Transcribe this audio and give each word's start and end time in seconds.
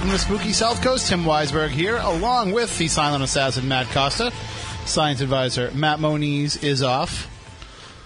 Welcome 0.00 0.16
to 0.16 0.24
Spooky 0.24 0.52
South 0.54 0.80
Coast. 0.80 1.08
Tim 1.08 1.24
Weisberg 1.24 1.68
here, 1.68 1.98
along 1.98 2.52
with 2.52 2.78
the 2.78 2.88
silent 2.88 3.22
assassin 3.22 3.68
Matt 3.68 3.86
Costa. 3.88 4.32
Science 4.86 5.20
advisor 5.20 5.70
Matt 5.72 6.00
Moniz 6.00 6.56
is 6.64 6.82
off, 6.82 7.28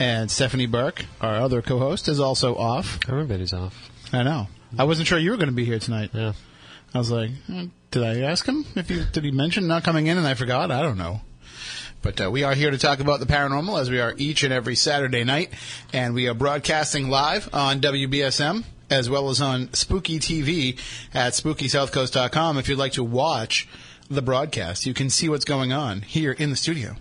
and 0.00 0.28
Stephanie 0.28 0.66
Burke, 0.66 1.04
our 1.20 1.36
other 1.36 1.62
co-host, 1.62 2.08
is 2.08 2.18
also 2.18 2.56
off. 2.56 2.98
Everybody's 3.08 3.52
off. 3.52 3.92
I 4.12 4.24
know. 4.24 4.48
I 4.76 4.82
wasn't 4.82 5.06
sure 5.06 5.20
you 5.20 5.30
were 5.30 5.36
going 5.36 5.50
to 5.50 5.54
be 5.54 5.64
here 5.64 5.78
tonight. 5.78 6.10
Yeah. 6.12 6.32
I 6.92 6.98
was 6.98 7.12
like, 7.12 7.30
eh, 7.52 7.66
did 7.92 8.02
I 8.02 8.22
ask 8.22 8.44
him 8.44 8.66
if 8.74 8.88
he 8.88 9.04
did 9.12 9.22
he 9.22 9.30
mention 9.30 9.68
not 9.68 9.84
coming 9.84 10.08
in, 10.08 10.18
and 10.18 10.26
I 10.26 10.34
forgot? 10.34 10.72
I 10.72 10.82
don't 10.82 10.98
know. 10.98 11.20
But 12.02 12.20
uh, 12.20 12.28
we 12.28 12.42
are 12.42 12.54
here 12.54 12.72
to 12.72 12.78
talk 12.78 12.98
about 12.98 13.20
the 13.20 13.26
paranormal 13.26 13.80
as 13.80 13.88
we 13.88 14.00
are 14.00 14.14
each 14.18 14.42
and 14.42 14.52
every 14.52 14.74
Saturday 14.74 15.22
night, 15.22 15.52
and 15.92 16.12
we 16.12 16.26
are 16.26 16.34
broadcasting 16.34 17.08
live 17.08 17.48
on 17.54 17.80
WBSM 17.80 18.64
as 18.90 19.08
well 19.08 19.28
as 19.30 19.40
on 19.40 19.72
Spooky 19.72 20.18
TV 20.18 20.78
at 21.12 21.32
SpookySouthCoast.com. 21.32 22.58
If 22.58 22.68
you'd 22.68 22.78
like 22.78 22.92
to 22.92 23.04
watch 23.04 23.68
the 24.08 24.22
broadcast, 24.22 24.86
you 24.86 24.94
can 24.94 25.10
see 25.10 25.28
what's 25.28 25.44
going 25.44 25.72
on 25.72 26.02
here 26.02 26.32
in 26.32 26.50
the 26.50 26.56
studio. 26.56 26.96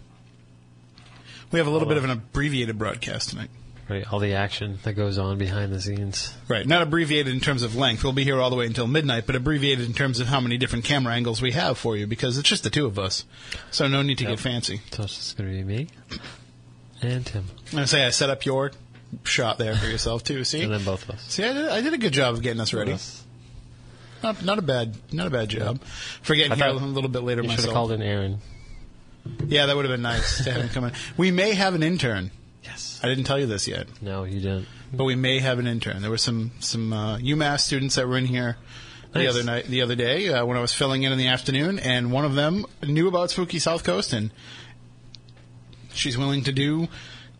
We 1.52 1.60
have 1.60 1.68
a 1.68 1.72
little 1.72 1.88
bit 1.88 1.98
of 1.98 2.04
an 2.04 2.10
abbreviated 2.10 2.78
broadcast 2.78 3.30
tonight. 3.30 3.50
Right. 3.90 4.12
All 4.12 4.20
the 4.20 4.34
action 4.34 4.80
that 4.84 4.94
goes 4.94 5.18
on 5.18 5.38
behind 5.38 5.74
the 5.74 5.82
scenes. 5.82 6.34
Right, 6.48 6.66
not 6.66 6.82
abbreviated 6.82 7.34
in 7.34 7.42
terms 7.42 7.64
of 7.64 7.76
length. 7.76 8.04
We'll 8.04 8.14
be 8.14 8.24
here 8.24 8.40
all 8.40 8.50
the 8.50 8.56
way 8.56 8.66
until 8.66 8.88
midnight, 8.88 9.26
but 9.28 9.36
abbreviated 9.36 9.86
in 9.86 9.94
terms 9.94 10.22
of 10.22 10.28
how 10.28 10.40
many 10.40 10.58
different 10.58 10.86
camera 10.86 11.14
angles 11.14 11.42
we 11.42 11.52
have 11.52 11.78
for 11.78 11.98
you 11.98 12.08
because 12.08 12.38
it's 12.38 12.48
just 12.48 12.64
the 12.64 12.70
two 12.70 12.86
of 12.86 12.98
us. 12.98 13.26
So 13.72 13.88
no 13.90 14.02
need 14.02 14.20
to 14.20 14.26
get 14.26 14.40
fancy. 14.40 14.80
So 14.92 15.04
it's 15.04 15.16
just 15.16 15.38
going 15.38 15.52
to 15.52 15.58
be 15.58 15.64
me 15.64 15.90
and 17.04 17.26
Tim. 17.26 17.46
I 17.76 17.86
say 17.86 18.06
I 18.06 18.10
set 18.10 18.30
up 18.30 18.46
your 18.46 18.72
shot 19.24 19.58
there 19.58 19.76
for 19.76 19.86
yourself 19.88 20.24
too. 20.24 20.44
See, 20.44 20.62
And 20.64 20.72
then 20.74 20.84
both 20.84 21.04
of 21.04 21.12
us. 21.16 21.22
see, 21.28 21.44
I 21.44 21.54
did, 21.54 21.70
I 21.70 21.82
did 21.82 21.94
a 21.94 21.98
good 21.98 22.14
job 22.14 22.34
of 22.36 22.42
getting 22.42 22.62
us 22.62 22.74
ready. 22.74 22.96
Not, 24.24 24.44
not 24.44 24.58
a 24.60 24.62
bad, 24.62 24.96
not 25.12 25.28
a 25.28 25.30
bad 25.30 25.50
job. 25.50 25.82
For 26.22 26.36
getting 26.36 26.54
I 26.54 26.56
here 26.56 26.68
a 26.68 26.74
little 26.74 27.10
bit 27.10 27.24
later 27.24 27.42
You 27.42 27.50
should 27.50 27.60
have 27.60 27.66
myself. 27.66 27.74
called 27.74 27.92
in 27.92 28.02
Aaron. 28.02 28.40
Yeah, 29.48 29.66
that 29.68 29.76
would 29.76 29.86
have 29.86 29.94
been 29.94 30.02
nice 30.02 30.44
to 30.44 30.52
have 30.52 30.62
him 30.64 30.70
come 30.70 30.84
in. 30.86 30.92
We 31.18 31.32
may 31.32 31.54
have 31.54 31.76
an 31.76 31.84
intern. 31.84 32.32
Yes. 32.64 33.00
I 33.04 33.08
didn't 33.10 33.26
tell 33.26 33.38
you 33.40 33.46
this 33.46 33.68
yet, 33.68 33.88
No, 34.02 34.24
you 34.24 34.40
didn't. 34.40 34.68
but 34.94 35.04
we 35.04 35.16
may 35.16 35.40
have 35.40 35.60
an 35.60 35.68
intern. 35.68 36.02
There 36.02 36.10
were 36.12 36.18
some 36.18 36.52
some 36.60 36.94
uh, 36.94 37.18
UMass 37.18 37.60
students 37.62 37.96
that 37.96 38.08
were 38.08 38.18
in 38.18 38.26
here 38.26 38.56
the 39.12 39.20
Nice. 39.20 39.30
other 39.30 39.44
night, 39.44 39.66
the 39.66 39.82
other 39.82 39.96
day 39.96 40.30
uh, 40.30 40.46
when 40.46 40.56
I 40.58 40.62
was 40.62 40.74
filling 40.74 41.04
in 41.04 41.12
in 41.12 41.18
the 41.18 41.28
afternoon, 41.28 41.78
and 41.80 42.12
one 42.12 42.24
of 42.26 42.36
them 42.36 42.66
knew 42.82 43.08
about 43.10 43.30
Spooky 43.32 43.60
South 43.60 43.84
Coast, 43.84 44.12
and 44.14 44.32
she's 45.94 46.18
willing 46.18 46.44
to 46.46 46.52
do 46.52 46.88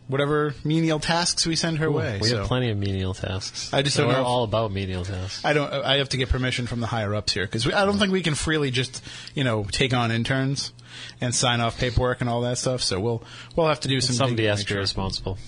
whatever 0.06 0.54
menial 0.64 1.00
tasks 1.00 1.46
we 1.46 1.56
send 1.56 1.78
her 1.78 1.90
way. 1.90 2.18
we 2.20 2.28
so. 2.28 2.38
have 2.38 2.46
plenty 2.46 2.70
of 2.70 2.76
menial 2.76 3.14
tasks. 3.14 3.72
I 3.72 3.82
just 3.82 3.96
And 3.98 4.04
don't 4.04 4.08
we're 4.08 4.14
know 4.16 4.20
if- 4.22 4.26
all 4.26 4.44
about 4.44 4.72
menial 4.72 5.04
tasks. 5.04 5.44
I 5.44 5.52
don't. 5.52 5.72
I 5.72 5.96
have 5.98 6.10
to 6.10 6.16
get 6.16 6.28
permission 6.28 6.66
from 6.66 6.80
the 6.80 6.86
higher 6.86 7.14
ups 7.14 7.32
here 7.32 7.44
because 7.46 7.66
I 7.66 7.84
don't 7.86 7.98
think 7.98 8.12
we 8.12 8.22
can 8.22 8.34
freely 8.34 8.70
just 8.70 9.02
you 9.34 9.44
know 9.44 9.64
take 9.64 9.94
on 9.94 10.10
interns 10.10 10.72
and 11.20 11.34
sign 11.34 11.60
off 11.60 11.78
paperwork 11.78 12.20
and 12.20 12.28
all 12.30 12.42
that 12.42 12.58
stuff. 12.58 12.82
So 12.82 13.00
we'll 13.00 13.22
we'll 13.56 13.68
have 13.68 13.80
to 13.80 13.88
do 13.88 14.00
some. 14.00 14.14
Somebody 14.16 14.46
has 14.46 14.60
to 14.60 14.66
be 14.66 14.70
sure. 14.72 14.80
responsible. 14.80 15.38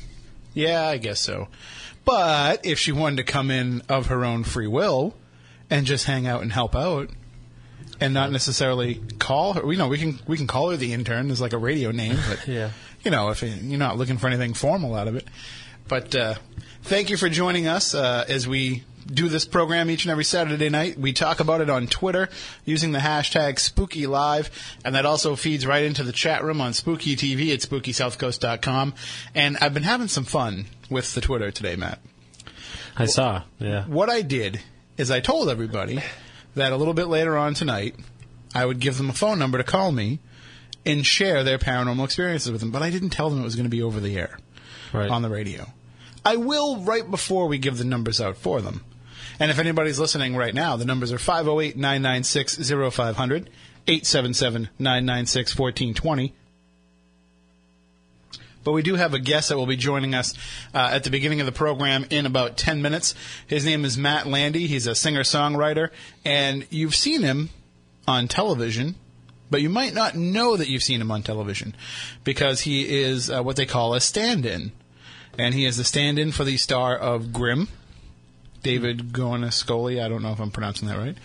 Yeah, 0.55 0.87
I 0.87 0.97
guess 0.97 1.21
so. 1.21 1.49
But 2.06 2.65
if 2.65 2.78
she 2.78 2.93
wanted 2.93 3.17
to 3.17 3.25
come 3.25 3.50
in 3.50 3.83
of 3.88 4.06
her 4.06 4.25
own 4.25 4.44
free 4.44 4.69
will 4.69 5.15
and 5.69 5.84
just 5.87 6.06
hang 6.06 6.27
out 6.27 6.41
and 6.43 6.53
help 6.53 6.75
out, 6.77 7.11
and 8.00 8.15
not 8.15 8.31
necessarily 8.31 9.00
call 9.19 9.55
her, 9.55 9.71
you 9.73 9.77
know, 9.77 9.88
we 9.88 9.99
can 9.99 10.19
we 10.27 10.37
can 10.37 10.47
call 10.47 10.71
her 10.71 10.77
the 10.77 10.93
intern 10.93 11.31
as 11.31 11.41
like 11.41 11.53
a 11.53 11.59
radio 11.59 11.91
name, 11.91 12.17
but 12.28 12.47
Yeah. 12.49 12.71
You 13.06 13.12
know, 13.12 13.31
if 13.31 13.41
you're 13.41 13.78
not 13.78 13.97
looking 13.97 14.19
for 14.19 14.27
anything 14.27 14.53
formal 14.53 14.97
out 14.97 15.06
of 15.06 15.15
it. 15.15 15.28
But 15.87 16.12
uh, 16.17 16.34
thank 16.83 17.09
you 17.09 17.17
for 17.17 17.28
joining 17.28 17.69
us 17.69 17.94
uh, 17.94 18.25
as 18.28 18.49
we 18.49 18.83
do 19.06 19.28
this 19.28 19.44
program 19.44 19.89
each 19.89 20.05
and 20.05 20.11
every 20.11 20.25
Saturday 20.25 20.69
night. 20.69 20.99
We 20.99 21.12
talk 21.12 21.39
about 21.39 21.61
it 21.61 21.71
on 21.71 21.87
Twitter 21.87 22.28
using 22.65 22.91
the 22.91 22.99
hashtag 22.99 23.61
SpookyLive, 23.61 24.50
and 24.84 24.97
that 24.97 25.06
also 25.06 25.37
feeds 25.37 25.65
right 25.65 25.84
into 25.84 26.03
the 26.03 26.11
chat 26.11 26.43
room 26.43 26.61
on 26.61 26.72
Spooky 26.72 27.15
TV 27.15 27.55
at 27.55 27.61
SpookySouthCoast.com. 27.61 28.94
And 29.37 29.56
I've 29.61 29.73
been 29.73 29.84
having 29.84 30.09
some 30.09 30.25
fun 30.25 30.65
with 30.91 31.15
the 31.15 31.21
Twitter 31.21 31.53
today, 31.53 31.77
Matt. 31.77 32.00
I 32.97 33.06
saw. 33.06 33.44
Yeah. 33.61 33.84
What 33.84 34.11
I 34.11 34.23
did 34.23 34.61
is 34.97 35.12
I 35.12 35.21
told 35.21 35.49
everybody 35.49 36.03
that 36.56 36.73
a 36.73 36.77
little 36.77 36.94
bit 36.94 37.06
later 37.06 37.37
on 37.37 37.55
tonight, 37.55 37.94
I 38.53 38.67
would 38.67 38.81
give 38.81 38.99
them 38.99 39.11
a 39.11 39.12
phone 39.12 39.38
number 39.38 39.59
to 39.59 39.65
call 39.65 39.93
me 39.93 40.19
and 40.87 41.05
share 41.05 41.43
their 41.45 41.59
paranormal 41.59 42.05
experiences 42.05 42.51
with 42.53 42.61
them. 42.61 42.71
But 42.71 42.83
I 42.83 42.91
didn't 42.91 43.11
tell 43.11 43.29
them 43.29 43.41
it 43.41 43.45
was 43.45 43.57
going 43.57 43.65
to 43.67 43.71
be 43.71 43.83
over 43.83 44.01
the 44.01 44.17
air 44.17 44.39
Right. 44.93 45.11
on 45.11 45.21
the 45.23 45.29
radio. 45.29 45.67
I 46.25 46.37
will 46.37 46.79
right 46.79 47.09
before 47.11 47.49
we 47.49 47.59
give 47.59 47.77
the 47.79 47.85
numbers 47.85 48.21
out 48.21 48.37
for 48.37 48.61
them. 48.63 48.85
And 49.39 49.51
if 49.51 49.59
anybody's 49.59 49.99
listening 49.99 50.35
right 50.37 50.55
now, 50.55 50.77
the 50.77 50.85
numbers 50.85 51.13
are 51.13 51.19
508 51.19 51.77
996 51.77 52.57
0500, 52.71 53.51
877 53.87 54.69
996 54.79 55.59
1420. 55.59 56.33
But 58.65 58.73
we 58.73 58.83
do 58.83 58.97
have 58.97 59.15
a 59.15 59.21
guest 59.21 59.51
that 59.51 59.57
will 59.57 59.67
be 59.67 59.77
joining 59.77 60.15
us 60.15 60.35
uh, 60.75 60.91
at 60.93 61.05
the 61.05 61.11
beginning 61.11 61.39
of 61.41 61.47
the 61.47 61.53
program 61.53 62.05
in 62.11 62.27
about 62.27 62.57
10 62.57 62.83
minutes. 62.83 63.15
His 63.47 63.65
name 63.65 63.85
is 63.85 63.97
Matt 63.97 64.27
Lande. 64.27 64.57
He's 64.57 64.89
a 64.89 64.95
singer 64.97 65.23
songwriter, 65.23 65.91
and 66.25 66.67
you've 66.71 66.97
seen 66.97 67.23
him 67.23 67.51
on 68.09 68.27
television, 68.27 68.97
but 69.51 69.62
you 69.62 69.71
might 69.71 69.95
not 69.95 70.15
know 70.15 70.57
that 70.57 70.69
you've 70.69 70.83
seen 70.83 71.01
him 71.01 71.11
on 71.11 71.23
television 71.23 71.75
because 72.25 72.62
he 72.62 73.03
is 73.03 73.31
uh, 73.31 73.43
what 73.43 73.57
they 73.57 73.67
call 73.67 73.95
a 73.95 74.01
stand 74.01 74.45
in. 74.47 74.73
And 75.39 75.55
he 75.55 75.67
is 75.67 75.77
the 75.77 75.84
stand 75.84 76.19
in 76.19 76.33
for 76.33 76.45
the 76.45 76.57
star 76.57 76.97
of 76.97 77.33
Grimm, 77.33 77.69
David 78.62 79.12
Goniscoli. 79.12 80.03
I 80.03 80.09
don't 80.09 80.23
know 80.23 80.33
if 80.33 80.41
I'm 80.41 80.51
pronouncing 80.51 80.89
that 80.89 80.99
right. 80.99 81.17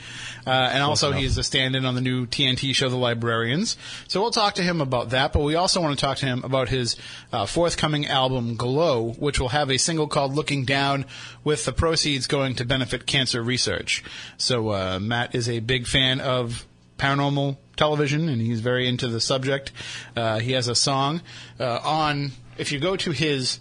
Uh, 0.45 0.69
and 0.73 0.83
also, 0.83 1.11
he's 1.11 1.37
a 1.37 1.43
stand 1.43 1.75
in 1.75 1.85
on 1.85 1.95
the 1.95 2.01
new 2.01 2.27
TNT 2.27 2.75
show, 2.75 2.89
The 2.89 2.97
Librarians. 2.97 3.77
So 4.07 4.21
we'll 4.21 4.31
talk 4.31 4.55
to 4.55 4.63
him 4.63 4.81
about 4.81 5.09
that, 5.11 5.33
but 5.33 5.41
we 5.41 5.55
also 5.55 5.81
want 5.81 5.97
to 5.97 6.05
talk 6.05 6.17
to 6.17 6.25
him 6.25 6.43
about 6.43 6.69
his 6.69 6.97
uh, 7.31 7.45
forthcoming 7.45 8.05
album, 8.05 8.57
Glow, 8.57 9.13
which 9.13 9.39
will 9.39 9.49
have 9.49 9.71
a 9.71 9.77
single 9.77 10.07
called 10.07 10.35
Looking 10.35 10.65
Down, 10.65 11.05
with 11.43 11.65
the 11.65 11.73
proceeds 11.73 12.27
going 12.27 12.53
to 12.55 12.65
benefit 12.65 13.07
cancer 13.07 13.41
research. 13.41 14.03
So 14.37 14.69
uh, 14.69 14.99
Matt 15.01 15.33
is 15.33 15.49
a 15.49 15.59
big 15.59 15.87
fan 15.87 16.19
of 16.19 16.67
paranormal 17.01 17.57
television, 17.75 18.29
and 18.29 18.39
he's 18.39 18.59
very 18.61 18.87
into 18.87 19.07
the 19.07 19.19
subject. 19.19 19.71
Uh, 20.15 20.39
he 20.39 20.51
has 20.51 20.67
a 20.67 20.75
song 20.75 21.21
uh, 21.59 21.79
on, 21.83 22.31
if 22.57 22.71
you 22.71 22.79
go 22.79 22.95
to 22.95 23.11
his 23.11 23.59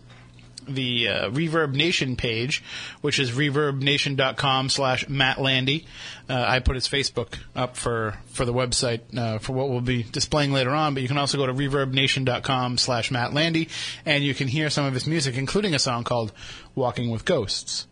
the 0.68 1.08
uh, 1.08 1.30
Reverb 1.30 1.74
Nation 1.74 2.16
page, 2.16 2.62
which 3.00 3.18
is 3.18 3.32
reverbnation.com 3.32 4.68
slash 4.68 5.08
Matt 5.08 5.40
Lande. 5.40 5.82
Uh, 6.28 6.44
I 6.46 6.60
put 6.60 6.76
his 6.76 6.86
Facebook 6.86 7.38
up 7.56 7.76
for, 7.76 8.18
for 8.26 8.44
the 8.44 8.52
website 8.52 9.00
uh, 9.16 9.38
for 9.38 9.52
what 9.52 9.68
we'll 9.68 9.80
be 9.80 10.04
displaying 10.04 10.52
later 10.52 10.70
on, 10.70 10.94
but 10.94 11.02
you 11.02 11.08
can 11.08 11.18
also 11.18 11.38
go 11.38 11.46
to 11.46 11.54
reverbnation.com 11.54 12.78
slash 12.78 13.10
Matt 13.10 13.34
Lande, 13.34 13.66
and 14.04 14.22
you 14.22 14.34
can 14.34 14.48
hear 14.48 14.70
some 14.70 14.84
of 14.84 14.94
his 14.94 15.06
music, 15.06 15.36
including 15.36 15.74
a 15.74 15.78
song 15.78 16.04
called 16.04 16.32
Walking 16.75 17.10
with 17.10 17.25
Ghosts. 17.25 17.86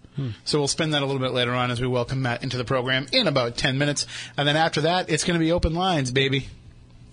So 0.45 0.59
we'll 0.59 0.69
spend 0.69 0.95
that 0.95 1.03
a 1.03 1.07
little 1.07 1.21
bit 1.21 1.33
later 1.33 1.53
on 1.53 1.71
as 1.71 1.81
we 1.81 1.87
welcome 1.87 2.23
Matt 2.23 2.43
into 2.43 2.57
the 2.57 2.65
program 2.65 3.07
in 3.13 3.27
about 3.27 3.57
10 3.57 3.79
minutes. 3.79 4.07
And 4.37 4.47
then 4.47 4.57
after 4.57 4.83
that, 4.83 5.11
it's 5.11 5.25
going 5.25 5.39
to 5.39 5.45
be 5.45 5.53
open 5.53 5.75
lines, 5.75 6.11
baby. 6.11 6.49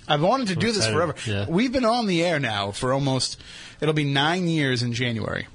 I've 0.08 0.22
wanted 0.22 0.50
to 0.50 0.56
do 0.56 0.72
this 0.72 0.88
forever. 0.88 1.16
Yeah. 1.26 1.46
We've 1.50 1.72
been 1.72 1.86
on 1.86 2.06
the 2.08 2.24
air 2.24 2.40
now 2.40 2.72
for 2.72 2.94
almost, 2.94 3.42
it'll 3.82 3.94
be 3.94 4.04
nine 4.04 4.48
years 4.48 4.84
in 4.84 4.94
January. 4.94 5.48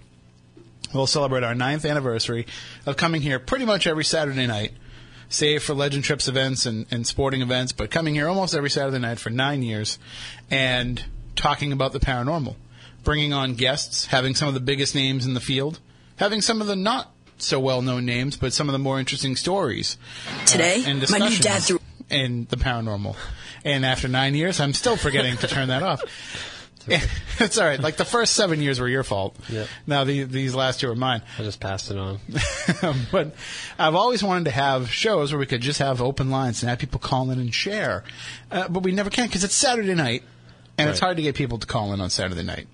We'll 0.92 1.06
celebrate 1.06 1.44
our 1.44 1.54
ninth 1.54 1.84
anniversary 1.84 2.46
of 2.84 2.96
coming 2.96 3.22
here 3.22 3.38
pretty 3.38 3.64
much 3.64 3.86
every 3.86 4.04
Saturday 4.04 4.46
night, 4.46 4.72
save 5.28 5.62
for 5.62 5.74
Legend 5.74 6.02
Trips 6.02 6.26
events 6.26 6.66
and, 6.66 6.86
and 6.90 7.06
sporting 7.06 7.42
events, 7.42 7.72
but 7.72 7.90
coming 7.92 8.14
here 8.14 8.28
almost 8.28 8.54
every 8.54 8.70
Saturday 8.70 8.98
night 8.98 9.20
for 9.20 9.30
nine 9.30 9.62
years 9.62 9.98
and 10.50 11.04
talking 11.36 11.72
about 11.72 11.92
the 11.92 12.00
paranormal, 12.00 12.56
bringing 13.04 13.32
on 13.32 13.54
guests, 13.54 14.06
having 14.06 14.34
some 14.34 14.48
of 14.48 14.54
the 14.54 14.60
biggest 14.60 14.96
names 14.96 15.26
in 15.26 15.34
the 15.34 15.40
field, 15.40 15.78
having 16.16 16.40
some 16.40 16.60
of 16.60 16.66
the 16.66 16.74
not 16.74 17.12
so 17.42 17.60
well 17.60 17.82
known 17.82 18.06
names, 18.06 18.36
but 18.36 18.52
some 18.52 18.68
of 18.68 18.72
the 18.72 18.78
more 18.78 18.98
interesting 18.98 19.36
stories 19.36 19.96
Today, 20.46 20.82
and 20.86 21.08
my 21.10 21.18
new 21.18 21.38
dad 21.38 21.62
threw. 21.62 21.80
in 22.08 22.46
the 22.50 22.56
paranormal. 22.56 23.16
And 23.64 23.84
after 23.84 24.08
nine 24.08 24.34
years, 24.34 24.58
I'm 24.58 24.72
still 24.72 24.96
forgetting 24.96 25.36
to 25.38 25.46
turn 25.46 25.68
that 25.68 25.82
off. 25.82 26.02
it's 27.38 27.58
all 27.58 27.66
right. 27.66 27.78
Like 27.78 27.96
the 27.96 28.04
first 28.04 28.32
seven 28.34 28.60
years 28.60 28.80
were 28.80 28.88
your 28.88 29.04
fault. 29.04 29.36
Yep. 29.48 29.68
Now 29.86 30.04
the, 30.04 30.24
these 30.24 30.54
last 30.54 30.80
two 30.80 30.90
are 30.90 30.94
mine. 30.94 31.22
I 31.38 31.42
just 31.42 31.60
passed 31.60 31.90
it 31.90 31.98
on. 31.98 32.18
but 33.12 33.34
I've 33.78 33.94
always 33.94 34.22
wanted 34.22 34.46
to 34.46 34.50
have 34.50 34.90
shows 34.90 35.32
where 35.32 35.38
we 35.38 35.46
could 35.46 35.60
just 35.60 35.78
have 35.78 36.00
open 36.00 36.30
lines 36.30 36.62
and 36.62 36.70
have 36.70 36.78
people 36.78 36.98
call 36.98 37.30
in 37.30 37.38
and 37.38 37.54
share. 37.54 38.04
Uh, 38.50 38.68
but 38.68 38.82
we 38.82 38.92
never 38.92 39.10
can 39.10 39.26
because 39.26 39.44
it's 39.44 39.54
Saturday 39.54 39.94
night, 39.94 40.22
and 40.78 40.88
it's 40.88 41.00
hard 41.00 41.16
to 41.18 41.22
get 41.22 41.34
people 41.34 41.58
to 41.58 41.66
call 41.66 41.92
in 41.92 42.00
on 42.00 42.08
Saturday 42.08 42.42
night. 42.42 42.66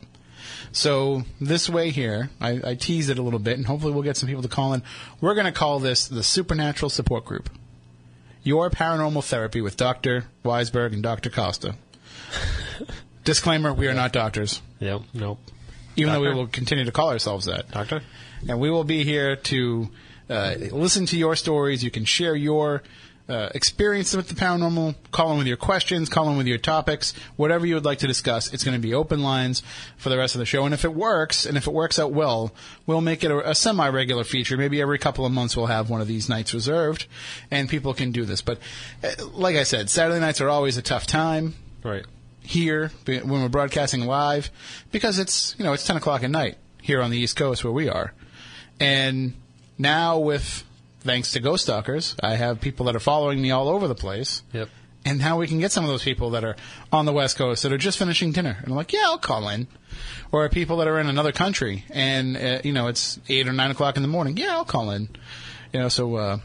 So 0.72 1.22
this 1.40 1.68
way 1.68 1.90
here, 1.90 2.30
I, 2.40 2.60
I 2.64 2.74
teased 2.74 3.10
it 3.10 3.18
a 3.18 3.22
little 3.22 3.38
bit, 3.38 3.56
and 3.56 3.66
hopefully 3.66 3.92
we'll 3.92 4.02
get 4.02 4.16
some 4.16 4.28
people 4.28 4.42
to 4.42 4.48
call 4.48 4.72
in. 4.74 4.82
We're 5.20 5.34
going 5.34 5.46
to 5.46 5.52
call 5.52 5.78
this 5.78 6.06
the 6.08 6.22
Supernatural 6.22 6.90
Support 6.90 7.24
Group. 7.24 7.48
Your 8.42 8.70
paranormal 8.70 9.24
therapy 9.24 9.60
with 9.60 9.76
Dr. 9.76 10.24
Weisberg 10.44 10.92
and 10.92 11.02
Dr. 11.02 11.30
Costa. 11.30 11.74
Disclaimer, 13.24 13.72
we 13.74 13.88
are 13.88 13.94
not 13.94 14.12
doctors, 14.12 14.62
Yep. 14.78 15.02
Nope. 15.14 15.38
even 15.96 16.12
though 16.12 16.20
we 16.20 16.32
will 16.32 16.46
continue 16.46 16.84
to 16.84 16.92
call 16.92 17.10
ourselves 17.10 17.46
that. 17.46 17.70
Doctor? 17.70 18.02
And 18.48 18.60
we 18.60 18.70
will 18.70 18.84
be 18.84 19.02
here 19.02 19.34
to 19.34 19.88
uh, 20.30 20.54
listen 20.70 21.06
to 21.06 21.18
your 21.18 21.34
stories. 21.34 21.82
You 21.82 21.90
can 21.90 22.04
share 22.04 22.36
your 22.36 22.82
uh, 23.28 23.48
experience 23.54 24.14
with 24.14 24.28
the 24.28 24.34
paranormal, 24.34 24.94
call 25.10 25.32
in 25.32 25.38
with 25.38 25.46
your 25.48 25.56
questions, 25.56 26.08
call 26.08 26.30
in 26.30 26.36
with 26.36 26.46
your 26.46 26.58
topics, 26.58 27.12
whatever 27.36 27.66
you 27.66 27.74
would 27.74 27.84
like 27.84 27.98
to 27.98 28.06
discuss. 28.06 28.52
It's 28.54 28.62
going 28.62 28.80
to 28.80 28.80
be 28.80 28.94
open 28.94 29.22
lines 29.22 29.62
for 29.96 30.10
the 30.10 30.16
rest 30.16 30.34
of 30.36 30.38
the 30.38 30.44
show. 30.46 30.64
And 30.64 30.72
if 30.72 30.84
it 30.84 30.94
works, 30.94 31.44
and 31.44 31.56
if 31.56 31.66
it 31.66 31.72
works 31.72 31.98
out 31.98 32.12
well, 32.12 32.52
we'll 32.86 33.00
make 33.00 33.24
it 33.24 33.30
a, 33.32 33.50
a 33.50 33.54
semi-regular 33.54 34.22
feature. 34.24 34.56
Maybe 34.56 34.80
every 34.80 34.98
couple 34.98 35.26
of 35.26 35.32
months 35.32 35.56
we'll 35.56 35.66
have 35.66 35.90
one 35.90 36.00
of 36.00 36.06
these 36.06 36.28
nights 36.28 36.54
reserved, 36.54 37.06
and 37.50 37.68
people 37.68 37.94
can 37.94 38.12
do 38.12 38.24
this. 38.24 38.42
But 38.42 38.58
uh, 39.02 39.26
like 39.32 39.56
I 39.56 39.64
said, 39.64 39.90
Saturday 39.90 40.20
nights 40.20 40.40
are 40.40 40.48
always 40.48 40.76
a 40.76 40.82
tough 40.82 41.06
time 41.06 41.54
Right. 41.82 42.04
here 42.42 42.92
when 43.04 43.28
we're 43.28 43.48
broadcasting 43.48 44.06
live 44.06 44.50
because 44.92 45.18
it's 45.18 45.56
you 45.58 45.64
know 45.64 45.72
it's 45.72 45.84
10 45.86 45.96
o'clock 45.96 46.22
at 46.22 46.30
night 46.30 46.56
here 46.80 47.02
on 47.02 47.10
the 47.10 47.18
east 47.18 47.36
coast 47.36 47.64
where 47.64 47.72
we 47.72 47.88
are 47.88 48.12
and 48.80 49.34
now 49.78 50.18
with 50.18 50.64
thanks 51.06 51.32
to 51.32 51.40
ghost 51.40 51.64
stalkers 51.64 52.14
i 52.22 52.34
have 52.36 52.60
people 52.60 52.86
that 52.86 52.94
are 52.96 53.00
following 53.00 53.40
me 53.40 53.50
all 53.50 53.68
over 53.68 53.88
the 53.88 53.94
place 53.94 54.42
Yep. 54.52 54.68
and 55.04 55.18
now 55.18 55.38
we 55.38 55.46
can 55.46 55.58
get 55.60 55.72
some 55.72 55.84
of 55.84 55.88
those 55.90 56.02
people 56.04 56.30
that 56.30 56.44
are 56.44 56.56
on 56.92 57.06
the 57.06 57.12
west 57.12 57.36
coast 57.38 57.62
that 57.62 57.72
are 57.72 57.78
just 57.78 57.98
finishing 57.98 58.32
dinner 58.32 58.56
and 58.58 58.68
I'm 58.68 58.74
like 58.76 58.92
yeah 58.92 59.02
i'll 59.04 59.18
call 59.18 59.48
in 59.48 59.66
or 60.32 60.48
people 60.50 60.76
that 60.78 60.88
are 60.88 60.98
in 61.00 61.06
another 61.08 61.32
country 61.32 61.84
and 61.90 62.36
uh, 62.36 62.58
you 62.64 62.72
know 62.72 62.88
it's 62.88 63.18
8 63.28 63.48
or 63.48 63.52
9 63.52 63.70
o'clock 63.70 63.96
in 63.96 64.02
the 64.02 64.08
morning 64.08 64.36
yeah 64.36 64.52
i'll 64.56 64.64
call 64.64 64.90
in 64.90 65.08
you 65.72 65.80
know 65.80 65.88
so 65.88 66.14
uh, 66.16 66.38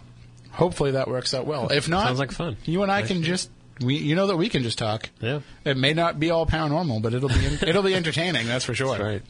hopefully 0.51 0.91
that 0.91 1.07
works 1.07 1.33
out 1.33 1.45
well 1.45 1.67
if 1.69 1.89
not 1.89 2.05
Sounds 2.07 2.19
like 2.19 2.31
fun. 2.31 2.55
you 2.65 2.83
and 2.83 2.91
i 2.91 3.01
can 3.01 3.23
just 3.23 3.49
we 3.81 3.95
you 3.97 4.15
know 4.15 4.27
that 4.27 4.37
we 4.37 4.47
can 4.47 4.61
just 4.63 4.77
talk 4.77 5.09
Yeah. 5.21 5.39
it 5.65 5.75
may 5.75 5.93
not 5.93 6.19
be 6.19 6.29
all 6.29 6.45
paranormal, 6.45 7.01
but 7.01 7.13
it'll 7.15 7.29
be 7.29 7.45
it'll 7.67 7.81
be 7.81 7.95
entertaining. 8.01 8.45
That's 8.45 8.63
for 8.63 8.75
sure. 8.75 8.89
That's 8.95 9.01
right. 9.03 9.21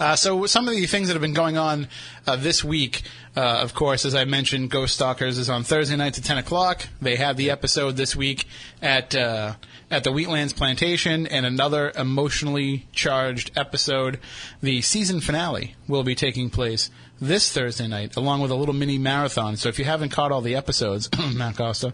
Uh, 0.00 0.16
so 0.16 0.46
some 0.46 0.68
of 0.68 0.74
the 0.74 0.86
things 0.86 1.08
that 1.08 1.14
have 1.14 1.22
been 1.22 1.34
going 1.34 1.56
on 1.56 1.88
uh, 2.26 2.36
this 2.36 2.62
week, 2.62 3.02
uh, 3.36 3.40
of 3.40 3.74
course, 3.74 4.04
as 4.04 4.14
I 4.14 4.24
mentioned, 4.24 4.70
Ghost 4.70 4.94
Stalkers 4.94 5.38
is 5.38 5.50
on 5.50 5.64
Thursday 5.64 5.96
nights 5.96 6.18
at 6.18 6.24
ten 6.24 6.38
o'clock. 6.38 6.86
They 7.00 7.16
had 7.16 7.36
the 7.36 7.50
episode 7.50 7.96
this 7.96 8.14
week 8.14 8.46
at 8.80 9.14
uh, 9.14 9.54
at 9.90 10.04
the 10.04 10.10
Wheatlands 10.10 10.54
Plantation, 10.54 11.26
and 11.26 11.46
another 11.46 11.92
emotionally 11.96 12.86
charged 12.92 13.50
episode. 13.56 14.20
The 14.62 14.82
season 14.82 15.20
finale 15.20 15.74
will 15.88 16.04
be 16.04 16.14
taking 16.14 16.50
place 16.50 16.90
this 17.20 17.50
Thursday 17.50 17.88
night, 17.88 18.16
along 18.16 18.40
with 18.40 18.50
a 18.50 18.54
little 18.54 18.74
mini 18.74 18.98
marathon. 18.98 19.56
So 19.56 19.68
if 19.68 19.78
you 19.78 19.84
haven't 19.84 20.10
caught 20.10 20.30
all 20.30 20.42
the 20.42 20.54
episodes, 20.54 21.10
Matt 21.34 21.56
Costa, 21.56 21.92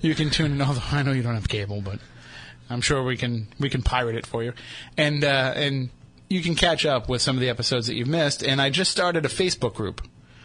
you 0.00 0.14
can 0.14 0.30
tune 0.30 0.52
in. 0.52 0.62
Although 0.62 0.80
I 0.90 1.02
know 1.02 1.12
you 1.12 1.22
don't 1.22 1.34
have 1.34 1.48
cable, 1.48 1.82
but 1.82 1.98
I'm 2.70 2.80
sure 2.80 3.02
we 3.02 3.16
can 3.16 3.48
we 3.58 3.68
can 3.68 3.82
pirate 3.82 4.16
it 4.16 4.26
for 4.26 4.42
you, 4.42 4.52
and 4.96 5.24
uh, 5.24 5.52
and 5.54 5.90
you 6.32 6.42
can 6.42 6.54
catch 6.54 6.84
up 6.86 7.08
with 7.08 7.20
some 7.22 7.36
of 7.36 7.40
the 7.40 7.48
episodes 7.48 7.86
that 7.86 7.94
you've 7.94 8.08
missed. 8.08 8.42
And 8.42 8.60
I 8.60 8.70
just 8.70 8.90
started 8.90 9.24
a 9.24 9.28
Facebook 9.28 9.74
group 9.74 10.00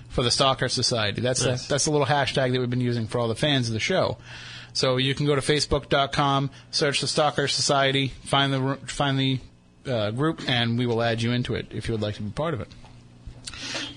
for 0.09 0.23
the 0.23 0.31
Stalker 0.31 0.67
Society. 0.69 1.21
That's 1.21 1.45
Nice. 1.45 1.65
a, 1.65 1.69
that's 1.69 1.85
a 1.87 1.91
little 1.91 2.07
hashtag 2.07 2.51
that 2.51 2.59
we've 2.59 2.69
been 2.69 2.81
using 2.81 3.07
for 3.07 3.19
all 3.19 3.27
the 3.27 3.35
fans 3.35 3.67
of 3.67 3.73
the 3.73 3.79
show. 3.79 4.17
So 4.73 4.97
you 4.97 5.15
can 5.15 5.25
go 5.25 5.35
to 5.35 5.41
facebook.com, 5.41 6.51
search 6.71 7.01
the 7.01 7.07
Stalker 7.07 7.47
Society, 7.47 8.09
find 8.25 8.53
the 8.53 8.77
find 8.85 9.17
the 9.17 9.39
uh, 9.87 10.11
group, 10.11 10.41
and 10.47 10.77
we 10.77 10.85
will 10.85 11.01
add 11.01 11.21
you 11.21 11.31
into 11.31 11.55
it 11.55 11.67
if 11.71 11.87
you 11.87 11.93
would 11.93 12.01
like 12.01 12.15
to 12.15 12.21
be 12.21 12.29
part 12.31 12.53
of 12.53 12.61
it. 12.61 12.67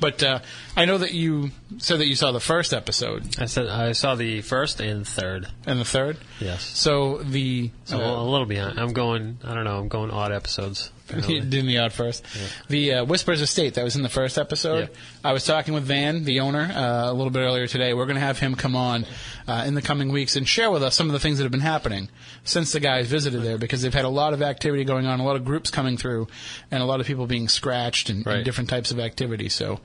But 0.01 0.23
uh, 0.23 0.39
I 0.77 0.87
know 0.87 0.97
that 0.99 1.13
you 1.13 1.51
said 1.79 1.99
that 2.01 2.07
you 2.07 2.15
saw 2.17 2.33
the 2.33 2.41
first 2.41 2.73
episode 2.73 3.39
I 3.39 3.45
said 3.47 3.67
I 3.67 3.93
saw 3.93 4.15
the 4.15 4.41
first 4.41 4.81
and 4.81 5.07
third. 5.07 5.49
and 5.67 5.79
the 5.79 5.85
third. 5.85 6.17
Yes. 6.41 6.63
So 6.65 7.19
the 7.19 7.71
So 7.85 8.01
uh, 8.01 8.23
a 8.23 8.25
little 8.25 8.47
behind. 8.47 8.79
I'm 8.81 8.93
going. 8.95 9.39
I 9.45 9.55
don't 9.55 9.65
know. 9.65 9.79
I'm 9.79 9.89
going 9.89 10.11
odd 10.11 10.33
episodes. 10.33 10.91
Doing 11.27 11.67
the 11.67 11.79
odd 11.79 11.93
first. 11.93 12.25
The 12.69 12.95
uh, 12.95 13.05
Whispers 13.05 13.41
Estate 13.41 13.75
that 13.75 13.85
was 13.85 13.97
in 13.97 14.03
the 14.03 14.09
first 14.09 14.39
episode. 14.39 14.89
Yeah. 14.91 14.97
I 15.25 15.33
was 15.33 15.45
talking 15.45 15.75
with 15.75 15.85
Van, 15.85 16.25
the 16.25 16.41
owner, 16.41 16.61
uh, 16.63 17.11
a 17.11 17.13
little 17.13 17.31
bit 17.31 17.41
earlier 17.41 17.67
today. 17.67 17.95
We're 17.95 18.07
going 18.07 18.17
to 18.17 18.21
have 18.21 18.39
him 18.39 18.55
come 18.55 18.77
on 18.77 19.07
uh, 19.49 19.65
in 19.67 19.75
the 19.75 19.83
coming 19.83 20.11
weeks 20.11 20.37
and 20.37 20.47
share 20.49 20.71
with 20.71 20.83
us 20.83 20.95
some 20.95 21.09
of 21.09 21.13
the 21.13 21.19
things 21.19 21.39
that 21.39 21.45
have 21.45 21.53
been 21.53 21.61
happening 21.61 22.09
since 22.45 22.73
the 22.73 22.81
guys 22.81 23.07
visited 23.09 23.43
there 23.43 23.59
because 23.59 23.83
they've 23.83 23.93
had 23.93 24.05
a 24.05 24.11
lot 24.11 24.33
of 24.33 24.43
activity 24.43 24.85
going 24.85 25.07
on, 25.07 25.21
a 25.21 25.25
lot 25.25 25.37
of 25.37 25.45
groups 25.45 25.71
coming 25.71 25.97
through, 25.97 26.29
and 26.71 26.83
a 26.83 26.87
lot 26.87 27.01
of 27.01 27.07
people 27.07 27.27
being 27.27 27.49
scratched 27.49 28.11
and, 28.11 28.27
and 28.27 28.45
different 28.45 28.71
types 28.71 28.91
of 28.91 29.01
activity. 29.01 29.49
So, 29.49 29.81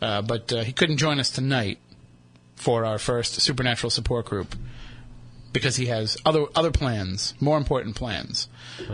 uh, 0.00 0.22
but 0.22 0.52
uh, 0.52 0.62
he 0.62 0.72
couldn't 0.72 0.98
join 0.98 1.18
us 1.18 1.30
tonight 1.30 1.78
for 2.54 2.84
our 2.84 2.98
first 2.98 3.40
supernatural 3.40 3.90
support 3.90 4.26
group 4.26 4.54
because 5.52 5.76
he 5.76 5.86
has 5.86 6.16
other 6.24 6.46
other 6.54 6.70
plans, 6.70 7.34
more 7.40 7.56
important 7.56 7.96
plans. 7.96 8.48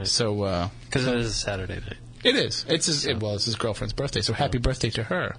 So. 0.05 0.43
Uh, 0.43 0.69
Because 0.87 1.07
it 1.07 1.17
is 1.17 1.35
Saturday 1.37 1.77
night. 1.81 1.97
it 2.23 2.37
is. 2.37 2.65
It's 2.69 2.87
his, 2.87 3.07
it, 3.07 3.21
well, 3.21 3.35
it's 3.35 3.45
his 3.47 3.57
girlfriend's 3.57 3.93
birthday, 3.93 4.21
so 4.23 4.33
happy 4.33 4.59
birthday 4.59 4.91
to 4.91 5.05
her 5.05 5.37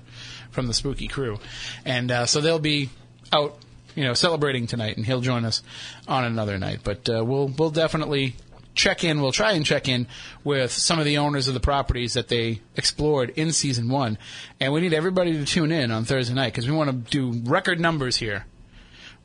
from 0.52 0.68
the 0.68 0.74
spooky 0.74 1.08
crew. 1.08 1.40
And 1.86 2.12
uh, 2.12 2.26
so 2.26 2.42
they'll 2.42 2.60
be 2.60 2.90
out, 3.34 3.58
you 3.96 4.04
know, 4.04 4.14
celebrating 4.14 4.68
tonight, 4.68 4.98
and 4.98 5.06
he'll 5.06 5.22
join 5.22 5.46
us 5.46 5.64
on 6.08 6.24
another 6.26 6.58
night. 6.58 6.80
But 6.84 7.10
uh, 7.10 7.24
we'll 7.26 7.48
we'll 7.48 7.72
definitely 7.72 8.36
check 8.76 9.04
in. 9.06 9.22
We'll 9.22 9.32
try 9.32 9.54
and 9.54 9.66
check 9.66 9.88
in 9.88 10.06
with 10.44 10.72
some 10.72 11.00
of 11.00 11.06
the 11.06 11.18
owners 11.18 11.48
of 11.48 11.54
the 11.54 11.60
properties 11.62 12.14
that 12.14 12.28
they 12.28 12.60
explored 12.76 13.30
in 13.32 13.52
season 13.54 13.88
one, 13.90 14.18
and 14.60 14.74
we 14.74 14.82
need 14.82 14.94
everybody 14.94 15.32
to 15.34 15.46
tune 15.46 15.72
in 15.72 15.92
on 15.92 16.04
Thursday 16.06 16.34
night 16.36 16.52
because 16.54 16.70
we 16.70 16.76
want 16.76 16.90
to 16.90 16.96
do 17.12 17.42
record 17.50 17.80
numbers 17.80 18.18
here 18.18 18.46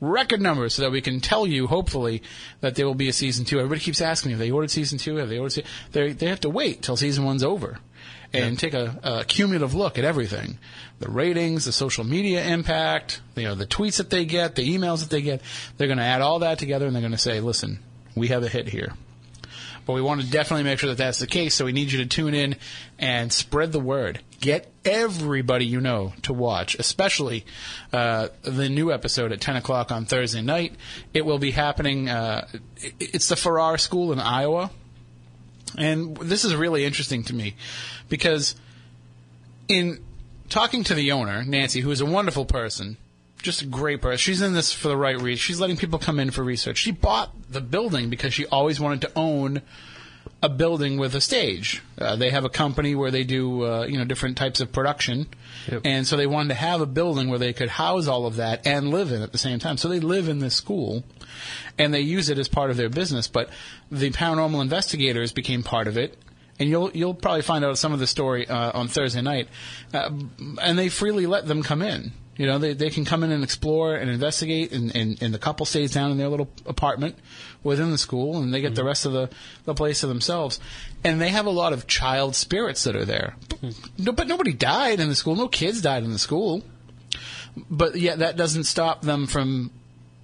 record 0.01 0.41
numbers 0.41 0.73
so 0.73 0.81
that 0.81 0.91
we 0.91 0.99
can 0.99 1.21
tell 1.21 1.47
you, 1.47 1.67
hopefully, 1.67 2.21
that 2.59 2.75
there 2.75 2.85
will 2.85 2.95
be 2.95 3.07
a 3.07 3.13
season 3.13 3.45
two. 3.45 3.59
Everybody 3.59 3.79
keeps 3.79 4.01
asking 4.01 4.29
me, 4.29 4.33
have 4.33 4.39
they 4.39 4.51
ordered 4.51 4.71
season 4.71 4.97
two? 4.97 5.15
Have 5.17 5.29
they 5.29 5.37
ordered 5.37 5.53
se-? 5.53 5.63
They 5.93 6.11
they 6.11 6.27
have 6.27 6.41
to 6.41 6.49
wait 6.49 6.81
till 6.81 6.97
season 6.97 7.23
one's 7.23 7.43
over 7.43 7.79
and 8.33 8.57
take 8.57 8.73
a, 8.73 8.99
a 9.03 9.25
cumulative 9.25 9.73
look 9.73 9.97
at 9.97 10.05
everything. 10.05 10.57
The 10.99 11.09
ratings, 11.09 11.65
the 11.65 11.71
social 11.71 12.03
media 12.03 12.43
impact, 12.43 13.21
you 13.35 13.43
know, 13.43 13.55
the 13.55 13.65
tweets 13.67 13.97
that 13.97 14.09
they 14.09 14.25
get, 14.25 14.55
the 14.55 14.77
emails 14.77 15.01
that 15.01 15.09
they 15.09 15.21
get. 15.21 15.41
They're 15.77 15.87
going 15.87 15.97
to 15.97 16.03
add 16.03 16.21
all 16.21 16.39
that 16.39 16.59
together 16.59 16.85
and 16.85 16.95
they're 16.95 17.01
going 17.01 17.11
to 17.11 17.17
say, 17.17 17.39
listen, 17.39 17.79
we 18.15 18.29
have 18.29 18.43
a 18.43 18.47
hit 18.47 18.69
here. 18.69 18.93
But 19.85 19.93
we 19.93 20.01
want 20.01 20.21
to 20.21 20.29
definitely 20.29 20.63
make 20.63 20.79
sure 20.79 20.89
that 20.89 20.97
that's 20.97 21.19
the 21.19 21.27
case. 21.27 21.55
So 21.55 21.65
we 21.65 21.71
need 21.71 21.91
you 21.91 21.99
to 21.99 22.05
tune 22.05 22.33
in 22.33 22.55
and 22.99 23.31
spread 23.31 23.71
the 23.71 23.79
word. 23.79 24.19
Get 24.39 24.71
everybody 24.85 25.65
you 25.65 25.81
know 25.81 26.13
to 26.23 26.33
watch, 26.33 26.75
especially 26.75 27.45
uh, 27.91 28.29
the 28.43 28.69
new 28.69 28.91
episode 28.91 29.31
at 29.31 29.41
10 29.41 29.55
o'clock 29.57 29.91
on 29.91 30.05
Thursday 30.05 30.41
night. 30.41 30.75
It 31.13 31.25
will 31.25 31.39
be 31.39 31.51
happening. 31.51 32.09
Uh, 32.09 32.47
it's 32.99 33.27
the 33.29 33.35
Farrar 33.35 33.77
School 33.77 34.11
in 34.11 34.19
Iowa. 34.19 34.71
And 35.77 36.17
this 36.17 36.43
is 36.43 36.55
really 36.55 36.85
interesting 36.85 37.23
to 37.23 37.33
me 37.33 37.55
because 38.09 38.55
in 39.67 40.03
talking 40.49 40.83
to 40.83 40.93
the 40.93 41.13
owner, 41.13 41.43
Nancy, 41.43 41.79
who 41.79 41.91
is 41.91 42.01
a 42.01 42.05
wonderful 42.05 42.45
person, 42.45 42.97
just 43.41 43.61
a 43.61 43.65
great 43.65 44.01
person. 44.01 44.17
She's 44.17 44.41
in 44.41 44.53
this 44.53 44.71
for 44.73 44.87
the 44.87 44.97
right 44.97 45.19
reason. 45.19 45.37
She's 45.37 45.59
letting 45.59 45.77
people 45.77 45.99
come 45.99 46.19
in 46.19 46.31
for 46.31 46.43
research. 46.43 46.77
She 46.77 46.91
bought 46.91 47.31
the 47.51 47.61
building 47.61 48.09
because 48.09 48.33
she 48.33 48.45
always 48.47 48.79
wanted 48.79 49.01
to 49.01 49.11
own 49.15 49.61
a 50.43 50.49
building 50.49 50.97
with 50.97 51.13
a 51.15 51.21
stage. 51.21 51.81
Uh, 51.99 52.15
they 52.15 52.29
have 52.31 52.45
a 52.45 52.49
company 52.49 52.95
where 52.95 53.11
they 53.11 53.23
do 53.23 53.63
uh, 53.63 53.85
you 53.85 53.97
know 53.97 54.05
different 54.05 54.37
types 54.37 54.59
of 54.59 54.71
production, 54.71 55.27
Yep. 55.71 55.81
and 55.85 56.07
so 56.07 56.17
they 56.17 56.25
wanted 56.27 56.49
to 56.49 56.55
have 56.55 56.81
a 56.81 56.85
building 56.87 57.29
where 57.29 57.37
they 57.39 57.53
could 57.53 57.69
house 57.69 58.07
all 58.07 58.25
of 58.25 58.37
that 58.37 58.65
and 58.65 58.89
live 58.89 59.11
in 59.11 59.21
at 59.21 59.31
the 59.31 59.37
same 59.37 59.59
time. 59.59 59.77
So 59.77 59.87
they 59.87 59.99
live 59.99 60.27
in 60.29 60.39
this 60.39 60.55
school, 60.55 61.03
and 61.77 61.93
they 61.93 62.01
use 62.01 62.29
it 62.29 62.39
as 62.39 62.47
part 62.47 62.71
of 62.71 62.77
their 62.77 62.89
business. 62.89 63.27
But 63.27 63.49
the 63.91 64.09
paranormal 64.11 64.61
investigators 64.61 65.31
became 65.31 65.61
part 65.63 65.87
of 65.87 65.97
it. 65.97 66.17
And 66.59 66.69
you'll 66.69 66.91
you'll 66.91 67.15
probably 67.15 67.41
find 67.41 67.65
out 67.65 67.77
some 67.79 67.91
of 67.93 67.99
the 67.99 68.05
story 68.07 68.47
uh, 68.47 68.71
on 68.77 68.87
Thursday 68.87 69.21
night, 69.21 69.47
uh, 69.93 70.11
and 70.61 70.77
they 70.77 70.89
freely 70.89 71.25
let 71.25 71.47
them 71.47 71.63
come 71.63 71.81
in. 71.81 72.11
You 72.41 72.47
know, 72.47 72.57
they, 72.57 72.73
they 72.73 72.89
can 72.89 73.05
come 73.05 73.23
in 73.23 73.31
and 73.31 73.43
explore 73.43 73.93
and 73.93 74.09
investigate, 74.09 74.71
and, 74.71 74.95
and, 74.95 75.21
and 75.21 75.31
the 75.31 75.37
couple 75.37 75.63
stays 75.63 75.93
down 75.93 76.09
in 76.09 76.17
their 76.17 76.27
little 76.27 76.49
apartment 76.65 77.15
within 77.61 77.91
the 77.91 77.99
school, 77.99 78.41
and 78.41 78.51
they 78.51 78.61
get 78.61 78.73
the 78.73 78.81
mm-hmm. 78.81 78.87
rest 78.87 79.05
of 79.05 79.13
the, 79.13 79.29
the 79.65 79.75
place 79.75 79.99
to 79.99 80.07
themselves. 80.07 80.59
And 81.03 81.21
they 81.21 81.29
have 81.29 81.45
a 81.45 81.51
lot 81.51 81.71
of 81.71 81.85
child 81.85 82.35
spirits 82.35 82.83
that 82.85 82.95
are 82.95 83.05
there. 83.05 83.35
But, 83.47 83.75
no, 83.99 84.11
but 84.11 84.27
nobody 84.27 84.53
died 84.53 84.99
in 84.99 85.07
the 85.07 85.13
school. 85.13 85.35
No 85.35 85.47
kids 85.47 85.83
died 85.83 86.03
in 86.03 86.13
the 86.13 86.17
school. 86.17 86.63
But 87.69 87.95
yet 87.97 88.17
that 88.17 88.37
doesn't 88.37 88.63
stop 88.63 89.03
them 89.03 89.27
from 89.27 89.69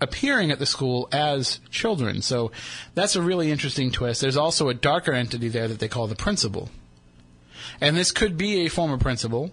appearing 0.01 0.49
at 0.49 0.57
the 0.57 0.65
school 0.65 1.07
as 1.11 1.59
children. 1.69 2.23
So 2.23 2.51
that's 2.95 3.15
a 3.15 3.21
really 3.21 3.51
interesting 3.51 3.91
twist. 3.91 4.21
There's 4.21 4.37
also 4.37 4.69
a 4.69 4.73
darker 4.73 5.13
entity 5.13 5.49
there 5.49 5.67
that 5.67 5.77
they 5.77 5.87
call 5.87 6.07
the 6.07 6.15
principal. 6.15 6.71
And 7.79 7.95
this 7.95 8.11
could 8.11 8.39
be 8.39 8.65
a 8.65 8.69
former 8.69 8.97
principal. 8.97 9.51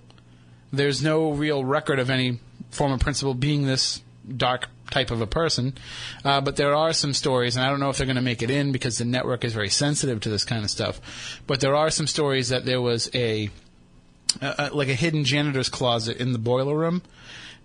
There's 0.76 1.02
no 1.02 1.30
real 1.30 1.64
record 1.64 1.98
of 1.98 2.10
any 2.10 2.40
former 2.70 2.98
principal 2.98 3.34
being 3.34 3.66
this 3.66 4.02
dark 4.36 4.68
type 4.90 5.10
of 5.10 5.20
a 5.20 5.26
person. 5.26 5.74
Uh, 6.24 6.40
but 6.40 6.56
there 6.56 6.74
are 6.74 6.92
some 6.92 7.12
stories, 7.12 7.56
and 7.56 7.64
I 7.64 7.68
don't 7.68 7.80
know 7.80 7.90
if 7.90 7.98
they're 7.98 8.06
going 8.06 8.16
to 8.16 8.22
make 8.22 8.42
it 8.42 8.50
in 8.50 8.72
because 8.72 8.98
the 8.98 9.04
network 9.04 9.44
is 9.44 9.52
very 9.52 9.68
sensitive 9.68 10.20
to 10.20 10.30
this 10.30 10.44
kind 10.44 10.64
of 10.64 10.70
stuff. 10.70 11.40
But 11.46 11.60
there 11.60 11.74
are 11.74 11.90
some 11.90 12.06
stories 12.06 12.48
that 12.48 12.64
there 12.64 12.80
was 12.80 13.10
a 13.14 13.50
uh, 14.42 14.54
uh, 14.58 14.68
like 14.72 14.88
a 14.88 14.94
hidden 14.94 15.24
janitor's 15.24 15.68
closet 15.68 16.16
in 16.16 16.32
the 16.32 16.38
boiler 16.38 16.76
room, 16.76 17.02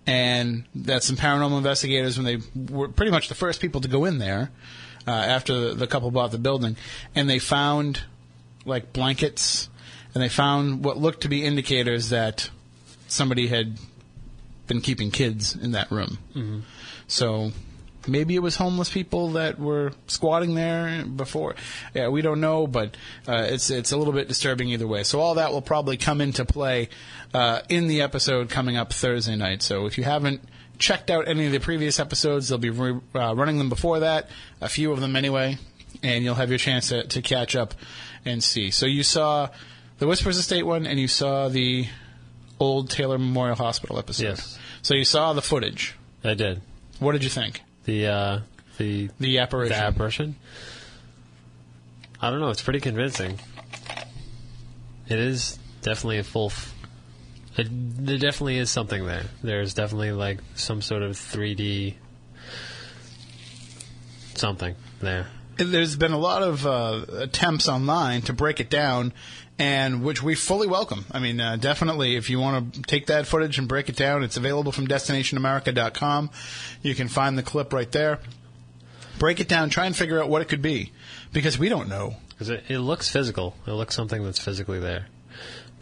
and 0.06 0.64
that 0.74 1.02
some 1.02 1.16
paranormal 1.16 1.58
investigators, 1.58 2.16
when 2.16 2.26
they 2.26 2.38
were 2.72 2.88
pretty 2.88 3.10
much 3.10 3.28
the 3.28 3.34
first 3.34 3.60
people 3.60 3.80
to 3.80 3.88
go 3.88 4.04
in 4.04 4.18
there 4.18 4.50
uh, 5.06 5.10
after 5.10 5.58
the, 5.58 5.74
the 5.74 5.86
couple 5.86 6.10
bought 6.10 6.30
the 6.30 6.38
building, 6.38 6.76
and 7.14 7.28
they 7.28 7.38
found 7.38 8.02
like 8.64 8.92
blankets, 8.92 9.68
and 10.14 10.22
they 10.22 10.28
found 10.28 10.84
what 10.84 10.96
looked 10.96 11.22
to 11.22 11.28
be 11.28 11.44
indicators 11.44 12.10
that 12.10 12.50
somebody 13.10 13.48
had 13.48 13.78
been 14.66 14.80
keeping 14.80 15.10
kids 15.10 15.56
in 15.56 15.72
that 15.72 15.90
room. 15.90 16.18
So 17.08 17.52
maybe 18.06 18.34
it 18.34 18.38
was 18.42 18.56
homeless 18.56 18.88
people 18.90 19.32
that 19.32 19.58
were 19.58 19.92
squatting 20.06 20.54
there 20.54 21.04
before. 21.04 21.54
Yeah, 21.94 22.08
we 22.08 22.22
don't 22.22 22.40
know, 22.40 22.66
but 22.66 22.96
uh, 23.28 23.46
it's 23.48 23.70
it's 23.70 23.92
a 23.92 23.96
little 23.96 24.12
bit 24.12 24.28
disturbing 24.28 24.68
either 24.68 24.86
way. 24.86 25.02
So 25.02 25.20
all 25.20 25.34
that 25.34 25.52
will 25.52 25.62
probably 25.62 25.96
come 25.96 26.20
into 26.20 26.44
play 26.44 26.88
uh, 27.34 27.60
in 27.68 27.88
the 27.88 28.02
episode 28.02 28.48
coming 28.48 28.76
up 28.76 28.92
Thursday 28.92 29.36
night. 29.36 29.62
So 29.62 29.86
if 29.86 29.98
you 29.98 30.04
haven't 30.04 30.40
checked 30.78 31.10
out 31.10 31.28
any 31.28 31.46
of 31.46 31.52
the 31.52 31.60
previous 31.60 32.00
episodes, 32.00 32.48
they'll 32.48 32.58
be 32.58 32.70
re- 32.70 33.00
uh, 33.14 33.34
running 33.34 33.58
them 33.58 33.68
before 33.68 34.00
that, 34.00 34.28
a 34.60 34.68
few 34.68 34.92
of 34.92 35.00
them 35.00 35.14
anyway, 35.14 35.58
and 36.02 36.24
you'll 36.24 36.36
have 36.36 36.48
your 36.48 36.58
chance 36.58 36.88
to, 36.88 37.06
to 37.08 37.20
catch 37.20 37.54
up 37.54 37.74
and 38.24 38.42
see. 38.42 38.70
So 38.70 38.86
you 38.86 39.02
saw 39.02 39.50
the 39.98 40.06
Whispers 40.06 40.38
Estate 40.38 40.62
one, 40.64 40.86
and 40.86 40.98
you 40.98 41.08
saw 41.08 41.48
the 41.48 41.86
old 42.60 42.90
Taylor 42.90 43.18
Memorial 43.18 43.56
Hospital 43.56 43.98
episode. 43.98 44.24
Yes. 44.24 44.58
So 44.82 44.94
you 44.94 45.04
saw 45.04 45.32
the 45.32 45.42
footage. 45.42 45.96
I 46.22 46.34
did. 46.34 46.60
What 47.00 47.12
did 47.12 47.24
you 47.24 47.30
think? 47.30 47.62
The 47.84 48.06
uh, 48.06 48.40
the 48.78 49.08
The 49.18 49.38
apparition. 49.38 49.76
the 49.76 49.82
apparition. 49.84 50.36
I 52.20 52.30
don't 52.30 52.40
know. 52.40 52.50
It's 52.50 52.62
pretty 52.62 52.80
convincing. 52.80 53.40
It 55.08 55.18
is 55.18 55.58
definitely 55.82 56.18
a 56.18 56.22
full. 56.22 56.46
F- 56.46 56.74
it, 57.56 57.66
there 57.70 58.18
definitely 58.18 58.58
is 58.58 58.70
something 58.70 59.04
there. 59.06 59.24
There's 59.42 59.74
definitely 59.74 60.12
like 60.12 60.38
some 60.54 60.82
sort 60.82 61.02
of 61.02 61.12
3D 61.16 61.94
something 64.34 64.74
there. 65.00 65.26
There's 65.56 65.96
been 65.96 66.12
a 66.12 66.18
lot 66.18 66.42
of 66.42 66.66
uh, 66.66 67.04
attempts 67.18 67.68
online 67.68 68.22
to 68.22 68.32
break 68.32 68.60
it 68.60 68.70
down, 68.70 69.12
and 69.60 70.02
which 70.02 70.22
we 70.22 70.34
fully 70.34 70.66
welcome. 70.66 71.04
I 71.12 71.18
mean, 71.18 71.38
uh, 71.38 71.56
definitely, 71.56 72.16
if 72.16 72.30
you 72.30 72.40
want 72.40 72.72
to 72.72 72.82
take 72.82 73.06
that 73.06 73.26
footage 73.26 73.58
and 73.58 73.68
break 73.68 73.90
it 73.90 73.96
down, 73.96 74.24
it's 74.24 74.38
available 74.38 74.72
from 74.72 74.88
DestinationAmerica.com. 74.88 76.30
You 76.80 76.94
can 76.94 77.08
find 77.08 77.36
the 77.36 77.42
clip 77.42 77.74
right 77.74 77.92
there. 77.92 78.20
Break 79.18 79.38
it 79.38 79.48
down, 79.48 79.68
try 79.68 79.84
and 79.84 79.94
figure 79.94 80.20
out 80.20 80.30
what 80.30 80.40
it 80.40 80.48
could 80.48 80.62
be, 80.62 80.92
because 81.34 81.58
we 81.58 81.68
don't 81.68 81.90
know. 81.90 82.16
Because 82.30 82.48
it, 82.48 82.64
it 82.70 82.78
looks 82.78 83.10
physical. 83.10 83.54
It 83.66 83.72
looks 83.72 83.94
something 83.94 84.24
that's 84.24 84.38
physically 84.38 84.80
there. 84.80 85.08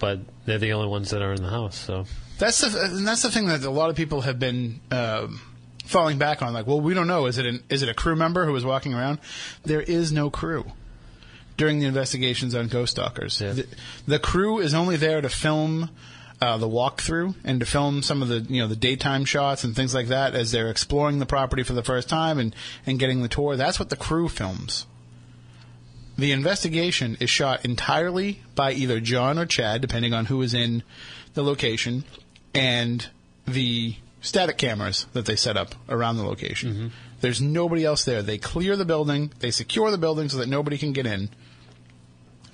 But 0.00 0.20
they're 0.44 0.58
the 0.58 0.72
only 0.72 0.88
ones 0.88 1.10
that 1.10 1.22
are 1.22 1.32
in 1.32 1.42
the 1.42 1.48
house, 1.48 1.78
so. 1.78 2.04
That's 2.38 2.60
the 2.60 2.82
and 2.82 3.06
that's 3.06 3.22
the 3.22 3.30
thing 3.30 3.46
that 3.46 3.64
a 3.64 3.70
lot 3.70 3.90
of 3.90 3.96
people 3.96 4.22
have 4.22 4.40
been 4.40 4.80
um, 4.90 5.40
falling 5.84 6.18
back 6.18 6.42
on. 6.42 6.52
Like, 6.52 6.66
well, 6.66 6.80
we 6.80 6.94
don't 6.94 7.06
know. 7.06 7.26
Is 7.26 7.38
it 7.38 7.46
an, 7.46 7.62
is 7.68 7.82
it 7.82 7.88
a 7.88 7.94
crew 7.94 8.16
member 8.16 8.44
who 8.44 8.52
was 8.52 8.64
walking 8.64 8.92
around? 8.92 9.18
There 9.64 9.80
is 9.80 10.10
no 10.12 10.30
crew 10.30 10.66
during 11.58 11.80
the 11.80 11.86
investigations 11.86 12.54
on 12.54 12.68
Ghost 12.68 12.92
Stalkers. 12.92 13.40
Yeah. 13.40 13.52
The, 13.52 13.66
the 14.06 14.18
crew 14.18 14.58
is 14.58 14.72
only 14.72 14.96
there 14.96 15.20
to 15.20 15.28
film. 15.28 15.90
Uh, 16.40 16.56
the 16.56 16.68
walkthrough 16.68 17.34
and 17.42 17.58
to 17.58 17.66
film 17.66 18.00
some 18.00 18.22
of 18.22 18.28
the 18.28 18.38
you 18.48 18.62
know 18.62 18.68
the 18.68 18.76
daytime 18.76 19.24
shots 19.24 19.64
and 19.64 19.74
things 19.74 19.92
like 19.92 20.06
that 20.06 20.36
as 20.36 20.52
they're 20.52 20.70
exploring 20.70 21.18
the 21.18 21.26
property 21.26 21.64
for 21.64 21.72
the 21.72 21.82
first 21.82 22.08
time 22.08 22.38
and, 22.38 22.54
and 22.86 23.00
getting 23.00 23.22
the 23.22 23.28
tour. 23.28 23.56
That's 23.56 23.80
what 23.80 23.90
the 23.90 23.96
crew 23.96 24.28
films. 24.28 24.86
The 26.16 26.30
investigation 26.30 27.16
is 27.18 27.28
shot 27.28 27.64
entirely 27.64 28.42
by 28.54 28.70
either 28.72 29.00
John 29.00 29.36
or 29.36 29.46
Chad, 29.46 29.80
depending 29.80 30.14
on 30.14 30.26
who 30.26 30.40
is 30.42 30.54
in 30.54 30.84
the 31.34 31.42
location, 31.42 32.04
and 32.54 33.08
the 33.44 33.96
static 34.20 34.58
cameras 34.58 35.06
that 35.14 35.26
they 35.26 35.36
set 35.36 35.56
up 35.56 35.74
around 35.88 36.18
the 36.18 36.24
location. 36.24 36.92
There's 37.20 37.40
nobody 37.40 37.84
else 37.84 38.04
there. 38.04 38.22
They 38.22 38.38
clear 38.38 38.76
the 38.76 38.84
building, 38.84 39.32
they 39.40 39.50
secure 39.50 39.90
the 39.90 39.98
building 39.98 40.28
so 40.28 40.38
that 40.38 40.48
nobody 40.48 40.78
can 40.78 40.92
get 40.92 41.06
in. 41.06 41.30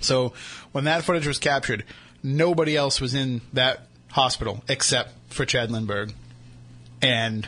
So 0.05 0.33
when 0.71 0.85
that 0.85 1.03
footage 1.03 1.27
was 1.27 1.39
captured, 1.39 1.83
nobody 2.23 2.75
else 2.75 3.01
was 3.01 3.13
in 3.13 3.41
that 3.53 3.87
hospital 4.11 4.63
except 4.69 5.11
for 5.29 5.45
Chad 5.45 5.69
Lindberg 5.69 6.13
and 7.01 7.47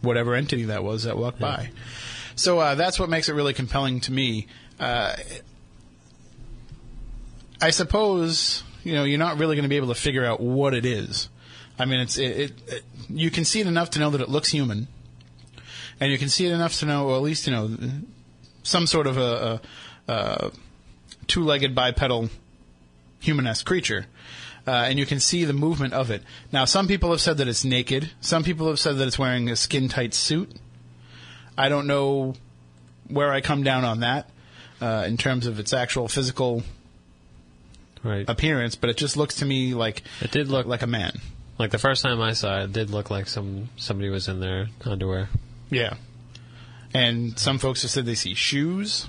whatever 0.00 0.34
entity 0.34 0.64
that 0.64 0.84
was 0.84 1.04
that 1.04 1.16
walked 1.16 1.40
by. 1.40 1.70
So 2.36 2.58
uh, 2.58 2.74
that's 2.74 2.98
what 2.98 3.08
makes 3.08 3.28
it 3.28 3.34
really 3.34 3.54
compelling 3.54 4.00
to 4.00 4.12
me. 4.12 4.46
Uh, 4.78 5.16
I 7.60 7.70
suppose 7.70 8.62
you 8.82 8.94
know 8.94 9.04
you're 9.04 9.18
not 9.18 9.38
really 9.38 9.56
going 9.56 9.64
to 9.64 9.68
be 9.68 9.76
able 9.76 9.88
to 9.88 9.94
figure 9.94 10.24
out 10.24 10.40
what 10.40 10.74
it 10.74 10.84
is. 10.84 11.28
I 11.78 11.86
mean, 11.86 12.00
it's 12.00 12.18
it, 12.18 12.36
it, 12.36 12.52
it. 12.68 12.84
You 13.08 13.30
can 13.30 13.44
see 13.44 13.60
it 13.60 13.66
enough 13.66 13.90
to 13.90 13.98
know 13.98 14.10
that 14.10 14.20
it 14.20 14.28
looks 14.28 14.50
human, 14.50 14.88
and 16.00 16.12
you 16.12 16.18
can 16.18 16.28
see 16.28 16.46
it 16.46 16.52
enough 16.52 16.78
to 16.80 16.86
know, 16.86 17.08
or 17.08 17.16
at 17.16 17.22
least 17.22 17.46
you 17.46 17.52
know, 17.52 17.76
some 18.62 18.86
sort 18.86 19.06
of 19.06 19.16
a, 19.16 19.60
a, 20.08 20.12
a 20.12 20.50
two-legged 21.26 21.74
bipedal 21.74 22.30
human-esque 23.20 23.64
creature. 23.66 24.06
Uh, 24.66 24.70
and 24.70 24.98
you 24.98 25.04
can 25.04 25.20
see 25.20 25.44
the 25.44 25.52
movement 25.52 25.92
of 25.92 26.10
it. 26.10 26.22
Now, 26.50 26.64
some 26.64 26.88
people 26.88 27.10
have 27.10 27.20
said 27.20 27.36
that 27.36 27.48
it's 27.48 27.64
naked. 27.64 28.10
Some 28.20 28.44
people 28.44 28.66
have 28.68 28.78
said 28.78 28.96
that 28.96 29.06
it's 29.06 29.18
wearing 29.18 29.50
a 29.50 29.56
skin-tight 29.56 30.14
suit. 30.14 30.50
I 31.56 31.68
don't 31.68 31.86
know 31.86 32.34
where 33.08 33.30
I 33.30 33.42
come 33.42 33.62
down 33.62 33.84
on 33.84 34.00
that 34.00 34.30
uh, 34.80 35.04
in 35.06 35.18
terms 35.18 35.46
of 35.46 35.58
its 35.60 35.72
actual 35.74 36.08
physical 36.08 36.62
Right. 38.02 38.28
appearance, 38.28 38.74
but 38.74 38.90
it 38.90 38.96
just 38.98 39.16
looks 39.16 39.36
to 39.36 39.46
me 39.46 39.72
like 39.74 40.02
It 40.20 40.30
did 40.30 40.48
look 40.48 40.66
like 40.66 40.82
a 40.82 40.86
man. 40.86 41.12
like 41.58 41.70
the 41.70 41.78
first 41.78 42.02
time 42.02 42.20
I 42.20 42.32
saw 42.34 42.60
it, 42.60 42.64
it 42.64 42.72
did 42.72 42.90
look 42.90 43.10
like 43.10 43.26
some 43.28 43.70
somebody 43.76 44.10
was 44.10 44.28
in 44.28 44.40
their 44.40 44.68
underwear. 44.84 45.28
Yeah. 45.70 45.94
And 46.92 47.38
some 47.38 47.58
folks 47.58 47.80
have 47.82 47.90
said 47.90 48.04
they 48.04 48.14
see 48.14 48.34
shoes. 48.34 49.08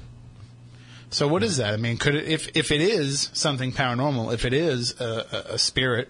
So 1.16 1.30
what 1.30 1.44
is 1.44 1.56
that? 1.58 1.74
I 1.74 1.78
mean, 1.78 1.96
could 1.96 2.14
it, 2.14 2.28
if 2.28 2.50
if 2.58 2.74
it 2.74 2.82
is 2.82 3.30
something 3.32 3.72
paranormal, 3.72 4.34
if 4.34 4.44
it 4.44 4.52
is 4.52 5.00
a, 5.00 5.26
a, 5.32 5.54
a 5.54 5.58
spirit, 5.58 6.10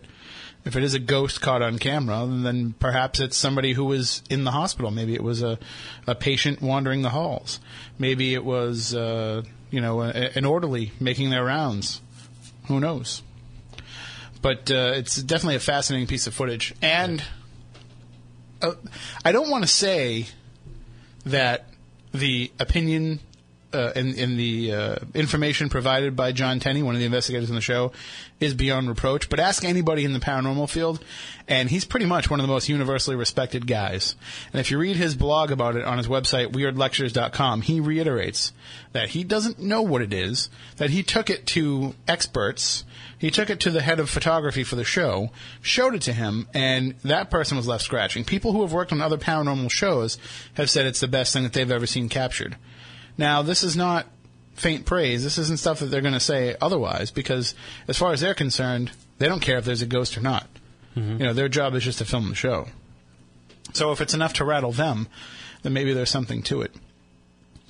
if 0.66 0.76
it 0.76 0.84
is 0.84 0.96
a 0.96 1.00
ghost 1.00 1.42
caught 1.42 1.62
on 1.62 1.78
camera, 1.78 2.26
then 2.28 2.74
perhaps 2.80 3.20
it's 3.20 3.38
somebody 3.38 3.74
who 3.74 3.86
was 3.86 4.24
in 4.32 4.46
the 4.46 4.50
hospital. 4.50 4.90
Maybe 4.90 5.14
it 5.14 5.24
was 5.24 5.44
a 5.44 5.60
a 6.08 6.16
patient 6.16 6.60
wandering 6.60 7.04
the 7.04 7.12
halls. 7.12 7.60
Maybe 8.00 8.34
it 8.34 8.44
was 8.44 8.96
uh, 8.96 9.44
you 9.70 9.80
know 9.80 10.02
a, 10.02 10.10
an 10.10 10.44
orderly 10.44 10.92
making 11.00 11.30
their 11.30 11.46
rounds. 11.46 12.02
Who 12.68 12.80
knows? 12.80 13.22
But 14.42 14.72
uh, 14.72 14.94
it's 14.96 15.22
definitely 15.22 15.58
a 15.58 15.60
fascinating 15.60 16.08
piece 16.08 16.26
of 16.26 16.34
footage, 16.34 16.74
and 16.82 17.24
uh, 18.60 18.74
I 19.24 19.32
don't 19.32 19.52
want 19.52 19.66
to 19.66 19.70
say 19.70 20.26
that 21.28 21.68
the 22.12 22.52
opinion 22.60 23.20
uh, 23.76 23.92
in, 23.96 24.14
in 24.16 24.38
the 24.38 24.74
uh, 24.74 24.96
information 25.14 25.70
provided 25.70 26.16
by 26.16 26.32
John 26.32 26.60
Tenney, 26.60 26.82
one 26.82 26.96
of 26.96 27.00
the 27.00 27.06
investigators 27.06 27.50
on 27.50 27.56
the 27.56 27.62
show, 27.62 27.92
is 28.40 28.54
beyond 28.54 28.88
reproach. 28.88 29.30
But 29.30 29.40
ask 29.40 29.64
anybody 29.64 30.06
in 30.06 30.14
the 30.14 30.20
paranormal 30.20 30.70
field, 30.70 31.04
and 31.48 31.70
he's 31.70 31.86
pretty 31.86 32.06
much 32.06 32.30
one 32.30 32.40
of 32.40 32.46
the 32.46 32.52
most 32.52 32.70
universally 32.70 33.16
respected 33.16 33.68
guys. 33.68 34.16
And 34.52 34.60
if 34.60 34.72
you 34.72 34.78
read 34.78 34.96
his 34.96 35.16
blog 35.16 35.52
about 35.52 35.76
it 35.76 35.86
on 35.86 35.98
his 35.98 36.08
website, 36.08 36.54
weirdlectures.com, 36.54 37.62
he 37.62 37.80
reiterates 37.80 38.54
that 38.94 39.10
he 39.10 39.24
doesn't 39.24 39.60
know 39.60 39.82
what 39.82 40.02
it 40.02 40.14
is, 40.14 40.50
that 40.78 40.90
he 40.90 41.04
took 41.04 41.30
it 41.30 41.46
to 41.48 41.94
experts. 42.08 42.86
He 43.18 43.32
took 43.32 43.50
it 43.50 43.60
to 43.62 43.72
the 43.72 43.82
head 43.82 44.00
of 44.00 44.10
photography 44.10 44.64
for 44.64 44.76
the 44.76 44.84
show, 44.84 45.32
showed 45.62 45.96
it 45.96 46.02
to 46.04 46.14
him, 46.14 46.48
and 46.54 46.96
that 47.04 47.30
person 47.30 47.58
was 47.58 47.68
left 47.68 47.84
scratching. 47.84 48.24
People 48.24 48.52
who 48.52 48.62
have 48.62 48.74
worked 48.74 48.92
on 48.92 49.02
other 49.02 49.18
paranormal 49.18 49.72
shows 49.72 50.18
have 50.56 50.70
said 50.70 50.86
it's 50.86 51.00
the 51.00 51.08
best 51.08 51.34
thing 51.34 51.44
that 51.44 51.54
they've 51.54 51.72
ever 51.72 51.88
seen 51.88 52.10
captured. 52.10 52.58
Now, 53.18 53.42
this 53.42 53.64
is 53.64 53.76
not 53.76 54.08
faint 54.56 54.86
praise. 54.86 55.24
This 55.24 55.38
isn't 55.38 55.60
stuff 55.60 55.80
that 55.80 55.88
they're 55.88 56.02
going 56.02 56.14
to 56.14 56.20
say 56.20 56.56
otherwise, 56.62 57.12
because 57.12 57.56
as 57.88 57.98
far 57.98 58.14
as 58.14 58.22
they're 58.22 58.34
concerned, 58.34 58.92
they 59.18 59.28
don't 59.28 59.42
care 59.42 59.58
if 59.58 59.66
there's 59.66 59.82
a 59.82 59.86
ghost 59.88 60.18
or 60.18 60.22
not. 60.22 60.48
You 60.96 61.26
know, 61.26 61.34
their 61.34 61.50
job 61.50 61.76
is 61.76 61.84
just 61.84 61.98
to 61.98 62.06
film 62.06 62.30
the 62.30 62.36
show. 62.36 62.68
So 63.74 63.92
if 63.92 64.00
it's 64.00 64.14
enough 64.14 64.34
to 64.34 64.46
rattle 64.46 64.72
them, 64.72 65.10
then 65.62 65.74
maybe 65.74 65.92
there's 65.92 66.10
something 66.10 66.42
to 66.44 66.62
it. 66.62 66.74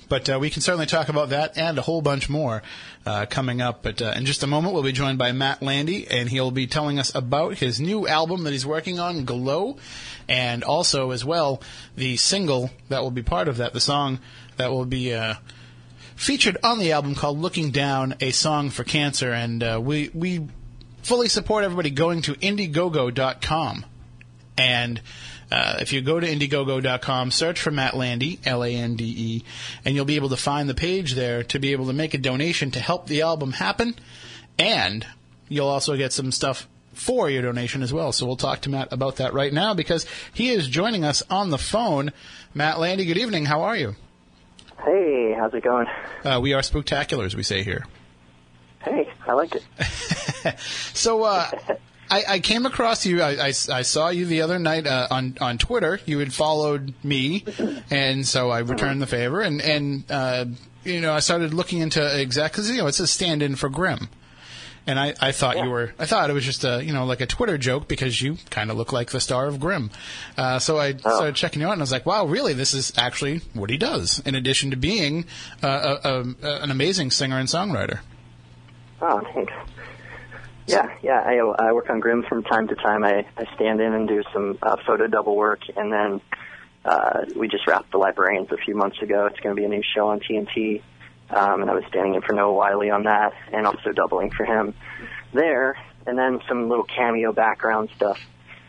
But 0.08 0.30
uh, 0.30 0.38
we 0.38 0.50
can 0.50 0.62
certainly 0.62 0.86
talk 0.86 1.08
about 1.08 1.30
that 1.30 1.58
and 1.58 1.76
a 1.76 1.82
whole 1.82 2.00
bunch 2.00 2.28
more 2.28 2.62
uh, 3.04 3.26
coming 3.26 3.60
up. 3.60 3.82
But 3.82 4.00
uh, 4.00 4.14
in 4.14 4.24
just 4.24 4.44
a 4.44 4.46
moment, 4.46 4.74
we'll 4.74 4.84
be 4.84 4.92
joined 4.92 5.18
by 5.18 5.32
Matt 5.32 5.62
Lande, 5.62 6.06
and 6.08 6.28
he'll 6.28 6.52
be 6.52 6.68
telling 6.68 7.00
us 7.00 7.12
about 7.16 7.58
his 7.58 7.80
new 7.80 8.06
album 8.06 8.44
that 8.44 8.52
he's 8.52 8.64
working 8.64 9.00
on, 9.00 9.24
Glow, 9.24 9.76
and 10.28 10.62
also, 10.62 11.10
as 11.10 11.24
well, 11.24 11.60
the 11.96 12.16
single 12.16 12.70
that 12.88 13.02
will 13.02 13.10
be 13.10 13.24
part 13.24 13.48
of 13.48 13.56
that, 13.56 13.72
the 13.72 13.80
song 13.80 14.20
that 14.56 14.70
will 14.70 14.84
be 14.84 15.14
uh, 15.14 15.34
featured 16.14 16.56
on 16.62 16.78
the 16.78 16.92
album 16.92 17.14
called 17.14 17.38
"Looking 17.38 17.70
Down," 17.70 18.14
a 18.20 18.30
song 18.30 18.70
for 18.70 18.84
cancer. 18.84 19.32
And 19.32 19.62
uh, 19.62 19.80
we 19.82 20.10
we 20.14 20.46
fully 21.02 21.28
support 21.28 21.64
everybody 21.64 21.90
going 21.90 22.22
to 22.22 22.34
Indiegogo.com 22.34 23.84
and 24.58 25.00
uh, 25.50 25.76
if 25.80 25.92
you 25.92 26.00
go 26.00 26.18
to 26.18 26.26
Indiegogo.com, 26.26 27.30
search 27.30 27.60
for 27.60 27.70
Matt 27.70 27.96
Lande, 27.96 28.38
L 28.44 28.64
A 28.64 28.74
N 28.74 28.96
D 28.96 29.04
E, 29.04 29.44
and 29.84 29.94
you'll 29.94 30.04
be 30.04 30.16
able 30.16 30.30
to 30.30 30.36
find 30.36 30.68
the 30.68 30.74
page 30.74 31.14
there 31.14 31.42
to 31.44 31.58
be 31.58 31.72
able 31.72 31.86
to 31.86 31.92
make 31.92 32.14
a 32.14 32.18
donation 32.18 32.70
to 32.72 32.80
help 32.80 33.06
the 33.06 33.22
album 33.22 33.52
happen. 33.52 33.94
And 34.58 35.06
you'll 35.48 35.68
also 35.68 35.96
get 35.96 36.12
some 36.12 36.32
stuff 36.32 36.66
for 36.94 37.30
your 37.30 37.42
donation 37.42 37.82
as 37.82 37.92
well. 37.92 38.10
So 38.10 38.26
we'll 38.26 38.36
talk 38.36 38.62
to 38.62 38.70
Matt 38.70 38.92
about 38.92 39.16
that 39.16 39.34
right 39.34 39.52
now 39.52 39.74
because 39.74 40.06
he 40.32 40.50
is 40.50 40.66
joining 40.66 41.04
us 41.04 41.22
on 41.30 41.50
the 41.50 41.58
phone. 41.58 42.12
Matt 42.54 42.80
Lande, 42.80 43.06
good 43.06 43.18
evening. 43.18 43.44
How 43.44 43.62
are 43.62 43.76
you? 43.76 43.94
Hey, 44.84 45.34
how's 45.36 45.54
it 45.54 45.62
going? 45.64 45.86
Uh, 46.24 46.38
we 46.40 46.52
are 46.52 46.60
spooktacular, 46.60 47.24
as 47.24 47.34
we 47.34 47.42
say 47.42 47.62
here. 47.62 47.86
Hey, 48.82 49.08
I 49.26 49.32
like 49.32 49.54
it. 49.54 49.64
So, 50.94 51.24
uh, 51.24 51.50
I, 52.08 52.22
I 52.28 52.38
came 52.38 52.66
across 52.66 53.04
you. 53.04 53.20
I, 53.20 53.46
I, 53.46 53.46
I 53.48 53.82
saw 53.82 54.10
you 54.10 54.26
the 54.26 54.42
other 54.42 54.60
night 54.60 54.86
uh, 54.86 55.08
on 55.10 55.36
on 55.40 55.58
Twitter. 55.58 55.98
You 56.06 56.20
had 56.20 56.32
followed 56.32 56.94
me, 57.02 57.44
and 57.90 58.24
so 58.24 58.50
I 58.50 58.60
returned 58.60 59.02
the 59.02 59.08
favor. 59.08 59.40
And 59.40 59.60
and 59.60 60.04
uh, 60.08 60.44
you 60.84 61.00
know, 61.00 61.12
I 61.12 61.18
started 61.18 61.52
looking 61.52 61.80
into 61.80 62.00
exactly 62.20 62.62
because 62.62 62.70
you 62.70 62.78
know 62.78 62.86
it's 62.86 63.00
a 63.00 63.08
stand-in 63.08 63.56
for 63.56 63.68
Grimm. 63.68 64.08
And 64.88 65.00
I, 65.00 65.14
I 65.20 65.32
thought 65.32 65.56
Yeah. 65.56 65.64
you 65.64 65.70
were. 65.70 65.92
I 65.98 66.06
thought 66.06 66.30
it 66.30 66.32
was 66.32 66.44
just 66.44 66.62
a 66.64 66.80
you 66.84 66.92
know 66.92 67.04
like 67.06 67.20
a 67.20 67.26
Twitter 67.26 67.58
joke 67.58 67.88
because 67.88 68.20
you 68.22 68.36
kind 68.50 68.70
of 68.70 68.76
look 68.76 68.92
like 68.92 69.10
the 69.10 69.20
star 69.20 69.46
of 69.46 69.58
Grimm. 69.58 69.90
Uh, 70.36 70.58
so 70.60 70.78
I 70.78 70.94
started 70.96 71.34
checking 71.34 71.60
you 71.62 71.66
out, 71.68 71.72
and 71.72 71.80
I 71.80 71.82
was 71.82 71.90
like, 71.92 72.06
wow, 72.06 72.26
really? 72.26 72.52
This 72.52 72.72
is 72.72 72.92
actually 72.96 73.40
what 73.52 73.68
he 73.70 73.76
does. 73.78 74.20
In 74.24 74.34
addition 74.36 74.70
to 74.70 74.76
being 74.76 75.24
uh, 75.62 75.98
a, 76.04 76.08
a, 76.08 76.22
a, 76.42 76.62
an 76.62 76.70
amazing 76.70 77.10
singer 77.10 77.38
and 77.38 77.48
songwriter. 77.48 77.98
Oh, 79.02 79.20
thanks. 79.34 79.52
Yeah, 80.68 80.96
yeah. 81.02 81.20
I, 81.20 81.34
I 81.68 81.72
work 81.72 81.90
on 81.90 82.00
Grimm 82.00 82.24
from 82.28 82.42
time 82.42 82.66
to 82.68 82.74
time. 82.74 83.04
I, 83.04 83.26
I 83.36 83.44
stand 83.54 83.80
in 83.80 83.92
and 83.92 84.08
do 84.08 84.22
some 84.32 84.58
uh, 84.62 84.76
photo 84.86 85.06
double 85.06 85.36
work, 85.36 85.60
and 85.76 85.92
then 85.92 86.20
uh, 86.84 87.24
we 87.36 87.46
just 87.48 87.66
wrapped 87.66 87.92
the 87.92 87.98
Librarians 87.98 88.50
a 88.52 88.56
few 88.56 88.74
months 88.74 89.00
ago. 89.02 89.26
It's 89.26 89.38
going 89.40 89.54
to 89.54 89.60
be 89.60 89.64
a 89.64 89.68
new 89.68 89.82
show 89.94 90.08
on 90.08 90.20
TNT, 90.20 90.82
um, 91.30 91.62
and 91.62 91.70
I 91.70 91.74
was 91.74 91.84
standing 91.88 92.14
in 92.14 92.22
for 92.22 92.32
Noah 92.32 92.52
Wyle 92.52 92.92
on 92.92 93.04
that, 93.04 93.32
and 93.52 93.66
also 93.66 93.92
doubling 93.92 94.30
for 94.30 94.44
him 94.44 94.74
there. 95.32 95.76
And 96.06 96.16
then 96.16 96.40
some 96.48 96.68
little 96.68 96.84
cameo 96.84 97.32
background 97.32 97.90
stuff 97.96 98.18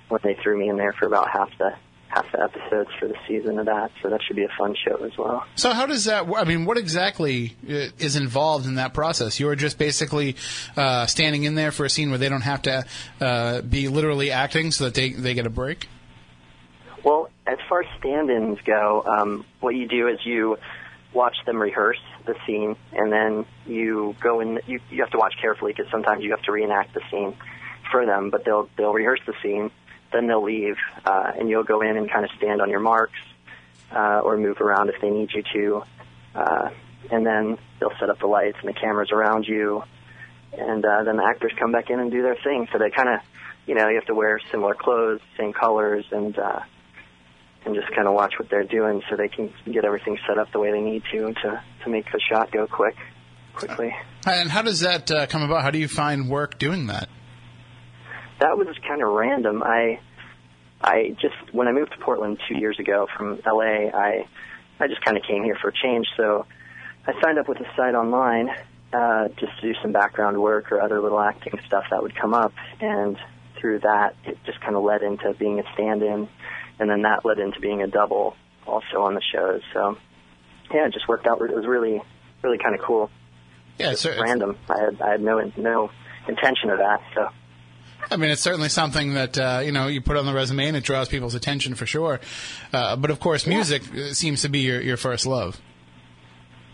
when 0.09 0.21
they 0.23 0.35
threw 0.41 0.57
me 0.57 0.69
in 0.69 0.77
there 0.77 0.93
for 0.93 1.05
about 1.05 1.29
half 1.29 1.49
the 1.59 1.75
half 2.07 2.31
the 2.31 2.41
episodes 2.41 2.89
for 2.99 3.07
the 3.07 3.15
season 3.27 3.59
of 3.59 3.65
that. 3.65 3.91
So 4.01 4.09
that 4.09 4.21
should 4.23 4.35
be 4.35 4.45
a 4.45 4.51
fun 4.57 4.75
show 4.87 5.03
as 5.03 5.15
well. 5.17 5.45
So 5.55 5.71
how 5.71 5.85
does 5.85 6.05
that? 6.05 6.25
I 6.35 6.45
mean, 6.45 6.65
what 6.65 6.77
exactly 6.77 7.55
uh, 7.69 7.89
is 7.99 8.15
involved 8.15 8.65
in 8.65 8.75
that 8.75 8.93
process? 8.93 9.39
You're 9.39 9.55
just 9.55 9.77
basically 9.77 10.35
uh, 10.75 11.05
standing 11.05 11.43
in 11.43 11.55
there 11.55 11.71
for 11.71 11.85
a 11.85 11.89
scene 11.89 12.09
where 12.09 12.17
they 12.17 12.29
don't 12.29 12.41
have 12.41 12.61
to 12.63 12.85
uh, 13.21 13.61
be 13.61 13.87
literally 13.87 14.31
acting, 14.31 14.71
so 14.71 14.85
that 14.85 14.93
they 14.93 15.11
they 15.11 15.33
get 15.33 15.45
a 15.45 15.51
break. 15.51 15.87
Well, 17.03 17.29
as 17.45 17.57
far 17.69 17.81
as 17.81 17.87
stand-ins 17.99 18.59
go, 18.65 19.03
um, 19.05 19.45
what 19.59 19.75
you 19.75 19.87
do 19.87 20.07
is 20.07 20.19
you 20.25 20.57
watch 21.13 21.35
them 21.45 21.61
rehearse 21.61 22.01
the 22.27 22.35
scene, 22.45 22.75
and 22.93 23.11
then 23.11 23.45
you 23.65 24.15
go 24.19 24.39
in. 24.39 24.59
You, 24.67 24.79
you 24.91 25.01
have 25.01 25.11
to 25.11 25.17
watch 25.17 25.35
carefully 25.41 25.73
because 25.73 25.89
sometimes 25.91 26.23
you 26.23 26.31
have 26.31 26.43
to 26.43 26.51
reenact 26.51 26.93
the 26.93 27.01
scene 27.09 27.35
for 27.91 28.05
them. 28.05 28.29
But 28.29 28.45
they'll 28.45 28.69
they'll 28.77 28.93
rehearse 28.93 29.21
the 29.25 29.33
scene, 29.41 29.71
then 30.13 30.27
they'll 30.27 30.43
leave, 30.43 30.75
uh, 31.05 31.31
and 31.37 31.49
you'll 31.49 31.63
go 31.63 31.81
in 31.81 31.97
and 31.97 32.11
kind 32.11 32.25
of 32.25 32.31
stand 32.37 32.61
on 32.61 32.69
your 32.69 32.79
marks 32.79 33.19
uh, 33.91 34.21
or 34.23 34.37
move 34.37 34.61
around 34.61 34.89
if 34.89 35.01
they 35.01 35.09
need 35.09 35.31
you 35.33 35.43
to, 35.53 35.83
uh, 36.35 36.69
and 37.11 37.25
then 37.25 37.57
they'll 37.79 37.97
set 37.99 38.09
up 38.09 38.19
the 38.19 38.27
lights 38.27 38.57
and 38.61 38.69
the 38.69 38.79
cameras 38.79 39.11
around 39.11 39.47
you, 39.47 39.83
and 40.53 40.85
uh, 40.85 41.03
then 41.03 41.17
the 41.17 41.23
actors 41.23 41.53
come 41.59 41.71
back 41.71 41.89
in 41.89 41.99
and 41.99 42.11
do 42.11 42.21
their 42.21 42.37
thing. 42.43 42.67
So 42.71 42.77
they 42.77 42.89
kind 42.89 43.09
of, 43.09 43.21
you 43.65 43.75
know, 43.75 43.87
you 43.89 43.95
have 43.95 44.05
to 44.05 44.15
wear 44.15 44.39
similar 44.51 44.75
clothes, 44.75 45.21
same 45.37 45.53
colors, 45.53 46.05
and 46.11 46.37
uh, 46.37 46.59
and 47.65 47.75
just 47.75 47.87
kind 47.95 48.07
of 48.07 48.13
watch 48.13 48.33
what 48.39 48.49
they're 48.49 48.63
doing 48.63 49.01
so 49.09 49.15
they 49.15 49.27
can 49.27 49.51
get 49.71 49.85
everything 49.85 50.17
set 50.27 50.37
up 50.37 50.51
the 50.51 50.59
way 50.59 50.71
they 50.71 50.81
need 50.81 51.03
to 51.11 51.33
to 51.33 51.63
to 51.83 51.89
make 51.89 52.05
the 52.11 52.19
shot 52.29 52.51
go 52.51 52.67
quick, 52.67 52.95
quickly. 53.53 53.93
And 54.25 54.49
how 54.49 54.61
does 54.61 54.81
that 54.81 55.11
uh, 55.11 55.25
come 55.27 55.41
about? 55.41 55.63
How 55.63 55.71
do 55.71 55.79
you 55.79 55.87
find 55.87 56.29
work 56.29 56.57
doing 56.59 56.87
that? 56.87 57.09
That 58.39 58.57
was 58.57 58.67
kind 58.87 59.01
of 59.01 59.09
random. 59.09 59.63
I 59.63 59.99
I 60.81 61.15
just 61.21 61.35
when 61.53 61.67
I 61.67 61.71
moved 61.71 61.91
to 61.91 61.97
Portland 61.97 62.39
two 62.47 62.57
years 62.57 62.79
ago 62.79 63.07
from 63.17 63.39
LA, 63.45 63.89
I 63.93 64.27
I 64.79 64.87
just 64.87 65.03
kind 65.03 65.17
of 65.17 65.23
came 65.23 65.43
here 65.43 65.57
for 65.61 65.69
a 65.69 65.73
change. 65.73 66.07
So 66.15 66.45
I 67.05 67.13
signed 67.21 67.39
up 67.39 67.47
with 67.47 67.59
a 67.59 67.67
site 67.75 67.95
online 67.95 68.49
uh, 68.93 69.27
just 69.39 69.59
to 69.59 69.73
do 69.73 69.73
some 69.81 69.91
background 69.91 70.41
work 70.41 70.71
or 70.71 70.81
other 70.81 71.01
little 71.01 71.19
acting 71.19 71.59
stuff 71.65 71.85
that 71.89 72.01
would 72.01 72.15
come 72.15 72.33
up, 72.33 72.53
and 72.79 73.17
through 73.59 73.79
that, 73.79 74.15
it 74.23 74.37
just 74.45 74.61
kind 74.61 74.75
of 74.75 74.83
led 74.83 75.01
into 75.01 75.33
being 75.33 75.59
a 75.59 75.63
stand-in, 75.73 76.27
and 76.79 76.89
then 76.89 77.01
that 77.03 77.25
led 77.25 77.39
into 77.39 77.59
being 77.59 77.81
a 77.81 77.87
double 77.87 78.35
also 78.65 79.01
on 79.01 79.13
the 79.15 79.21
shows. 79.33 79.61
So 79.73 79.97
yeah, 80.73 80.87
it 80.87 80.93
just 80.93 81.07
worked 81.07 81.27
out. 81.27 81.41
It 81.41 81.55
was 81.55 81.65
really 81.65 82.01
really 82.43 82.57
kind 82.57 82.75
of 82.75 82.81
cool. 82.81 83.09
Yeah, 83.77 83.91
it's- 83.91 84.05
Random. 84.05 84.57
I 84.69 84.79
had 84.79 85.01
I 85.01 85.11
had 85.11 85.21
no 85.21 85.51
no 85.57 85.89
intention 86.27 86.69
of 86.69 86.79
that. 86.79 87.01
So. 87.15 87.29
I 88.09 88.15
mean, 88.15 88.29
it's 88.29 88.41
certainly 88.41 88.69
something 88.69 89.15
that 89.15 89.37
uh, 89.37 89.61
you 89.65 89.71
know 89.71 89.87
you 89.87 90.01
put 90.01 90.17
on 90.17 90.25
the 90.25 90.33
resume 90.33 90.67
and 90.67 90.77
it 90.77 90.83
draws 90.83 91.09
people's 91.09 91.35
attention 91.35 91.75
for 91.75 91.85
sure. 91.85 92.19
Uh, 92.71 92.95
but 92.95 93.09
of 93.11 93.19
course, 93.19 93.45
music 93.47 93.81
uh, 93.93 94.13
seems 94.13 94.43
to 94.43 94.49
be 94.49 94.59
your, 94.59 94.81
your 94.81 94.97
first 94.97 95.25
love. 95.25 95.59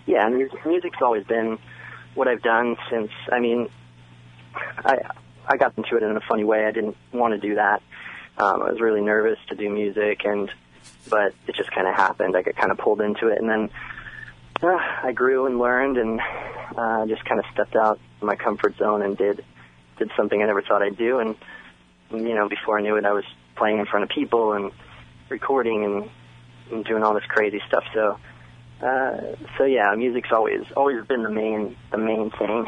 Yeah, 0.05 0.25
and 0.25 0.35
music, 0.35 0.65
music's 0.65 0.97
always 1.01 1.23
been 1.25 1.57
what 2.13 2.27
I've 2.27 2.41
done 2.41 2.75
since. 2.91 3.09
I 3.31 3.39
mean, 3.39 3.69
I 4.53 4.97
I 5.47 5.57
got 5.57 5.77
into 5.77 5.95
it 5.95 6.03
in 6.03 6.15
a 6.15 6.21
funny 6.27 6.43
way. 6.43 6.65
I 6.65 6.71
didn't 6.71 6.97
want 7.13 7.33
to 7.33 7.39
do 7.39 7.55
that. 7.55 7.81
Um, 8.37 8.61
I 8.63 8.71
was 8.71 8.81
really 8.81 9.01
nervous 9.01 9.37
to 9.49 9.55
do 9.55 9.69
music, 9.69 10.25
and 10.25 10.51
but 11.09 11.33
it 11.47 11.55
just 11.55 11.71
kind 11.71 11.87
of 11.87 11.95
happened. 11.95 12.35
I 12.35 12.41
got 12.41 12.55
kind 12.55 12.71
of 12.71 12.77
pulled 12.77 13.01
into 13.01 13.27
it, 13.27 13.39
and 13.39 13.49
then 13.49 13.69
uh, 14.61 14.79
I 15.03 15.11
grew 15.11 15.45
and 15.45 15.59
learned, 15.59 15.97
and 15.97 16.19
uh, 16.75 17.05
just 17.05 17.23
kind 17.25 17.39
of 17.39 17.45
stepped 17.53 17.75
out 17.75 17.99
of 18.21 18.27
my 18.27 18.35
comfort 18.35 18.77
zone 18.77 19.01
and 19.01 19.17
did 19.17 19.43
did 19.97 20.09
something 20.17 20.41
I 20.41 20.45
never 20.45 20.61
thought 20.61 20.81
I'd 20.81 20.97
do. 20.97 21.19
And 21.19 21.35
you 22.11 22.33
know, 22.33 22.49
before 22.49 22.79
I 22.79 22.81
knew 22.81 22.95
it, 22.95 23.05
I 23.05 23.13
was 23.13 23.25
playing 23.55 23.79
in 23.79 23.85
front 23.85 24.03
of 24.03 24.09
people 24.09 24.53
and 24.53 24.71
recording 25.29 25.85
and, 25.85 26.09
and 26.71 26.85
doing 26.85 27.03
all 27.03 27.13
this 27.13 27.25
crazy 27.27 27.61
stuff. 27.67 27.83
So. 27.93 28.19
Uh, 28.81 29.37
so 29.57 29.63
yeah, 29.63 29.93
music's 29.95 30.31
always 30.33 30.65
always 30.75 31.05
been 31.05 31.23
the 31.23 31.29
main 31.29 31.77
the 31.91 31.97
main 31.97 32.29
thing. 32.31 32.65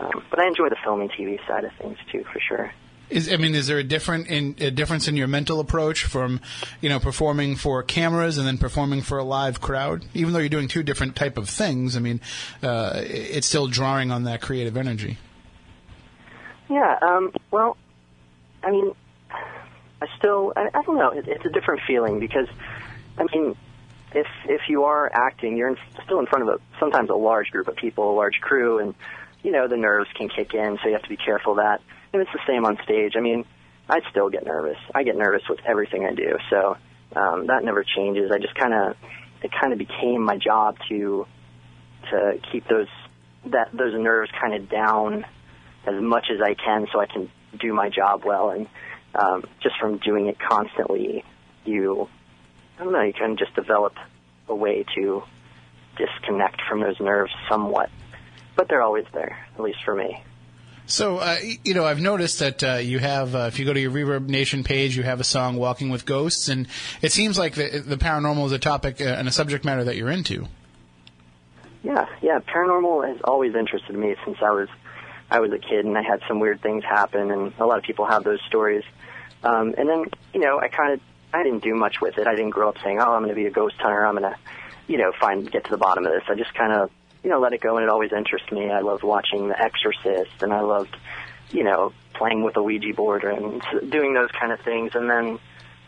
Um, 0.00 0.24
but 0.30 0.40
I 0.40 0.48
enjoy 0.48 0.68
the 0.68 0.76
film 0.82 1.00
and 1.00 1.12
TV 1.12 1.38
side 1.46 1.64
of 1.64 1.70
things 1.80 1.96
too, 2.10 2.24
for 2.32 2.40
sure. 2.40 2.72
Is 3.10 3.32
I 3.32 3.36
mean, 3.36 3.54
is 3.54 3.66
there 3.66 3.78
a 3.78 3.84
different 3.84 4.26
in, 4.28 4.54
a 4.60 4.70
difference 4.70 5.08
in 5.08 5.16
your 5.16 5.28
mental 5.28 5.60
approach 5.60 6.04
from 6.04 6.40
you 6.80 6.88
know 6.88 7.00
performing 7.00 7.56
for 7.56 7.82
cameras 7.82 8.36
and 8.36 8.46
then 8.46 8.58
performing 8.58 9.02
for 9.02 9.18
a 9.18 9.24
live 9.24 9.60
crowd? 9.60 10.04
Even 10.14 10.32
though 10.32 10.40
you're 10.40 10.48
doing 10.48 10.68
two 10.68 10.82
different 10.82 11.16
type 11.16 11.38
of 11.38 11.48
things, 11.48 11.96
I 11.96 12.00
mean, 12.00 12.20
uh, 12.62 13.00
it's 13.04 13.46
still 13.46 13.66
drawing 13.66 14.10
on 14.10 14.24
that 14.24 14.42
creative 14.42 14.76
energy. 14.76 15.16
Yeah. 16.68 16.98
Um, 17.00 17.32
well, 17.50 17.78
I 18.62 18.70
mean, 18.70 18.92
I 19.30 20.06
still 20.18 20.52
I, 20.54 20.68
I 20.74 20.82
don't 20.82 20.98
know. 20.98 21.10
It, 21.10 21.26
it's 21.28 21.46
a 21.46 21.50
different 21.50 21.80
feeling 21.86 22.20
because, 22.20 22.48
I 23.16 23.24
mean, 23.32 23.56
if 24.12 24.26
if 24.44 24.62
you 24.68 24.84
are 24.84 25.10
acting, 25.12 25.56
you're 25.56 25.68
in, 25.68 25.76
still 26.04 26.20
in 26.20 26.26
front 26.26 26.48
of 26.48 26.56
a 26.56 26.78
sometimes 26.78 27.10
a 27.10 27.14
large 27.14 27.50
group 27.50 27.68
of 27.68 27.76
people, 27.76 28.12
a 28.12 28.16
large 28.16 28.40
crew, 28.40 28.78
and 28.78 28.94
you 29.42 29.50
know 29.50 29.66
the 29.68 29.76
nerves 29.76 30.10
can 30.14 30.28
kick 30.28 30.54
in, 30.54 30.78
so 30.82 30.88
you 30.88 30.92
have 30.94 31.02
to 31.02 31.08
be 31.08 31.16
careful 31.16 31.52
of 31.52 31.58
that. 31.58 31.80
And 32.12 32.22
it's 32.22 32.32
the 32.32 32.40
same 32.46 32.64
on 32.64 32.78
stage. 32.84 33.14
I 33.16 33.20
mean, 33.20 33.44
I 33.88 34.00
still 34.10 34.30
get 34.30 34.44
nervous. 34.44 34.78
I 34.94 35.02
get 35.02 35.16
nervous 35.16 35.42
with 35.48 35.60
everything 35.66 36.04
I 36.04 36.14
do, 36.14 36.36
so 36.50 36.76
um, 37.16 37.46
that 37.46 37.64
never 37.64 37.84
changes. 37.84 38.30
I 38.30 38.38
just 38.38 38.54
kind 38.54 38.74
of 38.74 38.96
it 39.42 39.50
kind 39.58 39.72
of 39.72 39.78
became 39.78 40.22
my 40.22 40.36
job 40.36 40.76
to 40.88 41.26
to 42.10 42.40
keep 42.52 42.66
those 42.68 42.88
that 43.46 43.70
those 43.72 43.94
nerves 43.94 44.30
kind 44.40 44.54
of 44.54 44.68
down 44.68 45.24
as 45.86 46.00
much 46.00 46.26
as 46.30 46.40
I 46.42 46.54
can, 46.54 46.86
so 46.92 47.00
I 47.00 47.06
can 47.06 47.30
do 47.58 47.72
my 47.72 47.88
job 47.88 48.24
well. 48.24 48.50
And 48.50 48.66
um, 49.14 49.44
just 49.62 49.76
from 49.80 49.98
doing 49.98 50.26
it 50.26 50.38
constantly, 50.38 51.24
you 51.64 52.08
I 52.78 52.84
don't 52.84 52.92
know, 52.92 53.02
you 53.02 53.12
can 53.12 53.36
just 53.36 53.54
develop 53.54 53.94
a 54.48 54.54
way 54.54 54.84
to 54.96 55.22
disconnect 55.96 56.62
from 56.68 56.80
those 56.80 57.00
nerves 57.00 57.32
somewhat. 57.50 57.90
But 58.54 58.68
they're 58.68 58.82
always 58.82 59.06
there, 59.12 59.46
at 59.54 59.60
least 59.60 59.78
for 59.84 59.94
me. 59.94 60.22
So, 60.88 61.18
uh, 61.18 61.36
you 61.64 61.74
know, 61.74 61.84
I've 61.84 62.00
noticed 62.00 62.38
that 62.38 62.64
uh, 62.64 62.74
you 62.76 62.98
have, 62.98 63.34
uh, 63.34 63.50
if 63.52 63.58
you 63.58 63.66
go 63.66 63.74
to 63.74 63.80
your 63.80 63.90
Reverb 63.90 64.26
Nation 64.26 64.64
page, 64.64 64.96
you 64.96 65.02
have 65.02 65.20
a 65.20 65.24
song 65.24 65.56
"Walking 65.56 65.90
with 65.90 66.06
Ghosts," 66.06 66.48
and 66.48 66.66
it 67.02 67.12
seems 67.12 67.38
like 67.38 67.54
the, 67.56 67.84
the 67.86 67.98
paranormal 67.98 68.46
is 68.46 68.52
a 68.52 68.58
topic 68.58 68.98
uh, 69.00 69.04
and 69.04 69.28
a 69.28 69.30
subject 69.30 69.66
matter 69.66 69.84
that 69.84 69.96
you're 69.96 70.10
into. 70.10 70.48
Yeah, 71.82 72.06
yeah. 72.22 72.40
Paranormal 72.40 73.06
has 73.06 73.20
always 73.22 73.54
interested 73.54 73.94
me 73.94 74.16
since 74.24 74.38
I 74.40 74.50
was 74.50 74.68
I 75.30 75.40
was 75.40 75.52
a 75.52 75.58
kid, 75.58 75.84
and 75.84 75.96
I 75.96 76.02
had 76.02 76.22
some 76.26 76.40
weird 76.40 76.62
things 76.62 76.84
happen, 76.84 77.30
and 77.30 77.52
a 77.58 77.66
lot 77.66 77.76
of 77.76 77.84
people 77.84 78.06
have 78.06 78.24
those 78.24 78.40
stories. 78.46 78.84
Um, 79.44 79.74
and 79.76 79.88
then, 79.88 80.06
you 80.32 80.40
know, 80.40 80.58
I 80.58 80.68
kind 80.68 80.94
of 80.94 81.00
I 81.34 81.42
didn't 81.42 81.62
do 81.62 81.74
much 81.74 82.00
with 82.00 82.16
it. 82.16 82.26
I 82.26 82.34
didn't 82.34 82.50
grow 82.50 82.70
up 82.70 82.76
saying, 82.82 82.98
"Oh, 82.98 83.12
I'm 83.12 83.22
going 83.22 83.28
to 83.28 83.34
be 83.34 83.46
a 83.46 83.50
ghost 83.50 83.76
hunter. 83.78 84.06
I'm 84.06 84.16
going 84.16 84.32
to, 84.32 84.38
you 84.86 84.96
know, 84.96 85.12
find 85.20 85.50
get 85.50 85.64
to 85.64 85.70
the 85.70 85.76
bottom 85.76 86.06
of 86.06 86.12
this." 86.12 86.22
I 86.28 86.34
just 86.34 86.54
kind 86.54 86.72
of, 86.72 86.90
you 87.22 87.30
know, 87.30 87.40
let 87.40 87.52
it 87.52 87.60
go, 87.60 87.76
and 87.76 87.84
it 87.84 87.88
always 87.90 88.12
interested 88.12 88.52
me. 88.54 88.70
I 88.70 88.80
loved 88.80 89.02
watching 89.02 89.48
The 89.48 89.60
Exorcist, 89.60 90.42
and 90.42 90.52
I 90.52 90.60
loved, 90.60 90.96
you 91.50 91.64
know, 91.64 91.92
playing 92.14 92.42
with 92.42 92.56
a 92.56 92.62
Ouija 92.62 92.94
board 92.94 93.24
and 93.24 93.62
doing 93.90 94.14
those 94.14 94.30
kind 94.30 94.52
of 94.52 94.60
things. 94.60 94.92
And 94.94 95.08
then 95.10 95.38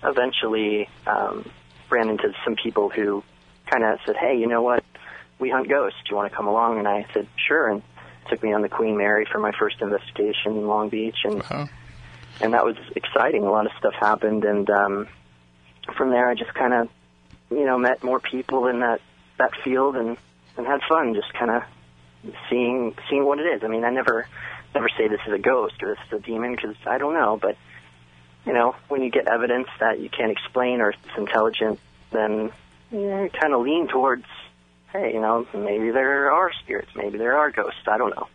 eventually 0.02 0.88
um, 1.06 1.48
ran 1.90 2.08
into 2.08 2.32
some 2.44 2.56
people 2.56 2.88
who 2.88 3.22
kind 3.66 3.84
of 3.84 3.98
said, 4.06 4.16
"Hey, 4.16 4.38
you 4.38 4.46
know 4.46 4.62
what? 4.62 4.84
We 5.38 5.50
hunt 5.50 5.68
ghosts. 5.68 5.98
Do 6.04 6.10
you 6.10 6.16
want 6.16 6.30
to 6.30 6.36
come 6.36 6.48
along?" 6.48 6.78
And 6.78 6.88
I 6.88 7.06
said, 7.14 7.26
"Sure." 7.36 7.68
And 7.68 7.82
took 8.28 8.42
me 8.42 8.52
on 8.52 8.62
the 8.62 8.68
Queen 8.68 8.96
Mary 8.96 9.26
for 9.30 9.38
my 9.38 9.50
first 9.58 9.80
investigation 9.80 10.52
in 10.56 10.66
Long 10.66 10.88
Beach, 10.88 11.16
and 11.24 11.42
Wow. 11.50 11.68
and 12.40 12.54
that 12.54 12.64
was 12.64 12.76
exciting. 12.94 13.44
A 13.44 13.50
lot 13.50 13.66
of 13.66 13.72
stuff 13.78 13.94
happened, 13.94 14.44
and 14.44 14.68
um, 14.70 15.08
from 15.96 16.10
there, 16.10 16.28
I 16.28 16.34
just 16.34 16.54
kind 16.54 16.72
of, 16.72 16.88
you 17.50 17.64
know, 17.64 17.78
met 17.78 18.04
more 18.04 18.20
people 18.20 18.66
in 18.66 18.80
that 18.80 19.00
that 19.38 19.52
field 19.64 19.96
and 19.96 20.16
and 20.56 20.66
had 20.66 20.80
fun, 20.88 21.14
just 21.14 21.32
kind 21.34 21.50
of 21.50 21.62
seeing 22.48 22.94
seeing 23.08 23.24
what 23.24 23.38
it 23.38 23.46
is. 23.46 23.64
I 23.64 23.68
mean, 23.68 23.84
I 23.84 23.90
never 23.90 24.26
never 24.74 24.88
say 24.96 25.08
this 25.08 25.20
is 25.26 25.32
a 25.32 25.38
ghost 25.38 25.82
or 25.82 25.94
this 25.94 25.98
is 26.06 26.12
a 26.12 26.20
demon 26.20 26.54
because 26.54 26.76
I 26.86 26.98
don't 26.98 27.14
know. 27.14 27.38
But 27.40 27.56
you 28.46 28.52
know, 28.52 28.74
when 28.88 29.02
you 29.02 29.10
get 29.10 29.28
evidence 29.28 29.68
that 29.80 30.00
you 30.00 30.08
can't 30.08 30.32
explain 30.32 30.80
or 30.80 30.90
it's 30.90 31.16
intelligent, 31.16 31.78
then 32.10 32.50
you 32.90 33.30
kind 33.38 33.54
of 33.54 33.62
lean 33.62 33.88
towards, 33.88 34.24
hey, 34.92 35.12
you 35.12 35.20
know, 35.20 35.46
maybe 35.54 35.90
there 35.90 36.32
are 36.32 36.52
spirits, 36.52 36.90
maybe 36.96 37.18
there 37.18 37.36
are 37.36 37.50
ghosts. 37.50 37.80
I 37.86 37.98
don't 37.98 38.14
know. 38.16 38.28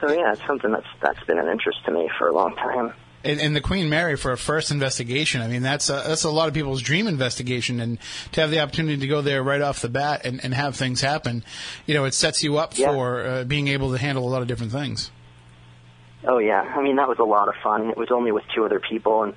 So 0.00 0.12
yeah, 0.12 0.32
it's 0.32 0.46
something 0.46 0.72
that's 0.72 0.86
that's 1.00 1.22
been 1.24 1.38
an 1.38 1.48
interest 1.48 1.84
to 1.86 1.92
me 1.92 2.10
for 2.18 2.28
a 2.28 2.34
long 2.34 2.56
time. 2.56 2.92
And, 3.24 3.40
and 3.40 3.56
the 3.56 3.60
Queen 3.60 3.88
Mary 3.88 4.16
for 4.16 4.32
a 4.32 4.36
first 4.36 4.70
investigation. 4.70 5.40
I 5.40 5.48
mean, 5.48 5.62
that's 5.62 5.88
a, 5.88 6.02
that's 6.06 6.24
a 6.24 6.30
lot 6.30 6.48
of 6.48 6.54
people's 6.54 6.82
dream 6.82 7.06
investigation, 7.06 7.80
and 7.80 7.98
to 8.32 8.40
have 8.42 8.50
the 8.50 8.60
opportunity 8.60 8.98
to 8.98 9.06
go 9.06 9.22
there 9.22 9.42
right 9.42 9.62
off 9.62 9.80
the 9.80 9.88
bat 9.88 10.26
and, 10.26 10.44
and 10.44 10.52
have 10.52 10.76
things 10.76 11.00
happen, 11.00 11.42
you 11.86 11.94
know, 11.94 12.04
it 12.04 12.12
sets 12.14 12.42
you 12.42 12.58
up 12.58 12.76
Yeah. 12.76 12.92
for 12.92 13.26
uh, 13.26 13.44
being 13.44 13.68
able 13.68 13.92
to 13.92 13.98
handle 13.98 14.28
a 14.28 14.30
lot 14.30 14.42
of 14.42 14.48
different 14.48 14.72
things. 14.72 15.10
Oh 16.26 16.38
yeah, 16.38 16.60
I 16.62 16.82
mean 16.82 16.96
that 16.96 17.08
was 17.08 17.18
a 17.18 17.24
lot 17.24 17.48
of 17.48 17.54
fun. 17.62 17.90
It 17.90 17.96
was 17.96 18.10
only 18.10 18.32
with 18.32 18.44
two 18.54 18.64
other 18.64 18.80
people, 18.80 19.22
and 19.24 19.34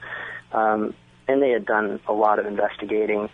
um, 0.53 0.93
and 1.27 1.41
they 1.41 1.49
had 1.51 1.65
done 1.65 1.99
a 2.07 2.13
lot 2.13 2.39
of 2.39 2.45
investigating. 2.45 3.29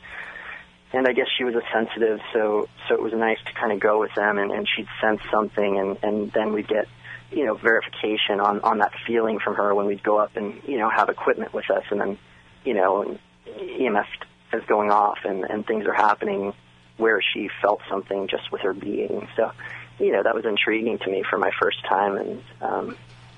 And 0.91 1.07
I 1.07 1.13
guess 1.13 1.27
she 1.37 1.43
was 1.43 1.55
a 1.55 1.61
sensitive, 1.73 2.19
so 2.33 2.67
so 2.87 2.93
it 2.95 3.01
was 3.01 3.13
nice 3.13 3.37
to 3.45 3.53
kind 3.59 3.71
of 3.71 3.79
go 3.79 3.99
with 3.99 4.13
them, 4.15 4.37
and, 4.37 4.51
and 4.51 4.67
she'd 4.67 4.87
sense 5.01 5.21
something, 5.31 5.79
and 5.79 5.97
and 6.03 6.31
then 6.31 6.53
we'd 6.53 6.67
get 6.67 6.87
you 7.33 7.45
know 7.45 7.55
verification 7.55 8.39
on 8.39 8.61
on 8.61 8.79
that 8.79 8.91
feeling 9.05 9.39
from 9.39 9.55
her 9.55 9.73
when 9.73 9.85
we'd 9.85 10.03
go 10.03 10.17
up 10.17 10.35
and 10.35 10.61
you 10.67 10.77
know 10.77 10.89
have 10.89 11.09
equipment 11.09 11.53
with 11.53 11.69
us, 11.69 11.83
and 11.89 11.99
then 11.99 12.17
you 12.63 12.73
know 12.73 13.17
EMF 13.47 14.05
is 14.53 14.63
going 14.67 14.91
off, 14.91 15.19
and 15.25 15.43
and 15.43 15.65
things 15.65 15.85
are 15.85 15.93
happening 15.93 16.53
where 16.97 17.21
she 17.33 17.49
felt 17.61 17.81
something 17.89 18.27
just 18.27 18.51
with 18.51 18.61
her 18.61 18.73
being. 18.73 19.27
So 19.35 19.51
you 19.99 20.11
know 20.11 20.23
that 20.23 20.35
was 20.35 20.45
intriguing 20.45 20.99
to 20.99 21.09
me 21.09 21.23
for 21.29 21.37
my 21.37 21.51
first 21.59 21.83
time, 21.87 22.17
and 22.17 22.43
um, 22.61 22.97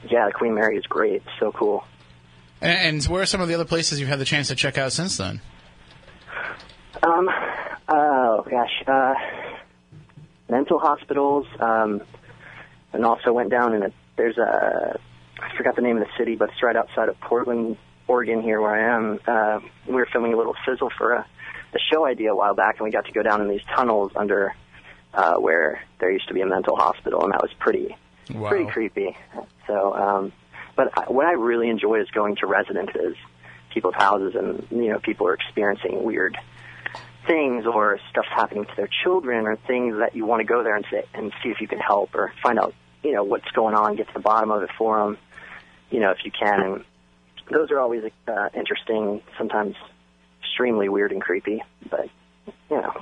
yeah, 0.09 0.27
the 0.27 0.33
Queen 0.33 0.55
Mary 0.55 0.77
is 0.77 0.85
great. 0.85 1.15
It's 1.15 1.39
so 1.39 1.51
cool. 1.51 1.83
And, 2.61 2.95
and 2.95 3.03
where 3.05 3.21
are 3.21 3.25
some 3.25 3.41
of 3.41 3.47
the 3.47 3.53
other 3.53 3.65
places 3.65 3.99
you've 3.99 4.09
had 4.09 4.19
the 4.19 4.25
chance 4.25 4.47
to 4.49 4.55
check 4.55 4.77
out 4.77 4.91
since 4.91 5.17
then? 5.17 5.41
Um, 7.03 7.29
oh 7.89 8.45
gosh, 8.49 8.83
uh, 8.87 9.13
mental 10.49 10.79
hospitals, 10.79 11.45
um, 11.59 12.01
and 12.95 13.05
also 13.05 13.31
went 13.33 13.49
down 13.49 13.73
in 13.75 13.83
a. 13.83 13.91
There's 14.15 14.37
a. 14.37 14.99
I 15.39 15.55
forgot 15.57 15.75
the 15.75 15.81
name 15.81 15.97
of 15.97 16.03
the 16.03 16.09
city, 16.17 16.35
but 16.35 16.49
it's 16.49 16.63
right 16.63 16.75
outside 16.75 17.09
of 17.09 17.19
Portland, 17.19 17.77
Oregon. 18.07 18.41
Here 18.41 18.59
where 18.61 18.73
I 18.73 18.95
am, 18.95 19.19
uh, 19.27 19.59
we 19.85 19.93
were 19.95 20.07
filming 20.11 20.33
a 20.33 20.37
little 20.37 20.55
sizzle 20.65 20.89
for 20.97 21.13
a, 21.13 21.25
a 21.73 21.79
show 21.91 22.05
idea 22.05 22.31
a 22.31 22.35
while 22.35 22.55
back, 22.55 22.77
and 22.77 22.85
we 22.85 22.91
got 22.91 23.05
to 23.05 23.11
go 23.11 23.21
down 23.21 23.41
in 23.41 23.49
these 23.49 23.63
tunnels 23.75 24.11
under 24.15 24.55
uh, 25.13 25.35
where 25.35 25.83
there 25.99 26.09
used 26.09 26.27
to 26.29 26.33
be 26.33 26.41
a 26.41 26.45
mental 26.47 26.75
hospital, 26.75 27.23
and 27.23 27.33
that 27.33 27.41
was 27.41 27.51
pretty 27.59 27.95
Wow. 28.33 28.49
pretty 28.49 28.65
creepy. 28.71 29.15
So, 29.67 29.93
um, 29.93 30.31
but 30.75 30.97
I, 30.97 31.11
what 31.11 31.27
I 31.27 31.33
really 31.33 31.69
enjoy 31.69 32.01
is 32.01 32.09
going 32.09 32.37
to 32.37 32.47
residences, 32.47 33.15
people's 33.71 33.93
houses, 33.93 34.33
and 34.35 34.65
you 34.71 34.89
know, 34.91 34.99
people 34.99 35.27
are 35.27 35.35
experiencing 35.35 36.03
weird 36.03 36.35
things 37.27 37.65
or 37.65 37.99
stuff's 38.09 38.27
happening 38.29 38.65
to 38.65 38.75
their 38.75 38.89
children 39.03 39.47
or 39.47 39.55
things 39.55 39.97
that 39.97 40.15
you 40.15 40.25
want 40.25 40.39
to 40.39 40.43
go 40.43 40.63
there 40.63 40.75
and 40.75 40.85
say 40.91 41.03
and 41.13 41.33
see 41.43 41.49
if 41.49 41.59
you 41.59 41.67
can 41.67 41.79
help 41.79 42.13
or 42.15 42.31
find 42.41 42.57
out, 42.59 42.73
you 43.05 43.13
know, 43.13 43.23
what's 43.23 43.49
going 43.51 43.75
on, 43.75 43.95
get 43.95 44.07
to 44.07 44.13
the 44.13 44.19
bottom 44.19 44.49
of 44.49 44.63
it 44.63 44.69
for 44.77 44.97
them, 44.97 45.17
you 45.91 45.99
know, 45.99 46.09
if 46.09 46.25
you 46.25 46.31
can. 46.31 46.59
And 46.61 46.83
those 47.51 47.69
are 47.69 47.79
always 47.79 48.03
uh, 48.27 48.49
interesting, 48.55 49.21
sometimes 49.37 49.75
extremely 50.41 50.89
weird 50.89 51.11
and 51.11 51.21
creepy, 51.21 51.61
but 51.89 52.09
you 52.69 52.81
know. 52.81 52.93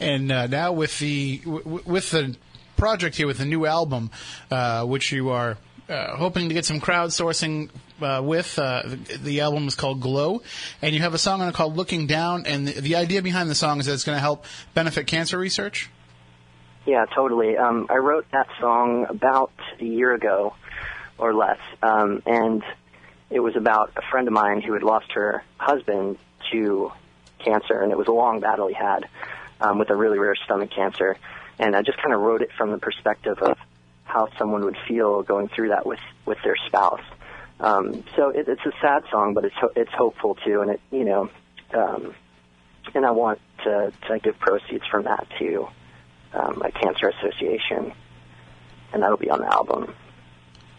And 0.00 0.30
uh, 0.32 0.46
now 0.48 0.72
with 0.72 0.98
the 0.98 1.38
w- 1.38 1.82
with 1.86 2.10
the 2.10 2.36
project 2.76 3.16
here 3.16 3.28
with 3.28 3.38
the 3.38 3.46
new 3.46 3.64
album, 3.64 4.10
uh, 4.50 4.84
which 4.84 5.12
you 5.12 5.30
are 5.30 5.56
uh, 5.88 6.16
hoping 6.16 6.48
to 6.48 6.54
get 6.54 6.64
some 6.64 6.80
crowdsourcing 6.80 7.70
uh, 8.02 8.20
with. 8.24 8.58
Uh, 8.58 8.82
the, 8.84 9.18
the 9.18 9.40
album 9.40 9.68
is 9.68 9.74
called 9.74 10.00
Glow, 10.00 10.42
and 10.82 10.94
you 10.94 11.00
have 11.00 11.14
a 11.14 11.18
song 11.18 11.42
on 11.42 11.48
it 11.48 11.54
called 11.54 11.76
Looking 11.76 12.06
Down. 12.06 12.44
And 12.46 12.66
the, 12.66 12.80
the 12.80 12.96
idea 12.96 13.22
behind 13.22 13.48
the 13.48 13.54
song 13.54 13.80
is 13.80 13.86
that 13.86 13.94
it's 13.94 14.04
going 14.04 14.16
to 14.16 14.20
help 14.20 14.44
benefit 14.74 15.06
cancer 15.06 15.38
research. 15.38 15.90
Yeah, 16.88 17.04
totally. 17.04 17.58
Um, 17.58 17.86
I 17.90 17.96
wrote 17.96 18.24
that 18.32 18.46
song 18.58 19.04
about 19.10 19.52
a 19.78 19.84
year 19.84 20.14
ago 20.14 20.54
or 21.18 21.34
less, 21.34 21.58
um, 21.82 22.22
and 22.24 22.62
it 23.28 23.40
was 23.40 23.56
about 23.56 23.92
a 23.96 24.00
friend 24.10 24.26
of 24.26 24.32
mine 24.32 24.62
who 24.62 24.72
had 24.72 24.82
lost 24.82 25.12
her 25.12 25.44
husband 25.58 26.16
to 26.50 26.90
cancer, 27.40 27.82
and 27.82 27.92
it 27.92 27.98
was 27.98 28.08
a 28.08 28.12
long 28.12 28.40
battle 28.40 28.68
he 28.68 28.74
had 28.74 29.06
um, 29.60 29.78
with 29.78 29.90
a 29.90 29.94
really 29.94 30.18
rare 30.18 30.34
stomach 30.34 30.70
cancer. 30.70 31.18
And 31.58 31.76
I 31.76 31.82
just 31.82 31.98
kind 31.98 32.14
of 32.14 32.22
wrote 32.22 32.40
it 32.40 32.52
from 32.56 32.70
the 32.70 32.78
perspective 32.78 33.36
of 33.42 33.58
how 34.04 34.30
someone 34.38 34.64
would 34.64 34.78
feel 34.88 35.22
going 35.22 35.48
through 35.48 35.68
that 35.68 35.84
with 35.84 36.00
with 36.24 36.38
their 36.42 36.56
spouse. 36.68 37.04
Um, 37.60 38.02
so 38.16 38.30
it, 38.30 38.48
it's 38.48 38.64
a 38.64 38.72
sad 38.80 39.02
song, 39.10 39.34
but 39.34 39.44
it's 39.44 39.56
ho- 39.56 39.72
it's 39.76 39.92
hopeful 39.92 40.36
too, 40.36 40.62
and 40.62 40.70
it 40.70 40.80
you 40.90 41.04
know, 41.04 41.28
um, 41.74 42.14
and 42.94 43.04
I 43.04 43.10
want 43.10 43.40
to 43.64 43.92
to 44.06 44.18
give 44.20 44.38
proceeds 44.38 44.86
from 44.86 45.04
that 45.04 45.26
to 45.38 45.68
um, 46.34 46.62
a 46.62 46.70
cancer 46.70 47.08
association, 47.08 47.92
and 48.92 49.02
that'll 49.02 49.16
be 49.16 49.30
on 49.30 49.40
the 49.40 49.52
album. 49.52 49.94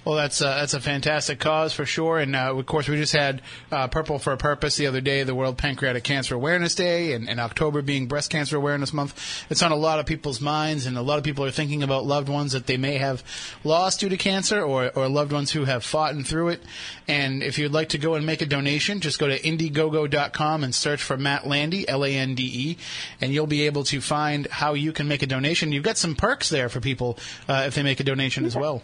Well, 0.10 0.18
that's 0.18 0.42
uh, 0.42 0.56
that's 0.56 0.74
a 0.74 0.80
fantastic 0.80 1.38
cause 1.38 1.72
for 1.72 1.86
sure, 1.86 2.18
and 2.18 2.36
uh, 2.36 2.58
of 2.58 2.66
course 2.66 2.90
we 2.90 2.96
just 2.96 3.14
had 3.14 3.44
uh, 3.72 3.88
Purple 3.90 4.18
for 4.18 4.34
a 4.34 4.38
Purpose 4.38 4.76
the 4.76 4.88
other 4.88 5.02
day, 5.02 5.22
the 5.22 5.36
World 5.36 5.56
Pancreatic 5.56 6.04
Cancer 6.04 6.34
Awareness 6.34 6.74
Day, 6.74 7.14
and, 7.14 7.30
and 7.30 7.40
October 7.40 7.84
being 7.84 8.08
Breast 8.08 8.32
Cancer 8.32 8.58
Awareness 8.58 8.92
Month. 8.92 9.46
It's 9.52 9.62
on 9.62 9.72
a 9.72 9.76
lot 9.76 10.00
of 10.00 10.08
people's 10.08 10.42
minds, 10.42 10.88
and 10.88 10.98
a 10.98 11.04
lot 11.04 11.20
of 11.20 11.24
people 11.24 11.46
are 11.46 11.52
thinking 11.52 11.84
about 11.84 12.08
loved 12.08 12.28
ones 12.28 12.54
that 12.54 12.66
they 12.66 12.76
may 12.76 12.98
have 12.98 13.24
lost 13.64 14.00
due 14.00 14.10
to 14.10 14.18
cancer, 14.18 14.60
or 14.64 14.90
or 14.96 15.08
loved 15.08 15.32
ones 15.32 15.52
who 15.52 15.66
have 15.66 15.84
fought 15.84 16.16
and 16.16 16.26
through 16.26 16.48
it. 16.48 16.64
And 17.08 17.44
if 17.44 17.60
you'd 17.60 17.72
like 17.72 17.90
to 17.90 18.00
go 18.00 18.16
and 18.16 18.26
make 18.26 18.42
a 18.42 18.48
donation, 18.48 19.02
just 19.02 19.20
go 19.20 19.28
to 19.28 19.40
Indiegogo.com 19.40 20.64
and 20.64 20.74
search 20.74 21.04
for 21.04 21.18
Matt 21.18 21.46
Lande, 21.46 21.86
L-A-N-D-E, 21.88 22.78
and 23.22 23.32
you'll 23.32 23.46
be 23.46 23.68
able 23.68 23.84
to 23.84 24.02
find 24.02 24.48
how 24.48 24.74
you 24.74 24.92
can 24.92 25.08
make 25.08 25.22
a 25.22 25.28
donation. 25.28 25.72
You've 25.72 25.84
got 25.84 26.00
some 26.00 26.16
perks 26.16 26.50
there 26.50 26.68
for 26.68 26.80
people 26.80 27.20
uh, 27.48 27.66
if 27.68 27.76
they 27.76 27.84
make 27.84 28.00
a 28.00 28.04
donation 28.04 28.44
as 28.44 28.56
well. 28.56 28.82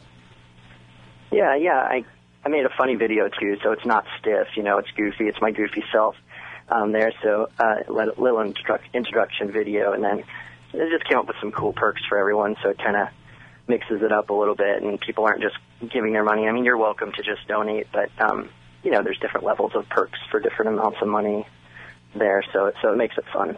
Yeah, 1.32 1.56
yeah. 1.56 1.80
I 1.80 2.06
I 2.44 2.50
made 2.50 2.66
a 2.66 2.70
funny 2.78 2.96
video 2.96 3.28
too, 3.28 3.58
so 3.64 3.72
it's 3.72 3.86
not 3.86 4.06
stiff. 4.20 4.48
You 4.56 4.64
know, 4.64 4.78
it's 4.78 4.92
goofy. 4.92 5.28
It's 5.28 5.42
my 5.42 5.52
goofy 5.52 5.84
self 5.92 6.16
um, 6.70 6.92
there. 6.92 7.12
So 7.24 7.50
uh, 7.60 7.78
little 7.88 8.38
introduc- 8.38 8.94
introduction 8.94 9.52
video, 9.52 9.94
and 9.94 10.04
then 10.04 10.20
it 10.74 10.90
just 10.92 11.10
came 11.10 11.18
up 11.18 11.28
with 11.28 11.38
some 11.40 11.52
cool 11.52 11.74
perks 11.74 12.02
for 12.08 12.18
everyone. 12.18 12.56
So 12.62 12.70
it 12.70 12.78
kind 12.78 12.96
of 12.96 13.08
mixes 13.68 14.02
it 14.04 14.12
up 14.12 14.30
a 14.30 14.34
little 14.34 14.56
bit, 14.56 14.84
and 14.84 15.00
people 15.00 15.26
aren't 15.26 15.42
just 15.42 15.56
giving 15.92 16.14
their 16.14 16.24
money. 16.24 16.48
I 16.48 16.52
mean, 16.52 16.66
you're 16.66 16.78
welcome 16.78 17.12
to 17.14 17.24
just 17.24 17.48
donate, 17.48 17.88
but 17.92 18.10
um, 18.20 18.50
you 18.84 18.92
know, 18.92 19.02
there's 19.04 19.18
different 19.20 19.46
levels 19.46 19.72
of 19.76 19.90
perks 19.90 20.20
for 20.30 20.40
different 20.40 20.78
amounts 20.78 20.98
of 21.02 21.08
money 21.08 21.48
there. 22.16 22.44
So 22.54 22.68
it 22.68 22.76
so 22.82 22.92
it 22.94 22.98
makes 22.98 23.18
it 23.18 23.26
fun. 23.34 23.58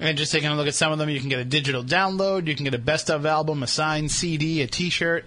And 0.00 0.16
just 0.16 0.30
taking 0.30 0.48
a 0.48 0.54
look 0.54 0.68
at 0.68 0.76
some 0.76 0.92
of 0.92 0.98
them, 0.98 1.08
you 1.08 1.18
can 1.18 1.28
get 1.28 1.40
a 1.40 1.44
digital 1.44 1.82
download, 1.82 2.46
you 2.46 2.54
can 2.54 2.62
get 2.62 2.74
a 2.74 2.78
best 2.78 3.10
of 3.10 3.26
album, 3.26 3.64
a 3.64 3.66
signed 3.66 4.12
CD, 4.12 4.62
a 4.62 4.68
T-shirt, 4.68 5.24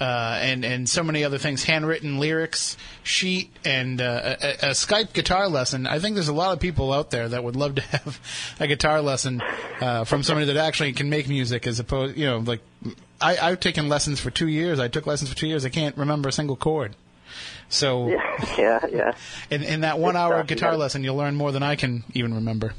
uh, 0.00 0.38
and 0.40 0.64
and 0.64 0.88
so 0.88 1.02
many 1.02 1.24
other 1.24 1.38
things, 1.38 1.64
handwritten 1.64 2.20
lyrics, 2.20 2.76
sheet, 3.02 3.50
and 3.64 4.00
uh, 4.00 4.36
a, 4.40 4.48
a 4.50 4.70
Skype 4.70 5.12
guitar 5.12 5.48
lesson. 5.48 5.88
I 5.88 5.98
think 5.98 6.14
there's 6.14 6.28
a 6.28 6.32
lot 6.32 6.52
of 6.52 6.60
people 6.60 6.92
out 6.92 7.10
there 7.10 7.28
that 7.28 7.42
would 7.42 7.56
love 7.56 7.74
to 7.74 7.82
have 7.96 8.20
a 8.60 8.68
guitar 8.68 9.00
lesson 9.00 9.42
uh, 9.80 10.04
from 10.04 10.22
somebody 10.22 10.46
that 10.46 10.56
actually 10.56 10.92
can 10.92 11.10
make 11.10 11.28
music, 11.28 11.66
as 11.66 11.80
opposed, 11.80 12.16
you 12.16 12.26
know, 12.26 12.38
like 12.38 12.60
I, 13.20 13.36
I've 13.38 13.60
taken 13.60 13.88
lessons 13.88 14.20
for 14.20 14.30
two 14.30 14.48
years. 14.48 14.78
I 14.78 14.86
took 14.86 15.06
lessons 15.06 15.30
for 15.30 15.36
two 15.36 15.48
years. 15.48 15.64
I 15.64 15.68
can't 15.68 15.96
remember 15.96 16.28
a 16.28 16.32
single 16.32 16.56
chord. 16.56 16.94
So 17.68 18.08
Yeah, 18.08 18.54
yeah, 18.58 18.86
yeah. 18.86 19.14
in, 19.50 19.62
in 19.62 19.80
that 19.80 19.98
one 19.98 20.14
Good 20.14 20.18
hour. 20.18 20.38
You 20.38 20.44
guitar 20.44 20.70
gotta- 20.70 20.78
lesson, 20.78 21.02
you'll 21.04 21.16
learn 21.16 21.34
more 21.34 21.50
than 21.52 21.62
I 21.62 21.76
can 21.76 22.04
even 22.14 22.34
remember. 22.34 22.74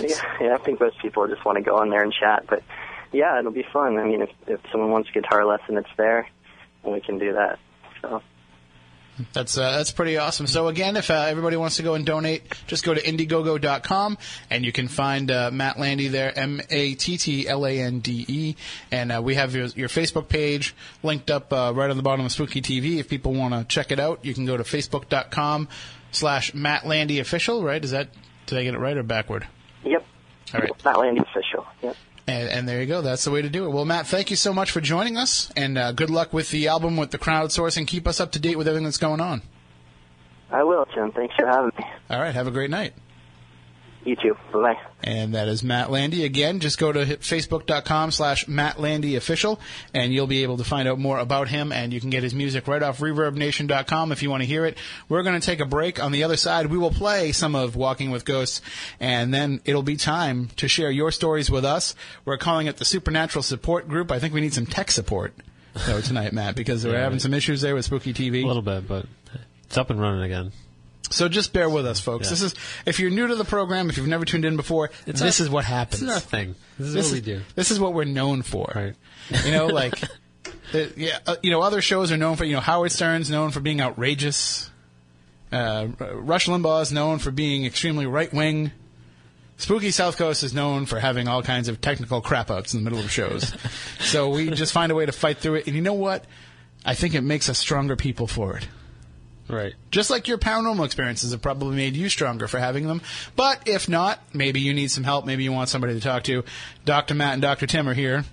Yeah, 0.00 0.22
yeah, 0.40 0.54
I 0.54 0.58
think 0.58 0.80
most 0.80 0.98
people 1.00 1.26
just 1.28 1.44
want 1.44 1.56
to 1.56 1.62
go 1.62 1.82
in 1.82 1.90
there 1.90 2.02
and 2.02 2.12
chat, 2.12 2.44
but 2.48 2.62
yeah, 3.12 3.38
it'll 3.38 3.52
be 3.52 3.66
fun. 3.72 3.98
I 3.98 4.04
mean, 4.04 4.22
if 4.22 4.30
if 4.46 4.60
someone 4.70 4.90
wants 4.90 5.08
a 5.10 5.12
guitar 5.12 5.44
lesson, 5.44 5.76
it's 5.76 5.88
there, 5.96 6.28
and 6.84 6.92
we 6.92 7.00
can 7.00 7.18
do 7.18 7.32
that. 7.34 7.58
So 8.02 8.22
That's 9.32 9.58
uh, 9.58 9.76
that's 9.76 9.90
pretty 9.90 10.16
awesome. 10.16 10.46
So 10.46 10.68
again, 10.68 10.96
if 10.96 11.10
uh, 11.10 11.14
everybody 11.14 11.56
wants 11.56 11.76
to 11.76 11.82
go 11.82 11.94
and 11.94 12.06
donate, 12.06 12.42
just 12.66 12.84
go 12.84 12.94
to 12.94 13.02
Indiegogo.com 13.02 14.18
and 14.50 14.64
you 14.64 14.72
can 14.72 14.88
find 14.88 15.30
uh, 15.30 15.50
Matt 15.52 15.78
Lande 15.78 16.06
there, 16.12 16.36
M 16.38 16.60
A 16.70 16.94
T 16.94 17.16
T 17.16 17.48
L 17.48 17.66
A 17.66 17.80
N 17.80 18.00
D 18.00 18.24
E, 18.28 18.56
and 18.92 19.10
uh, 19.10 19.20
we 19.22 19.34
have 19.34 19.54
your, 19.54 19.66
your 19.66 19.88
Facebook 19.88 20.28
page 20.28 20.74
linked 21.02 21.30
up 21.30 21.52
uh, 21.52 21.72
right 21.74 21.90
on 21.90 21.96
the 21.96 22.02
bottom 22.02 22.24
of 22.24 22.32
Spooky 22.32 22.62
TV. 22.62 22.98
If 22.98 23.08
people 23.08 23.32
want 23.32 23.54
to 23.54 23.64
check 23.64 23.90
it 23.90 23.98
out, 23.98 24.24
you 24.24 24.34
can 24.34 24.46
go 24.46 24.56
to 24.56 24.62
Facebook.com 24.62 25.68
slash 26.12 26.54
Matt 26.54 26.86
Lande 26.86 27.18
Official. 27.18 27.64
Right? 27.64 27.82
Is 27.82 27.90
that 27.90 28.10
did 28.46 28.58
I 28.58 28.64
get 28.64 28.74
it 28.74 28.78
right 28.78 28.96
or 28.96 29.02
backward? 29.02 29.46
All 30.54 30.60
right. 30.60 30.84
Matt 30.84 30.98
Lande 30.98 31.18
official. 31.18 31.66
Yep. 31.82 31.96
And, 32.26 32.48
and 32.50 32.68
there 32.68 32.80
you 32.80 32.86
go. 32.86 33.00
That's 33.00 33.24
the 33.24 33.30
way 33.30 33.40
to 33.40 33.48
do 33.48 33.64
it. 33.64 33.70
Well, 33.70 33.86
Matt, 33.86 34.06
thank 34.06 34.30
you 34.30 34.36
so 34.36 34.52
much 34.52 34.70
for 34.70 34.80
joining 34.80 35.16
us, 35.16 35.50
and 35.56 35.78
uh, 35.78 35.92
good 35.92 36.10
luck 36.10 36.32
with 36.32 36.50
the 36.50 36.68
album, 36.68 36.96
with 36.96 37.10
the 37.10 37.18
crowdsourcing. 37.18 37.86
Keep 37.86 38.06
us 38.06 38.20
up 38.20 38.32
to 38.32 38.38
date 38.38 38.58
with 38.58 38.68
everything 38.68 38.84
that's 38.84 38.98
going 38.98 39.20
on. 39.20 39.42
I 40.50 40.62
will, 40.62 40.86
Tim. 40.86 41.12
Thanks 41.12 41.34
for 41.36 41.46
having 41.46 41.72
me. 41.78 41.84
All 42.10 42.20
right. 42.20 42.34
Have 42.34 42.46
a 42.46 42.50
great 42.50 42.70
night. 42.70 42.94
You 44.04 44.16
too. 44.16 44.34
Bye 44.52 44.58
bye. 44.74 44.78
And 45.02 45.34
that 45.34 45.48
is 45.48 45.62
Matt 45.62 45.90
Lande. 45.90 46.14
Again, 46.14 46.60
just 46.60 46.78
go 46.78 46.90
to 46.92 47.04
facebook.com 47.04 48.10
slash 48.10 48.48
Matt 48.48 48.80
Lande 48.80 49.14
official 49.16 49.60
and 49.92 50.12
you'll 50.14 50.26
be 50.26 50.42
able 50.44 50.56
to 50.56 50.64
find 50.64 50.88
out 50.88 50.98
more 50.98 51.18
about 51.18 51.48
him 51.48 51.72
and 51.72 51.92
you 51.92 52.00
can 52.00 52.08
get 52.08 52.22
his 52.22 52.32
music 52.34 52.66
right 52.68 52.82
off 52.82 53.00
reverbnation.com 53.00 54.12
if 54.12 54.22
you 54.22 54.30
want 54.30 54.42
to 54.42 54.46
hear 54.46 54.64
it. 54.64 54.78
We're 55.08 55.22
going 55.22 55.38
to 55.38 55.44
take 55.44 55.60
a 55.60 55.66
break. 55.66 56.02
On 56.02 56.10
the 56.12 56.24
other 56.24 56.36
side, 56.36 56.66
we 56.66 56.78
will 56.78 56.90
play 56.90 57.32
some 57.32 57.54
of 57.54 57.76
Walking 57.76 58.10
with 58.10 58.24
Ghosts 58.24 58.62
and 58.98 59.32
then 59.34 59.60
it'll 59.64 59.82
be 59.82 59.96
time 59.96 60.48
to 60.56 60.68
share 60.68 60.90
your 60.90 61.10
stories 61.12 61.50
with 61.50 61.64
us. 61.64 61.94
We're 62.24 62.38
calling 62.38 62.66
it 62.66 62.78
the 62.78 62.84
Supernatural 62.84 63.42
Support 63.42 63.88
Group. 63.88 64.10
I 64.10 64.18
think 64.18 64.32
we 64.32 64.40
need 64.40 64.54
some 64.54 64.66
tech 64.66 64.90
support 64.90 65.34
though 65.86 66.00
tonight, 66.00 66.32
Matt, 66.32 66.54
because 66.56 66.84
we're 66.84 66.92
Yeah, 66.92 67.00
having 67.00 67.16
right. 67.16 67.22
some 67.22 67.34
issues 67.34 67.60
there 67.60 67.74
with 67.74 67.84
Spooky 67.84 68.12
TV. 68.14 68.42
A 68.42 68.46
little 68.46 68.62
bit, 68.62 68.88
but 68.88 69.06
it's 69.64 69.76
up 69.76 69.90
and 69.90 70.00
running 70.00 70.22
again. 70.22 70.52
So 71.10 71.28
just 71.28 71.52
bear 71.52 71.70
with 71.70 71.86
us, 71.86 72.00
folks. 72.00 72.26
Yeah. 72.26 72.30
This 72.30 72.42
is 72.42 72.54
if 72.86 73.00
you're 73.00 73.10
new 73.10 73.26
to 73.28 73.34
the 73.34 73.44
program, 73.44 73.88
if 73.88 73.96
you've 73.96 74.06
never 74.08 74.24
tuned 74.24 74.44
in 74.44 74.56
before, 74.56 74.90
It's 75.06 75.20
this 75.20 75.40
our- 75.40 75.44
is 75.46 75.50
what 75.50 75.64
happens. 75.64 76.00
This 76.00 76.08
is 76.10 76.14
our 76.14 76.20
thing. 76.20 76.54
This 76.78 76.88
is 76.88 76.94
This 76.94 77.06
what 77.06 77.14
we 77.14 77.20
do. 77.20 77.40
This 77.54 77.70
is 77.70 77.80
what 77.80 77.94
we're 77.94 78.04
known 78.04 78.42
for. 78.42 78.70
Right. 78.74 78.94
You 79.44 79.52
know, 79.52 79.66
like, 79.68 79.94
the, 80.72 80.92
yeah, 80.96 81.18
uh, 81.26 81.36
you 81.42 81.50
know, 81.50 81.62
other 81.62 81.80
shows 81.80 82.12
are 82.12 82.16
known 82.16 82.36
for, 82.36 82.44
you 82.44 82.54
know, 82.54 82.60
Howard 82.60 82.92
Stern's 82.92 83.30
known 83.30 83.50
for 83.50 83.60
being 83.60 83.80
outrageous. 83.80 84.70
Uh, 85.50 85.88
Rush 86.12 86.46
Limbaugh 86.46 86.82
is 86.82 86.92
known 86.92 87.18
for 87.18 87.30
being 87.30 87.64
extremely 87.64 88.04
right 88.06 88.32
wing. 88.32 88.70
Spooky 89.56 89.90
South 89.90 90.16
Coast 90.18 90.44
is 90.44 90.54
known 90.54 90.86
for 90.86 91.00
having 91.00 91.26
all 91.26 91.42
kinds 91.42 91.68
of 91.68 91.80
technical 91.80 92.20
crap 92.20 92.50
outs 92.50 92.74
in 92.74 92.80
the 92.80 92.84
middle 92.88 93.02
of 93.04 93.10
shows. 93.10 93.52
so 94.00 94.28
we 94.28 94.50
just 94.50 94.72
find 94.72 94.92
a 94.92 94.94
way 94.94 95.06
to 95.06 95.10
fight 95.12 95.38
through 95.38 95.56
it. 95.56 95.66
And 95.66 95.74
you 95.74 95.82
know 95.82 95.94
what? 95.94 96.24
I 96.84 96.94
think 96.94 97.14
it 97.14 97.22
makes 97.22 97.48
us 97.48 97.58
stronger 97.58 97.96
people 97.96 98.26
for 98.28 98.58
it. 98.58 98.68
Right. 99.48 99.74
Just 99.90 100.10
like 100.10 100.28
your 100.28 100.38
paranormal 100.38 100.84
experiences 100.84 101.32
have 101.32 101.40
probably 101.40 101.76
made 101.76 101.96
you 101.96 102.08
stronger 102.08 102.48
for 102.48 102.58
having 102.58 102.86
them. 102.86 103.00
But 103.34 103.66
if 103.66 103.88
not, 103.88 104.20
maybe 104.34 104.60
you 104.60 104.74
need 104.74 104.90
some 104.90 105.04
help. 105.04 105.24
Maybe 105.24 105.44
you 105.44 105.52
want 105.52 105.68
somebody 105.68 105.94
to 105.94 106.00
talk 106.00 106.24
to. 106.24 106.44
Dr. 106.84 107.14
Matt 107.14 107.34
and 107.34 107.42
Dr. 107.42 107.66
Tim 107.66 107.88
are 107.88 107.94
here. 107.94 108.24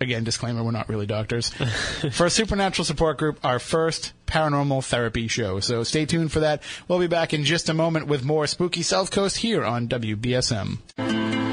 Again, 0.00 0.24
disclaimer, 0.24 0.62
we're 0.64 0.72
not 0.72 0.88
really 0.88 1.06
doctors. 1.06 1.48
for 2.12 2.26
a 2.26 2.30
supernatural 2.30 2.84
support 2.84 3.16
group, 3.16 3.38
our 3.44 3.58
first 3.58 4.12
paranormal 4.26 4.84
therapy 4.84 5.28
show. 5.28 5.60
So 5.60 5.82
stay 5.84 6.04
tuned 6.04 6.32
for 6.32 6.40
that. 6.40 6.62
We'll 6.88 6.98
be 6.98 7.06
back 7.06 7.32
in 7.32 7.44
just 7.44 7.68
a 7.68 7.74
moment 7.74 8.06
with 8.06 8.24
more 8.24 8.46
Spooky 8.46 8.82
South 8.82 9.10
Coast 9.10 9.36
here 9.38 9.64
on 9.64 9.88
WBSM. 9.88 11.43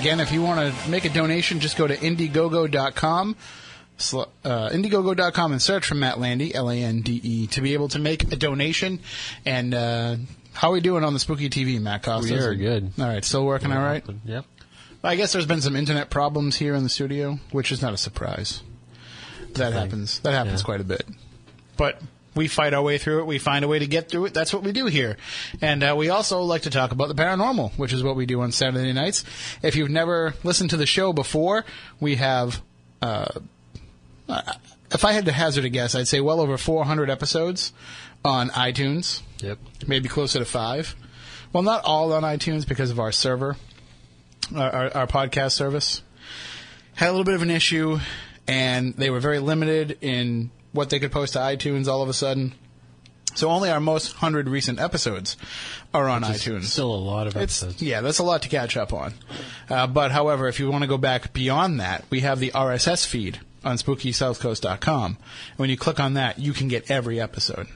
Again, 0.00 0.18
if 0.20 0.32
you 0.32 0.40
want 0.42 0.74
to 0.74 0.90
make 0.90 1.04
a 1.04 1.10
donation, 1.10 1.60
just 1.60 1.76
go 1.76 1.86
to 1.86 1.94
Indiegogo.com. 1.94 3.36
Uh, 4.42 4.70
Indiegogo.com 4.70 5.52
and 5.52 5.60
search 5.60 5.84
for 5.86 5.94
Matt 5.94 6.18
Lande, 6.18 6.52
L-A-N-D-E, 6.54 7.48
to 7.48 7.60
be 7.60 7.74
able 7.74 7.88
to 7.88 7.98
make 7.98 8.32
a 8.32 8.36
donation. 8.36 9.00
And 9.44 9.74
uh, 9.74 10.16
how 10.54 10.70
are 10.70 10.72
we 10.72 10.80
doing 10.80 11.04
on 11.04 11.12
the 11.12 11.18
Spooky 11.18 11.50
TV, 11.50 11.78
Matt 11.78 12.02
Costas? 12.02 12.30
We 12.30 12.38
are 12.38 12.54
good. 12.54 12.92
All 12.98 13.04
right, 13.04 13.22
still 13.22 13.44
working 13.44 13.72
all 13.72 13.82
right? 13.82 14.02
Yep. 14.24 14.46
I 15.04 15.16
guess 15.16 15.32
there's 15.34 15.44
been 15.44 15.60
some 15.60 15.76
internet 15.76 16.08
problems 16.08 16.56
here 16.56 16.74
in 16.74 16.82
the 16.82 16.88
studio, 16.88 17.38
which 17.52 17.70
is 17.70 17.82
not 17.82 17.92
a 17.92 17.98
surprise. 17.98 18.62
That 19.52 19.74
happens. 19.74 20.20
That 20.20 20.32
happens 20.32 20.60
Yeah. 20.60 20.64
quite 20.64 20.80
a 20.80 20.84
bit. 20.84 21.06
But 21.76 22.00
we 22.34 22.48
fight 22.48 22.74
our 22.74 22.82
way 22.82 22.98
through 22.98 23.20
it. 23.20 23.26
We 23.26 23.38
find 23.38 23.64
a 23.64 23.68
way 23.68 23.78
to 23.78 23.86
get 23.86 24.08
through 24.08 24.26
it. 24.26 24.34
That's 24.34 24.52
what 24.52 24.62
we 24.62 24.72
do 24.72 24.86
here. 24.86 25.16
And 25.60 25.82
uh, 25.82 25.94
we 25.96 26.08
also 26.10 26.42
like 26.42 26.62
to 26.62 26.70
talk 26.70 26.92
about 26.92 27.08
the 27.08 27.14
paranormal, 27.14 27.72
which 27.78 27.92
is 27.92 28.02
what 28.02 28.16
we 28.16 28.26
do 28.26 28.40
on 28.40 28.52
Saturday 28.52 28.92
nights. 28.92 29.24
If 29.62 29.74
you've 29.76 29.90
never 29.90 30.34
listened 30.44 30.70
to 30.70 30.76
the 30.76 30.86
show 30.86 31.12
before, 31.12 31.64
we 31.98 32.16
have. 32.16 32.62
Uh, 33.02 33.26
if 34.92 35.04
I 35.04 35.12
had 35.12 35.24
to 35.26 35.32
hazard 35.32 35.64
a 35.64 35.68
guess, 35.68 35.94
I'd 35.94 36.08
say 36.08 36.20
well 36.20 36.40
over 36.40 36.56
400 36.56 37.10
episodes 37.10 37.72
on 38.24 38.50
iTunes 38.50 39.22
Yep. 39.40 39.58
maybe 39.86 40.08
closer 40.08 40.38
to 40.38 40.44
five. 40.44 40.94
Well, 41.52 41.62
not 41.62 41.84
all 41.84 42.12
on 42.12 42.22
iTunes 42.22 42.66
because 42.68 42.90
of 42.90 43.00
our 43.00 43.10
server, 43.10 43.56
our, 44.54 44.70
our, 44.70 44.96
our 44.98 45.06
podcast 45.06 45.52
service. 45.52 46.02
Had 46.94 47.08
a 47.08 47.12
little 47.12 47.24
bit 47.24 47.34
of 47.34 47.42
an 47.42 47.50
issue, 47.50 47.98
and 48.46 48.94
they 48.94 49.10
were 49.10 49.20
very 49.20 49.38
limited 49.38 49.98
in 50.00 50.50
what 50.72 50.90
they 50.90 50.98
could 50.98 51.12
post 51.12 51.32
to 51.34 51.38
iTunes 51.40 51.86
all 51.88 52.02
of 52.02 52.08
a 52.08 52.12
sudden. 52.14 52.52
So 53.34 53.48
only 53.48 53.70
our 53.70 53.78
most 53.80 54.14
hundred 54.14 54.48
recent 54.48 54.80
episodes 54.80 55.36
are 55.94 56.08
on 56.08 56.22
iTunes. 56.22 56.64
Still 56.64 56.92
a 56.92 56.96
lot 56.96 57.26
of 57.28 57.36
It's 57.36 57.62
episodes. 57.62 57.82
yeah, 57.82 58.00
that's 58.00 58.18
a 58.18 58.24
lot 58.24 58.42
to 58.42 58.48
catch 58.48 58.76
up 58.76 58.92
on. 58.92 59.14
Uh, 59.68 59.86
but 59.86 60.10
however, 60.10 60.48
if 60.48 60.58
you 60.58 60.68
want 60.70 60.82
to 60.82 60.88
go 60.88 60.98
back 60.98 61.32
beyond 61.32 61.78
that, 61.78 62.04
we 62.10 62.20
have 62.20 62.40
the 62.40 62.50
RSS 62.50 63.06
feed 63.06 63.38
on 63.64 63.76
SpookySouthCoast.com. 63.76 65.04
And 65.50 65.58
when 65.58 65.70
you 65.70 65.76
click 65.76 66.00
on 66.00 66.14
that, 66.14 66.38
you 66.40 66.52
can 66.52 66.66
get 66.68 66.90
every 66.90 67.20
episode. 67.20 67.68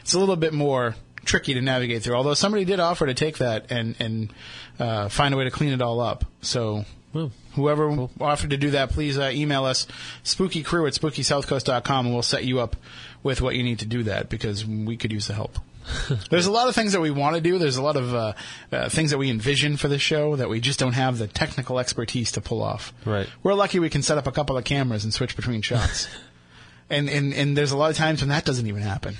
It's 0.00 0.14
a 0.14 0.18
little 0.18 0.36
bit 0.36 0.52
more 0.54 0.94
tricky 1.24 1.54
to 1.54 1.60
navigate 1.60 2.02
through. 2.02 2.14
Although 2.16 2.34
somebody 2.34 2.64
did 2.64 2.80
offer 2.80 3.06
to 3.06 3.14
take 3.14 3.38
that 3.38 3.70
and 3.70 3.94
and 4.00 4.32
uh, 4.78 5.08
find 5.08 5.34
a 5.34 5.36
way 5.36 5.44
to 5.44 5.50
clean 5.50 5.72
it 5.72 5.82
all 5.82 6.00
up. 6.00 6.24
So 6.40 6.84
Well, 7.12 7.30
Whoever 7.54 8.08
offered 8.20 8.50
to 8.50 8.56
do 8.56 8.70
that, 8.70 8.90
please 8.90 9.18
uh, 9.18 9.30
email 9.32 9.64
us, 9.64 9.86
spookycrew 10.24 10.86
at 10.86 10.94
spookysouthcoast.com, 10.94 12.06
and 12.06 12.14
we'll 12.14 12.22
set 12.22 12.44
you 12.44 12.60
up 12.60 12.76
with 13.22 13.40
what 13.42 13.54
you 13.54 13.62
need 13.62 13.80
to 13.80 13.86
do 13.86 14.02
that 14.04 14.28
because 14.28 14.66
we 14.66 14.96
could 14.96 15.12
use 15.12 15.26
the 15.26 15.34
help. 15.34 15.58
There's 16.30 16.46
a 16.46 16.52
lot 16.52 16.68
of 16.68 16.74
things 16.74 16.92
that 16.92 17.00
we 17.00 17.10
want 17.10 17.34
to 17.34 17.40
do. 17.40 17.58
There's 17.58 17.76
a 17.76 17.82
lot 17.82 17.96
of 17.96 18.14
uh, 18.14 18.32
uh, 18.70 18.88
things 18.88 19.10
that 19.10 19.18
we 19.18 19.30
envision 19.30 19.76
for 19.76 19.88
the 19.88 19.98
show 19.98 20.36
that 20.36 20.48
we 20.48 20.60
just 20.60 20.78
don't 20.78 20.92
have 20.92 21.18
the 21.18 21.26
technical 21.26 21.78
expertise 21.78 22.32
to 22.32 22.40
pull 22.40 22.62
off. 22.62 22.92
Right. 23.04 23.28
We're 23.42 23.54
lucky 23.54 23.78
we 23.78 23.90
can 23.90 24.02
set 24.02 24.18
up 24.18 24.26
a 24.26 24.32
couple 24.32 24.56
of 24.56 24.64
cameras 24.64 25.04
and 25.04 25.12
switch 25.12 25.36
between 25.36 25.60
shots. 25.62 26.08
and, 26.90 27.08
and, 27.08 27.34
and 27.34 27.56
there's 27.56 27.72
a 27.72 27.76
lot 27.76 27.90
of 27.90 27.96
times 27.96 28.22
when 28.22 28.28
that 28.28 28.44
doesn't 28.44 28.66
even 28.66 28.82
happen. 28.82 29.16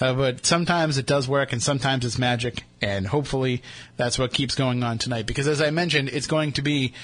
Uh, 0.00 0.12
but 0.14 0.44
sometimes 0.44 0.98
it 0.98 1.06
does 1.06 1.28
work 1.28 1.52
and 1.52 1.62
sometimes 1.62 2.04
it's 2.04 2.18
magic 2.18 2.64
and 2.82 3.06
hopefully 3.06 3.62
that's 3.96 4.18
what 4.18 4.32
keeps 4.32 4.56
going 4.56 4.82
on 4.82 4.98
tonight 4.98 5.24
because 5.24 5.46
as 5.46 5.60
I 5.60 5.70
mentioned, 5.70 6.08
it's 6.08 6.26
going 6.26 6.52
to 6.52 6.62
be 6.62 6.94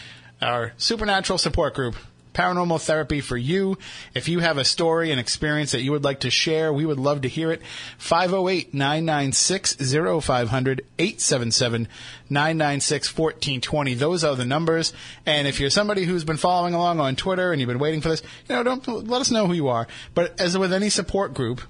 our 0.41 0.73
supernatural 0.77 1.39
support 1.39 1.75
group. 1.75 1.97
Paranormal 2.33 2.81
therapy 2.81 3.21
for 3.21 3.37
you. 3.37 3.77
If 4.15 4.29
you 4.29 4.39
have 4.39 4.57
a 4.57 4.65
story, 4.65 5.11
and 5.11 5.19
experience 5.19 5.73
that 5.73 5.83
you 5.83 5.91
would 5.91 6.05
like 6.05 6.21
to 6.21 6.31
share, 6.31 6.73
we 6.73 6.87
would 6.87 7.01
love 7.01 7.23
to 7.23 7.29
hear 7.29 7.51
it. 7.51 7.61
508 7.99 8.73
996 8.73 9.77
0500 10.25 10.83
877 10.99 11.89
996 12.31 13.19
1420. 13.19 13.95
Those 13.95 14.23
are 14.23 14.37
the 14.37 14.45
numbers. 14.45 14.93
And 15.27 15.49
if 15.49 15.59
you're 15.59 15.71
somebody 15.71 16.05
who's 16.05 16.23
been 16.23 16.37
following 16.37 16.73
along 16.73 17.01
on 17.01 17.17
Twitter 17.17 17.51
and 17.51 17.61
you've 17.61 17.69
been 17.69 17.81
waiting 17.81 18.01
for 18.01 18.11
this, 18.11 18.23
you 18.49 18.55
know, 18.55 18.63
don't 18.63 18.87
let 19.09 19.21
us 19.21 19.33
know 19.33 19.49
who 19.49 19.55
you 19.55 19.69
are. 19.69 19.89
But 20.15 20.41
as 20.41 20.57
with 20.57 20.73
any 20.73 20.89
support 20.89 21.35
group, 21.35 21.61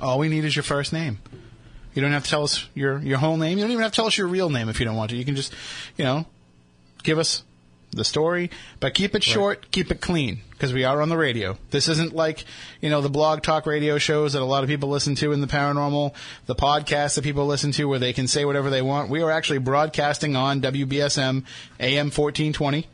all 0.00 0.18
we 0.18 0.28
need 0.28 0.44
is 0.44 0.56
your 0.56 0.64
first 0.64 0.92
name. 0.92 1.20
You 1.94 2.02
don't 2.02 2.12
have 2.12 2.24
to 2.24 2.30
tell 2.30 2.42
us 2.42 2.68
your 2.74 2.98
your 2.98 3.18
whole 3.18 3.36
name. 3.36 3.56
You 3.56 3.64
don't 3.64 3.70
even 3.70 3.82
have 3.82 3.92
to 3.92 3.96
tell 3.96 4.06
us 4.06 4.18
your 4.18 4.26
real 4.26 4.50
name 4.50 4.68
if 4.68 4.80
you 4.80 4.86
don't 4.86 4.96
want 4.96 5.10
to. 5.12 5.16
You 5.16 5.24
can 5.24 5.36
just, 5.36 5.54
you 5.96 6.04
know, 6.04 6.26
give 7.06 7.18
us 7.18 7.44
the 7.92 8.04
story, 8.04 8.50
but 8.80 8.92
keep 8.92 9.14
it 9.14 9.22
short, 9.22 9.70
keep 9.70 9.90
it 9.90 10.00
clean, 10.00 10.40
because 10.50 10.72
we 10.72 10.84
are 10.84 11.00
on 11.00 11.08
the 11.08 11.16
radio. 11.16 11.56
This 11.70 11.88
isn't 11.88 12.14
like, 12.14 12.44
you 12.82 12.90
know, 12.90 13.00
the 13.00 13.08
blog 13.08 13.42
talk 13.42 13.64
radio 13.64 13.96
shows 13.96 14.34
that 14.34 14.42
a 14.42 14.44
lot 14.44 14.64
of 14.64 14.68
people 14.68 14.88
listen 14.88 15.14
to 15.16 15.32
in 15.32 15.40
the 15.40 15.46
paranormal, 15.46 16.12
the 16.46 16.54
podcasts 16.54 17.14
that 17.14 17.22
people 17.22 17.46
listen 17.46 17.72
to 17.72 17.86
where 17.86 18.00
they 18.00 18.12
can 18.12 18.26
say 18.26 18.44
whatever 18.44 18.68
they 18.68 18.82
want. 18.82 19.08
We 19.08 19.22
are 19.22 19.30
actually 19.30 19.58
broadcasting 19.58 20.36
on 20.36 20.60
WBSM 20.60 21.44
AM 21.80 22.06
1420 22.06 22.86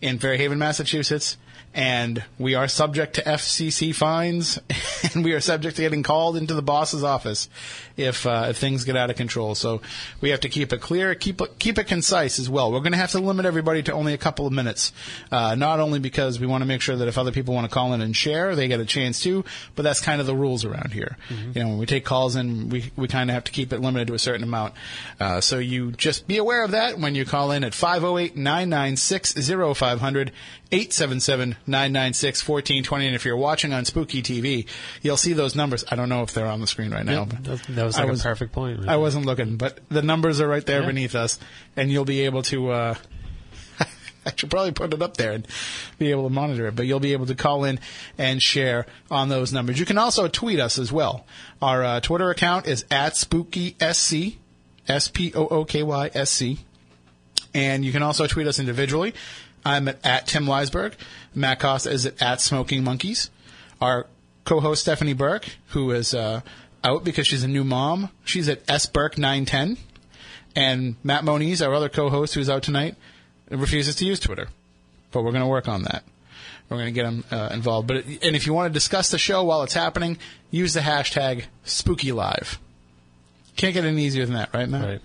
in 0.00 0.18
Fairhaven, 0.18 0.58
Massachusetts. 0.58 1.36
And 1.74 2.24
we 2.38 2.54
are 2.54 2.66
subject 2.66 3.14
to 3.14 3.22
FCC 3.22 3.94
fines, 3.94 4.58
and 5.14 5.24
we 5.24 5.32
are 5.32 5.40
subject 5.40 5.76
to 5.76 5.82
getting 5.82 6.02
called 6.02 6.36
into 6.36 6.54
the 6.54 6.62
boss's 6.62 7.04
office 7.04 7.48
if, 7.96 8.26
uh, 8.26 8.46
if 8.48 8.56
things 8.56 8.84
get 8.84 8.96
out 8.96 9.10
of 9.10 9.16
control. 9.16 9.54
So 9.54 9.82
we 10.20 10.30
have 10.30 10.40
to 10.40 10.48
keep 10.48 10.72
it 10.72 10.80
clear, 10.80 11.14
keep 11.14 11.40
it, 11.40 11.58
keep 11.58 11.78
it 11.78 11.84
concise 11.84 12.38
as 12.38 12.48
well. 12.48 12.72
We're 12.72 12.80
going 12.80 12.92
to 12.92 12.98
have 12.98 13.12
to 13.12 13.20
limit 13.20 13.46
everybody 13.46 13.82
to 13.84 13.92
only 13.92 14.14
a 14.14 14.18
couple 14.18 14.46
of 14.46 14.52
minutes, 14.52 14.92
uh, 15.30 15.54
not 15.54 15.78
only 15.78 15.98
because 15.98 16.40
we 16.40 16.46
want 16.46 16.62
to 16.62 16.66
make 16.66 16.80
sure 16.80 16.96
that 16.96 17.06
if 17.08 17.18
other 17.18 17.32
people 17.32 17.54
want 17.54 17.68
to 17.68 17.74
call 17.74 17.92
in 17.92 18.00
and 18.00 18.16
share, 18.16 18.56
they 18.56 18.68
get 18.68 18.80
a 18.80 18.86
chance 18.86 19.20
too, 19.20 19.44
but 19.76 19.82
that's 19.82 20.00
kind 20.00 20.20
of 20.20 20.26
the 20.26 20.34
rules 20.34 20.64
around 20.64 20.92
here. 20.92 21.16
You 21.54 21.62
know, 21.62 21.68
when 21.70 21.78
we 21.78 21.86
take 21.86 22.04
calls 22.04 22.34
in, 22.36 22.70
we, 22.70 22.90
we 22.96 23.08
kind 23.08 23.30
of 23.30 23.34
have 23.34 23.44
to 23.44 23.52
keep 23.52 23.72
it 23.72 23.80
limited 23.80 24.08
to 24.08 24.14
a 24.14 24.18
certain 24.18 24.42
amount. 24.42 24.74
Uh, 25.20 25.40
so 25.40 25.58
you 25.58 25.92
just 25.92 26.26
be 26.26 26.38
aware 26.38 26.64
of 26.64 26.72
that 26.72 26.98
when 26.98 27.14
you 27.14 27.24
call 27.24 27.52
in 27.52 27.64
at 27.64 27.74
508 27.74 28.36
996 28.36 29.34
0500 29.76 30.32
877 30.70 31.56
996 31.66 32.46
1420. 32.46 33.06
And 33.06 33.14
if 33.14 33.24
you're 33.24 33.36
watching 33.36 33.72
on 33.72 33.84
Spooky 33.84 34.22
TV, 34.22 34.66
you'll 35.02 35.16
see 35.16 35.32
those 35.32 35.54
numbers. 35.56 35.84
I 35.90 35.96
don't 35.96 36.08
know 36.10 36.22
if 36.22 36.32
they're 36.34 36.46
on 36.46 36.60
the 36.60 36.66
screen 36.66 36.90
right 36.90 37.06
now. 37.06 37.24
but 37.24 37.42
that, 37.44 37.62
that 37.70 37.84
was 37.84 37.96
I 37.96 38.02
like 38.02 38.10
was- 38.10 38.20
a 38.20 38.24
perfect 38.24 38.52
point. 38.52 38.80
right 38.80 38.88
I 38.88 38.96
wasn't 38.96 39.24
looking, 39.26 39.56
but 39.56 39.78
the 39.88 40.02
numbers 40.02 40.40
are 40.40 40.48
right 40.48 40.64
there 40.64 40.80
Yeah. 40.82 40.86
beneath 40.88 41.14
us, 41.14 41.38
and 41.76 41.90
you'll 41.90 42.04
be 42.04 42.20
able 42.22 42.42
to. 42.44 42.70
Uh, 42.70 42.94
I 44.26 44.32
should 44.36 44.50
probably 44.50 44.72
put 44.72 44.92
it 44.92 45.00
up 45.00 45.16
there 45.16 45.32
and 45.32 45.46
be 45.98 46.10
able 46.10 46.24
to 46.24 46.30
monitor 46.34 46.66
it, 46.66 46.76
but 46.76 46.84
you'll 46.84 47.00
be 47.00 47.14
able 47.14 47.24
to 47.26 47.34
call 47.34 47.64
in 47.64 47.80
and 48.18 48.42
share 48.42 48.84
on 49.10 49.30
those 49.30 49.54
numbers. 49.54 49.80
You 49.80 49.86
can 49.86 49.96
also 49.96 50.28
tweet 50.28 50.60
us 50.60 50.78
as 50.78 50.92
well. 50.92 51.24
Our 51.62 51.82
uh, 51.82 52.00
Twitter 52.00 52.28
account 52.28 52.66
is 52.66 52.84
at 52.90 53.14
SpookySC, 53.14 54.36
S 54.86 55.08
P 55.08 55.32
O 55.34 55.46
O 55.46 55.64
K 55.64 55.82
Y 55.82 56.10
S 56.12 56.30
C. 56.30 56.58
And 57.54 57.84
you 57.86 57.92
can 57.92 58.02
also 58.02 58.26
tweet 58.26 58.46
us 58.46 58.58
individually. 58.58 59.14
I'm 59.68 59.88
at, 59.88 60.04
at 60.04 60.26
Tim 60.26 60.46
Weisberg. 60.46 60.94
Matt 61.34 61.60
Costa 61.60 61.90
is 61.90 62.06
at, 62.06 62.20
at 62.22 62.40
Smoking 62.40 62.82
Monkeys. 62.82 63.30
Our 63.80 64.06
co-host 64.44 64.82
Stephanie 64.82 65.12
Burke, 65.12 65.48
who 65.68 65.90
is 65.90 66.14
uh, 66.14 66.40
out 66.82 67.04
because 67.04 67.26
she's 67.26 67.44
a 67.44 67.48
new 67.48 67.64
mom, 67.64 68.10
she's 68.24 68.48
at 68.48 68.62
S 68.68 68.86
Burke 68.86 69.18
910. 69.18 69.76
And 70.56 70.96
Matt 71.04 71.24
Moniz, 71.24 71.60
our 71.62 71.74
other 71.74 71.88
co-host, 71.88 72.34
who's 72.34 72.48
out 72.48 72.62
tonight, 72.62 72.96
refuses 73.50 73.94
to 73.96 74.06
use 74.06 74.18
Twitter. 74.18 74.48
But 75.12 75.22
we're 75.22 75.32
going 75.32 75.42
to 75.42 75.48
work 75.48 75.68
on 75.68 75.82
that. 75.82 76.02
We're 76.68 76.78
going 76.78 76.88
to 76.88 76.92
get 76.92 77.04
him 77.06 77.24
uh, 77.30 77.50
involved. 77.52 77.88
But 77.88 78.04
and 78.04 78.36
if 78.36 78.46
you 78.46 78.52
want 78.52 78.70
to 78.70 78.72
discuss 78.74 79.10
the 79.10 79.18
show 79.18 79.44
while 79.44 79.62
it's 79.62 79.74
happening, 79.74 80.18
use 80.50 80.74
the 80.74 80.80
hashtag 80.80 81.44
SpookyLive. 81.64 82.58
Can't 83.56 83.74
get 83.74 83.84
any 83.84 84.04
easier 84.04 84.24
than 84.24 84.34
that, 84.34 84.52
right, 84.52 84.68
Matt? 84.68 84.84
Right. 84.84 85.00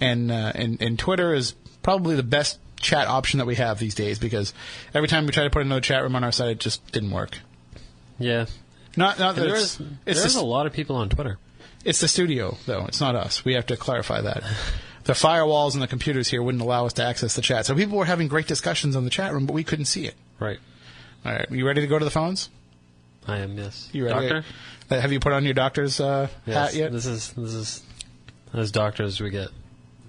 and 0.00 0.30
uh, 0.30 0.52
and 0.54 0.80
and 0.80 0.98
Twitter 0.98 1.34
is 1.34 1.54
probably 1.82 2.16
the 2.16 2.22
best 2.22 2.58
chat 2.80 3.06
option 3.08 3.38
that 3.38 3.46
we 3.46 3.56
have 3.56 3.78
these 3.78 3.94
days 3.94 4.18
because 4.18 4.54
every 4.94 5.08
time 5.08 5.26
we 5.26 5.32
try 5.32 5.44
to 5.44 5.50
put 5.50 5.62
another 5.62 5.80
chat 5.80 6.02
room 6.02 6.14
on 6.16 6.24
our 6.24 6.32
site, 6.32 6.48
it 6.50 6.60
just 6.60 6.84
didn't 6.92 7.10
work. 7.10 7.38
Yeah. 8.18 8.46
Not 8.96 9.18
not 9.18 9.36
that 9.36 9.42
There 9.42 9.54
it's, 9.54 9.80
is 9.80 9.86
it's, 10.06 10.20
there's 10.20 10.34
the, 10.34 10.40
a 10.40 10.42
lot 10.42 10.66
of 10.66 10.72
people 10.72 10.96
on 10.96 11.08
Twitter. 11.08 11.38
it's 11.84 12.00
the 12.00 12.08
studio 12.08 12.56
though. 12.66 12.84
It's 12.86 13.00
not 13.00 13.14
us. 13.14 13.44
We 13.44 13.54
have 13.54 13.66
to 13.66 13.76
clarify 13.76 14.20
that. 14.22 14.42
The 15.04 15.14
firewalls 15.14 15.72
and 15.72 15.80
the 15.80 15.86
computers 15.86 16.28
here 16.28 16.42
wouldn't 16.42 16.60
allow 16.60 16.84
us 16.84 16.92
to 16.94 17.02
access 17.02 17.34
the 17.34 17.40
chat. 17.40 17.64
So 17.64 17.74
people 17.74 17.96
were 17.96 18.04
having 18.04 18.28
great 18.28 18.46
discussions 18.46 18.94
on 18.94 19.04
the 19.04 19.10
chat 19.10 19.32
room, 19.32 19.46
but 19.46 19.54
we 19.54 19.64
couldn't 19.64 19.86
see 19.86 20.04
it. 20.04 20.14
Right. 20.38 20.58
All 21.24 21.32
right, 21.32 21.50
are 21.50 21.56
you 21.56 21.66
ready 21.66 21.80
to 21.80 21.86
go 21.86 21.98
to 21.98 22.04
the 22.04 22.10
phones? 22.10 22.50
I 23.26 23.38
am. 23.38 23.56
Yes. 23.56 23.88
You 23.92 24.04
ready? 24.04 24.28
Doctor. 24.28 24.44
Uh, 24.90 25.00
have 25.00 25.10
you 25.10 25.18
put 25.18 25.32
on 25.32 25.46
your 25.46 25.54
doctor's 25.54 25.98
uh, 25.98 26.28
Yes. 26.44 26.54
hat 26.56 26.74
yet? 26.78 26.92
This 26.92 27.06
is 27.06 27.32
this 27.32 27.54
is 27.54 27.82
as 28.52 28.70
doctors 28.70 29.18
we 29.18 29.30
get. 29.30 29.48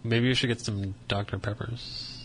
Maybe 0.04 0.28
you 0.28 0.34
should 0.34 0.48
get 0.48 0.60
some 0.60 0.96
Dr 1.08 1.40
Peppers. 1.40 2.19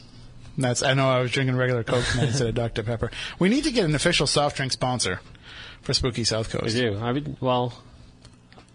That's 0.57 0.83
I 0.83 0.95
know 0.95 1.09
I 1.11 1.21
was 1.21 1.31
drinking 1.31 1.57
regular 1.57 1.83
Coke 1.85 2.05
tonight 2.13 2.29
instead 2.29 2.49
of 2.49 2.55
Dr 2.55 2.83
Pepper. 2.83 3.11
We 3.39 3.49
need 3.49 3.65
to 3.65 3.73
get 3.73 3.85
an 3.85 3.95
official 3.95 4.27
soft 4.27 4.57
drink 4.57 4.73
sponsor 4.73 5.21
for 5.83 5.93
Spooky 5.95 6.25
South 6.25 6.51
Coast. 6.51 6.75
We 6.75 6.81
do. 6.81 6.97
I 6.99 7.13
mean, 7.13 7.37
well, 7.41 7.73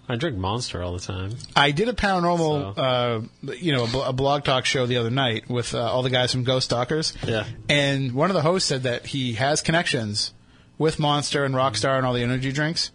I 0.07 0.15
drink 0.15 0.37
Monster 0.37 0.81
all 0.83 0.93
the 0.93 0.99
time. 0.99 1.35
I 1.55 1.71
did 1.71 1.87
a 1.87 1.93
paranormal, 1.93 2.75
So- 2.75 2.81
uh, 2.81 3.53
you 3.55 3.71
know, 3.73 3.83
a, 3.83 3.87
bl- 3.87 4.01
a 4.01 4.13
blog 4.13 4.43
talk 4.43 4.65
show 4.65 4.85
the 4.87 4.97
other 4.97 5.11
night 5.11 5.49
with 5.49 5.73
uh, 5.75 5.79
all 5.79 6.01
the 6.03 6.09
guys 6.09 6.31
from 6.31 6.43
Ghost 6.43 6.65
Stalkers. 6.65 7.13
Yeah. 7.25 7.45
And 7.69 8.13
one 8.13 8.29
of 8.29 8.35
the 8.35 8.41
hosts 8.41 8.67
said 8.67 8.83
that 8.83 9.05
he 9.05 9.33
has 9.33 9.61
connections 9.61 10.33
with 10.77 10.97
Monster 10.99 11.43
and 11.45 11.53
Rockstar 11.55 11.97
and 11.97 12.05
all 12.05 12.13
the 12.13 12.23
energy 12.23 12.51
drinks, 12.51 12.91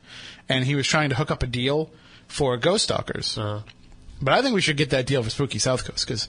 and 0.49 0.65
he 0.65 0.75
was 0.75 0.87
trying 0.87 1.11
to 1.11 1.15
hook 1.15 1.31
up 1.31 1.43
a 1.43 1.47
deal 1.47 1.91
for 2.27 2.57
Ghost 2.57 2.85
Stalkers. 2.85 3.39
Uh, 3.39 3.63
But 4.21 4.35
I 4.35 4.43
think 4.43 4.55
we 4.55 4.61
should 4.61 4.77
get 4.77 4.91
that 4.91 5.07
deal 5.07 5.23
for 5.23 5.31
Spooky 5.31 5.59
South 5.59 5.85
Coast 5.85 6.07
because, 6.07 6.29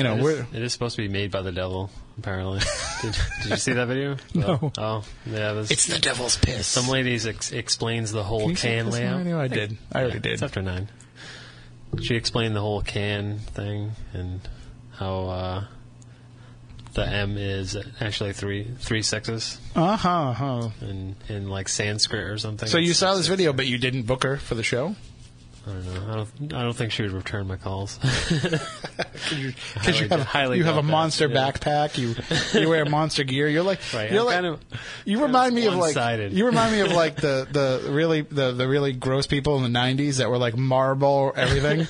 you 0.00 0.04
know, 0.04 0.16
it, 0.16 0.22
we're 0.22 0.30
is, 0.40 0.44
it 0.54 0.62
is 0.62 0.72
supposed 0.72 0.96
to 0.96 1.02
be 1.02 1.08
made 1.08 1.30
by 1.30 1.42
the 1.42 1.52
devil. 1.52 1.90
Apparently, 2.18 2.60
did, 3.02 3.16
did 3.42 3.50
you 3.50 3.56
see 3.56 3.72
that 3.74 3.86
video? 3.88 4.16
No. 4.34 4.72
Oh, 4.78 5.04
yeah. 5.26 5.52
There's, 5.54 5.70
it's 5.70 5.86
the 5.86 5.98
devil's 5.98 6.36
piss. 6.36 6.66
some 6.66 6.88
ladies 6.88 7.26
ex- 7.26 7.52
explains 7.52 8.12
the 8.12 8.22
whole 8.22 8.40
Can 8.40 8.50
you 8.50 8.56
say 8.56 8.76
can 8.76 8.86
piss 8.86 8.94
on 8.94 9.00
the 9.00 9.06
layout. 9.06 9.18
radio? 9.18 9.40
I 9.40 9.48
did. 9.48 9.78
I 9.92 9.98
already 10.00 10.16
It's 10.16 10.40
did. 10.40 10.42
after 10.42 10.62
nine. 10.62 10.88
She 12.02 12.14
explained 12.14 12.54
the 12.56 12.60
whole 12.60 12.82
can 12.82 13.38
thing 13.38 13.92
and 14.12 14.40
how 14.92 15.24
uh, 15.28 15.64
the 16.94 17.06
M 17.06 17.36
is 17.36 17.76
actually 18.00 18.32
three 18.32 18.64
three 18.78 19.02
sexes 19.02 19.58
Uh 19.74 19.96
huh. 19.96 20.08
Uh-huh. 20.30 20.68
in 20.82 21.16
in 21.28 21.48
like 21.48 21.68
Sanskrit 21.68 22.24
or 22.24 22.38
something. 22.38 22.68
So 22.68 22.78
you 22.78 22.94
saw 22.94 23.14
this 23.16 23.26
video, 23.28 23.52
but 23.52 23.66
you 23.66 23.78
didn't 23.78 24.02
book 24.02 24.22
her 24.24 24.36
for 24.36 24.54
the 24.54 24.62
show 24.62 24.94
I 25.66 25.70
don't 25.72 25.84
know. 25.84 26.12
I 26.12 26.16
don't. 26.16 26.54
I 26.54 26.62
don't 26.62 26.72
think 26.72 26.92
she 26.92 27.02
would 27.02 27.12
return 27.12 27.46
my 27.46 27.56
calls. 27.56 27.98
because 28.30 30.00
you 30.00 30.08
have, 30.08 30.22
highly 30.22 30.58
you 30.58 30.64
have 30.64 30.78
a 30.78 30.82
monster 30.82 31.28
yeah. 31.28 31.36
backpack. 31.36 31.98
You 31.98 32.14
you 32.58 32.68
wear 32.68 32.84
monster 32.86 33.24
gear. 33.24 33.48
You're 33.48 33.62
like 33.62 33.80
Right, 33.92 34.10
You're 34.10 34.20
I'm 34.20 34.26
like 34.26 34.34
kind 34.34 34.46
of- 34.46 34.60
you 35.04 35.22
remind 35.22 35.54
me 35.54 35.66
of 35.66 35.74
like 35.74 36.32
you 36.32 36.46
remind 36.46 36.72
me 36.72 36.80
of 36.80 36.92
like 36.92 37.16
the 37.20 37.46
the 37.50 37.90
really 37.92 38.22
the 38.22 38.52
the 38.52 38.66
really 38.66 38.92
gross 38.92 39.26
people 39.26 39.62
in 39.62 39.72
the 39.72 39.78
'90s 39.78 40.18
that 40.18 40.30
were 40.30 40.38
like 40.38 40.56
marble 40.56 41.32
everything. 41.36 41.80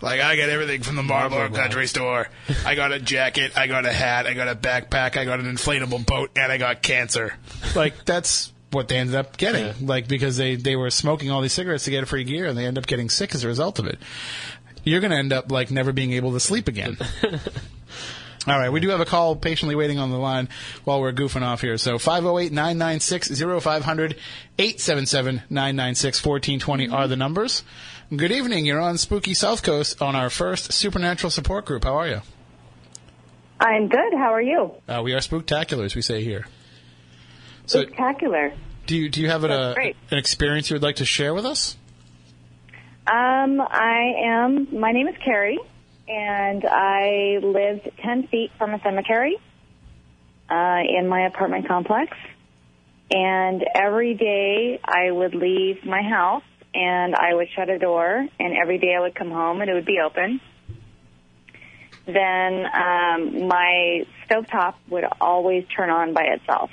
like 0.00 0.20
I 0.20 0.36
got 0.36 0.48
everything 0.48 0.82
from 0.82 0.96
the 0.96 1.02
Marlboro 1.02 1.50
Country 1.50 1.86
Store. 1.86 2.28
I 2.64 2.74
got 2.74 2.92
a 2.92 2.98
jacket. 2.98 3.56
I 3.56 3.66
got 3.66 3.84
a 3.84 3.92
hat. 3.92 4.26
I 4.26 4.34
got 4.34 4.48
a 4.48 4.54
backpack. 4.54 5.16
I 5.16 5.24
got 5.24 5.38
an 5.38 5.46
inflatable 5.46 6.06
boat, 6.06 6.30
and 6.36 6.50
I 6.50 6.56
got 6.58 6.82
cancer. 6.82 7.34
Like 7.74 8.04
that's. 8.04 8.52
What 8.72 8.88
they 8.88 8.96
ended 8.96 9.14
up 9.16 9.36
getting, 9.36 9.66
Yeah. 9.66 9.74
like 9.82 10.08
because 10.08 10.36
they 10.36 10.56
they 10.56 10.74
were 10.76 10.90
smoking 10.90 11.30
all 11.30 11.40
these 11.42 11.52
cigarettes 11.52 11.84
to 11.84 11.90
get 11.90 12.02
a 12.02 12.06
free 12.06 12.24
gear, 12.24 12.46
and 12.46 12.56
they 12.58 12.66
end 12.66 12.78
up 12.78 12.86
getting 12.86 13.08
sick 13.10 13.34
as 13.34 13.44
a 13.44 13.48
result 13.48 13.78
of 13.78 13.86
it. 13.86 13.98
You're 14.84 15.00
going 15.00 15.10
to 15.12 15.16
end 15.18 15.32
up 15.32 15.52
like 15.52 15.70
never 15.70 15.92
being 15.92 16.12
able 16.14 16.32
to 16.32 16.40
sleep 16.40 16.66
again. 16.68 16.96
All 18.44 18.58
right, 18.58 18.70
we 18.72 18.80
do 18.80 18.88
have 18.88 18.98
a 18.98 19.04
call 19.04 19.36
patiently 19.36 19.76
waiting 19.76 20.00
on 20.00 20.10
the 20.10 20.16
line 20.16 20.48
while 20.82 21.00
we're 21.00 21.12
goofing 21.12 21.42
off 21.42 21.60
here. 21.60 21.76
So 21.78 21.96
508-996-0500, 21.98 24.16
877-996-1420 24.58 26.92
are 26.92 27.06
the 27.08 27.16
numbers. 27.16 27.62
Good 28.14 28.32
evening. 28.32 28.66
You're 28.66 28.80
on 28.80 28.98
Spooky 28.98 29.32
South 29.34 29.62
Coast 29.62 30.02
on 30.02 30.16
our 30.16 30.28
first 30.28 30.72
Supernatural 30.72 31.30
Support 31.30 31.64
Group. 31.66 31.84
How 31.84 31.94
are 31.96 32.08
you? 32.08 32.20
I'm 33.60 33.86
good. 33.88 34.12
How 34.14 34.32
are 34.34 34.42
you? 34.42 34.72
Uh, 34.88 35.02
we 35.04 35.12
are 35.12 35.18
spooktacular, 35.18 35.84
as 35.84 35.94
we 35.94 36.02
say 36.02 36.24
here. 36.24 36.46
So, 37.72 37.84
Spectacular. 37.84 38.52
do 38.86 38.94
you 38.94 39.08
do 39.08 39.22
you 39.22 39.30
have 39.30 39.40
That's 39.40 39.78
a, 39.78 39.94
an 40.10 40.18
experience 40.18 40.68
you 40.68 40.74
would 40.74 40.82
like 40.82 40.96
to 40.96 41.06
share 41.06 41.32
with 41.32 41.46
us? 41.46 41.74
Um, 43.06 43.62
I 43.62 44.12
am. 44.26 44.78
My 44.78 44.92
name 44.92 45.08
is 45.08 45.14
Carrie, 45.24 45.58
and 46.06 46.66
I 46.66 47.38
lived 47.42 47.90
ten 48.04 48.26
feet 48.26 48.50
from 48.58 48.74
a 48.74 48.80
cemetery 48.82 49.38
uh, 50.50 50.80
in 50.86 51.08
my 51.08 51.26
apartment 51.26 51.66
complex. 51.66 52.14
And 53.10 53.64
every 53.74 54.14
day 54.16 54.78
I 54.84 55.10
would 55.10 55.34
leave 55.34 55.82
my 55.84 56.02
house 56.02 56.44
and 56.74 57.14
I 57.14 57.32
would 57.34 57.48
shut 57.56 57.70
a 57.70 57.78
door, 57.78 58.28
and 58.38 58.54
every 58.54 58.76
day 58.76 58.94
I 58.94 59.00
would 59.00 59.14
come 59.14 59.30
home 59.30 59.62
and 59.62 59.70
it 59.70 59.74
would 59.74 59.86
be 59.86 59.98
open. 60.04 60.42
Then 62.04 62.66
um, 62.66 63.48
my 63.48 64.04
stovetop 64.28 64.74
would 64.90 65.04
always 65.22 65.64
turn 65.74 65.88
on 65.88 66.12
by 66.12 66.24
itself. 66.24 66.70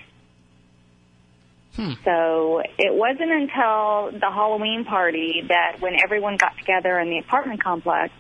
Hmm. 1.80 1.93
So 2.03 2.61
it 2.77 2.93
wasn't 2.93 3.32
until 3.32 4.11
the 4.11 4.30
Halloween 4.30 4.84
party 4.84 5.45
that 5.47 5.80
when 5.80 5.93
everyone 5.95 6.36
got 6.36 6.57
together 6.57 6.99
in 6.99 7.09
the 7.09 7.19
apartment 7.19 7.63
complex 7.63 8.13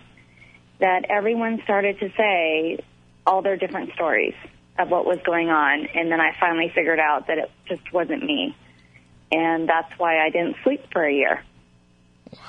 that 0.79 1.03
everyone 1.09 1.59
started 1.65 1.99
to 1.99 2.09
say 2.15 2.79
all 3.27 3.41
their 3.41 3.57
different 3.57 3.91
stories 3.95 4.33
of 4.77 4.89
what 4.89 5.05
was 5.05 5.19
going 5.25 5.49
on. 5.49 5.87
And 5.93 6.09
then 6.09 6.21
I 6.21 6.31
finally 6.39 6.71
figured 6.73 6.99
out 7.01 7.27
that 7.27 7.37
it 7.37 7.51
just 7.67 7.91
wasn't 7.91 8.23
me. 8.23 8.55
And 9.29 9.67
that's 9.67 9.91
why 9.99 10.25
I 10.25 10.29
didn't 10.29 10.55
sleep 10.63 10.85
for 10.93 11.03
a 11.03 11.13
year. 11.13 11.43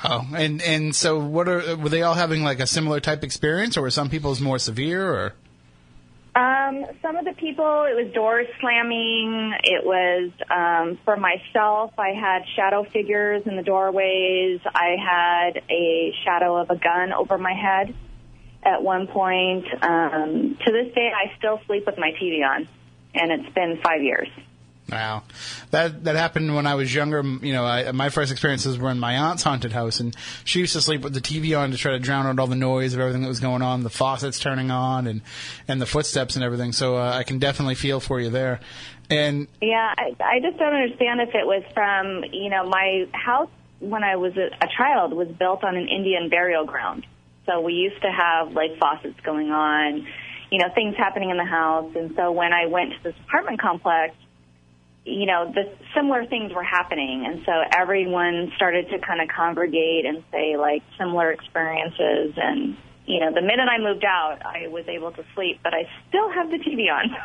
Oh, 0.04 0.24
and 0.32 0.62
and 0.62 0.94
so 0.94 1.18
what 1.18 1.48
are 1.48 1.76
were 1.76 1.88
they 1.88 2.02
all 2.02 2.14
having 2.14 2.44
like 2.44 2.61
a 2.61 2.68
similar 2.68 3.00
type 3.00 3.24
experience, 3.24 3.76
or 3.76 3.80
were 3.80 3.90
some 3.90 4.11
people's 4.11 4.40
more 4.40 4.61
severe? 4.61 5.12
Or 5.12 5.34
Um, 6.35 6.87
some 7.03 7.16
of 7.16 7.24
the 7.24 7.33
people, 7.33 7.85
it 7.91 7.97
was 7.97 8.12
doors 8.14 8.47
slamming. 8.61 9.53
It 9.64 9.85
was 9.85 10.31
um, 10.49 10.99
for 11.05 11.16
myself. 11.16 11.93
I 11.99 12.11
had 12.11 12.43
shadow 12.55 12.85
figures 12.85 13.43
in 13.47 13.57
the 13.57 13.62
doorways. 13.62 14.61
I 14.66 14.97
had 14.97 15.62
a 15.68 16.14
shadow 16.24 16.57
of 16.57 16.70
a 16.70 16.76
gun 16.76 17.12
over 17.12 17.37
my 17.37 17.55
head 17.55 17.95
at 18.62 18.83
one 18.83 19.09
point. 19.09 19.66
Um, 19.83 20.57
to 20.64 20.72
this 20.72 20.95
day, 20.95 21.11
I 21.12 21.37
still 21.39 21.61
sleep 21.66 21.87
with 21.87 21.99
my 21.99 22.12
TV 22.12 22.47
on, 22.47 22.68
and 23.14 23.33
it's 23.33 23.53
been 23.53 23.81
five 23.83 24.03
years. 24.03 24.28
Wow, 24.91 25.22
that 25.70 26.05
that 26.05 26.16
happened 26.16 26.55
when 26.55 26.66
I 26.66 26.74
was 26.74 26.93
younger. 26.93 27.22
You 27.22 27.53
know, 27.53 27.64
I, 27.64 27.93
my 27.93 28.09
first 28.09 28.32
experiences 28.32 28.78
were 28.78 28.91
in 28.91 28.99
my 28.99 29.16
aunt's 29.16 29.43
haunted 29.43 29.72
house, 29.72 30.01
and 30.01 30.16
she 30.45 30.61
used 30.61 30.72
to 30.72 30.80
sleep 30.80 31.03
with 31.03 31.14
the 31.14 31.20
TV 31.20 31.59
on 31.59 31.70
to 31.70 31.76
try 31.76 31.93
to 31.93 31.99
drown 31.99 32.26
out 32.26 32.38
all 32.38 32.47
the 32.47 32.57
noise 32.57 32.95
of 32.95 33.01
everything 33.01 33.22
that 33.22 33.28
was 33.28 33.41
going 33.41 33.62
on, 33.62 33.82
the 33.84 33.91
faucets 33.91 34.38
turning 34.38 34.70
on, 34.70 35.07
and 35.07 35.22
and 35.68 35.80
the 35.80 35.86
footsteps 35.86 36.34
and 36.34 36.45
everything. 36.45 36.72
So 36.72 36.97
uh, 36.97 37.12
I 37.14 37.22
can 37.22 37.38
definitely 37.38 37.76
feel 37.76 38.01
for 38.01 38.20
you 38.20 38.30
there. 38.30 38.61
And 39.11 39.49
Yeah, 39.61 39.93
I, 39.97 40.14
I 40.20 40.41
just 40.41 40.57
don't 40.57 40.72
understand 40.72 41.20
if 41.20 41.34
it 41.34 41.45
was 41.45 41.64
from, 41.74 42.24
you 42.32 42.49
know, 42.49 42.64
my 42.64 43.07
house 43.12 43.51
when 43.80 44.05
I 44.05 44.16
was 44.16 44.36
a, 44.36 44.51
a 44.62 44.68
child 44.76 45.12
was 45.12 45.28
built 45.28 45.64
on 45.64 45.76
an 45.76 45.88
Indian 45.88 46.28
burial 46.28 46.64
ground. 46.64 47.07
So 47.47 47.61
we 47.61 47.72
used 47.72 48.01
to 48.03 48.11
have 48.11 48.53
like 48.53 48.78
faucets 48.78 49.18
going 49.20 49.51
on, 49.51 50.07
you 50.51 50.59
know, 50.59 50.68
things 50.74 50.97
happening 50.97 51.30
in 51.30 51.36
the 51.36 51.45
house. 51.45 51.91
And 51.97 52.14
so 52.14 52.30
when 52.30 52.53
I 52.53 52.66
went 52.66 52.93
to 52.93 53.03
this 53.03 53.14
apartment 53.26 53.61
complex, 53.61 54.14
you 55.11 55.26
know, 55.26 55.52
the 55.52 55.70
similar 55.94 56.24
things 56.26 56.52
were 56.52 56.62
happening. 56.62 57.26
And 57.26 57.42
so 57.44 57.52
everyone 57.72 58.52
started 58.56 58.88
to 58.90 58.98
kind 58.98 59.20
of 59.20 59.28
congregate 59.28 60.06
and 60.06 60.22
say 60.30 60.56
like 60.56 60.82
similar 60.98 61.32
experiences. 61.32 62.34
And, 62.36 62.76
you 63.06 63.20
know, 63.20 63.32
the 63.32 63.42
minute 63.42 63.68
I 63.68 63.78
moved 63.78 64.04
out, 64.04 64.38
I 64.44 64.68
was 64.68 64.86
able 64.88 65.12
to 65.12 65.24
sleep, 65.34 65.61
but 65.62 65.74
I 65.74 65.88
still 66.08 66.30
have 66.30 66.50
the 66.50 66.58
TV 66.58 66.92
on. 66.92 67.16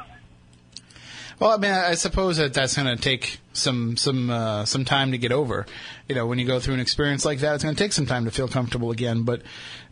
Well, 1.38 1.52
I 1.52 1.58
mean, 1.58 1.72
I 1.72 1.96
suppose 1.96 2.38
that 2.38 2.54
that's 2.54 2.78
going 2.78 2.96
to 2.96 3.02
take 3.02 3.40
some 3.52 3.98
some 3.98 4.30
uh, 4.30 4.64
some 4.64 4.86
time 4.86 5.12
to 5.12 5.18
get 5.18 5.34
over. 5.34 5.66
You 6.08 6.16
know, 6.16 6.28
when 6.28 6.40
you 6.40 6.48
go 6.48 6.62
through 6.62 6.76
an 6.76 6.80
experience 6.80 7.26
like 7.26 7.40
that, 7.40 7.56
it's 7.56 7.64
going 7.64 7.76
to 7.76 7.84
take 7.84 7.92
some 7.92 8.06
time 8.06 8.24
to 8.24 8.32
feel 8.32 8.48
comfortable 8.48 8.92
again. 8.92 9.24
But 9.24 9.42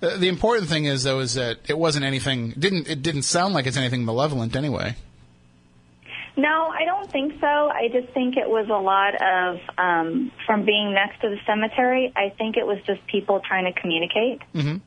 uh, 0.01 0.15
the 0.17 0.29
important 0.29 0.69
thing 0.69 0.85
is, 0.85 1.03
though, 1.03 1.19
is 1.19 1.33
that 1.33 1.57
it 1.67 1.77
wasn't 1.77 2.05
anything. 2.05 2.51
Didn't 2.51 2.87
it 2.87 3.01
didn't 3.01 3.23
sound 3.23 3.53
like 3.53 3.67
it's 3.67 3.75
anything 3.75 4.05
malevolent 4.05 4.55
anyway. 4.55 4.95
No, 6.35 6.67
I 6.67 6.83
don't 6.85 7.09
think 7.11 7.39
so. 7.39 7.45
I 7.47 7.89
just 7.91 8.11
think 8.13 8.37
it 8.37 8.49
was 8.49 8.67
a 8.67 8.73
lot 8.73 9.13
of 9.21 9.59
um, 9.77 10.31
from 10.47 10.65
being 10.65 10.93
next 10.93 11.21
to 11.21 11.29
the 11.29 11.37
cemetery. 11.45 12.11
I 12.15 12.29
think 12.37 12.57
it 12.57 12.65
was 12.65 12.79
just 12.87 13.05
people 13.07 13.39
trying 13.47 13.71
to 13.71 13.79
communicate, 13.79 14.41
Mhm. 14.53 14.81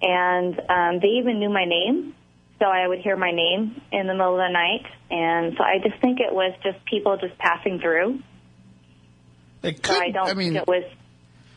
and 0.00 0.60
um, 0.70 1.00
they 1.00 1.08
even 1.18 1.40
knew 1.40 1.48
my 1.50 1.64
name, 1.64 2.14
so 2.60 2.66
I 2.66 2.86
would 2.86 3.00
hear 3.00 3.16
my 3.16 3.32
name 3.32 3.80
in 3.90 4.06
the 4.06 4.14
middle 4.14 4.34
of 4.34 4.46
the 4.46 4.52
night, 4.52 4.86
and 5.10 5.56
so 5.56 5.64
I 5.64 5.78
just 5.82 6.00
think 6.00 6.20
it 6.20 6.32
was 6.32 6.52
just 6.62 6.84
people 6.84 7.16
just 7.16 7.36
passing 7.38 7.80
through. 7.80 8.20
It 9.64 9.84
So. 9.84 9.94
I 9.98 10.10
don't 10.10 10.28
I 10.28 10.34
mean, 10.34 10.52
think 10.52 10.62
it 10.62 10.68
was. 10.68 10.84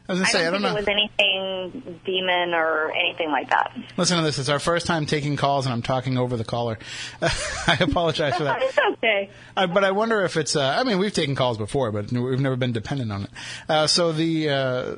I 0.08 0.14
was 0.14 0.20
gonna 0.22 0.32
say, 0.32 0.47
I 0.47 0.51
don't 0.51 0.62
don't 0.62 0.74
think 0.74 0.88
know. 0.88 0.93
it 0.95 1.10
was 1.20 1.22
anything 1.22 1.99
demon 2.05 2.53
or 2.53 2.91
anything 2.95 3.30
like 3.30 3.49
that. 3.49 3.76
Listen 3.97 4.18
to 4.18 4.24
this. 4.24 4.39
It's 4.39 4.47
our 4.47 4.60
first 4.60 4.86
time 4.86 5.05
taking 5.05 5.36
calls, 5.36 5.66
and 5.66 5.74
I'm 5.74 5.82
talking 5.82 6.18
over 6.18 6.38
the 6.38 6.45
caller. 6.45 6.80
I 7.22 7.78
apologize 7.80 8.36
for 8.36 8.45
that. 8.45 8.62
it's 8.62 8.78
okay. 8.93 9.30
I, 9.55 9.66
but 9.66 9.84
I 9.84 9.91
wonder 9.91 10.22
if 10.24 10.38
it's. 10.38 10.55
Uh, 10.55 10.76
I 10.78 10.84
mean, 10.84 10.97
we've 10.99 11.14
taken 11.14 11.36
calls 11.36 11.58
before, 11.58 11.91
but 11.91 12.12
we've 12.12 12.39
never 12.39 12.55
been 12.55 12.72
dependent 12.72 13.12
on 13.12 13.24
it. 13.24 13.30
Uh, 13.68 13.88
so 13.88 14.14
the 14.14 14.49
uh, 14.49 14.95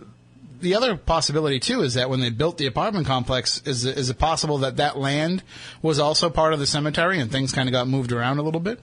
the 0.62 0.76
other 0.76 0.96
possibility 0.96 1.60
too 1.60 1.82
is 1.82 1.96
that 1.96 2.10
when 2.10 2.20
they 2.20 2.30
built 2.30 2.58
the 2.58 2.68
apartment 2.68 3.08
complex, 3.08 3.62
is 3.66 3.86
is 3.86 4.10
it 4.10 4.20
possible 4.20 4.60
that 4.60 4.78
that 4.78 4.98
land 4.98 5.42
was 5.82 5.98
also 6.00 6.30
part 6.30 6.54
of 6.54 6.60
the 6.60 6.68
cemetery 6.68 7.20
and 7.20 7.32
things 7.32 7.52
kind 7.52 7.68
of 7.68 7.74
got 7.74 7.88
moved 7.88 8.12
around 8.12 8.38
a 8.38 8.44
little 8.44 8.60
bit? 8.60 8.80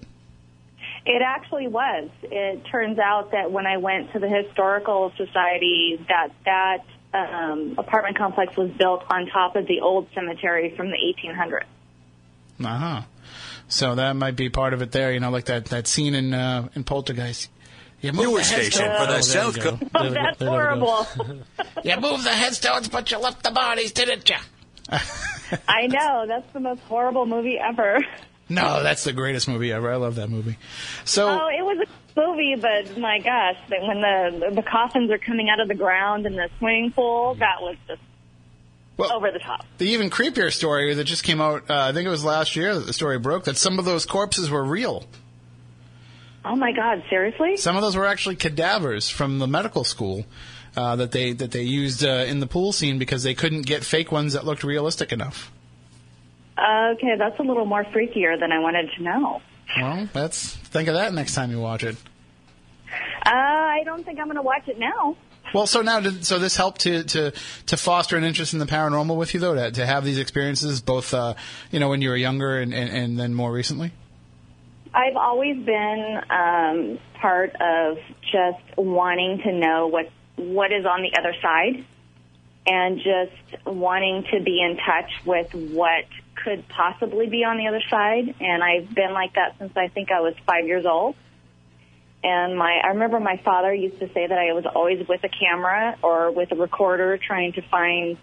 It 1.07 1.23
actually 1.23 1.69
was. 1.69 2.09
It 2.25 2.65
turns 2.71 2.99
out 2.99 3.31
that 3.31 3.53
when 3.53 3.67
I 3.67 3.77
went 3.77 4.13
to 4.13 4.19
the 4.19 4.29
historical 4.29 5.13
society, 5.17 6.05
that 6.09 6.29
that 6.45 6.85
um, 7.15 7.75
apartment 7.79 8.19
complex 8.19 8.57
was 8.57 8.71
built 8.73 9.05
on 9.09 9.27
top 9.29 9.55
of 9.57 9.67
the 9.67 9.81
old 9.81 10.09
cemetery 10.15 10.75
from 10.77 10.89
the 10.91 10.97
1800s. 10.97 11.63
Uh 12.65 12.79
huh. 12.79 13.03
So 13.69 13.95
that 13.95 14.15
might 14.17 14.37
be 14.37 14.49
part 14.51 14.73
of 14.75 14.83
it 14.83 14.93
there. 14.93 15.13
You 15.13 15.21
know, 15.21 15.31
like 15.31 15.45
that 15.47 15.67
that 15.67 15.87
scene 15.87 16.15
in 16.15 16.35
uh, 16.35 16.69
in 16.75 16.85
Poltergeist. 16.85 17.51
You 18.03 18.13
move 18.13 18.27
Newer 18.27 18.39
the 18.39 18.45
station 18.45 18.83
headstones- 18.85 18.99
for 18.99 19.07
the 19.07 19.13
there 19.13 19.23
South. 19.23 19.61
Coast. 19.61 19.81
There 19.81 19.91
Oh, 19.95 20.11
that's 20.11 20.39
There 20.39 20.51
we 20.51 20.57
horrible. 20.57 21.07
You 21.85 21.97
move 22.01 22.25
the 22.25 22.31
headstones, 22.31 22.89
but 22.89 23.11
you 23.11 23.19
left 23.19 23.43
the 23.45 23.51
bodies, 23.53 23.93
didn't 23.93 24.29
you? 24.29 24.37
I 25.69 25.87
know. 25.87 26.25
That's 26.29 26.53
the 26.53 26.61
most 26.61 26.81
horrible 26.83 27.27
movie 27.27 27.59
ever. 27.59 27.99
No, 28.49 28.83
that's 28.83 29.05
the 29.05 29.13
greatest 29.13 29.49
movie 29.49 29.73
ever. 29.73 29.93
I 29.93 29.97
love 29.97 30.17
that 30.17 30.29
movie. 30.29 30.57
So 31.05 31.29
Oh, 31.29 31.49
it 31.49 31.63
was 31.63 31.87
a 31.87 32.21
movie, 32.21 32.55
but 32.61 32.97
my 32.99 33.19
gosh, 33.19 33.57
that 33.69 33.83
when 33.83 34.01
the 34.01 34.53
the 34.55 34.63
coffins 34.63 35.11
are 35.11 35.19
coming 35.19 35.49
out 35.49 35.61
of 35.61 35.69
the 35.69 35.75
ground 35.75 36.27
in 36.27 36.37
the 36.37 36.49
swimming 36.59 36.93
pool, 36.93 37.35
that 37.35 37.61
was 37.61 37.77
just 37.89 38.01
well, 38.97 39.13
over 39.13 39.31
the 39.31 39.39
top. 39.39 39.67
The 39.79 39.89
even 39.89 40.11
creepier 40.11 40.53
story 40.53 40.95
that 40.95 41.05
just 41.05 41.23
came 41.23 41.41
out, 41.41 41.69
uh, 41.69 41.89
I 41.89 41.93
think 41.93 42.07
it 42.07 42.11
was 42.11 42.25
last 42.25 42.57
year 42.57 42.75
that 42.75 42.87
the 42.87 42.93
story 42.93 43.19
broke, 43.19 43.45
that 43.45 43.59
some 43.59 43.79
of 43.79 43.85
those 43.85 44.07
corpses 44.07 44.49
were 44.49 44.65
real. 44.65 45.05
Oh 46.45 46.57
my 46.57 46.73
God, 46.73 47.03
seriously? 47.11 47.57
Some 47.57 47.77
of 47.77 47.83
those 47.83 47.97
were 47.97 48.07
actually 48.07 48.37
cadavers 48.37 49.11
from 49.11 49.41
the 49.41 49.49
medical 49.49 49.83
school 49.83 50.25
uh, 50.77 50.97
that 50.97 51.11
they 51.11 51.33
that 51.33 51.51
they 51.51 51.63
used 51.63 52.05
uh, 52.05 52.25
in 52.29 52.41
the 52.41 52.47
pool 52.47 52.73
scene 52.73 52.99
because 52.99 53.23
they 53.23 53.35
couldn't 53.35 53.63
get 53.63 53.85
fake 53.85 54.13
ones 54.13 54.35
that 54.35 54.45
looked 54.45 54.63
realistic 54.63 55.13
enough. 55.13 55.51
Okay, 56.59 57.17
that's 57.19 57.39
a 57.39 57.43
little 57.43 57.67
more 57.67 57.85
freakier 57.85 58.39
than 58.39 58.53
I 58.53 58.59
wanted 58.61 58.91
to 58.97 59.03
know. 59.03 59.43
Well, 59.81 60.09
that's 60.13 60.57
think 60.57 60.89
of 60.89 60.95
that 60.95 61.13
next 61.13 61.35
time 61.35 61.51
you 61.51 61.61
watch 61.61 61.85
it. 61.85 61.97
Uh, 63.27 63.31
I 63.31 63.83
don't 63.85 64.05
think 64.05 64.19
I'm 64.19 64.27
going 64.27 64.37
to 64.37 64.43
watch 64.43 64.69
it 64.69 64.79
now. 64.79 65.17
Well, 65.53 65.67
so 65.67 65.83
now, 65.83 66.01
did, 66.01 66.25
so 66.25 66.39
this 66.39 66.57
helped 66.57 66.83
to, 66.83 67.05
to 67.05 67.33
to 67.67 67.77
foster 67.77 68.17
an 68.17 68.25
interest 68.25 68.53
in 68.53 68.59
the 68.59 68.67
paranormal 68.67 69.17
with 69.17 69.35
you, 69.35 69.41
though, 69.41 69.55
to, 69.55 69.71
to 69.71 69.87
have 69.87 70.05
these 70.05 70.19
experiences, 70.19 70.81
both 70.81 71.15
uh, 71.15 71.35
you 71.71 71.79
know 71.79 71.89
when 71.89 72.03
you 72.03 72.09
were 72.09 72.17
younger 72.17 72.59
and, 72.59 72.75
and, 72.75 72.91
and 72.91 73.19
then 73.19 73.35
more 73.35 73.53
recently. 73.53 73.93
I've 74.93 75.17
always 75.17 75.63
been 75.65 76.21
um, 76.31 76.99
part 77.21 77.55
of 77.61 77.99
just 78.33 78.79
wanting 78.79 79.41
to 79.45 79.53
know 79.53 79.89
what 79.89 80.11
what 80.37 80.73
is 80.73 80.85
on 80.85 81.03
the 81.03 81.19
other 81.19 81.35
side, 81.41 81.85
and 82.67 82.99
just 82.99 83.67
wanting 83.67 84.25
to 84.33 84.41
be 84.43 84.61
in 84.61 84.77
touch 84.77 85.11
with 85.25 85.55
what 85.55 86.07
could 86.47 86.69
possibly 86.69 87.27
be 87.27 87.43
on 87.43 87.59
the 87.59 87.67
other 87.67 87.83
side. 87.91 88.37
And 88.41 88.63
I've 88.63 88.95
been 88.95 89.13
like 89.13 89.35
that 89.35 89.57
since 89.59 89.73
I 89.77 89.89
think 89.89 90.13
I 90.13 90.21
was 90.21 90.35
five 90.47 90.65
years 90.67 90.87
old. 90.87 91.17
And 92.23 92.57
my, 92.57 92.81
I 92.85 92.89
remember 92.89 93.19
my 93.19 93.41
father 93.45 93.75
used 93.75 93.99
to 93.99 94.07
say 94.13 94.27
that 94.27 94.39
I 94.39 94.53
was 94.53 94.65
always 94.65 95.07
with 95.09 95.25
a 95.25 95.29
camera 95.29 95.99
or 96.03 96.31
with 96.31 96.53
a 96.53 96.55
recorder 96.55 97.19
trying 97.19 97.53
to 97.55 97.63
find 97.63 98.17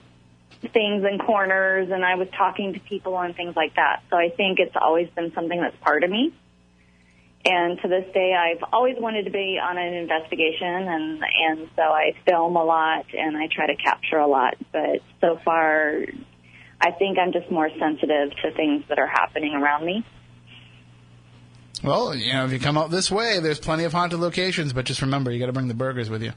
things 0.71 1.03
in 1.03 1.19
corners 1.19 1.89
and 1.91 2.05
I 2.05 2.15
was 2.15 2.29
talking 2.37 2.73
to 2.73 2.79
people 2.79 3.19
and 3.19 3.35
things 3.35 3.55
like 3.57 3.75
that. 3.75 4.03
So 4.09 4.15
I 4.15 4.29
think 4.29 4.59
it's 4.59 4.75
always 4.79 5.09
been 5.09 5.33
something 5.33 5.59
that's 5.59 5.75
part 5.81 6.05
of 6.05 6.09
me. 6.09 6.33
And 7.45 7.77
to 7.81 7.89
this 7.89 8.05
day, 8.13 8.33
I've 8.33 8.63
always 8.71 8.95
wanted 8.97 9.25
to 9.25 9.31
be 9.31 9.59
on 9.61 9.77
an 9.77 9.93
investigation, 9.93 10.87
and 10.87 11.21
and 11.21 11.69
so 11.75 11.81
I 11.81 12.15
film 12.25 12.55
a 12.55 12.63
lot 12.63 13.05
and 13.13 13.35
I 13.35 13.47
try 13.47 13.67
to 13.67 13.75
capture 13.75 14.17
a 14.17 14.27
lot. 14.27 14.55
But 14.71 15.01
so 15.19 15.37
far, 15.43 16.05
I 16.83 16.91
think 16.91 17.17
I'm 17.17 17.31
just 17.31 17.49
more 17.49 17.69
sensitive 17.79 18.31
to 18.43 18.51
things 18.51 18.83
that 18.89 18.99
are 18.99 19.07
happening 19.07 19.53
around 19.53 19.85
me. 19.85 20.05
Well, 21.81 22.13
you 22.13 22.33
know, 22.33 22.45
if 22.45 22.51
you 22.51 22.59
come 22.59 22.77
out 22.77 22.91
this 22.91 23.09
way, 23.09 23.39
there's 23.39 23.59
plenty 23.59 23.85
of 23.85 23.93
haunted 23.93 24.19
locations, 24.19 24.73
but 24.73 24.85
just 24.85 25.01
remember, 25.01 25.31
you 25.31 25.39
got 25.39 25.47
to 25.47 25.53
bring 25.53 25.69
the 25.69 25.73
burgers 25.73 26.09
with 26.09 26.21
you. 26.21 26.33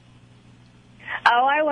Oh, 1.26 1.47
I 1.47 1.62
will. 1.62 1.70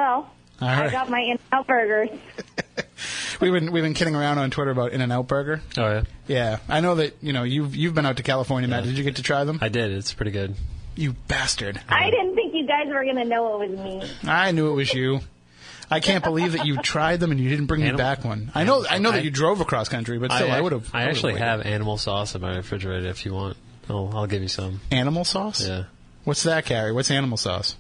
All 0.61 0.69
I 0.69 0.91
got 0.91 1.09
my 1.09 1.21
In-N-Out 1.21 1.67
burgers. 1.67 2.11
We've 3.41 3.53
been 3.53 3.73
we've 3.73 3.83
been 3.83 3.95
kidding 3.95 4.15
around 4.15 4.39
on 4.39 4.51
Twitter 4.51 4.71
about 4.71 4.93
In 4.93 5.01
and 5.01 5.13
Out 5.13 5.27
Burger. 5.27 5.61
Oh 5.77 5.91
yeah, 5.91 6.03
Yeah, 6.29 6.59
I 6.69 6.81
know 6.81 6.95
that 6.95 7.17
you 7.21 7.33
know 7.33 7.43
you've 7.43 7.75
you've 7.75 7.95
been 7.95 8.07
out 8.07 8.17
to 8.19 8.23
California, 8.23 8.69
Matt. 8.69 8.85
Did 8.85 8.97
you 8.97 9.03
get 9.03 9.17
to 9.17 9.23
try 9.23 9.43
them? 9.45 9.59
I 9.61 9.69
did. 9.69 9.91
It's 9.91 10.15
pretty 10.15 10.31
good. 10.31 10.55
You 10.95 11.15
bastard! 11.27 11.81
I 11.89 12.11
didn't 12.11 12.37
think 12.37 12.55
you 12.55 12.67
guys 12.67 12.87
were 12.87 13.03
going 13.03 13.17
to 13.17 13.25
know 13.25 13.61
it 13.61 13.69
was 13.69 13.79
me. 13.79 14.03
I 14.23 14.53
knew 14.53 14.69
it 14.71 14.75
was 14.75 14.95
you. 14.95 15.21
I 15.91 16.01
can't 16.01 16.25
believe 16.25 16.53
that 16.53 16.67
you 16.67 16.77
tried 16.79 17.21
them 17.21 17.31
and 17.31 17.39
you 17.41 17.49
didn't 17.49 17.67
bring 17.67 17.83
me 17.83 17.93
back 17.93 18.25
one. 18.25 18.51
I 18.55 18.65
know 18.65 18.85
I 18.89 18.99
know 18.99 19.13
that 19.13 19.25
you 19.25 19.31
drove 19.31 19.61
across 19.61 19.89
country, 19.89 20.19
but 20.19 20.33
still, 20.33 20.51
I, 20.51 20.61
would 20.61 20.73
have. 20.73 20.91
I 20.95 21.05
actually 21.05 21.37
have 21.39 21.61
animal 21.63 21.99
sauce 21.99 22.35
in 22.35 22.41
my 22.41 22.57
refrigerator. 22.57 23.09
If 23.09 23.25
you 23.27 23.35
want, 23.35 23.57
I'll, 23.89 24.11
I'll 24.15 24.27
give 24.27 24.43
you 24.43 24.49
some. 24.49 24.81
animal 24.91 25.25
sauce. 25.25 25.67
Yeah. 25.67 25.85
What's 26.25 26.45
that, 26.45 26.65
Carrie? 26.65 26.93
What's 26.93 27.11
animal 27.11 27.37
sauce? 27.37 27.77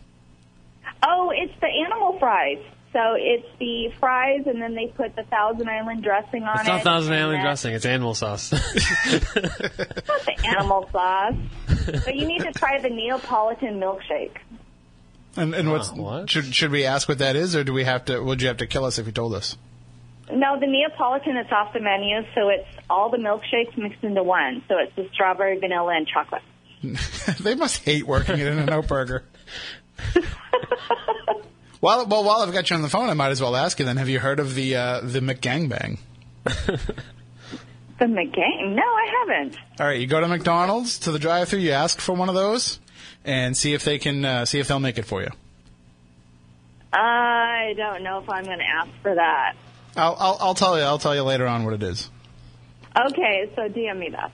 Oh, 1.03 1.33
it's 1.35 1.53
the 1.61 1.67
animal 1.67 2.19
fries. 2.19 2.59
So 2.93 3.01
it's 3.19 3.47
the 3.59 3.89
fries, 3.99 4.43
and 4.47 4.63
then 4.63 4.75
they 4.77 4.87
put 4.87 5.17
the 5.17 5.25
Thousand 5.25 5.69
Island 5.69 6.05
dressing 6.05 6.45
on 6.45 6.61
It's 6.61 6.69
it. 6.69 6.73
not 6.73 6.83
Thousand 6.85 7.13
and 7.15 7.23
Island 7.23 7.37
then- 7.39 7.45
dressing. 7.45 7.75
It's 7.75 7.87
animal 7.87 8.15
sauce. 8.15 8.53
It's 9.07 10.09
not 10.09 10.25
the 10.27 10.47
animal 10.47 10.89
sauce. 10.93 11.35
But 12.05 12.15
you 12.15 12.27
need 12.27 12.43
to 12.43 12.53
try 12.53 12.79
the 12.81 12.91
Neapolitan 12.91 13.81
milkshake. 13.81 14.37
And, 15.37 15.55
and 15.55 15.71
what's 15.71 15.91
Uh, 15.91 15.95
what? 15.95 16.31
should 16.31 16.55
should 16.55 16.71
we 16.71 16.85
ask 16.85 17.09
what 17.09 17.19
that 17.19 17.35
is, 17.37 17.57
or 17.57 17.65
do 17.65 17.73
we 17.73 17.85
have 17.85 18.05
to? 18.07 18.21
Would 18.21 18.41
you 18.43 18.49
have 18.49 18.59
to 18.59 18.67
kill 18.67 18.85
us 18.85 18.99
if 18.99 19.07
you 19.07 19.13
told 19.13 19.35
us? 19.35 19.57
No, 20.33 20.59
the 20.59 20.67
Neapolitan 20.67 21.37
is 21.37 21.51
off 21.53 21.73
the 21.75 21.81
menu, 21.81 22.23
so 22.35 22.49
it's 22.49 22.67
all 22.89 23.11
the 23.11 23.19
milkshakes 23.19 23.77
mixed 23.77 24.03
into 24.03 24.23
one. 24.23 24.63
So 24.69 24.77
it's 24.79 24.95
the 24.97 25.09
strawberry, 25.13 25.59
vanilla, 25.59 25.95
and 25.97 26.07
chocolate. 26.07 26.43
they 27.41 27.55
must 27.55 27.83
hate 27.85 28.07
working 28.07 28.41
at 28.41 28.47
In 28.47 28.59
and 28.59 28.71
Out 28.71 28.89
Burger. 28.89 29.25
while 31.81 32.07
well, 32.07 32.25
while 32.25 32.41
I've 32.41 32.53
got 32.53 32.71
you 32.71 32.77
on 32.77 32.83
the 32.83 32.89
phone, 32.89 33.11
I 33.11 33.15
might 33.15 33.31
as 33.31 33.41
well 33.41 33.57
ask 33.57 33.79
you 33.79 33.85
then: 33.85 33.97
Have 33.97 34.09
you 34.09 34.19
heard 34.21 34.41
of 34.41 34.55
the 34.55 34.77
uh, 34.77 35.01
the 35.03 35.21
McGangbang? 35.21 35.99
The 37.97 38.07
McGang? 38.07 38.75
No, 38.75 38.83
I 38.83 39.15
haven't. 39.21 39.57
All 39.79 39.87
right, 39.87 40.01
you 40.01 40.07
go 40.09 40.21
to 40.21 40.27
McDonald's 40.27 40.99
to 41.01 41.13
the 41.13 41.19
drive-through, 41.19 41.61
you 41.61 41.71
ask 41.71 42.01
for 42.01 42.13
one 42.13 42.29
of 42.29 42.35
those, 42.35 42.81
and 43.25 43.57
see 43.57 43.75
if 43.75 43.85
they 43.85 43.99
can 43.99 44.25
uh, 44.25 44.45
see 44.45 44.59
if 44.61 44.69
they'll 44.69 44.81
make 44.81 44.99
it 44.99 45.05
for 45.05 45.23
you. 45.23 45.31
I 46.93 47.75
don't 47.77 48.03
know 48.03 48.19
if 48.19 48.29
I'm 48.29 48.45
going 48.45 48.59
to 48.59 48.65
ask 48.65 48.91
for 49.03 49.15
that. 49.15 49.55
I'll, 49.97 50.17
I'll 50.19 50.37
I'll 50.41 50.55
tell 50.55 50.77
you 50.79 50.85
I'll 50.85 50.99
tell 50.99 51.15
you 51.15 51.23
later 51.23 51.47
on 51.47 51.65
what 51.65 51.75
it 51.75 51.83
is. 51.83 52.11
Okay, 52.97 53.51
so 53.57 53.63
DM 53.63 53.99
me 53.99 54.11
that. 54.11 54.33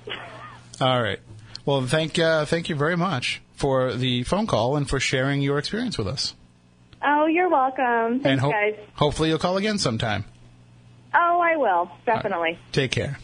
All 0.80 1.02
right. 1.02 1.18
Well, 1.64 1.86
thank 1.86 2.18
uh, 2.18 2.44
thank 2.44 2.68
you 2.68 2.74
very 2.76 2.96
much 2.96 3.40
for 3.54 3.94
the 3.94 4.24
phone 4.24 4.46
call 4.46 4.76
and 4.76 4.88
for 4.88 5.00
sharing 5.00 5.40
your 5.42 5.58
experience 5.58 5.96
with 5.98 6.06
us. 6.06 6.34
Oh, 7.02 7.26
you're 7.26 7.48
welcome. 7.48 8.20
Thanks, 8.20 8.26
and 8.26 8.40
ho- 8.40 8.50
guys. 8.50 8.74
hopefully 8.94 9.30
you'll 9.30 9.38
call 9.38 9.56
again 9.56 9.78
sometime. 9.78 10.24
Oh, 11.14 11.40
I 11.40 11.56
will. 11.56 11.90
Definitely. 12.04 12.58
Take 12.72 12.90
care. 12.90 13.18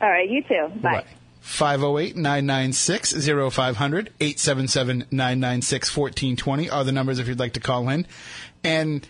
All 0.00 0.08
right, 0.10 0.28
you 0.28 0.42
too. 0.42 0.68
Bye. 0.80 1.04
508 1.04 1.06
996 1.42 3.12
0500 3.54 4.12
877 4.20 4.98
996 5.10 5.96
1420 5.96 6.70
are 6.70 6.84
the 6.84 6.92
numbers 6.92 7.18
if 7.18 7.28
you'd 7.28 7.38
like 7.38 7.54
to 7.54 7.60
call 7.60 7.88
in. 7.88 8.06
And 8.62 9.06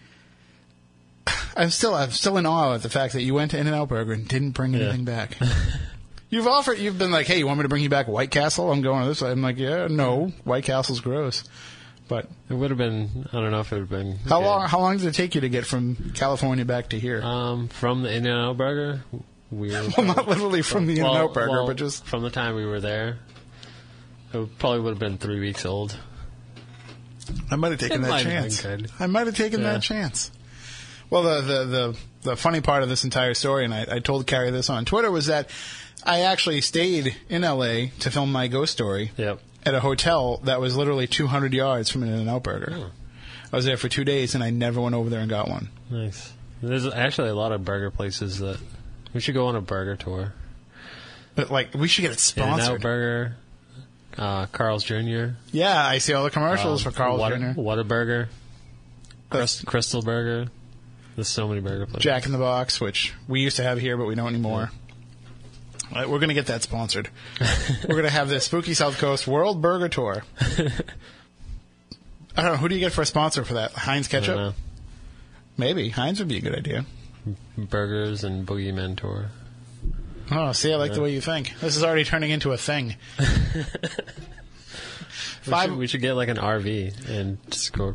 I'm 1.56 1.70
still 1.70 1.94
I'm 1.94 2.10
still 2.10 2.36
in 2.38 2.46
awe 2.46 2.74
at 2.74 2.82
the 2.82 2.90
fact 2.90 3.12
that 3.14 3.22
you 3.22 3.34
went 3.34 3.50
to 3.52 3.58
In 3.58 3.66
and 3.66 3.76
Out 3.76 3.88
Burger 3.88 4.12
and 4.12 4.26
didn't 4.26 4.50
bring 4.52 4.74
anything 4.74 5.04
back. 5.04 5.36
You've 6.30 6.46
offered, 6.46 6.78
you've 6.78 6.96
been 6.96 7.10
like, 7.10 7.26
hey, 7.26 7.38
you 7.38 7.46
want 7.48 7.58
me 7.58 7.64
to 7.64 7.68
bring 7.68 7.82
you 7.82 7.88
back 7.88 8.06
White 8.06 8.30
Castle? 8.30 8.70
I'm 8.70 8.82
going 8.82 9.02
to 9.02 9.08
this 9.08 9.20
way. 9.20 9.32
I'm 9.32 9.42
like, 9.42 9.58
yeah, 9.58 9.88
no, 9.90 10.26
White 10.44 10.62
Castle's 10.62 11.00
gross. 11.00 11.42
But 12.06 12.28
It 12.48 12.54
would 12.54 12.70
have 12.70 12.78
been. 12.78 13.28
I 13.32 13.40
don't 13.40 13.50
know 13.50 13.58
if 13.58 13.72
it 13.72 13.80
would 13.80 13.80
have 13.80 13.90
been. 13.90 14.16
how 14.28 14.38
good. 14.38 14.46
long? 14.46 14.68
How 14.68 14.78
long 14.78 14.96
did 14.98 15.08
it 15.08 15.14
take 15.14 15.34
you 15.34 15.40
to 15.40 15.48
get 15.48 15.66
from 15.66 16.12
California 16.14 16.64
back 16.64 16.90
to 16.90 17.00
here? 17.00 17.20
Um, 17.20 17.66
from 17.66 18.02
the 18.02 18.10
In 18.14 18.26
and 18.26 18.34
Out 18.46 18.56
Burger, 18.56 19.02
we 19.50 19.68
were. 19.70 19.82
well, 19.96 20.06
not 20.06 20.28
literally 20.28 20.62
from 20.62 20.86
the 20.86 21.02
well, 21.02 21.14
Out 21.16 21.34
Burger, 21.34 21.50
well, 21.50 21.66
but 21.66 21.76
just 21.76 22.04
from 22.06 22.22
the 22.22 22.30
time 22.30 22.54
we 22.54 22.66
were 22.66 22.80
there. 22.80 23.18
It 24.32 24.58
probably 24.58 24.80
would 24.80 24.90
have 24.90 24.98
been 25.00 25.18
three 25.18 25.40
weeks 25.40 25.64
old. 25.66 25.96
I 27.50 27.56
might 27.56 27.70
have 27.72 27.80
taken 27.80 28.04
It 28.04 28.08
that 28.08 28.22
chance. 28.22 28.64
I 28.98 29.06
might 29.06 29.26
have 29.26 29.36
taken 29.36 29.60
Yeah. 29.60 29.72
that 29.74 29.82
chance. 29.82 30.30
Well, 31.10 31.22
the, 31.24 31.40
the 31.40 31.64
the 31.64 31.96
the 32.30 32.36
funny 32.36 32.60
part 32.60 32.82
of 32.84 32.88
this 32.88 33.02
entire 33.04 33.34
story, 33.34 33.64
and 33.64 33.74
I, 33.74 33.86
I 33.90 33.98
told 33.98 34.26
Carrie 34.26 34.50
this 34.50 34.70
on 34.70 34.84
Twitter, 34.84 35.10
was 35.10 35.26
that 35.26 35.50
I 36.04 36.20
actually 36.20 36.60
stayed 36.60 37.16
in 37.28 37.42
L.A. 37.44 37.88
to 38.00 38.10
film 38.10 38.30
my 38.30 38.46
ghost 38.46 38.72
story 38.72 39.10
Yep. 39.16 39.40
at 39.66 39.74
a 39.74 39.80
hotel 39.80 40.38
that 40.44 40.60
was 40.60 40.76
literally 40.76 41.06
200 41.08 41.52
yards 41.52 41.90
from 41.90 42.02
an 42.04 42.10
In-N-Out 42.12 42.42
Burger. 42.44 42.72
Oh. 42.74 42.90
I 43.52 43.56
was 43.56 43.64
there 43.64 43.76
for 43.76 43.88
two 43.88 44.04
days, 44.04 44.34
and 44.36 44.44
I 44.44 44.50
never 44.50 44.80
went 44.80 44.94
over 44.94 45.10
there 45.10 45.20
and 45.20 45.28
got 45.28 45.48
one. 45.48 45.70
Nice. 45.90 46.32
There's 46.62 46.86
actually 46.86 47.30
a 47.30 47.34
lot 47.34 47.50
of 47.52 47.64
burger 47.64 47.90
places 47.90 48.38
that 48.38 48.58
we 49.14 49.20
should 49.20 49.34
go 49.34 49.46
on 49.46 49.56
a 49.56 49.60
burger 49.60 49.96
tour. 49.96 50.32
But 51.34 51.50
like, 51.50 51.74
we 51.74 51.88
should 51.88 52.02
get 52.02 52.12
it 52.12 52.32
and 52.36 52.50
Out 52.50 52.60
sponsored. 52.60 52.82
Burger, 52.82 53.36
uh, 54.18 54.46
Carl's 54.46 54.84
Jr. 54.84 55.30
Yeah, 55.52 55.84
I 55.84 55.98
see 55.98 56.12
all 56.12 56.24
the 56.24 56.30
commercials 56.30 56.84
um, 56.84 56.92
for 56.92 56.96
Carl's 56.96 57.20
What- 57.20 57.32
Jr. 57.32 57.60
Whataburger, 57.60 58.28
That's 59.30 59.62
Krystal, 59.62 60.00
Krystal 60.00 60.04
Burger. 60.04 60.50
There's 61.16 61.28
so 61.28 61.48
many 61.48 61.60
burger 61.60 61.86
places. 61.86 62.02
Jack 62.02 62.26
in 62.26 62.32
the 62.32 62.38
Box, 62.38 62.80
which 62.80 63.14
we 63.28 63.40
used 63.40 63.56
to 63.56 63.62
have 63.62 63.78
here, 63.78 63.96
but 63.96 64.06
we 64.06 64.14
don't 64.14 64.28
anymore. 64.28 64.70
Uh, 65.92 66.04
we're 66.08 66.18
going 66.18 66.28
to 66.28 66.34
get 66.34 66.46
that 66.46 66.62
sponsored. 66.62 67.08
we're 67.82 67.94
going 67.94 68.04
to 68.04 68.10
have 68.10 68.28
the 68.28 68.40
Spooky 68.40 68.74
South 68.74 68.98
Coast 68.98 69.26
World 69.26 69.60
Burger 69.60 69.88
Tour. 69.88 70.22
I 70.40 72.42
don't 72.42 72.52
know. 72.52 72.56
Who 72.56 72.68
do 72.68 72.76
you 72.76 72.80
get 72.80 72.92
for 72.92 73.02
a 73.02 73.06
sponsor 73.06 73.44
for 73.44 73.54
that? 73.54 73.72
Heinz 73.72 74.06
Ketchup? 74.06 74.54
Maybe. 75.56 75.90
Heinz 75.90 76.20
would 76.20 76.28
be 76.28 76.38
a 76.38 76.40
good 76.40 76.54
idea. 76.54 76.86
Burgers 77.56 78.24
and 78.24 78.46
Boogeyman 78.46 78.96
tour. 78.96 79.26
Oh, 80.32 80.52
see, 80.52 80.72
I 80.72 80.76
like 80.76 80.92
the 80.92 81.00
way 81.00 81.12
you 81.12 81.20
think. 81.20 81.58
This 81.60 81.76
is 81.76 81.82
already 81.84 82.04
turning 82.04 82.30
into 82.30 82.52
a 82.52 82.56
thing. 82.56 82.96
We 85.46 85.50
Five- 85.52 85.70
should, 85.70 85.78
we 85.78 85.86
should 85.86 86.00
get 86.02 86.12
like 86.12 86.28
an 86.28 86.36
RV 86.36 87.08
and 87.08 87.38
just 87.50 87.72
go. 87.72 87.94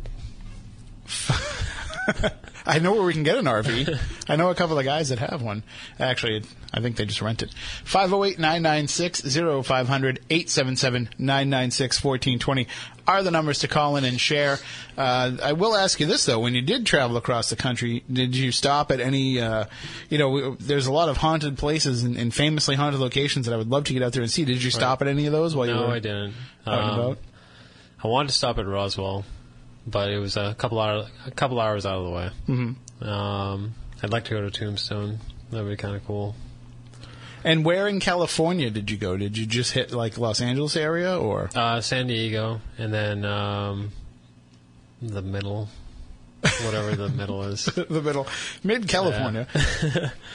I 2.68 2.78
know 2.80 2.92
where 2.92 3.04
we 3.04 3.12
can 3.12 3.22
get 3.22 3.36
an 3.38 3.44
RV. 3.44 3.98
I 4.28 4.36
know 4.36 4.50
a 4.50 4.54
couple 4.54 4.78
of 4.78 4.84
guys 4.84 5.10
that 5.10 5.18
have 5.20 5.40
one. 5.42 5.62
Actually, 6.00 6.42
I 6.74 6.80
think 6.80 6.96
they 6.96 7.04
just 7.04 7.22
rent 7.22 7.42
it. 7.42 7.54
508 7.84 8.38
996 8.38 9.22
0500 9.66 10.20
877 10.30 11.08
996 11.18 12.02
1420 12.04 12.66
are 13.06 13.22
the 13.22 13.30
numbers 13.30 13.60
to 13.60 13.68
call 13.68 13.94
in 13.96 14.04
and 14.04 14.20
share. 14.20 14.58
Uh, 14.98 15.36
I 15.40 15.52
will 15.52 15.76
ask 15.76 16.00
you 16.00 16.06
this, 16.06 16.26
though. 16.26 16.40
When 16.40 16.54
you 16.54 16.62
did 16.62 16.84
travel 16.86 17.16
across 17.16 17.50
the 17.50 17.56
country, 17.56 18.02
did 18.12 18.34
you 18.36 18.50
stop 18.50 18.90
at 18.90 18.98
any, 18.98 19.40
uh, 19.40 19.66
you 20.10 20.18
know, 20.18 20.30
we, 20.30 20.56
there's 20.58 20.88
a 20.88 20.92
lot 20.92 21.08
of 21.08 21.18
haunted 21.18 21.56
places 21.56 22.02
and, 22.02 22.16
and 22.16 22.34
famously 22.34 22.74
haunted 22.74 23.00
locations 23.00 23.46
that 23.46 23.52
I 23.54 23.56
would 23.58 23.68
love 23.70 23.84
to 23.84 23.92
get 23.92 24.02
out 24.02 24.12
there 24.12 24.22
and 24.22 24.30
see. 24.30 24.44
Did 24.44 24.60
you 24.60 24.72
stop 24.72 25.02
at 25.02 25.08
any 25.08 25.26
of 25.26 25.32
those 25.32 25.54
while 25.54 25.68
you 25.68 25.74
were? 25.74 25.80
No, 25.82 25.90
I 25.92 26.00
didn't. 26.00 26.34
out 26.66 26.78
and 26.80 26.90
Um, 26.90 26.98
about? 26.98 27.18
I 28.02 28.08
wanted 28.08 28.28
to 28.28 28.34
stop 28.34 28.58
at 28.58 28.66
Roswell, 28.66 29.24
but 29.86 30.10
it 30.10 30.18
was 30.18 30.36
a 30.36 30.54
couple 30.54 30.80
hours 30.80 31.08
a 31.26 31.30
couple 31.30 31.60
hours 31.60 31.86
out 31.86 31.98
of 31.98 32.04
the 32.04 32.10
way. 32.10 32.30
Mm-hmm. 32.48 33.08
Um, 33.08 33.74
I'd 34.02 34.10
like 34.10 34.24
to 34.24 34.30
go 34.32 34.40
to 34.40 34.50
Tombstone. 34.50 35.20
That'd 35.50 35.68
be 35.68 35.76
kind 35.76 35.94
of 35.94 36.04
cool. 36.04 36.34
And 37.44 37.64
where 37.64 37.86
in 37.86 38.00
California 38.00 38.70
did 38.70 38.90
you 38.90 38.96
go? 38.96 39.16
Did 39.16 39.38
you 39.38 39.46
just 39.46 39.72
hit 39.72 39.92
like 39.92 40.18
Los 40.18 40.40
Angeles 40.40 40.74
area 40.74 41.16
or? 41.16 41.48
Uh, 41.54 41.80
San 41.80 42.08
Diego, 42.08 42.60
and 42.76 42.92
then 42.92 43.24
um, 43.24 43.92
the 45.00 45.22
middle, 45.22 45.68
whatever 46.64 46.96
the 46.96 47.08
middle 47.08 47.44
is, 47.44 47.64
the 47.88 48.02
middle, 48.02 48.26
mid 48.64 48.88
California. 48.88 49.46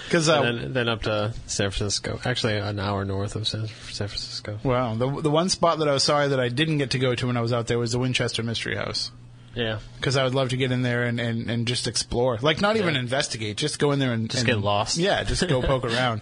Because 0.06 0.30
uh, 0.30 0.42
then, 0.42 0.72
then 0.72 0.88
up 0.88 1.02
to 1.04 1.34
San 1.48 1.72
Francisco. 1.72 2.22
Actually, 2.24 2.58
an 2.58 2.80
hour 2.80 3.04
north 3.04 3.36
of 3.36 3.46
San, 3.46 3.68
San 3.68 4.08
Francisco. 4.08 4.60
wow, 4.64 4.96
the 4.96 5.10
the 5.22 5.32
one 5.32 5.50
spot 5.50 5.80
that 5.80 5.90
I 5.90 5.94
was 5.94 6.04
sorry 6.04 6.30
that 6.30 6.40
I 6.40 6.48
didn't 6.48 6.78
get 6.78 6.92
to 6.92 7.00
go 7.00 7.14
to 7.14 7.28
when 7.28 7.36
I 7.36 7.42
was 7.42 7.52
out 7.52 7.68
there 7.68 7.78
was 7.78 7.92
the 7.92 8.00
Winchester 8.00 8.42
Mystery 8.42 8.78
House. 8.78 9.12
Yeah, 9.54 9.80
Because 9.98 10.16
I 10.16 10.24
would 10.24 10.34
love 10.34 10.50
to 10.50 10.58
get 10.58 10.72
in 10.72 10.82
there 10.82 11.04
and, 11.04 11.20
and, 11.20 11.50
and 11.52 11.68
just 11.68 11.86
explore, 11.86 12.38
like 12.42 12.62
not 12.62 12.78
even 12.78 12.94
Yeah. 12.94 13.02
investigate, 13.02 13.58
just 13.58 13.80
go 13.80 13.92
in 13.92 14.00
there 14.00 14.14
and 14.14 14.30
Just 14.30 14.44
and- 14.44 14.48
get 14.48 14.64
lost. 14.64 14.98
Yeah, 14.98 15.24
just 15.26 15.46
go 15.48 15.62
poke 15.62 15.84
around. 15.92 16.22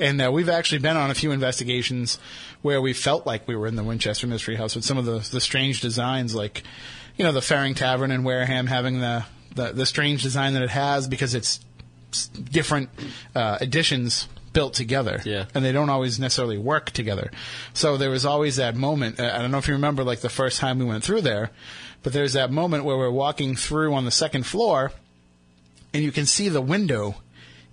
And 0.00 0.20
uh, 0.20 0.32
we've 0.32 0.48
actually 0.48 0.78
been 0.78 0.96
on 0.96 1.08
a 1.10 1.14
few 1.14 1.30
investigations 1.30 2.18
where 2.62 2.80
we 2.82 2.92
felt 2.92 3.26
like 3.26 3.46
we 3.46 3.54
were 3.54 3.68
in 3.68 3.76
the 3.76 3.84
Winchester 3.84 4.26
Mystery 4.26 4.56
House 4.56 4.74
with 4.74 4.84
some 4.84 4.98
of 4.98 5.04
the 5.04 5.18
the 5.30 5.40
strange 5.40 5.82
designs, 5.82 6.34
like 6.34 6.64
you 7.16 7.24
know 7.24 7.30
the 7.30 7.42
Fearing 7.42 7.74
Tavern 7.74 8.10
in 8.10 8.24
Wareham 8.24 8.66
having 8.66 9.00
the 9.00 9.24
the, 9.54 9.72
the 9.72 9.86
strange 9.86 10.22
design 10.24 10.54
that 10.54 10.62
it 10.62 10.70
has 10.70 11.06
because 11.06 11.34
it's 11.34 11.60
different 12.50 12.88
uh, 13.36 13.58
editions 13.60 14.28
built 14.54 14.72
together. 14.72 15.20
Yeah. 15.26 15.44
And 15.54 15.62
they 15.62 15.72
don't 15.72 15.90
always 15.90 16.18
necessarily 16.18 16.56
work 16.56 16.90
together. 16.92 17.30
So 17.74 17.98
there 17.98 18.08
was 18.08 18.24
always 18.24 18.56
that 18.56 18.74
moment. 18.74 19.20
uh, 19.20 19.30
I 19.34 19.42
don't 19.42 19.50
know 19.50 19.58
if 19.58 19.68
you 19.68 19.74
remember, 19.74 20.02
like 20.02 20.20
the 20.20 20.30
first 20.30 20.58
time 20.58 20.78
we 20.78 20.86
went 20.86 21.04
through 21.04 21.20
there, 21.20 21.50
but 22.02 22.14
there's 22.14 22.32
that 22.32 22.50
moment 22.50 22.84
where 22.84 22.96
we're 22.96 23.10
walking 23.10 23.54
through 23.56 23.92
on 23.92 24.06
the 24.06 24.10
second 24.10 24.46
floor, 24.46 24.92
and 25.92 26.02
you 26.02 26.10
can 26.12 26.24
see 26.24 26.48
the 26.48 26.62
window 26.62 27.16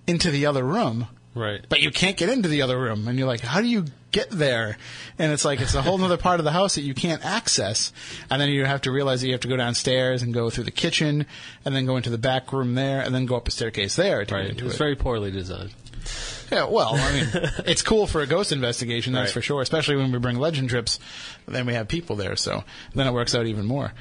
into 0.07 0.31
the 0.31 0.45
other 0.45 0.63
room, 0.63 1.07
right. 1.35 1.65
but 1.69 1.81
you 1.81 1.91
can't 1.91 2.17
get 2.17 2.27
into 2.29 2.49
the 2.49 2.61
other 2.61 2.77
room. 2.79 3.07
And 3.07 3.17
you're 3.17 3.27
like, 3.27 3.41
how 3.41 3.61
do 3.61 3.67
you 3.67 3.85
get 4.11 4.29
there? 4.29 4.77
And 5.19 5.31
it's 5.31 5.45
like, 5.45 5.61
it's 5.61 5.75
a 5.75 5.81
whole 5.81 6.01
other 6.03 6.17
part 6.17 6.39
of 6.39 6.43
the 6.43 6.51
house 6.51 6.75
that 6.75 6.81
you 6.81 6.93
can't 6.93 7.23
access. 7.25 7.93
And 8.29 8.41
then 8.41 8.49
you 8.49 8.65
have 8.65 8.81
to 8.81 8.91
realize 8.91 9.21
that 9.21 9.27
you 9.27 9.33
have 9.33 9.41
to 9.41 9.47
go 9.47 9.55
downstairs 9.57 10.21
and 10.23 10.33
go 10.33 10.49
through 10.49 10.65
the 10.65 10.71
kitchen, 10.71 11.25
and 11.63 11.75
then 11.75 11.85
go 11.85 11.97
into 11.97 12.09
the 12.09 12.17
back 12.17 12.51
room 12.51 12.73
there, 12.75 13.01
and 13.01 13.13
then 13.13 13.25
go 13.25 13.35
up 13.35 13.47
a 13.47 13.51
staircase 13.51 13.95
there 13.95 14.25
to 14.25 14.33
Right. 14.33 14.41
get 14.41 14.51
into 14.51 14.63
It's 14.65 14.73
it. 14.73 14.73
Was 14.73 14.77
very 14.77 14.95
poorly 14.95 15.31
designed. 15.31 15.71
Yeah, 16.51 16.65
well, 16.65 16.95
I 16.95 17.11
mean, 17.13 17.27
it's 17.65 17.81
cool 17.81 18.07
for 18.07 18.21
a 18.21 18.27
ghost 18.27 18.51
investigation, 18.51 19.13
that's 19.13 19.29
Right. 19.29 19.33
for 19.33 19.41
sure. 19.41 19.61
Especially 19.61 19.95
when 19.95 20.11
we 20.11 20.19
bring 20.19 20.37
legend 20.37 20.69
trips, 20.69 20.99
then 21.47 21.65
we 21.65 21.73
have 21.73 21.87
people 21.87 22.15
there, 22.15 22.35
so 22.35 22.63
then 22.93 23.07
it 23.07 23.13
works 23.13 23.33
out 23.35 23.45
even 23.45 23.65
more. 23.65 23.93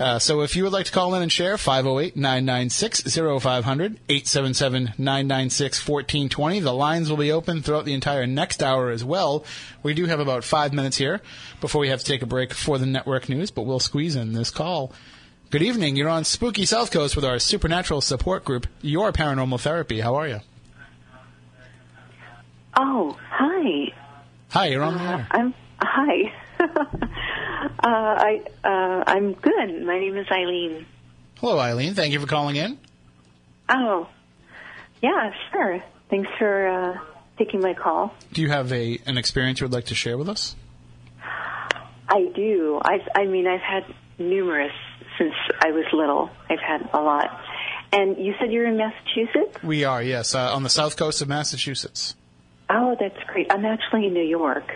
Uh, 0.00 0.16
so 0.20 0.42
if 0.42 0.54
you 0.54 0.62
would 0.62 0.72
like 0.72 0.86
to 0.86 0.92
call 0.92 1.12
in 1.16 1.22
and 1.22 1.32
share, 1.32 1.56
508-996-0500, 1.56 3.96
877-996-1420. 4.08 6.62
The 6.62 6.72
lines 6.72 7.10
will 7.10 7.16
be 7.16 7.32
open 7.32 7.62
throughout 7.62 7.84
the 7.84 7.94
entire 7.94 8.24
next 8.26 8.62
hour 8.62 8.90
as 8.90 9.02
well. 9.04 9.44
We 9.82 9.94
do 9.94 10.06
have 10.06 10.20
about 10.20 10.44
five 10.44 10.72
minutes 10.72 10.96
here 10.96 11.20
before 11.60 11.80
we 11.80 11.88
have 11.88 11.98
to 12.00 12.04
take 12.06 12.22
a 12.22 12.26
break 12.26 12.52
for 12.54 12.78
the 12.78 12.86
network 12.86 13.28
news, 13.28 13.50
but 13.50 13.62
we'll 13.62 13.80
squeeze 13.80 14.14
in 14.16 14.32
this 14.34 14.50
call. 14.50 14.92
Good 15.50 15.62
evening. 15.62 15.96
You're 15.96 16.08
on 16.10 16.24
Spooky 16.24 16.66
South 16.66 16.90
Coast 16.90 17.16
with 17.16 17.24
our 17.24 17.38
supernatural 17.38 18.00
support 18.00 18.44
group, 18.44 18.66
Your 18.82 19.12
Paranormal 19.12 19.60
Therapy. 19.60 20.00
How 20.00 20.14
are 20.14 20.28
you? 20.28 20.40
Oh, 22.80 23.18
hi. 23.28 23.92
Hi, 24.50 24.66
you're 24.68 24.84
on 24.84 24.94
the 24.94 25.02
air. 25.02 25.26
I'm 25.32 25.52
hi. 25.80 26.32
uh, 26.60 26.66
I 27.82 28.40
uh, 28.62 29.04
I'm 29.04 29.32
good. 29.32 29.84
My 29.84 29.98
name 29.98 30.16
is 30.16 30.28
Eileen. 30.30 30.86
Hello, 31.40 31.58
Eileen. 31.58 31.94
Thank 31.94 32.12
you 32.12 32.20
for 32.20 32.28
calling 32.28 32.54
in. 32.54 32.78
Oh, 33.68 34.08
yeah, 35.02 35.32
sure. 35.50 35.82
Thanks 36.08 36.28
for 36.38 36.68
uh, 36.68 36.98
taking 37.36 37.60
my 37.60 37.74
call. 37.74 38.14
Do 38.32 38.42
you 38.42 38.48
have 38.48 38.72
a 38.72 39.00
an 39.06 39.18
experience 39.18 39.58
you 39.60 39.64
would 39.64 39.74
like 39.74 39.86
to 39.86 39.96
share 39.96 40.16
with 40.16 40.28
us? 40.28 40.54
I 41.20 42.30
do. 42.32 42.80
I 42.80 43.00
I 43.12 43.26
mean, 43.26 43.48
I've 43.48 43.60
had 43.60 43.92
numerous 44.18 44.72
since 45.18 45.34
I 45.60 45.72
was 45.72 45.84
little. 45.92 46.30
I've 46.48 46.60
had 46.60 46.88
a 46.94 47.00
lot. 47.00 47.40
And 47.92 48.18
you 48.18 48.34
said 48.38 48.52
you're 48.52 48.68
in 48.68 48.76
Massachusetts? 48.76 49.62
We 49.64 49.82
are, 49.82 50.02
yes, 50.02 50.34
uh, 50.34 50.54
on 50.54 50.62
the 50.62 50.68
south 50.68 50.96
coast 50.96 51.22
of 51.22 51.28
Massachusetts. 51.28 52.14
Oh, 52.70 52.96
that's 52.98 53.22
great. 53.26 53.46
I'm 53.50 53.64
actually 53.64 54.06
in 54.06 54.14
New 54.14 54.26
York, 54.26 54.70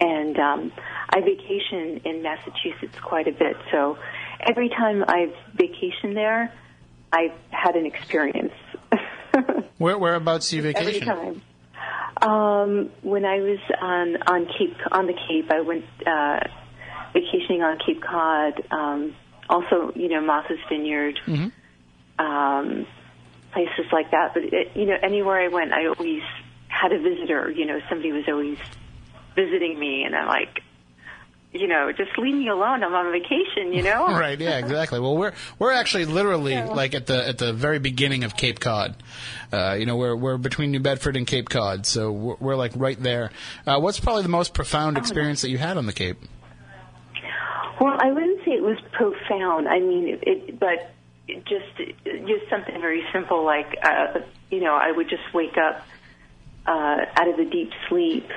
and 0.00 0.38
um, 0.38 0.72
I 1.08 1.20
vacation 1.20 2.02
in 2.04 2.22
Massachusetts 2.22 2.98
quite 3.02 3.28
a 3.28 3.32
bit. 3.32 3.56
So 3.70 3.98
every 4.40 4.68
time 4.68 5.04
I've 5.06 5.34
vacationed 5.56 6.14
there, 6.14 6.52
I've 7.12 7.32
had 7.50 7.76
an 7.76 7.86
experience. 7.86 8.52
Where 9.78 9.96
whereabouts 9.96 10.50
do 10.50 10.56
you 10.56 10.62
every 10.68 11.00
vacation? 11.00 11.06
time. 11.06 11.42
Um, 12.22 12.90
when 13.02 13.24
I 13.24 13.40
was 13.40 13.58
on 13.80 14.16
on 14.26 14.46
Cape 14.58 14.76
on 14.92 15.06
the 15.06 15.14
Cape, 15.14 15.50
I 15.50 15.60
went 15.62 15.84
uh, 16.06 16.40
vacationing 17.14 17.62
on 17.62 17.78
Cape 17.78 18.02
Cod. 18.02 18.62
Um, 18.70 19.14
also, 19.48 19.92
you 19.96 20.08
know, 20.08 20.20
Martha's 20.20 20.58
Vineyard, 20.68 21.18
um, 22.18 22.86
places 23.52 23.86
like 23.90 24.10
that. 24.10 24.34
But 24.34 24.44
it, 24.44 24.72
you 24.74 24.86
know, 24.86 24.96
anywhere 25.02 25.40
I 25.40 25.48
went, 25.48 25.72
I 25.72 25.86
always 25.86 26.22
had 26.80 26.92
a 26.92 26.98
visitor. 26.98 27.50
You 27.50 27.66
know, 27.66 27.80
somebody 27.88 28.12
was 28.12 28.24
always 28.28 28.58
visiting 29.34 29.78
me, 29.78 30.04
and 30.04 30.14
I'm 30.14 30.26
like, 30.26 30.62
you 31.52 31.66
know, 31.66 31.90
just 31.92 32.16
leave 32.16 32.34
me 32.34 32.48
alone. 32.48 32.84
I'm 32.84 32.94
on 32.94 33.10
vacation. 33.10 33.72
You 33.72 33.82
know, 33.82 34.06
Right, 34.08 34.38
yeah, 34.38 34.58
exactly. 34.58 35.00
Well, 35.00 35.16
we're 35.16 35.32
we're 35.58 35.72
actually 35.72 36.04
literally 36.04 36.56
like 36.62 36.94
at 36.94 37.06
the 37.06 37.28
at 37.28 37.38
the 37.38 37.52
very 37.52 37.78
beginning 37.78 38.24
of 38.24 38.36
Cape 38.36 38.60
Cod. 38.60 38.94
Uh, 39.52 39.76
you 39.78 39.84
know, 39.84 39.96
we're 39.96 40.14
we're 40.14 40.38
between 40.38 40.70
New 40.70 40.80
Bedford 40.80 41.16
and 41.16 41.26
Cape 41.26 41.48
Cod, 41.48 41.86
so 41.86 42.12
we're, 42.12 42.36
we're 42.40 42.56
like 42.56 42.72
right 42.76 43.00
there. 43.00 43.30
Uh, 43.66 43.80
what's 43.80 43.98
probably 44.00 44.22
the 44.22 44.28
most 44.28 44.54
profound 44.54 44.96
experience 44.96 45.42
that 45.42 45.50
you 45.50 45.58
had 45.58 45.76
on 45.76 45.86
the 45.86 45.92
Cape? 45.92 46.18
Well, 47.80 47.96
I 47.98 48.12
wouldn't 48.12 48.44
say 48.44 48.52
it 48.52 48.62
was 48.62 48.78
profound. 48.92 49.66
I 49.66 49.80
mean, 49.80 50.08
it, 50.08 50.22
it 50.22 50.60
but 50.60 50.92
it 51.26 51.44
just 51.46 51.76
just 52.28 52.48
something 52.48 52.80
very 52.80 53.02
simple 53.12 53.44
like 53.44 53.76
uh, 53.82 54.20
you 54.50 54.60
know, 54.60 54.74
I 54.74 54.92
would 54.92 55.08
just 55.08 55.22
wake 55.34 55.56
up 55.56 55.84
uh, 56.70 57.04
out 57.16 57.28
of 57.28 57.38
a 57.38 57.44
deep 57.44 57.70
sleep 57.88 58.30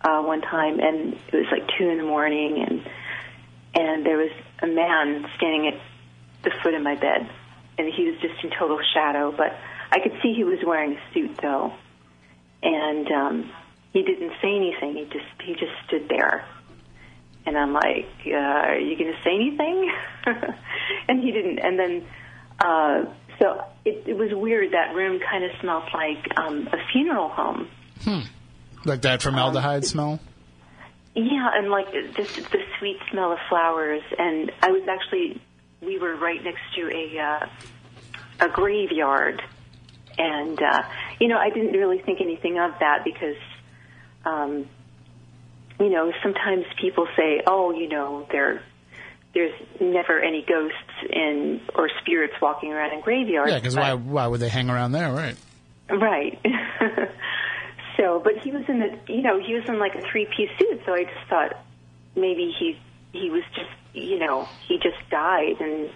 uh, 0.00 0.22
one 0.22 0.40
time, 0.40 0.80
and 0.80 1.12
it 1.12 1.34
was 1.34 1.46
like 1.50 1.68
two 1.78 1.88
in 1.88 1.98
the 1.98 2.04
morning, 2.04 2.64
and 2.66 2.90
and 3.74 4.06
there 4.06 4.16
was 4.16 4.32
a 4.62 4.66
man 4.66 5.26
standing 5.36 5.68
at 5.68 5.80
the 6.44 6.50
foot 6.62 6.72
of 6.72 6.82
my 6.82 6.94
bed, 6.94 7.28
and 7.76 7.92
he 7.92 8.04
was 8.04 8.18
just 8.20 8.42
in 8.42 8.50
total 8.58 8.80
shadow, 8.94 9.30
but 9.36 9.54
I 9.92 10.00
could 10.00 10.12
see 10.22 10.32
he 10.34 10.44
was 10.44 10.58
wearing 10.64 10.96
a 10.96 11.12
suit 11.12 11.36
though, 11.42 11.74
and 12.62 13.10
um, 13.12 13.52
he 13.92 14.02
didn't 14.02 14.32
say 14.40 14.56
anything. 14.56 14.96
He 14.96 15.04
just 15.04 15.42
he 15.44 15.52
just 15.52 15.72
stood 15.86 16.08
there. 16.08 16.46
And 17.46 17.56
I'm 17.56 17.72
like, 17.72 18.08
uh, 18.26 18.34
are 18.34 18.78
you 18.78 18.96
going 18.98 19.10
to 19.10 19.22
say 19.22 19.34
anything? 19.34 19.90
and 21.08 21.22
he 21.22 21.32
didn't. 21.32 21.60
And 21.60 21.78
then, 21.78 22.06
uh, 22.60 23.04
so 23.38 23.64
it, 23.84 24.04
it 24.06 24.16
was 24.16 24.30
weird. 24.32 24.72
That 24.72 24.94
room 24.94 25.20
kind 25.20 25.44
of 25.44 25.50
smelled 25.60 25.84
like 25.94 26.38
um, 26.38 26.68
a 26.68 26.78
funeral 26.92 27.28
home. 27.28 27.68
Hm. 28.02 28.22
Like 28.84 29.02
that 29.02 29.22
formaldehyde 29.22 29.84
smell? 29.84 30.20
Yeah, 31.14 31.50
and 31.54 31.70
like 31.70 31.92
just 32.14 32.36
the 32.36 32.62
sweet 32.78 32.98
smell 33.10 33.32
of 33.32 33.38
flowers. 33.48 34.02
And 34.18 34.52
I 34.62 34.70
was 34.70 34.82
actually, 34.88 35.40
we 35.80 35.98
were 35.98 36.16
right 36.16 36.42
next 36.42 36.60
to 36.76 36.90
a 36.90 37.18
uh, 37.18 38.46
a 38.46 38.48
graveyard, 38.48 39.42
and 40.16 40.60
uh, 40.62 40.82
you 41.20 41.28
know, 41.28 41.38
I 41.38 41.50
didn't 41.50 41.72
really 41.72 41.98
think 41.98 42.20
anything 42.20 42.58
of 42.58 42.72
that 42.80 43.04
because, 43.04 43.36
um, 44.24 44.66
you 45.80 45.90
know, 45.90 46.12
sometimes 46.22 46.64
people 46.80 47.08
say, 47.16 47.42
oh, 47.46 47.72
you 47.72 47.88
know, 47.88 48.26
there 48.30 48.62
there's 49.34 49.52
never 49.80 50.20
any 50.20 50.44
ghosts 50.46 50.76
in 51.10 51.60
or 51.74 51.90
spirits 52.00 52.34
walking 52.40 52.72
around 52.72 52.92
in 52.92 53.00
graveyards. 53.00 53.50
Yeah, 53.50 53.58
because 53.58 53.76
why 53.76 53.94
why 53.94 54.26
would 54.26 54.40
they 54.40 54.48
hang 54.48 54.70
around 54.70 54.92
there, 54.92 55.12
right? 55.12 55.36
Right. 55.90 56.38
so, 57.96 58.20
but 58.22 58.38
he 58.38 58.50
was 58.50 58.64
in 58.68 58.80
the, 58.80 58.98
you 59.12 59.22
know, 59.22 59.38
he 59.40 59.54
was 59.54 59.64
in 59.68 59.78
like 59.78 59.94
a 59.94 60.02
three-piece 60.02 60.50
suit. 60.58 60.82
So 60.84 60.94
I 60.94 61.04
just 61.04 61.28
thought 61.28 61.56
maybe 62.14 62.54
he 62.58 62.78
he 63.12 63.30
was 63.30 63.42
just, 63.54 63.70
you 63.94 64.18
know, 64.18 64.48
he 64.66 64.78
just 64.78 64.98
died, 65.10 65.60
and 65.60 65.90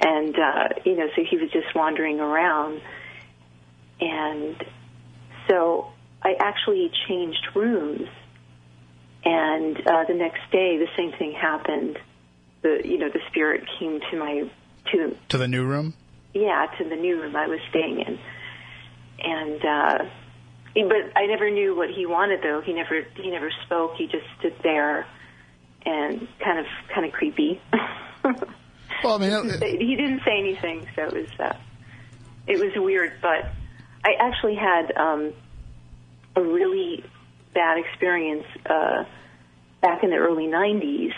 and 0.00 0.36
uh, 0.38 0.68
you 0.84 0.96
know, 0.96 1.08
so 1.14 1.22
he 1.28 1.36
was 1.36 1.50
just 1.50 1.74
wandering 1.74 2.20
around, 2.20 2.80
and 4.00 4.64
so 5.48 5.92
I 6.22 6.34
actually 6.38 6.90
changed 7.08 7.46
rooms, 7.54 8.08
and 9.24 9.76
uh, 9.86 10.04
the 10.08 10.14
next 10.14 10.50
day 10.50 10.78
the 10.78 10.88
same 10.96 11.12
thing 11.12 11.32
happened. 11.32 11.98
The 12.62 12.80
you 12.84 12.98
know 12.98 13.08
the 13.10 13.20
spirit 13.30 13.64
came 13.78 14.00
to 14.10 14.16
my 14.18 14.50
to 14.92 15.16
To 15.28 15.38
the 15.38 15.48
new 15.48 15.64
room? 15.64 15.94
yeah 16.34 16.66
to 16.78 16.84
the 16.88 16.96
new 16.96 17.20
room 17.20 17.34
I 17.36 17.46
was 17.46 17.60
staying 17.70 18.00
in, 18.00 18.18
and 19.20 19.64
uh, 19.64 20.04
but 20.74 21.16
I 21.16 21.26
never 21.26 21.50
knew 21.50 21.74
what 21.76 21.90
he 21.90 22.04
wanted 22.06 22.42
though. 22.42 22.60
He 22.60 22.72
never 22.72 23.02
he 23.16 23.30
never 23.30 23.50
spoke. 23.64 23.94
He 23.96 24.06
just 24.06 24.26
stood 24.38 24.54
there, 24.62 25.06
and 25.84 26.26
kind 26.44 26.58
of 26.58 26.66
kind 26.94 27.06
of 27.06 27.12
creepy. 27.12 27.60
Well, 29.04 29.16
I 29.16 29.18
mean, 29.18 29.30
it- 29.62 29.80
he 29.80 29.94
didn't 29.94 30.22
say 30.24 30.38
anything, 30.38 30.86
so 30.96 31.02
it 31.02 31.12
was 31.12 31.28
uh, 31.38 31.56
it 32.46 32.58
was 32.58 32.72
weird. 32.76 33.12
But 33.20 33.50
I 34.04 34.14
actually 34.18 34.54
had 34.54 34.90
um, 34.96 35.32
a 36.34 36.42
really 36.42 37.04
bad 37.54 37.78
experience 37.78 38.44
uh, 38.64 39.04
back 39.82 40.02
in 40.02 40.10
the 40.10 40.16
early 40.16 40.46
'90s 40.46 41.12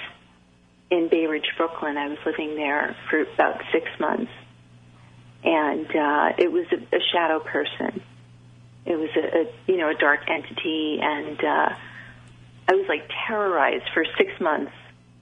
in 0.91 1.09
Bay 1.09 1.27
Ridge, 1.27 1.49
Brooklyn. 1.57 1.97
I 1.97 2.09
was 2.09 2.19
living 2.25 2.57
there 2.57 2.97
for 3.11 3.21
about 3.21 3.61
six 3.73 3.87
months, 4.01 4.33
and 5.45 5.87
uh, 5.87 6.33
it 6.39 6.51
was 6.51 6.67
a, 6.73 6.97
a 6.97 7.01
shadow 7.13 7.41
person. 7.41 8.03
It 8.87 8.97
was 8.97 9.11
a, 9.17 9.41
a 9.41 9.53
you 9.67 9.77
know 9.79 9.91
a 9.91 9.95
dark 9.95 10.21
entity, 10.29 10.99
and 11.03 11.39
uh, 11.45 11.75
I 12.69 12.75
was 12.75 12.87
like 12.89 13.11
terrorized 13.27 13.89
for 13.93 14.05
six 14.17 14.31
months. 14.41 14.73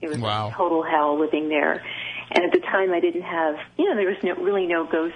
It 0.00 0.08
was 0.08 0.18
Wow. 0.18 0.52
total 0.54 0.82
hell 0.82 1.18
living 1.18 1.48
there. 1.48 1.82
And 2.30 2.44
at 2.44 2.52
the 2.52 2.60
time, 2.60 2.92
I 2.92 3.00
didn't 3.00 3.22
have, 3.22 3.56
you 3.78 3.88
know, 3.88 3.94
there 3.94 4.08
was 4.08 4.22
no, 4.22 4.34
really 4.34 4.66
no 4.66 4.84
ghost 4.84 5.14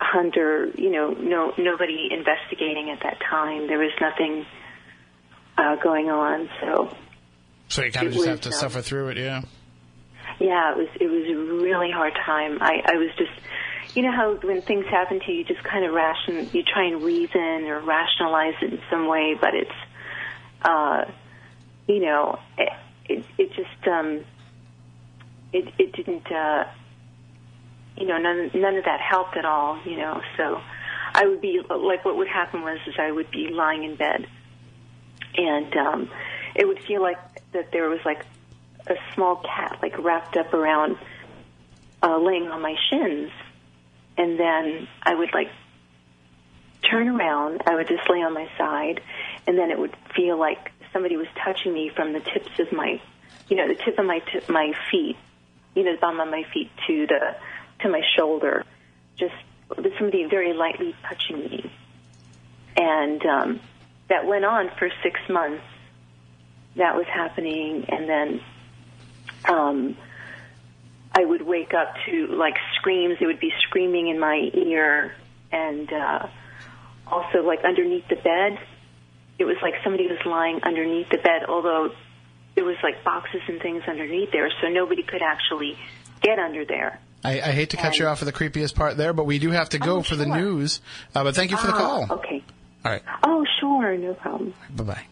hunter, 0.00 0.70
you 0.76 0.90
know, 0.90 1.10
no 1.10 1.52
nobody 1.58 2.08
investigating 2.12 2.90
at 2.90 3.02
that 3.02 3.18
time. 3.20 3.66
There 3.66 3.78
was 3.78 3.92
nothing 4.00 4.46
uh, 5.58 5.76
going 5.76 6.08
on. 6.08 6.48
So, 6.60 6.96
so 7.68 7.82
you 7.82 7.92
kind 7.92 8.06
it 8.06 8.08
of 8.08 8.14
just 8.14 8.20
was, 8.20 8.28
have 8.28 8.40
to 8.42 8.48
um, 8.50 8.54
suffer 8.54 8.82
through 8.82 9.08
it, 9.08 9.18
yeah. 9.18 9.42
yeah, 10.38 10.72
it 10.72 10.76
was 10.76 10.88
it 11.00 11.06
was 11.06 11.28
a 11.28 11.62
really 11.62 11.90
hard 11.90 12.14
time. 12.24 12.58
I, 12.60 12.82
I 12.86 12.96
was 12.96 13.10
just, 13.16 13.32
you 13.94 14.02
know, 14.02 14.12
how 14.12 14.34
when 14.36 14.62
things 14.62 14.86
happen 14.86 15.20
to 15.20 15.32
you, 15.32 15.38
you 15.38 15.44
just 15.44 15.62
kind 15.62 15.84
of 15.84 15.92
ration, 15.92 16.48
you 16.52 16.62
try 16.62 16.84
and 16.84 17.02
reason 17.02 17.64
or 17.66 17.80
rationalize 17.80 18.54
it 18.62 18.72
in 18.74 18.80
some 18.90 19.06
way, 19.08 19.34
but 19.40 19.54
it's, 19.54 19.70
uh, 20.62 21.04
you 21.86 22.00
know, 22.00 22.38
it 22.58 22.68
it, 23.08 23.24
it 23.38 23.52
just 23.54 23.88
um, 23.88 24.24
it 25.52 25.72
it 25.78 25.92
didn't, 25.92 26.30
uh, 26.30 26.64
you 27.96 28.06
know, 28.06 28.18
none 28.18 28.50
none 28.54 28.76
of 28.76 28.84
that 28.84 29.00
helped 29.00 29.36
at 29.36 29.44
all, 29.44 29.78
you 29.84 29.96
know. 29.96 30.20
So 30.36 30.60
I 31.14 31.26
would 31.26 31.40
be 31.40 31.60
like, 31.68 32.04
what 32.04 32.16
would 32.16 32.28
happen 32.28 32.62
was, 32.62 32.78
is 32.86 32.94
I 32.98 33.10
would 33.10 33.30
be 33.30 33.48
lying 33.48 33.84
in 33.84 33.96
bed, 33.96 34.26
and 35.36 35.76
um, 35.76 36.10
it 36.54 36.66
would 36.66 36.82
feel 36.84 37.00
like 37.00 37.18
that 37.56 37.72
there 37.72 37.88
was 37.88 38.00
like 38.04 38.24
a 38.86 38.94
small 39.14 39.36
cat 39.36 39.78
like 39.82 39.98
wrapped 39.98 40.36
up 40.36 40.54
around 40.54 40.96
uh, 42.02 42.18
laying 42.18 42.48
on 42.48 42.62
my 42.62 42.76
shins. 42.88 43.30
And 44.16 44.38
then 44.38 44.88
I 45.02 45.14
would 45.14 45.32
like 45.34 45.48
turn 46.90 47.08
around 47.08 47.62
I 47.66 47.74
would 47.74 47.88
just 47.88 48.08
lay 48.08 48.22
on 48.22 48.32
my 48.32 48.48
side 48.56 49.00
and 49.46 49.58
then 49.58 49.70
it 49.70 49.78
would 49.78 49.96
feel 50.14 50.38
like 50.38 50.70
somebody 50.92 51.16
was 51.16 51.26
touching 51.42 51.72
me 51.72 51.90
from 51.94 52.12
the 52.12 52.20
tips 52.20 52.60
of 52.60 52.70
my 52.70 53.00
you 53.48 53.56
know 53.56 53.66
the 53.66 53.74
tip 53.74 53.98
of 53.98 54.06
my 54.06 54.20
tip, 54.20 54.48
my 54.48 54.72
feet 54.90 55.16
you 55.74 55.82
know 55.82 55.92
the 55.92 55.98
bottom 55.98 56.20
of 56.20 56.28
my 56.28 56.44
feet 56.54 56.70
to 56.86 57.06
the 57.06 57.36
to 57.80 57.88
my 57.88 58.02
shoulder. 58.16 58.64
Just 59.16 59.34
somebody 59.98 60.24
very 60.24 60.52
lightly 60.52 60.94
touching 61.08 61.40
me. 61.40 61.70
And 62.76 63.24
um 63.26 63.60
that 64.08 64.26
went 64.26 64.44
on 64.44 64.70
for 64.78 64.88
6 65.02 65.20
months 65.28 65.64
that 66.76 66.94
was 66.96 67.06
happening 67.06 67.84
and 67.88 68.08
then 68.08 68.40
um 69.48 69.96
I 71.18 71.24
would 71.24 71.40
wake 71.42 71.72
up 71.72 71.94
to 72.06 72.26
like 72.26 72.56
screams. 72.74 73.16
It 73.22 73.26
would 73.26 73.40
be 73.40 73.50
screaming 73.66 74.08
in 74.08 74.20
my 74.20 74.50
ear, 74.52 75.14
and 75.50 75.90
uh, 75.90 76.26
also 77.06 77.38
like 77.42 77.64
underneath 77.64 78.06
the 78.08 78.16
bed. 78.16 78.58
It 79.38 79.44
was 79.44 79.56
like 79.62 79.72
somebody 79.82 80.08
was 80.08 80.18
lying 80.26 80.60
underneath 80.62 81.08
the 81.08 81.16
bed, 81.16 81.44
although 81.48 81.92
there 82.54 82.64
was 82.66 82.76
like 82.82 83.02
boxes 83.02 83.40
and 83.48 83.62
things 83.62 83.84
underneath 83.88 84.30
there, 84.30 84.50
so 84.60 84.68
nobody 84.68 85.02
could 85.02 85.22
actually 85.22 85.78
get 86.20 86.38
under 86.38 86.66
there. 86.66 87.00
I, 87.24 87.40
I 87.40 87.52
hate 87.52 87.70
to 87.70 87.78
cut 87.78 87.98
you 87.98 88.06
off 88.08 88.18
for 88.18 88.26
the 88.26 88.32
creepiest 88.32 88.74
part 88.74 88.98
there, 88.98 89.14
but 89.14 89.24
we 89.24 89.38
do 89.38 89.52
have 89.52 89.70
to 89.70 89.78
go 89.78 89.98
Oh, 89.98 90.02
for 90.02 90.16
the 90.16 90.26
news. 90.26 90.82
Uh, 91.14 91.24
but 91.24 91.34
thank 91.34 91.50
you 91.50 91.56
for 91.56 91.66
the 91.68 91.72
Ah, 91.74 91.78
call. 91.78 92.18
Okay. 92.18 92.44
All 92.84 92.92
right. 92.92 93.02
Oh, 93.22 93.42
sure, 93.58 93.96
no 93.96 94.12
problem. 94.12 94.52
Bye 94.70 94.84
bye. 94.84 95.06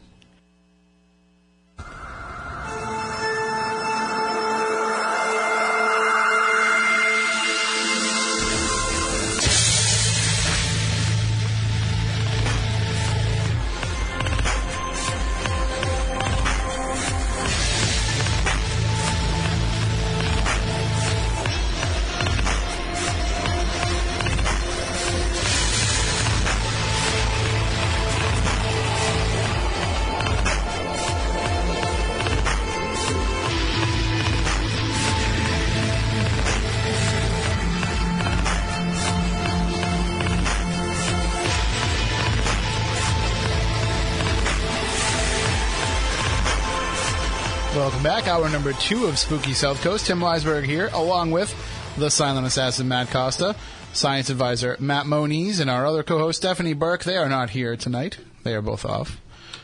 Back. 48.05 48.29
Hour 48.29 48.51
number 48.51 48.75
two 48.75 49.07
of 49.07 49.19
Spooky 49.19 49.55
South 49.55 49.81
Coast. 49.81 50.09
Tim 50.09 50.21
Weisberg 50.21 50.65
here, 50.65 50.91
along 50.93 51.31
with 51.31 51.55
the 51.97 52.11
silent 52.11 52.47
assassin 52.47 52.87
Matt 52.87 53.09
Costa, 53.09 53.57
science 53.95 54.29
advisor 54.29 54.77
Matt 54.79 55.07
Moniz, 55.07 55.59
and 55.59 55.71
our 55.71 55.87
other 55.87 56.03
co-host 56.03 56.37
Stephanie 56.37 56.75
Burke. 56.75 57.03
They 57.03 57.17
are 57.17 57.31
not 57.31 57.49
here 57.49 57.79
tonight. 57.79 58.19
They 58.43 58.55
are 58.55 58.61
both 58.61 58.85
off. 58.85 59.19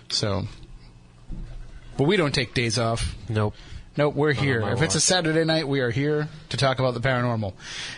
So, 0.08 0.46
but 1.98 2.04
we 2.04 2.16
don't 2.16 2.34
take 2.34 2.54
days 2.54 2.78
off. 2.78 3.14
Nope. 3.28 3.54
Nope, 3.98 4.14
we're 4.14 4.32
here. 4.32 4.62
If 4.70 4.80
it's 4.80 4.94
a. 4.94 5.00
Saturday 5.00 5.44
night, 5.44 5.68
we 5.68 5.80
are 5.80 5.90
here 5.90 6.26
to 6.48 6.56
talk 6.56 6.78
about 6.78 6.94
the 6.94 7.00
paranormal. 7.00 7.52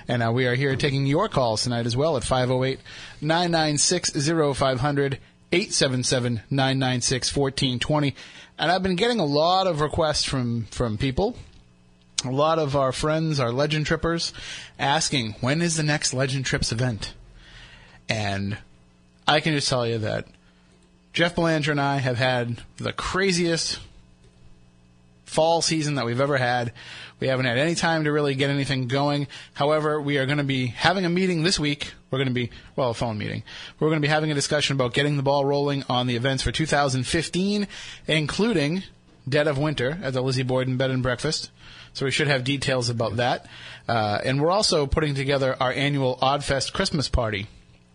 And 0.09 0.25
uh, 0.25 0.33
we 0.33 0.49
are 0.49 0.57
here 0.57 0.75
taking 0.75 1.07
your 1.07 1.29
calls 1.29 1.63
tonight 1.63 1.87
as 1.87 1.97
well 1.97 2.17
at 2.17 2.25
508 2.25 2.81
996 3.21 4.11
0500 4.59 5.21
877 5.53 6.43
996 6.51 7.37
1420. 7.37 8.17
And 8.63 8.71
I've 8.71 8.85
been 8.85 8.95
getting 8.95 9.19
a 9.19 9.25
lot 9.25 9.67
of 9.67 9.81
requests 9.81 10.23
from, 10.23 10.67
from 10.67 10.97
people, 10.97 11.37
a 12.25 12.31
lot 12.31 12.61
of 12.61 12.77
our 12.77 12.93
friends, 12.93 13.41
our 13.41 13.51
Legend 13.51 13.87
Trippers, 13.87 14.33
asking 14.79 15.33
when 15.41 15.61
is 15.61 15.77
the 15.77 15.83
next 15.83 16.15
Legend 16.15 16.47
Trips 16.47 16.71
event? 16.71 17.13
And 18.09 18.57
I 19.27 19.41
can 19.41 19.53
just 19.53 19.69
tell 19.69 19.85
you 19.85 19.99
that 19.99 20.29
Jeff 21.13 21.35
Belanger 21.35 21.73
and 21.73 21.81
I 21.81 21.97
have 21.97 22.19
had 22.19 22.63
the 22.77 22.93
craziest 22.93 23.81
fall 25.33 25.63
season 25.63 25.95
that 25.95 26.05
we've 26.05 26.21
ever 26.21 26.37
had. 26.37 26.73
We 27.19 27.29
haven't 27.29 27.47
had 27.47 27.57
any 27.57 27.75
time 27.75 28.05
to 28.05 28.13
really 28.13 28.35
get 28.35 28.51
anything 28.51 28.87
going. 28.87 29.29
However, 29.55 30.01
we 30.01 30.19
are 30.19 30.27
going 30.27 30.39
to 30.39 30.45
be 30.45 30.67
having 30.67 31.05
a 31.05 31.11
meeting 31.11 31.43
this 31.43 31.59
week. 31.59 31.93
We're 32.11 32.19
going 32.19 32.29
to 32.29 32.35
be, 32.35 32.51
well, 32.77 32.91
a 32.91 32.95
phone 32.95 33.17
meeting. 33.17 33.43
We're 33.79 33.89
going 33.89 34.01
to 34.01 34.07
be 34.07 34.11
having 34.11 34.31
a 34.31 34.35
discussion 34.35 34.75
about 34.75 34.93
getting 34.93 35.17
the 35.17 35.23
ball 35.23 35.45
rolling 35.45 35.85
on 35.89 36.07
the 36.07 36.17
events 36.17 36.43
for 36.43 36.53
2015, 36.53 37.67
including 38.07 38.83
Dead 39.29 39.47
of 39.47 39.57
Winter 39.57 39.99
at 40.03 40.13
the 40.13 40.21
Lizzie 40.21 40.43
Borden 40.43 40.77
Bed 40.77 40.91
and 40.91 41.03
Breakfast. 41.03 41.51
So 41.95 42.05
we 42.05 42.11
should 42.11 42.29
have 42.29 42.45
details 42.45 42.91
about 42.91 43.17
that. 43.17 43.47
Uh, 43.89 44.19
and 44.25 44.41
we're 44.41 44.51
also 44.51 44.87
putting 44.87 45.15
together 45.15 45.57
our 45.61 45.73
annual 45.73 46.19
Oddfest 46.21 46.73
Christmas 46.73 47.09
party, 47.09 47.47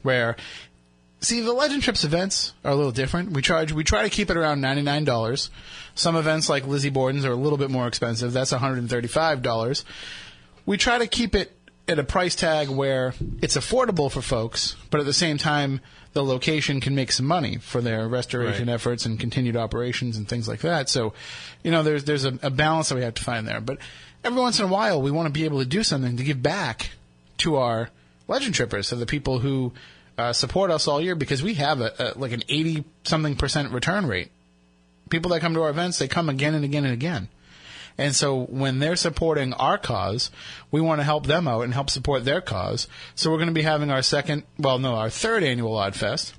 where 0.02 0.36
See, 1.20 1.42
the 1.42 1.54
Legend 1.54 1.82
Trips 1.82 2.04
events 2.04 2.54
are 2.64 2.72
a 2.72 2.76
little 2.76 2.92
different. 2.92 3.32
We 3.32 3.42
charge, 3.42 3.72
we 3.72 3.84
try 3.84 4.04
to 4.04 4.10
keep 4.10 4.30
it 4.30 4.38
around 4.38 4.62
ninety 4.62 4.84
nine 4.84 5.04
dollars. 5.04 5.50
Some 5.96 6.16
events 6.16 6.48
like 6.48 6.68
Lizzie 6.68 6.92
Borden's 6.92 7.26
are 7.26 7.32
a 7.32 7.36
little 7.36 7.58
bit 7.58 7.72
more 7.72 7.88
expensive. 7.88 8.34
That's 8.34 8.52
one 8.52 8.62
hundred 8.62 8.80
and 8.80 8.90
thirty 8.90 9.08
five 9.08 9.42
dollars. 9.42 9.84
We 10.66 10.78
try 10.78 11.00
to 11.00 11.08
keep 11.08 11.34
it 11.34 11.54
at 11.88 11.98
a 11.98 12.04
price 12.04 12.36
tag 12.36 12.70
where 12.70 13.14
it's 13.42 13.58
affordable 13.58 14.12
for 14.12 14.22
folks, 14.22 14.76
but 14.92 15.00
at 15.00 15.06
the 15.06 15.14
same 15.14 15.38
time, 15.38 15.80
the 16.14 16.24
location 16.24 16.82
can 16.82 16.94
make 16.94 17.12
some 17.12 17.26
money 17.26 17.58
for 17.58 17.82
their 17.82 18.08
restoration 18.08 18.68
Right. 18.68 18.74
efforts 18.74 19.06
and 19.06 19.20
continued 19.20 19.56
operations 19.56 20.18
and 20.18 20.28
things 20.28 20.48
like 20.48 20.60
that. 20.62 20.90
So, 20.90 21.14
you 21.64 21.72
know, 21.72 21.82
there's 21.84 22.04
there's 22.04 22.26
a, 22.26 22.38
a 22.44 22.50
balance 22.52 22.90
that 22.90 22.96
we 22.96 23.02
have 23.02 23.16
to 23.16 23.24
find 23.24 23.48
there. 23.48 23.62
But 23.62 23.80
every 24.24 24.40
once 24.40 24.60
in 24.60 24.66
a 24.66 24.70
while, 24.70 25.02
we 25.02 25.10
want 25.12 25.28
to 25.28 25.34
be 25.34 25.46
able 25.46 25.60
to 25.60 25.66
do 25.66 25.82
something 25.82 26.18
to 26.18 26.24
give 26.24 26.44
back 26.44 26.92
to 27.38 27.56
our 27.56 27.90
legend 28.28 28.54
trippers, 28.54 28.88
so 28.88 28.96
the 28.98 29.06
people 29.08 29.40
who 29.40 29.72
uh, 30.18 30.34
support 30.34 30.72
us 30.72 30.88
all 30.88 31.02
year, 31.02 31.16
because 31.16 31.44
we 31.44 31.56
have 31.56 31.82
a, 31.82 31.94
a 32.00 32.20
like 32.20 32.32
an 32.32 32.44
eighty 32.50 32.84
something 33.04 33.36
percent 33.36 33.72
return 33.72 34.08
rate. 34.08 34.30
People 35.10 35.32
that 35.32 35.42
come 35.42 35.54
to 35.54 35.62
our 35.62 35.70
events, 35.70 36.00
they 36.00 36.08
come 36.08 36.30
again 36.30 36.54
and 36.54 36.66
again 36.66 36.84
and 36.84 36.94
again. 36.94 37.30
And 38.00 38.16
so 38.16 38.44
when 38.46 38.78
they're 38.78 38.96
supporting 38.96 39.54
our 39.54 39.78
cause, 39.78 40.30
we 40.70 40.82
want 40.82 41.00
to 41.00 41.04
help 41.04 41.26
them 41.26 41.48
out 41.48 41.62
and 41.62 41.74
help 41.74 41.90
support 41.90 42.26
their 42.26 42.42
cause. 42.42 42.88
So 43.16 43.32
we're 43.32 43.38
going 43.38 43.48
to 43.48 43.54
be 43.54 43.64
having 43.64 43.90
our 43.90 44.04
second, 44.04 44.44
well, 44.60 44.78
no, 44.78 44.94
our 44.94 45.10
third 45.10 45.44
annual 45.44 45.76
Odd 45.76 45.96
Fest. 45.96 46.36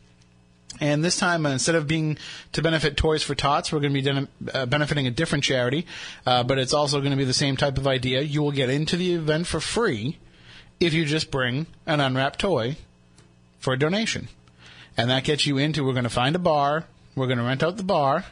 And 0.81 1.03
this 1.03 1.19
time, 1.19 1.45
uh, 1.45 1.51
instead 1.51 1.75
of 1.75 1.89
being 1.89 2.19
to 2.53 2.63
benefit 2.63 2.97
Toys 2.97 3.25
for 3.25 3.35
Tots, 3.35 3.73
we're 3.73 3.81
going 3.81 3.93
to 3.93 4.01
be 4.01 4.03
den- 4.03 4.29
uh, 4.55 4.67
benefiting 4.67 5.09
a 5.09 5.11
different 5.11 5.43
charity. 5.43 5.85
Uh, 6.25 6.45
but 6.45 6.59
it's 6.59 6.75
also 6.75 7.01
going 7.01 7.11
to 7.11 7.17
be 7.17 7.25
the 7.25 7.33
same 7.33 7.57
type 7.57 7.77
of 7.77 7.89
idea. 7.89 8.21
You 8.21 8.43
will 8.43 8.53
get 8.53 8.71
into 8.71 8.97
the 8.97 9.15
event 9.15 9.49
for 9.49 9.59
free 9.59 10.19
if 10.79 10.95
you 10.95 11.05
just 11.05 11.33
bring 11.33 11.67
an 11.87 11.99
unwrapped 11.99 12.39
toy 12.39 12.77
for 13.59 13.73
a 13.73 13.79
donation. 13.79 14.29
And 14.97 15.11
that 15.11 15.25
gets 15.25 15.47
you 15.47 15.59
into, 15.59 15.85
we're 15.85 15.93
going 15.93 16.05
to 16.05 16.11
find 16.11 16.35
a 16.35 16.41
bar. 16.41 16.85
We're 17.15 17.27
going 17.27 17.39
to 17.39 17.45
rent 17.45 17.63
out 17.63 17.77
the 17.77 17.85
bar. 17.85 18.25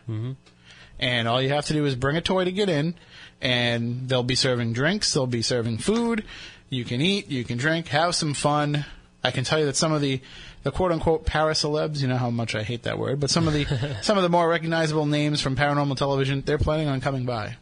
And 0.99 1.29
all 1.29 1.41
you 1.43 1.51
have 1.51 1.67
to 1.67 1.73
do 1.73 1.85
is 1.85 1.95
bring 1.95 2.17
a 2.17 2.21
toy 2.21 2.45
to 2.45 2.53
get 2.53 2.69
in. 2.69 2.95
And 3.41 4.09
they'll 4.09 4.23
be 4.23 4.35
serving 4.35 4.73
drinks. 4.73 5.13
They'll 5.13 5.27
be 5.27 5.43
serving 5.43 5.79
food. 5.79 6.25
You 6.71 6.85
can 6.85 7.01
eat. 7.01 7.29
You 7.29 7.45
can 7.45 7.59
drink. 7.59 7.89
Have 7.89 8.15
some 8.15 8.35
fun. 8.35 8.85
I 9.23 9.31
can 9.31 9.45
tell 9.45 9.59
you 9.59 9.67
that 9.67 9.77
some 9.77 9.93
of 9.93 10.01
the, 10.01 10.21
the 10.63 10.71
quote 10.71 10.93
unquote 10.93 11.27
para 11.27 11.53
celebs, 11.53 12.01
you 12.01 12.09
know 12.09 12.17
how 12.17 12.31
much 12.31 12.55
I 12.55 12.63
hate 12.63 12.85
that 12.85 12.99
word, 12.99 13.19
but 13.21 13.29
some 13.29 13.49
of 13.49 13.55
the 13.55 13.97
some 14.03 14.17
of 14.17 14.23
the 14.23 14.29
more 14.29 14.49
recognizable 14.49 15.05
names 15.07 15.41
from 15.41 15.57
paranormal 15.57 15.97
television, 15.97 16.43
they're 16.47 16.59
planning 16.59 16.89
on 16.89 17.01
coming 17.01 17.25
by. 17.25 17.57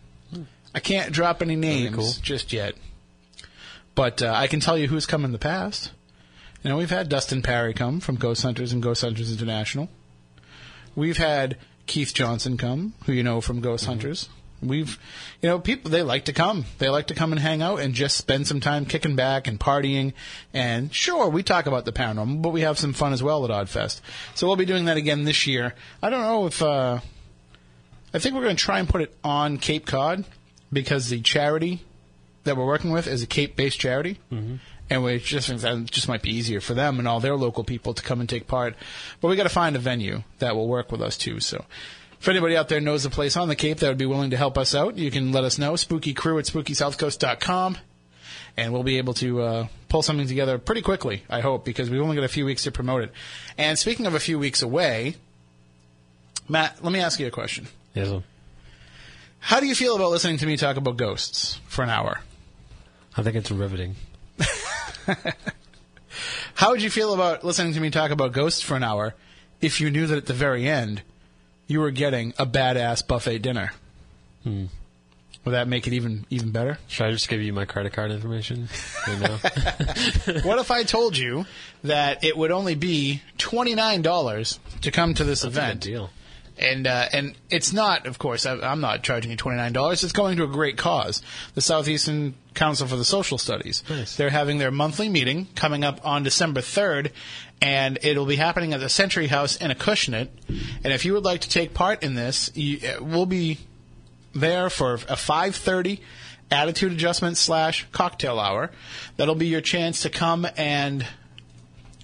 I 0.75 0.81
can't 0.81 1.13
drop 1.13 1.41
any 1.41 1.57
names 1.57 1.97
cool. 1.97 2.13
just 2.21 2.53
yet, 2.53 2.75
but 3.95 4.23
uh, 4.23 4.33
I 4.35 4.47
can 4.47 4.61
tell 4.61 4.77
you 4.77 4.89
who's 4.89 5.07
come 5.07 5.25
in 5.25 5.33
the 5.33 5.39
past. 5.39 5.91
You 6.65 6.71
know, 6.71 6.79
we've 6.79 6.89
had 6.89 7.11
Dustin 7.11 7.43
Pari 7.43 7.75
come 7.75 8.01
from 8.01 8.17
Ghost 8.17 8.43
Hunters 8.43 8.73
and 8.73 8.83
Ghost 8.83 9.03
Hunters 9.03 9.31
International. 9.31 9.91
We've 10.97 11.19
had 11.19 11.59
Keith 11.87 12.15
Johnson 12.15 12.57
come, 12.57 12.95
who 13.05 13.13
you 13.13 13.23
know 13.23 13.43
from 13.43 13.61
Ghost 13.61 13.85
Hunters. 13.85 14.31
We've, 14.63 14.99
you 15.43 15.51
know, 15.51 15.59
people 15.59 15.91
they 15.91 16.01
like 16.01 16.25
to 16.25 16.33
come. 16.33 16.65
They 16.79 16.89
like 16.89 17.09
to 17.09 17.15
come 17.15 17.33
and 17.33 17.41
hang 17.41 17.61
out 17.61 17.81
and 17.81 17.93
just 17.93 18.17
spend 18.17 18.47
some 18.47 18.61
time 18.61 18.87
kicking 18.87 19.15
back 19.15 19.47
and 19.47 19.61
partying. 19.61 20.15
And 20.55 20.95
sure, 20.95 21.29
we 21.29 21.43
talk 21.43 21.67
about 21.67 21.85
the 21.85 21.93
paranormal, 21.93 22.41
but 22.41 22.55
we 22.55 22.63
have 22.63 22.79
some 22.79 22.95
fun 22.95 23.13
as 23.13 23.23
well 23.23 23.45
at 23.45 23.51
Oddfest. 23.51 24.01
So 24.35 24.47
we'll 24.47 24.57
be 24.57 24.65
doing 24.65 24.87
that 24.87 24.97
again 24.97 25.25
this 25.25 25.47
year. 25.47 25.75
I 26.03 26.09
don't 26.09 26.23
know 26.23 26.47
if 26.47 26.63
uh, 26.63 27.01
I 28.15 28.19
think 28.19 28.35
we're 28.35 28.45
going 28.45 28.57
to 28.57 28.63
try 28.63 28.79
and 28.79 28.89
put 28.89 29.03
it 29.03 29.15
on 29.23 29.59
Cape 29.59 29.85
Cod 29.85 30.25
because 30.73 31.11
the 31.11 31.21
charity 31.21 31.83
that 32.45 32.57
we're 32.57 32.67
working 32.67 32.91
with 32.91 33.07
is 33.07 33.23
a 33.23 33.27
Cape-based 33.27 33.79
charity, 33.79 34.19
and 34.91 35.03
we 35.03 35.19
just 35.19 35.49
think 35.49 35.61
that 35.63 35.87
just 35.87 36.09
might 36.09 36.23
be 36.23 36.31
easier 36.31 36.61
for 36.61 36.75
them 36.75 36.99
and 36.99 37.09
all 37.09 37.21
their 37.21 37.37
local 37.37 37.65
people 37.65 37.95
to 37.95 38.03
come 38.03 38.21
and 38.21 38.29
take 38.29 38.47
part. 38.47 38.75
But 39.21 39.29
we 39.29 39.37
got 39.37 39.45
to 39.45 39.49
find 39.49 39.77
a 39.77 39.79
venue 39.79 40.23
that 40.39 40.55
will 40.55 40.69
work 40.69 40.93
with 40.93 41.01
us 41.01 41.17
too. 41.17 41.41
So, 41.41 41.65
if 42.21 42.29
anybody 42.29 42.57
out 42.57 42.69
there 42.69 42.81
knows 42.81 43.05
a 43.05 43.11
place 43.11 43.37
on 43.37 43.49
the 43.49 43.57
Cape 43.57 43.79
that 43.79 43.89
would 43.89 43.99
be 43.99 44.07
willing 44.07 44.31
to 44.31 44.37
help 44.37 44.57
us 44.57 44.75
out, 44.75 44.97
you 44.97 45.11
can 45.11 45.33
let 45.33 45.45
us 45.45 45.59
know. 45.59 45.77
Spooky 45.77 46.15
Crew 46.15 46.39
at 46.39 46.47
SpookySouthCoast.com, 46.47 47.79
and 48.57 48.73
we'll 48.73 48.83
be 48.83 48.99
able 48.99 49.15
to 49.15 49.43
uh, 49.43 49.67
pull 49.89 50.03
something 50.03 50.27
together 50.27 50.59
pretty 50.59 50.83
quickly. 50.83 51.23
I 51.29 51.41
hope 51.41 51.65
because 51.65 51.91
we've 51.91 52.01
only 52.01 52.17
got 52.17 52.25
a 52.25 52.29
few 52.29 52.47
weeks 52.47 52.65
to 52.65 52.73
promote 52.73 53.03
it. 53.03 53.13
And 53.59 53.79
speaking 53.79 54.07
of 54.07 54.15
a 54.15 54.21
few 54.21 54.39
weeks 54.39 54.63
away, 54.63 55.17
Matt, 56.49 56.83
let 56.83 56.93
me 56.93 57.01
ask 57.01 57.21
you 57.21 57.27
a 57.27 57.31
question. 57.31 57.69
Yes, 57.95 58.09
sir. 58.09 58.23
How 59.41 59.61
do 59.61 59.67
you 59.67 59.75
feel 59.75 59.95
about 59.95 60.11
listening 60.11 60.39
to 60.39 60.47
me 60.47 60.57
talk 60.57 60.77
about 60.77 60.97
ghosts 60.97 61.61
for 61.67 61.83
an 61.83 61.91
hour? 61.91 62.21
I 63.17 63.23
think 63.23 63.37
it's 63.37 63.51
riveting. 63.51 63.97
How 66.55 66.71
would 66.71 66.83
you 66.83 66.91
feel 66.91 67.13
about 67.15 67.45
listening 67.45 67.73
to 67.75 67.81
me 67.81 67.91
talk 67.91 68.11
about 68.11 68.33
ghosts 68.33 68.61
for 68.61 68.77
an 68.77 68.85
hour 68.85 69.15
if 69.61 69.81
you 69.81 69.91
knew 69.91 70.07
that 70.07 70.17
at 70.17 70.27
the 70.27 70.35
very 70.35 70.69
end 70.69 71.03
you 71.67 71.81
were 71.81 71.91
getting 71.91 72.33
a 72.39 72.47
badass 72.47 73.07
buffet 73.07 73.39
dinner? 73.39 73.73
Hmm. 74.45 74.67
Would 75.45 75.53
that 75.53 75.69
make 75.69 75.87
it 75.87 75.93
even 75.93 76.25
even 76.31 76.53
better? 76.53 76.79
Should 76.89 77.07
I 77.07 77.11
just 77.11 77.29
give 77.29 77.43
you 77.43 77.53
my 77.53 77.67
credit 77.67 77.93
card 77.93 78.11
information 78.11 78.69
right 79.07 79.21
now? 79.21 79.37
what 80.43 80.59
if 80.59 80.71
I 80.71 80.85
told 80.85 81.19
you 81.19 81.45
that 81.83 82.25
it 82.25 82.35
would 82.37 82.51
only 82.51 82.75
be 82.75 83.21
twenty 83.37 83.75
nine 83.75 84.01
dollars 84.01 84.59
to 84.83 84.91
come 84.91 85.13
to 85.15 85.25
this 85.25 85.43
That's 85.43 85.55
a 85.55 85.61
good 85.61 85.65
event? 85.65 85.81
deal. 85.83 86.11
And 86.57 86.87
uh, 86.87 87.09
and 87.13 87.35
it's 87.51 87.73
not, 87.73 88.07
of 88.07 88.19
course, 88.19 88.47
I, 88.47 88.55
I'm 88.61 88.81
not 88.81 89.03
charging 89.03 89.33
you 89.33 89.37
twenty 89.37 89.57
nine 89.57 89.73
dollars. 89.73 90.05
It's 90.05 90.13
going 90.13 90.37
to 90.37 90.45
a 90.45 90.47
great 90.47 90.77
cause, 90.77 91.21
the 91.55 91.61
Southeastern 91.61 92.35
Council 92.55 92.87
for 92.87 92.95
the 92.95 93.05
Social 93.05 93.39
Studies. 93.39 93.83
Nice. 93.91 94.17
They're 94.17 94.31
having 94.31 94.59
their 94.59 94.71
monthly 94.71 95.09
meeting 95.09 95.49
coming 95.57 95.83
up 95.83 96.01
on 96.07 96.23
December 96.23 96.61
third, 96.61 97.11
and 97.61 97.99
it'll 98.03 98.25
be 98.25 98.37
happening 98.37 98.73
at 98.73 98.79
the 98.79 98.89
Century 98.89 99.27
House 99.27 99.57
in 99.57 99.73
Acushnet. 99.73 100.29
And 100.85 100.93
if 100.93 101.05
you 101.05 101.13
would 101.15 101.25
like 101.25 101.41
to 101.41 101.49
take 101.49 101.75
part 101.75 102.05
in 102.05 102.15
this, 102.15 102.53
you, 102.55 102.79
uh, 102.89 103.03
we'll 103.03 103.27
be 103.27 103.59
there 104.33 104.71
for 104.71 104.95
a 105.09 105.17
five 105.17 105.57
thirty 105.57 106.03
attitude 106.53 106.93
adjustment 106.93 107.37
slash 107.37 107.85
cocktail 107.91 108.39
hour. 108.39 108.71
That'll 109.17 109.35
be 109.35 109.49
your 109.49 109.61
chance 109.61 110.03
to 110.03 110.11
come 110.11 110.47
and 110.57 111.05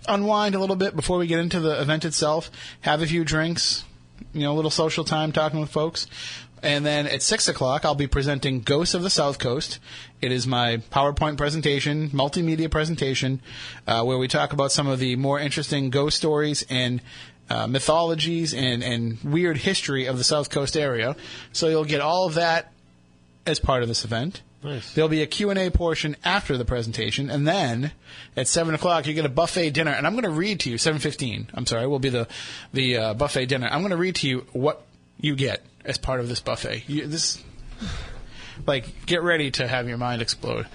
unwind 0.09 0.57
a 0.57 0.59
little 0.59 0.75
bit 0.75 0.97
before 0.97 1.19
we 1.19 1.29
get 1.29 1.39
into 1.39 1.61
the 1.61 1.81
event 1.81 2.05
itself. 2.05 2.51
Have 2.81 3.01
a 3.01 3.07
few 3.07 3.23
drinks, 3.23 3.85
you 4.33 4.43
know, 4.43 4.53
a 4.53 4.57
little 4.57 4.71
social 4.71 5.05
time 5.05 5.33
talking 5.33 5.61
with 5.61 5.71
folks. 5.71 6.07
And 6.63 6.85
then 6.85 7.07
at 7.07 7.23
6 7.23 7.49
o'clock, 7.49 7.85
I'll 7.85 7.95
be 7.95 8.07
presenting 8.07 8.61
Ghosts 8.61 8.95
of 8.95 9.03
the 9.03 9.11
South 9.11 9.39
Coast. 9.39 9.79
It 10.21 10.31
is 10.31 10.47
my 10.47 10.79
PowerPoint 10.93 11.39
presentation, 11.39 12.11
multimedia 12.11 12.71
presentation, 12.71 13.41
uh, 13.87 14.05
where 14.05 14.19
we 14.19 14.29
talk 14.29 14.53
about 14.53 14.71
some 14.71 14.87
of 14.87 14.99
the 14.99 15.17
more 15.17 15.41
interesting 15.41 15.89
ghost 15.89 16.19
stories 16.19 16.65
and 16.69 17.01
uh, 17.49 17.67
mythologies 17.67 18.53
and, 18.53 18.83
and 18.83 19.19
weird 19.25 19.57
history 19.57 20.07
of 20.07 20.19
the 20.19 20.25
South 20.25 20.51
Coast 20.51 20.77
area. 20.77 21.17
So 21.53 21.69
you'll 21.69 21.85
get 21.85 22.01
all 22.01 22.27
of 22.27 22.35
that 22.35 22.73
as 23.47 23.59
part 23.59 23.83
of 23.83 23.89
this 23.89 24.05
event. 24.05 24.43
Nice. 24.63 24.93
There'll 24.93 25.09
be 25.09 25.23
a 25.23 25.27
Q&A 25.27 25.71
portion 25.71 26.17
after 26.23 26.59
the 26.59 26.67
presentation, 26.67 27.31
and 27.31 27.49
then 27.49 27.93
at 28.37 28.47
7 28.47 28.75
o'clock 28.75 29.07
you 29.07 29.15
get 29.15 29.25
a 29.25 29.31
buffet 29.31 29.71
dinner, 29.71 29.91
and 29.91 30.07
I'm 30.07 30.13
going 30.13 30.25
to 30.25 30.31
read 30.31 30.61
to 30.61 30.71
you, 30.71 30.77
7.15, 30.77 31.47
I'm 31.55 31.65
sorry, 31.65 31.87
will 31.87 31.99
be 31.99 32.11
the, 32.11 32.29
the 32.75 32.97
uh, 32.97 33.15
buffet 33.15 33.47
dinner. 33.47 33.69
I'm 33.69 33.81
going 33.81 33.91
to 33.91 33.97
read 33.97 34.17
to 34.17 34.29
you 34.29 34.47
what 34.53 34.85
you 35.19 35.35
get 35.35 35.65
as 35.85 35.97
part 35.97 36.21
of 36.21 36.29
this 36.29 36.41
buffet. 36.41 36.85
You, 36.89 37.07
this, 37.07 37.43
Like, 38.67 39.07
get 39.07 39.23
ready 39.23 39.51
to 39.53 39.67
have 39.67 39.89
your 39.89 39.99
mind 39.99 40.23
explode. 40.23 40.67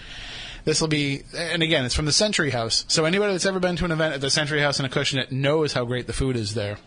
This 0.64 0.82
will 0.82 0.88
be, 0.88 1.22
and 1.36 1.62
again, 1.62 1.86
it's 1.86 1.94
from 1.94 2.06
the 2.06 2.12
Century 2.12 2.50
House. 2.50 2.86
So 2.88 3.06
anybody 3.06 3.34
that's 3.34 3.46
ever 3.46 3.60
been 3.60 3.76
to 3.78 3.86
an 3.86 3.92
event 3.92 4.16
at 4.16 4.22
the 4.22 4.32
Century 4.32 4.62
House 4.62 4.80
in 4.80 4.86
Acushnet 4.86 5.32
knows 5.32 5.74
how 5.74 5.86
great 5.86 6.08
the 6.08 6.14
food 6.14 6.36
is 6.36 6.56
there. 6.56 6.78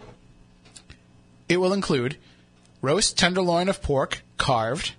It 1.49 1.59
will 1.59 1.73
include 1.73 2.17
roast 2.83 3.17
tenderloin 3.17 3.69
of 3.69 3.81
pork, 3.81 4.23
carved, 4.37 4.95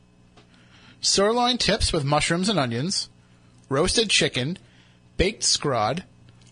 sirloin 1.01 1.57
tips 1.57 1.93
with 1.93 2.03
mushrooms 2.03 2.49
and 2.49 2.59
onions, 2.59 3.09
roasted 3.69 4.09
chicken, 4.09 4.57
baked 5.17 5.43
scrod, 5.43 6.03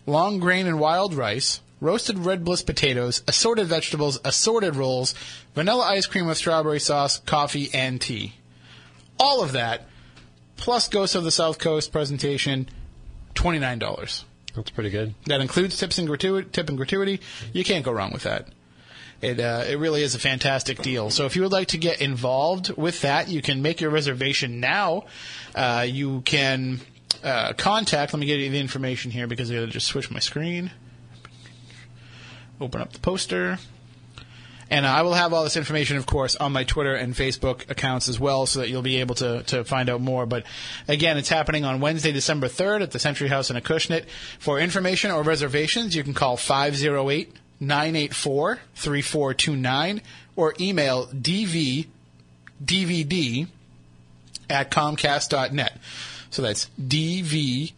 long 0.06 0.38
grain 0.38 0.66
and 0.66 0.80
wild 0.80 1.14
rice, 1.14 1.60
roasted 1.80 2.18
red 2.18 2.44
bliss 2.44 2.62
potatoes, 2.62 3.22
assorted 3.28 3.66
vegetables, 3.66 4.18
assorted 4.24 4.76
rolls, 4.76 5.14
vanilla 5.54 5.84
ice 5.84 6.06
cream 6.06 6.26
with 6.26 6.38
strawberry 6.38 6.80
sauce, 6.80 7.18
coffee, 7.20 7.70
and 7.72 8.00
tea. 8.00 8.34
All 9.18 9.42
of 9.42 9.52
that, 9.52 9.86
plus 10.56 10.88
Ghosts 10.88 11.14
of 11.14 11.24
the 11.24 11.30
South 11.30 11.58
Coast 11.58 11.92
presentation, 11.92 12.68
$29. 13.34 14.24
That's 14.54 14.70
pretty 14.70 14.90
good. 14.90 15.14
That 15.26 15.40
includes 15.40 15.76
tips 15.78 15.98
and 15.98 16.08
gratuity, 16.08 16.48
tip 16.50 16.68
and 16.68 16.76
gratuity. 16.76 17.20
You 17.52 17.64
can't 17.64 17.84
go 17.84 17.92
wrong 17.92 18.12
with 18.12 18.24
that. 18.24 18.48
It 19.20 19.40
uh, 19.40 19.64
it 19.68 19.78
really 19.78 20.02
is 20.02 20.14
a 20.14 20.18
fantastic 20.18 20.80
deal. 20.80 21.10
So 21.10 21.26
if 21.26 21.34
you 21.34 21.42
would 21.42 21.52
like 21.52 21.68
to 21.68 21.78
get 21.78 22.00
involved 22.00 22.70
with 22.76 23.02
that, 23.02 23.28
you 23.28 23.42
can 23.42 23.62
make 23.62 23.80
your 23.80 23.90
reservation 23.90 24.60
now. 24.60 25.06
Uh, 25.54 25.84
you 25.88 26.20
can 26.20 26.80
uh, 27.24 27.52
contact. 27.54 28.12
Let 28.12 28.20
me 28.20 28.26
get 28.26 28.38
you 28.38 28.50
the 28.50 28.60
information 28.60 29.10
here 29.10 29.26
because 29.26 29.50
I 29.50 29.54
got 29.54 29.60
to 29.60 29.66
just 29.66 29.88
switch 29.88 30.10
my 30.10 30.20
screen. 30.20 30.70
Open 32.60 32.80
up 32.80 32.92
the 32.92 33.00
poster. 33.00 33.58
And 34.70 34.86
I 34.86 35.00
will 35.00 35.14
have 35.14 35.32
all 35.32 35.44
this 35.44 35.56
information, 35.56 35.96
of 35.96 36.04
course, 36.04 36.36
on 36.36 36.52
my 36.52 36.62
Twitter 36.62 36.94
and 36.94 37.14
Facebook 37.14 37.70
accounts 37.70 38.06
as 38.06 38.20
well, 38.20 38.44
so 38.44 38.60
that 38.60 38.68
you'll 38.68 38.82
be 38.82 38.98
able 38.98 39.14
to, 39.14 39.42
to 39.44 39.64
find 39.64 39.88
out 39.88 40.02
more. 40.02 40.26
But 40.26 40.44
again, 40.86 41.16
it's 41.16 41.30
happening 41.30 41.64
on 41.64 41.80
Wednesday, 41.80 42.12
December 42.12 42.48
3rd 42.48 42.82
at 42.82 42.90
the 42.90 42.98
Century 42.98 43.28
House 43.28 43.50
in 43.50 43.56
Acushnet. 43.56 44.04
For 44.38 44.58
information 44.58 45.10
or 45.10 45.22
reservations, 45.22 45.96
you 45.96 46.04
can 46.04 46.12
call 46.12 46.36
508 46.36 47.34
984 47.60 48.60
3429 48.74 50.02
or 50.36 50.54
email 50.60 51.06
dv 51.08 51.86
dvd 52.64 53.48
at 54.50 54.70
comcast.net. 54.70 55.78
So 56.30 56.42
that's 56.42 56.70
dvdvd 56.80 57.72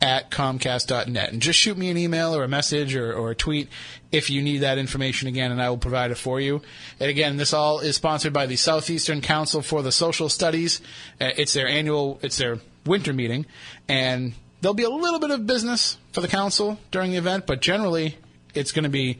at 0.00 0.30
comcast.net. 0.30 1.32
And 1.32 1.40
just 1.40 1.58
shoot 1.58 1.76
me 1.76 1.90
an 1.90 1.96
email 1.96 2.34
or 2.34 2.44
a 2.44 2.48
message 2.48 2.94
or, 2.94 3.12
or 3.14 3.30
a 3.30 3.34
tweet 3.34 3.68
if 4.12 4.30
you 4.30 4.42
need 4.42 4.58
that 4.58 4.78
information 4.78 5.28
again, 5.28 5.50
and 5.50 5.60
I 5.60 5.70
will 5.70 5.78
provide 5.78 6.10
it 6.10 6.18
for 6.18 6.40
you. 6.40 6.62
And 7.00 7.10
again, 7.10 7.36
this 7.36 7.52
all 7.52 7.80
is 7.80 7.96
sponsored 7.96 8.32
by 8.32 8.46
the 8.46 8.56
Southeastern 8.56 9.20
Council 9.20 9.62
for 9.62 9.82
the 9.82 9.92
Social 9.92 10.28
Studies. 10.28 10.80
Uh, 11.20 11.30
it's 11.36 11.54
their 11.54 11.66
annual, 11.66 12.18
it's 12.22 12.36
their 12.36 12.58
winter 12.84 13.12
meeting, 13.12 13.46
and 13.88 14.34
there'll 14.60 14.74
be 14.74 14.84
a 14.84 14.90
little 14.90 15.20
bit 15.20 15.30
of 15.30 15.46
business 15.46 15.96
for 16.12 16.20
the 16.20 16.28
council 16.28 16.78
during 16.90 17.10
the 17.10 17.16
event, 17.16 17.46
but 17.46 17.60
generally 17.60 18.16
it's 18.54 18.72
going 18.72 18.84
to 18.84 18.88
be 18.88 19.18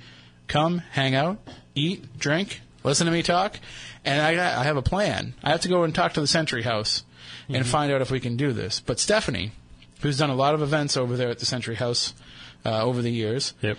come, 0.48 0.78
hang 0.78 1.14
out, 1.14 1.38
eat, 1.74 2.18
drink, 2.18 2.60
listen 2.84 3.06
to 3.06 3.12
me 3.12 3.22
talk, 3.22 3.58
and 4.04 4.20
I, 4.20 4.60
I 4.60 4.64
have 4.64 4.76
a 4.76 4.82
plan. 4.82 5.34
I 5.42 5.50
have 5.50 5.60
to 5.62 5.68
go 5.68 5.82
and 5.82 5.94
talk 5.94 6.14
to 6.14 6.20
the 6.20 6.26
Century 6.26 6.62
House 6.62 7.02
and 7.48 7.66
find 7.66 7.92
out 7.92 8.00
if 8.02 8.10
we 8.10 8.20
can 8.20 8.36
do 8.36 8.52
this. 8.52 8.80
But 8.80 8.98
Stephanie, 8.98 9.52
who's 10.00 10.18
done 10.18 10.30
a 10.30 10.34
lot 10.34 10.54
of 10.54 10.62
events 10.62 10.96
over 10.96 11.16
there 11.16 11.28
at 11.30 11.38
the 11.38 11.46
Century 11.46 11.74
House 11.76 12.14
uh, 12.64 12.82
over 12.82 13.02
the 13.02 13.10
years, 13.10 13.54
Yep. 13.62 13.78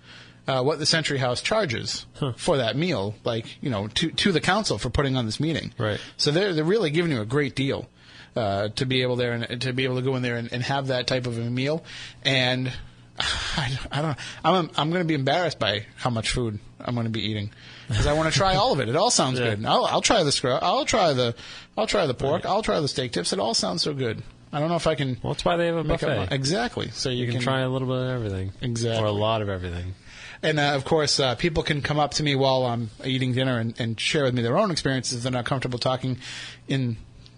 uh, 0.49 0.63
what 0.63 0.79
the 0.79 0.87
Century 0.87 1.19
House 1.19 1.41
charges 1.43 2.07
for 2.37 2.57
that 2.57 2.77
meal, 2.77 3.15
like 3.25 3.47
you 3.63 3.71
know, 3.71 3.89
to 3.89 4.11
to 4.11 4.33
the 4.33 4.41
council 4.41 4.79
for 4.79 4.91
putting 4.91 5.17
on 5.17 5.27
this 5.27 5.39
meeting. 5.41 5.73
Right. 5.79 6.01
So 6.17 6.31
they're 6.31 6.53
they're 6.55 6.65
really 6.65 6.91
giving 6.91 7.13
you 7.13 7.21
a 7.21 7.27
great 7.27 7.55
deal 7.55 7.89
uh, 8.35 8.69
to 8.77 8.87
be 8.87 9.03
able 9.03 9.17
there 9.17 9.33
and 9.33 9.61
to 9.63 9.73
be 9.73 9.85
able 9.85 9.97
to 9.97 10.03
go 10.03 10.17
in 10.17 10.23
there 10.23 10.37
and, 10.37 10.53
and 10.53 10.63
have 10.63 10.89
that 10.89 11.07
type 11.07 11.27
of 11.27 11.39
a 11.39 11.43
meal, 11.51 11.85
and. 12.25 12.73
I, 13.19 13.79
I 13.93 14.01
don't. 14.03 14.17
I'm 14.43 14.71
I'm 14.75 14.89
going 14.91 15.03
to 15.03 15.07
be 15.07 15.15
embarrassed 15.15 15.59
by 15.59 15.85
how 15.97 16.09
much 16.09 16.31
food 16.31 16.59
I'm 16.81 16.95
going 16.95 17.05
to 17.05 17.11
be 17.13 17.21
eating 17.21 17.51
because 17.87 18.07
I 18.07 18.15
want 18.15 18.33
to 18.33 18.37
try 18.37 18.55
all 18.55 18.73
of 18.73 18.81
it. 18.81 18.89
It 18.89 18.97
all 18.97 19.11
sounds 19.11 19.39
Yeah. 19.39 19.55
good. 19.55 19.67
I'll, 19.67 19.85
I'll 19.85 20.01
try 20.01 20.23
the 20.25 20.33
scrub. 20.33 20.61
I'll 20.63 20.87
try 20.87 21.13
the 21.13 21.35
I'll 21.77 21.87
try 21.87 22.07
the 22.07 22.15
pork. 22.15 22.47
I'll 22.47 22.63
try 22.63 22.81
the 22.81 22.89
steak 22.89 23.13
tips. 23.13 23.35
It 23.35 23.39
all 23.39 23.53
sounds 23.53 23.83
so 23.83 23.93
good. 23.93 24.23
I 24.53 24.61
don't 24.61 24.69
know 24.69 24.77
if 24.77 24.87
I 24.87 24.95
can 24.95 25.17
Well, 25.23 25.33
that's 25.33 25.45
why 25.45 25.57
they 25.57 25.67
have 25.67 25.77
a 25.77 25.85
buffet. 25.85 26.29
exactly. 26.31 26.91
So 26.91 27.09
you, 27.09 27.27
you 27.27 27.33
can, 27.33 27.41
try 27.41 27.61
a 27.61 27.69
little 27.69 27.89
bit 27.89 27.97
of 27.97 28.11
everything. 28.11 28.53
Exactly. 28.61 29.03
Or 29.03 29.07
a 29.07 29.13
lot 29.13 29.41
of 29.43 29.49
everything. 29.49 29.95
And 30.43 30.59
uh, 30.59 30.75
of 30.75 30.85
course, 30.85 31.19
uh, 31.21 31.35
people 31.37 31.63
can 31.63 31.83
come 31.83 31.99
up 31.99 32.13
to 32.15 32.23
me 32.23 32.35
while 32.35 32.67
I'm 32.67 32.91
eating 33.05 33.33
dinner 33.33 33.59
and, 33.59 33.79
and 33.81 33.99
share 33.99 34.25
with 34.25 34.35
me 34.35 34.43
their 34.43 34.59
own 34.59 34.71
experiences. 34.71 35.19
if 35.19 35.23
They're 35.23 35.33
not 35.33 35.45
comfortable 35.47 35.79
talking 35.79 36.19
in 36.69 36.97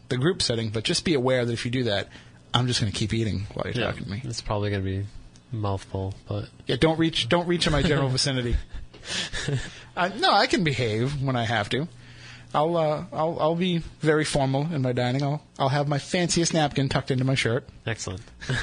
the 0.08 0.16
group 0.16 0.42
setting, 0.42 0.70
but 0.70 0.84
just 0.84 1.04
be 1.04 1.14
aware 1.14 1.44
that 1.44 1.52
if 1.52 1.64
you 1.64 1.70
do 1.70 1.84
that, 1.84 2.08
I'm 2.52 2.66
just 2.66 2.80
going 2.80 2.90
to 2.90 2.98
keep 2.98 3.12
eating 3.12 3.46
while 3.54 3.66
you're 3.66 3.84
talking 3.84 4.04
to 4.04 4.10
me. 4.10 4.22
It's 4.24 4.40
probably 4.40 4.70
going 4.70 4.82
to 4.84 4.90
be 4.90 5.06
mouthful, 5.52 6.14
but 6.28 6.48
Yeah, 6.66 6.76
don't 6.76 6.98
reach 6.98 7.28
don't 7.28 7.46
reach 7.46 7.66
in 7.66 7.72
my 7.72 7.82
general 7.82 8.08
vicinity. 8.08 8.56
Uh, 9.96 10.08
no, 10.18 10.32
I 10.32 10.48
can 10.48 10.64
behave 10.64 11.22
when 11.22 11.36
I 11.36 11.44
have 11.44 11.68
to. 11.68 11.86
I'll 12.54 12.76
uh, 12.76 13.04
I'll 13.12 13.36
I'll 13.40 13.56
be 13.56 13.78
very 14.00 14.24
formal 14.24 14.68
in 14.72 14.82
my 14.82 14.92
dining. 14.92 15.22
I'll 15.22 15.42
I'll 15.58 15.68
have 15.70 15.88
my 15.88 15.98
fanciest 15.98 16.54
napkin 16.54 16.88
tucked 16.88 17.10
into 17.10 17.24
my 17.24 17.34
shirt. 17.34 17.66
excellent. 17.86 18.22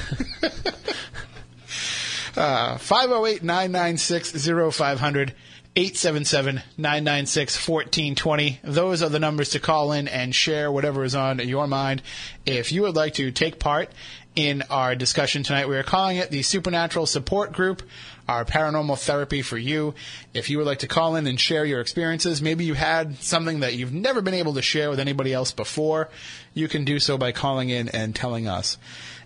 Uh, 2.34 2.78
508-996-0500, 2.78 5.32
877-996-1420. 5.76 8.58
Those 8.62 9.02
are 9.02 9.10
the 9.10 9.18
numbers 9.18 9.50
to 9.50 9.60
call 9.60 9.92
in 9.92 10.08
and 10.08 10.34
share 10.34 10.72
whatever 10.72 11.04
is 11.04 11.14
on 11.14 11.40
your 11.40 11.66
mind. 11.66 12.00
If 12.46 12.72
you 12.72 12.80
would 12.82 12.96
like 12.96 13.12
to 13.14 13.30
take 13.32 13.58
part 13.58 13.90
in 14.34 14.62
our 14.70 14.94
discussion 14.94 15.42
tonight, 15.42 15.68
we 15.68 15.76
are 15.76 15.82
calling 15.82 16.16
it 16.16 16.30
the 16.30 16.40
Supernatural 16.40 17.04
Support 17.04 17.52
Group, 17.52 17.82
our 18.28 18.44
paranormal 18.44 18.98
therapy 18.98 19.42
for 19.42 19.58
you. 19.58 19.94
If 20.32 20.48
you 20.50 20.58
would 20.58 20.66
like 20.66 20.80
to 20.80 20.88
call 20.88 21.16
in 21.16 21.26
and 21.26 21.38
share 21.38 21.64
your 21.64 21.80
experiences, 21.80 22.40
maybe 22.40 22.64
you 22.64 22.74
had 22.74 23.18
something 23.18 23.60
that 23.60 23.74
you've 23.74 23.92
never 23.92 24.22
been 24.22 24.34
able 24.34 24.54
to 24.54 24.62
share 24.62 24.90
with 24.90 25.00
anybody 25.00 25.32
else 25.32 25.52
before, 25.52 26.08
you 26.54 26.68
can 26.68 26.84
do 26.84 26.98
so 26.98 27.18
by 27.18 27.32
calling 27.32 27.68
in 27.68 27.88
and 27.88 28.14
telling 28.14 28.48
us. 28.48 28.78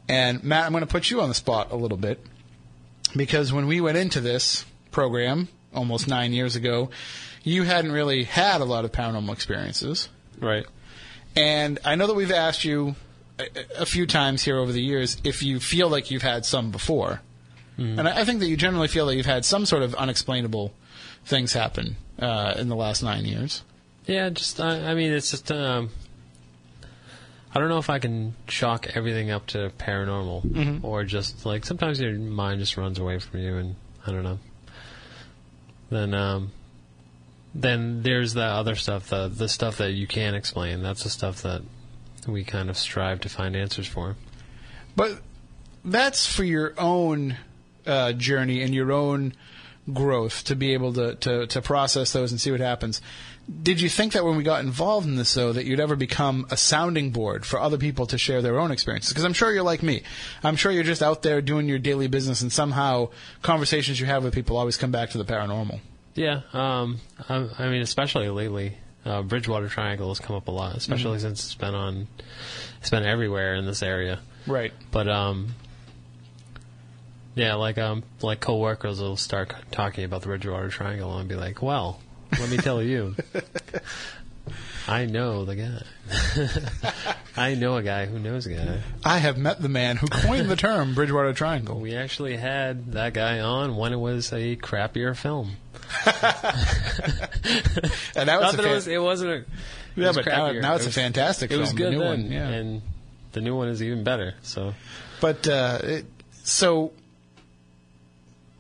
And 0.09 0.43
Matt, 0.45 0.65
I'm 0.65 0.73
going 0.73 0.83
to 0.83 0.91
put 0.91 1.11
you 1.11 1.21
on 1.21 1.29
the 1.29 1.35
spot 1.35 1.73
a 1.73 1.77
little 1.77 1.99
bit 1.99 2.25
because 3.15 3.53
when 3.53 3.67
we 3.67 3.81
went 3.81 3.99
into 3.99 4.21
this 4.21 4.65
program 4.91 5.49
almost 5.75 6.09
nine 6.09 6.33
years 6.33 6.57
ago, 6.57 6.91
you 7.43 7.63
hadn't 7.63 7.93
really 7.93 8.25
had 8.25 8.61
a 8.61 8.65
lot 8.65 8.85
of 8.85 8.93
paranormal 8.93 9.33
experiences. 9.33 10.09
Right. 10.41 10.67
And 11.37 11.79
I 11.85 11.95
know 11.95 12.07
that 12.07 12.15
we've 12.15 12.33
asked 12.33 12.65
you 12.65 12.97
a, 13.39 13.83
a 13.83 13.87
few 13.87 14.07
times 14.07 14.43
here 14.43 14.59
over 14.59 14.73
the 14.73 14.83
years 14.83 15.19
if 15.23 15.43
you 15.43 15.61
feel 15.61 15.89
like 15.89 16.11
you've 16.11 16.23
had 16.23 16.45
some 16.45 16.71
before. 16.71 17.21
And 17.79 18.09
I 18.09 18.21
I 18.21 18.25
think 18.25 18.41
that 18.41 18.49
you 18.49 18.57
generally 18.57 18.89
feel 18.89 19.07
that 19.07 19.17
you've 19.17 19.27
had 19.27 19.45
some 19.45 19.67
sort 19.67 19.83
of 19.83 19.95
unexplainable 19.95 20.73
things 21.27 21.53
happen 21.53 21.97
uh, 22.19 22.55
in 22.57 22.69
the 22.69 22.77
last 22.77 23.03
nine 23.03 23.25
years. 23.27 23.63
Yeah, 24.07 24.31
just 24.31 24.61
I, 24.61 24.93
I 24.93 24.95
mean, 24.95 25.13
it's 25.13 25.31
just 25.31 25.53
um, 25.53 25.91
I 27.55 27.59
don't 27.59 27.69
know 27.69 27.79
if 27.79 27.91
I 27.91 27.99
can 27.99 28.35
chalk 28.47 28.97
everything 28.97 29.31
up 29.31 29.47
to 29.49 29.71
paranormal 29.79 30.43
Mhm. 30.45 30.85
or 30.85 31.05
just 31.05 31.45
like 31.45 31.65
sometimes 31.67 32.01
your 32.01 32.13
mind 32.19 32.61
just 32.61 32.77
runs 32.77 32.99
away 32.99 33.19
from 33.19 33.41
you 33.41 33.57
and 33.57 33.77
I 34.07 34.13
don't 34.13 34.23
know. 34.25 34.39
Then 35.91 36.15
um 36.15 36.53
then 37.55 38.03
there's 38.03 38.35
the 38.35 38.45
other 38.45 38.75
stuff, 38.75 39.09
the 39.09 39.29
the 39.29 39.49
stuff 39.49 39.79
that 39.79 39.93
you 39.93 40.07
can't 40.07 40.37
explain. 40.37 40.83
That's 40.83 41.03
the 41.03 41.11
stuff 41.11 41.43
that 41.43 41.63
we 42.27 42.45
kind 42.45 42.69
of 42.71 42.77
strive 42.77 43.21
to 43.21 43.29
find 43.29 43.57
answers 43.57 43.87
for. 43.87 44.17
But 44.95 45.21
that's 45.85 46.27
for 46.27 46.45
your 46.45 46.75
own 46.79 47.37
uh, 47.87 48.13
journey 48.13 48.63
and 48.63 48.75
your 48.75 48.93
own 48.93 49.33
growth 49.93 50.45
to 50.45 50.57
be 50.57 50.73
able 50.73 50.93
to, 50.95 51.15
to, 51.17 51.47
to 51.47 51.63
process 51.63 52.13
those 52.13 52.33
and 52.33 52.41
see 52.41 52.51
what 52.51 52.61
happens. 52.61 53.01
Did 53.63 53.81
you 53.81 53.89
think 53.89 54.15
that 54.15 54.25
when 54.25 54.37
we 54.37 54.43
got 54.43 54.65
involved 54.65 55.07
in 55.07 55.15
this, 55.15 55.33
though, 55.35 55.53
that 55.53 55.65
you'd 55.67 55.79
ever 55.79 55.95
become 55.95 56.47
a 56.51 56.57
sounding 56.57 57.11
board 57.11 57.47
for 57.47 57.61
other 57.61 57.79
people 57.79 58.07
to 58.07 58.19
share 58.19 58.43
their 58.43 58.59
own 58.59 58.73
experiences? 58.73 59.13
Because 59.13 59.25
I'm 59.25 59.35
sure 59.35 59.53
you're 59.53 59.63
like 59.63 59.85
me. 59.85 60.03
I'm 60.43 60.57
sure 60.57 60.73
you're 60.73 60.83
just 60.83 61.03
out 61.03 61.23
there 61.23 61.41
doing 61.41 61.69
your 61.69 61.79
daily 61.79 62.09
business, 62.09 62.41
and 62.43 62.53
somehow 62.53 63.11
conversations 63.43 64.01
you 64.01 64.07
have 64.07 64.25
with 64.25 64.35
people 64.35 64.57
always 64.57 64.77
come 64.77 64.91
back 64.91 65.11
to 65.11 65.19
the 65.19 65.25
paranormal. 65.25 65.79
Yeah, 66.17 66.41
um, 66.53 66.99
I, 67.29 67.49
I 67.57 67.69
mean, 67.69 67.83
especially 67.83 68.29
lately, 68.31 68.77
uh, 69.05 69.23
Bridgewater 69.23 69.69
Triangle 69.69 70.09
has 70.09 70.19
come 70.19 70.35
up 70.35 70.49
a 70.49 70.51
lot, 70.51 70.75
especially 70.75 71.19
Mhm. 71.19 71.21
since 71.21 71.45
it's 71.45 71.55
been 71.55 71.75
on, 71.77 72.09
it's 72.81 72.91
been 72.91 73.05
everywhere 73.05 73.55
in 73.55 73.65
this 73.65 73.81
area. 73.81 74.19
Right. 74.49 74.73
But 74.91 75.07
um, 75.09 75.55
yeah, 77.37 77.55
like 77.55 77.79
um, 77.79 78.03
like 78.23 78.41
coworkers 78.41 79.01
will 79.01 79.17
start 79.17 79.55
talking 79.71 80.03
about 80.05 80.23
the 80.23 80.27
Bridgewater 80.27 80.69
Triangle 80.71 81.17
and 81.19 81.29
be 81.29 81.37
like, 81.37 81.63
"Well, 81.63 82.01
let 82.41 82.51
me 82.51 82.57
tell 82.57 82.83
you, 82.83 83.15
I 84.89 85.05
know 85.07 85.45
the 85.45 85.55
guy. 85.57 85.83
I 87.37 87.55
know 87.55 87.77
a 87.77 87.83
guy 87.83 88.07
who 88.07 88.19
knows 88.19 88.47
a 88.47 88.55
guy. 88.55 88.81
I 89.05 89.19
have 89.19 89.37
met 89.39 89.61
the 89.61 89.69
man 89.69 89.97
who 89.99 90.07
coined 90.09 90.49
the 90.49 90.57
term 90.57 90.95
Bridgewater 90.95 91.33
Triangle. 91.35 91.79
We 91.81 91.95
actually 91.95 92.37
had 92.37 92.93
that 92.93 93.13
guy 93.13 93.41
on 93.41 93.77
when 93.77 93.93
it 93.93 93.99
was 93.99 94.33
a 94.33 94.57
crappier 94.57 95.15
film. 95.17 95.57
And 98.17 98.29
that 98.29 98.41
was 98.41 98.43
Not 98.43 98.55
a 98.55 98.57
that 98.57 98.63
fan- 98.63 98.71
it 98.71 98.75
was. 98.75 98.87
It 98.89 99.03
wasn't 99.03 99.31
a. 99.31 99.45
Yeah, 99.95 100.09
was 100.09 100.17
but 100.17 100.27
now- 100.27 100.49
crappier. 100.51 100.63
now 100.63 100.75
it's 100.75 100.83
It 100.85 100.87
a 100.87 100.89
was- 100.89 100.95
fantastic 100.95 101.51
It 101.51 101.59
was 101.59 101.69
film, 101.71 101.77
the 101.79 101.83
good 101.85 101.93
new 101.93 101.99
then, 102.01 102.09
one, 102.23 102.33
yeah. 102.33 102.49
and 102.49 102.83
the 103.33 103.41
new 103.41 103.57
one 103.57 103.69
is 103.69 103.83
even 103.83 104.03
better. 104.05 104.35
So 104.43 104.75
But 105.21 105.47
uh, 105.47 105.79
it, 105.83 106.07
so, 106.45 106.93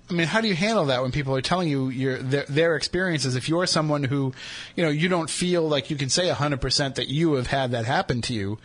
I 0.08 0.12
mean, 0.12 0.28
how 0.28 0.40
do 0.40 0.46
you 0.46 0.54
handle 0.54 0.84
that 0.86 1.02
when 1.02 1.10
people 1.10 1.34
are 1.34 1.40
telling 1.42 1.68
you 1.68 1.88
your 1.88 2.18
their, 2.18 2.44
their 2.48 2.76
experiences? 2.76 3.34
If 3.34 3.48
you're 3.48 3.66
someone 3.66 4.04
who, 4.04 4.32
you 4.76 4.84
know, 4.84 4.88
you 4.90 5.08
don't 5.08 5.28
feel 5.28 5.68
like 5.68 5.90
you 5.90 5.96
can 5.96 6.08
say 6.10 6.28
hundred 6.28 6.60
percent 6.60 6.94
that 6.94 7.08
you 7.08 7.34
have 7.34 7.48
had 7.48 7.72
that 7.72 7.86
happen 7.86 8.22
to 8.22 8.32
you, 8.32 8.58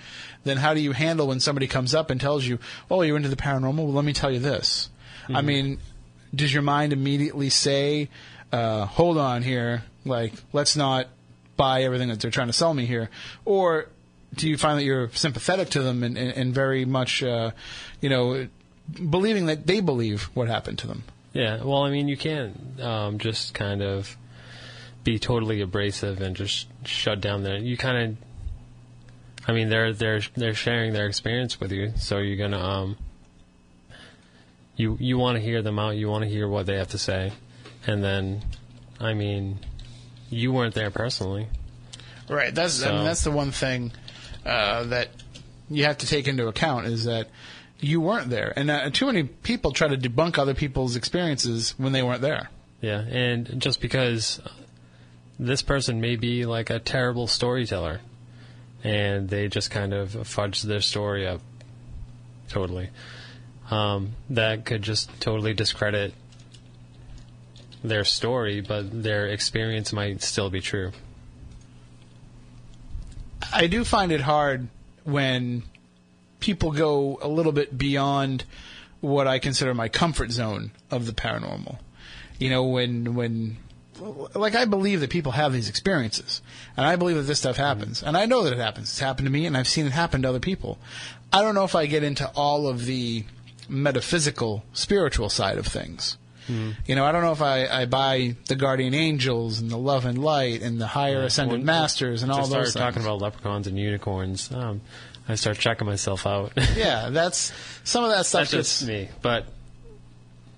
then 0.43 0.57
how 0.57 0.75
do 0.75 0.81
you 0.81 0.91
handle 0.91 1.27
when 1.27 1.39
somebody 1.39 1.65
comes 1.67 1.95
up 1.95 2.11
and 2.11 2.21
tells 2.21 2.45
you, 2.45 2.59
"Oh, 2.91 3.01
you're 3.01 3.17
into 3.17 3.29
the 3.29 3.35
paranormal"? 3.35 3.77
Well, 3.85 3.93
let 3.93 4.05
me 4.05 4.13
tell 4.13 4.29
you 4.31 4.39
this. 4.39 4.89
I 5.29 5.41
Mhm. 5.41 5.45
mean, 5.45 5.77
does 6.35 6.53
your 6.53 6.61
mind 6.63 6.93
immediately 6.93 7.49
say, 7.49 8.09
uh, 8.51 8.85
"Hold 8.85 9.17
on 9.17 9.41
here, 9.41 9.83
like 10.05 10.33
let's 10.53 10.75
not 10.75 11.07
buy 11.57 11.83
everything 11.83 12.09
that 12.09 12.19
they're 12.19 12.29
trying 12.31 12.47
to 12.47 12.53
sell 12.53 12.75
me 12.75 12.85
here," 12.85 13.09
or 13.45 13.87
do 14.35 14.47
you 14.47 14.57
find 14.57 14.77
that 14.77 14.83
you're 14.83 15.09
sympathetic 15.13 15.71
to 15.71 15.81
them 15.81 16.03
and, 16.03 16.17
and, 16.17 16.31
and 16.33 16.53
very 16.53 16.85
much, 16.85 17.23
uh, 17.23 17.49
you 17.99 18.09
know, 18.09 18.47
believing 19.09 19.47
that 19.47 19.65
they 19.65 19.79
believe 19.79 20.29
what 20.35 20.47
happened 20.47 20.77
to 20.77 20.87
them? 20.87 21.03
Yeah, 21.33 21.63
well, 21.63 21.83
I 21.83 21.91
mean, 21.91 22.07
you 22.07 22.17
can't 22.17 22.79
um, 22.81 23.17
just 23.17 23.53
kind 23.53 23.81
of 23.81 24.17
be 25.03 25.17
totally 25.17 25.61
abrasive 25.61 26.21
and 26.21 26.35
just 26.35 26.67
shut 26.85 27.21
down 27.21 27.43
there. 27.43 27.57
You 27.57 27.77
kind 27.77 27.97
of. 27.97 28.17
I 29.47 29.53
mean, 29.53 29.69
they're 29.69 29.93
they're 29.93 30.21
they're 30.35 30.53
sharing 30.53 30.93
their 30.93 31.07
experience 31.07 31.59
with 31.59 31.71
you, 31.71 31.93
so 31.97 32.17
you're 32.17 32.37
gonna 32.37 32.63
um. 32.63 32.97
You 34.75 34.97
you 34.99 35.17
want 35.17 35.37
to 35.37 35.41
hear 35.41 35.61
them 35.61 35.79
out. 35.79 35.95
You 35.95 36.09
want 36.09 36.23
to 36.23 36.29
hear 36.29 36.47
what 36.47 36.65
they 36.65 36.77
have 36.77 36.89
to 36.89 36.97
say, 36.97 37.31
and 37.87 38.03
then, 38.03 38.41
I 38.99 39.13
mean, 39.13 39.59
you 40.29 40.51
weren't 40.51 40.75
there 40.75 40.91
personally. 40.91 41.47
Right. 42.29 42.53
That's 42.53 42.83
I 42.83 42.91
mean, 42.91 43.03
that's 43.03 43.23
the 43.23 43.31
one 43.31 43.51
thing 43.51 43.91
uh, 44.45 44.83
that 44.85 45.09
you 45.69 45.85
have 45.85 45.99
to 45.99 46.07
take 46.07 46.27
into 46.27 46.47
account 46.47 46.85
is 46.87 47.05
that 47.05 47.27
you 47.81 48.01
weren't 48.01 48.29
there, 48.29 48.53
and 48.55 48.69
uh, 48.69 48.89
too 48.89 49.07
many 49.07 49.23
people 49.23 49.71
try 49.71 49.87
to 49.87 49.97
debunk 49.97 50.37
other 50.37 50.53
people's 50.53 50.95
experiences 50.95 51.73
when 51.77 51.91
they 51.91 52.03
weren't 52.03 52.21
there. 52.21 52.49
Yeah, 52.81 52.99
and 52.99 53.61
just 53.61 53.81
because 53.81 54.41
this 55.39 55.61
person 55.61 56.01
may 56.01 56.15
be 56.15 56.45
like 56.45 56.69
a 56.69 56.79
terrible 56.79 57.27
storyteller, 57.27 58.01
and 58.83 59.29
they 59.29 59.47
just 59.47 59.71
kind 59.71 59.93
of 59.93 60.27
fudge 60.27 60.61
their 60.61 60.81
story 60.81 61.27
up 61.27 61.41
totally, 62.49 62.89
um, 63.69 64.11
that 64.29 64.65
could 64.65 64.81
just 64.81 65.09
totally 65.19 65.53
discredit 65.53 66.13
their 67.83 68.03
story, 68.03 68.61
but 68.61 69.03
their 69.03 69.27
experience 69.27 69.91
might 69.91 70.21
still 70.21 70.49
be 70.49 70.61
true. 70.61 70.91
I 73.53 73.67
do 73.67 73.83
find 73.83 74.11
it 74.11 74.21
hard 74.21 74.67
when 75.03 75.63
people 76.41 76.71
go 76.71 77.17
a 77.21 77.27
little 77.29 77.53
bit 77.53 77.77
beyond 77.77 78.43
what 78.99 79.27
I 79.27 79.39
consider 79.39 79.73
my 79.73 79.87
comfort 79.87 80.31
zone 80.31 80.71
of 80.91 81.05
the 81.05 81.13
paranormal. 81.13 81.79
You 82.39 82.49
know, 82.49 82.63
when 82.65 83.15
when 83.15 83.57
like 84.35 84.55
I 84.55 84.65
believe 84.65 84.99
that 85.01 85.09
people 85.09 85.31
have 85.33 85.53
these 85.53 85.69
experiences, 85.69 86.41
and 86.75 86.85
I 86.85 86.95
believe 86.95 87.15
that 87.15 87.23
this 87.23 87.39
stuff 87.39 87.57
happens, 87.57 88.03
and 88.03 88.17
I 88.17 88.25
know 88.25 88.43
that 88.43 88.53
it 88.53 88.59
happens. 88.59 88.89
It's 88.89 88.99
happened 88.99 89.27
to 89.27 89.31
me, 89.31 89.45
and 89.45 89.55
I've 89.55 89.67
seen 89.67 89.85
it 89.85 89.91
happen 89.91 90.23
to 90.23 90.29
other 90.29 90.39
people. 90.39 90.77
I 91.31 91.41
don't 91.41 91.55
know 91.55 91.63
if 91.63 91.75
I 91.75 91.85
get 91.85 92.03
into 92.03 92.27
all 92.35 92.67
of 92.67 92.85
the 92.85 93.23
metaphysical, 93.69 94.63
spiritual 94.73 95.29
side 95.29 95.57
of 95.57 95.65
things. 95.65 96.17
You 96.85 96.95
know, 96.95 97.05
I 97.05 97.13
don't 97.13 97.21
know 97.21 97.31
if 97.31 97.41
I, 97.41 97.65
I 97.67 97.85
buy 97.85 98.35
the 98.47 98.57
guardian 98.57 98.93
angels 98.93 99.61
and 99.61 99.71
the 99.71 99.77
love 99.77 100.05
and 100.05 100.17
light 100.21 100.61
and 100.61 100.81
the 100.81 100.87
higher 100.87 101.21
ascended 101.21 101.59
When- 101.59 101.65
masters 101.65 102.23
and 102.23 102.31
all 102.31 102.45
those 102.45 102.71
started 102.71 102.73
talking 102.77 103.03
about 103.03 103.21
leprechauns 103.21 103.67
and 103.67 103.79
unicorns. 103.79 104.51
Um, 104.51 104.81
I 105.31 105.35
start 105.35 105.57
checking 105.57 105.87
myself 105.87 106.27
out. 106.27 106.53
yeah, 106.75 107.09
that's 107.09 107.51
some 107.83 108.03
of 108.03 108.11
that 108.11 108.25
stuff. 108.25 108.51
That's 108.51 108.51
just 108.51 108.87
me, 108.87 109.09
but 109.21 109.45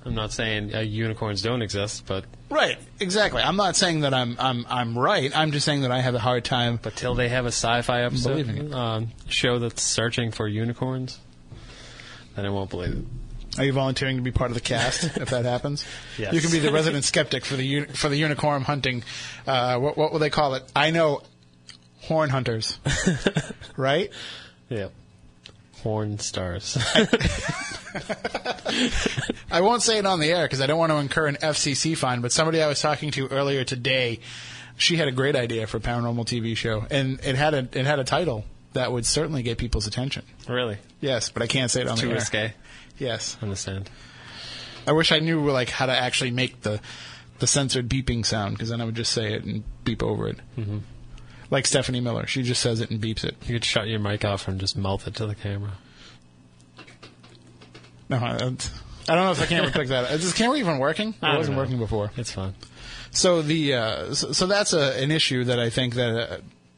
I'm 0.05 0.15
not 0.15 0.31
saying 0.31 0.75
uh, 0.75 0.79
unicorns 0.79 1.41
don't 1.41 1.61
exist, 1.61 2.05
but 2.05 2.25
Right, 2.53 2.77
exactly. 2.99 3.41
I'm 3.41 3.55
not 3.55 3.75
saying 3.75 4.01
that 4.01 4.13
I'm 4.13 4.35
I'm 4.37 4.65
I'm 4.69 4.97
right. 4.97 5.35
I'm 5.35 5.51
just 5.51 5.65
saying 5.65 5.81
that 5.81 5.91
I 5.91 6.01
have 6.01 6.13
a 6.13 6.19
hard 6.19 6.45
time. 6.45 6.79
But 6.81 6.95
till 6.95 7.15
they 7.15 7.29
have 7.29 7.45
a 7.45 7.51
sci-fi 7.51 8.03
episode 8.03 8.71
um, 8.71 9.09
show 9.27 9.57
that's 9.57 9.81
searching 9.81 10.29
for 10.29 10.47
unicorns, 10.47 11.19
then 12.35 12.45
I 12.45 12.49
won't 12.51 12.69
believe 12.69 12.93
it. 12.93 13.59
Are 13.59 13.65
you 13.65 13.73
volunteering 13.73 14.17
to 14.17 14.21
be 14.21 14.31
part 14.31 14.51
of 14.51 14.55
the 14.55 14.61
cast 14.61 15.03
if 15.17 15.31
that 15.31 15.45
happens? 15.45 15.83
Yes. 16.17 16.33
You 16.33 16.41
can 16.41 16.51
be 16.51 16.59
the 16.59 16.71
resident 16.79 17.05
skeptic 17.05 17.43
for 17.43 17.55
the 17.55 17.65
uni- 17.65 17.87
for 17.87 18.07
the 18.07 18.17
unicorn 18.17 18.61
hunting. 18.61 19.03
Uh, 19.47 19.79
what 19.79 19.97
what 19.97 20.11
will 20.11 20.19
they 20.19 20.29
call 20.29 20.53
it? 20.53 20.63
I 20.75 20.91
know, 20.91 21.23
horn 22.01 22.29
hunters, 22.29 22.77
right? 23.77 24.11
Yeah. 24.73 24.87
Horn 25.83 26.17
stars. 26.19 26.77
I 29.51 29.61
won't 29.61 29.81
say 29.81 29.97
it 29.97 30.05
on 30.05 30.19
the 30.19 30.31
air 30.31 30.45
because 30.45 30.61
I 30.61 30.65
don't 30.67 30.77
want 30.79 30.91
to 30.91 30.97
incur 30.97 31.27
an 31.27 31.35
FCC 31.35 31.97
fine. 31.97 32.21
But 32.21 32.31
somebody 32.31 32.61
I 32.61 32.67
was 32.67 32.81
talking 32.81 33.11
to 33.11 33.27
earlier 33.27 33.63
today, 33.63 34.19
she 34.77 34.95
had 34.95 35.07
a 35.07 35.11
great 35.11 35.35
idea 35.35 35.67
for 35.67 35.77
a 35.77 35.79
paranormal 35.79 36.25
TV 36.25 36.55
show, 36.55 36.85
and 36.89 37.19
it 37.23 37.35
had 37.35 37.53
a 37.53 37.67
it 37.77 37.85
had 37.85 37.99
a 37.99 38.03
title 38.03 38.45
that 38.73 38.91
would 38.91 39.05
certainly 39.05 39.43
get 39.43 39.57
people's 39.57 39.85
attention. 39.87 40.23
really? 40.47 40.77
Yes, 41.01 41.29
but 41.29 41.43
I 41.43 41.47
can't 41.47 41.69
say 41.69 41.81
it 41.81 41.87
on 41.87 41.97
Too 41.97 42.07
the 42.07 42.11
air. 42.13 42.17
risque. 42.19 42.53
Yes. 42.97 43.37
Understand. 43.41 43.89
I 44.87 44.93
wish 44.93 45.11
I 45.11 45.19
knew 45.19 45.49
like 45.51 45.69
how 45.69 45.85
to 45.85 45.91
actually 45.95 46.31
make 46.31 46.61
the 46.61 46.79
the 47.39 47.47
censored 47.47 47.89
beeping 47.89 48.25
sound 48.25 48.55
because 48.55 48.69
then 48.69 48.79
I 48.81 48.85
would 48.85 48.95
just 48.95 49.11
say 49.11 49.33
it 49.33 49.43
and 49.43 49.63
beep 49.83 50.01
over 50.01 50.27
it. 50.29 50.37
Mm-hmm. 50.57 50.77
Like 51.53 51.67
Stephanie 51.67 51.99
Miller, 51.99 52.25
she 52.25 52.41
just 52.41 52.63
says 52.63 52.81
it 52.81 52.89
and 52.89 52.99
beeps 52.99 53.23
it. 53.23 53.35
You 53.45 53.53
could 53.53 53.63
shut 53.63 53.87
your 53.87 53.99
mic 53.99 54.25
off 54.25 54.47
and 54.47 54.59
just 54.59 54.75
mouth 54.75 55.05
it 55.05 55.13
to 55.17 55.27
the 55.27 55.35
camera. 55.35 55.73
No, 58.09 58.17
I, 58.17 58.33
I 58.33 58.37
don't 58.37 58.71
know 59.07 59.29
if 59.29 59.39
the 59.39 59.45
camera 59.45 59.69
picked 59.69 59.89
that. 59.89 60.05
up. 60.05 60.11
Is 60.13 60.23
this 60.23 60.33
camera 60.33 60.57
even 60.57 60.79
working? 60.79 61.09
It 61.09 61.15
wasn't 61.21 61.55
know. 61.55 61.61
working 61.61 61.77
before. 61.77 62.09
It's 62.17 62.31
fine. 62.31 62.55
So 63.11 63.43
the 63.43 63.75
uh, 63.75 64.13
so, 64.15 64.31
so 64.31 64.47
that's 64.47 64.73
a, 64.73 64.99
an 64.99 65.11
issue 65.11 65.43
that 65.43 65.59
I 65.59 65.69
think 65.69 65.93
that 65.93 66.31
uh, 66.31 66.37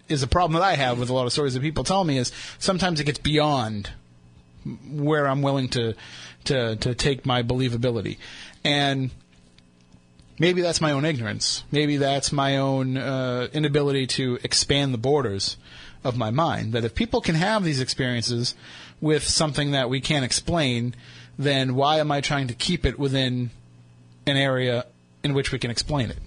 is 0.09 0.23
a 0.23 0.28
problem 0.28 0.59
that 0.59 0.67
I 0.67 0.76
have 0.76 0.99
with 0.99 1.09
a 1.09 1.13
lot 1.13 1.26
of 1.26 1.32
stories 1.32 1.53
that 1.53 1.61
people 1.61 1.86
tell 1.86 2.03
me 2.03 2.17
is 2.17 2.34
sometimes 2.59 2.99
it 2.99 3.05
gets 3.05 3.19
beyond 3.19 3.91
where 4.91 5.26
I'm 5.26 5.41
willing 5.41 5.69
to 5.69 5.93
to 6.45 6.76
to 6.76 6.93
take 6.93 7.26
my 7.26 7.43
believability, 7.43 8.17
and 8.65 9.09
maybe 10.39 10.61
that's 10.61 10.81
my 10.81 10.91
own 10.91 11.05
ignorance. 11.05 11.63
Maybe 11.71 11.97
that's 11.97 12.31
my 12.31 12.57
own 12.57 12.97
uh, 12.97 13.47
inability 13.53 14.07
to 14.07 14.39
expand 14.43 14.93
the 14.93 14.97
borders 14.97 15.57
of 16.03 16.17
my 16.17 16.29
mind. 16.29 16.73
That 16.73 16.83
if 16.83 16.95
people 16.95 17.21
can 17.21 17.36
have 17.36 17.63
these 17.63 17.81
experiences 17.81 18.55
with 19.01 19.23
something 19.23 19.71
that 19.71 19.89
we 19.89 20.01
can't 20.01 20.25
explain, 20.25 20.95
then 21.38 21.75
why 21.75 21.99
am 21.99 22.11
I 22.11 22.21
trying 22.21 22.47
to 22.47 22.53
keep 22.53 22.86
it 22.86 22.99
within 22.99 23.49
an 24.25 24.38
area 24.38 24.86
in 25.23 25.33
which 25.33 25.51
we 25.51 25.59
can 25.59 25.71
explain 25.71 26.09
it? 26.09 26.19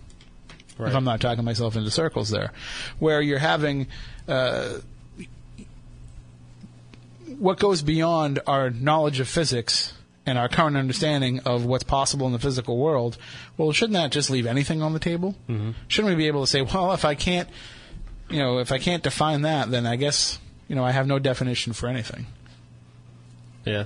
Right. 0.77 0.91
If 0.91 0.95
I'm 0.95 1.05
not 1.05 1.21
talking 1.21 1.45
myself 1.45 1.77
into 1.77 1.91
circles 1.91 2.31
there, 2.31 2.53
where 2.99 3.21
you're 3.21 3.39
having. 3.39 3.89
Uh, 4.27 4.79
what 7.39 7.59
goes 7.59 7.83
beyond 7.83 8.41
our 8.47 8.71
knowledge 8.71 9.21
of 9.21 9.29
physics 9.29 9.93
and 10.29 10.39
our 10.39 10.49
current 10.49 10.77
understanding 10.77 11.41
of 11.41 11.65
what's 11.65 11.85
possible 11.85 12.27
in 12.27 12.35
the 12.35 12.39
physical 12.39 12.77
world, 12.77 13.17
well, 13.57 13.73
shouldn't 13.73 13.95
that 13.95 14.13
just 14.13 14.29
leave 14.29 14.47
anything 14.47 14.83
on 14.83 14.93
the 14.93 14.99
table? 14.99 15.35
Mm-hmm. 15.49 15.71
Shouldn't 15.89 16.15
we 16.15 16.17
be 16.17 16.27
able 16.27 16.43
to 16.43 16.47
say, 16.47 16.61
well, 16.61 16.93
if 16.93 17.07
I 17.07 17.15
can't, 17.15 17.49
you 18.29 18.39
know, 18.39 18.59
if 18.59 18.71
I 18.71 18.79
can't 18.79 19.03
define 19.03 19.43
that, 19.43 19.71
then 19.71 19.87
I 19.87 19.97
guess, 19.97 20.39
you 20.69 20.77
know, 20.77 20.85
I 20.85 20.91
have 20.91 21.07
no 21.07 21.19
definition 21.19 21.73
for 21.73 21.89
anything. 21.89 22.27
Yeah, 23.65 23.85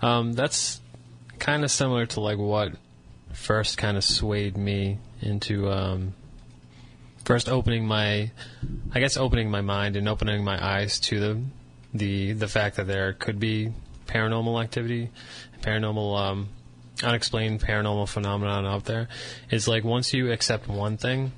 um, 0.00 0.32
that's 0.32 0.80
kind 1.40 1.64
of 1.64 1.72
similar 1.72 2.06
to 2.06 2.20
like 2.20 2.38
what 2.38 2.72
first 3.32 3.76
kind 3.76 3.96
of 3.96 4.04
swayed 4.04 4.56
me 4.56 4.98
into 5.20 5.68
um, 5.70 6.14
first 7.24 7.48
opening 7.48 7.84
my, 7.84 8.30
I 8.92 9.00
guess 9.00 9.16
opening 9.16 9.50
my 9.50 9.60
mind 9.60 9.96
and 9.96 10.08
opening 10.08 10.44
my 10.44 10.64
eyes 10.64 11.00
to 11.00 11.18
the 11.18 11.42
the 11.92 12.32
the 12.32 12.46
fact 12.46 12.76
that 12.76 12.86
there 12.86 13.12
could 13.12 13.40
be 13.40 13.72
paranormal 14.10 14.62
activity, 14.62 15.10
paranormal 15.62 16.18
um, 16.18 16.48
unexplained 17.02 17.60
paranormal 17.60 18.08
phenomenon 18.08 18.66
out 18.66 18.84
there. 18.84 19.08
Is 19.50 19.68
like 19.68 19.84
once 19.84 20.12
you 20.12 20.32
accept 20.32 20.68
one 20.68 20.96
thing, 20.96 21.32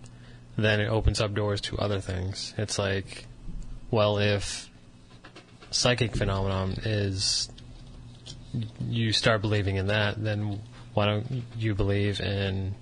then 0.56 0.80
it 0.80 0.88
opens 0.88 1.20
up 1.20 1.34
doors 1.34 1.60
to 1.62 1.78
other 1.78 2.00
things. 2.00 2.54
It's 2.56 2.78
like, 2.78 3.26
well, 3.90 4.18
if 4.18 4.70
psychic 5.70 6.16
phenomenon 6.16 6.72
is 6.84 7.48
you 8.86 9.12
start 9.12 9.40
believing 9.40 9.76
in 9.76 9.86
that, 9.86 10.22
then 10.22 10.60
why 10.94 11.06
don't 11.06 11.44
you 11.56 11.74
believe 11.74 12.20
in 12.20 12.74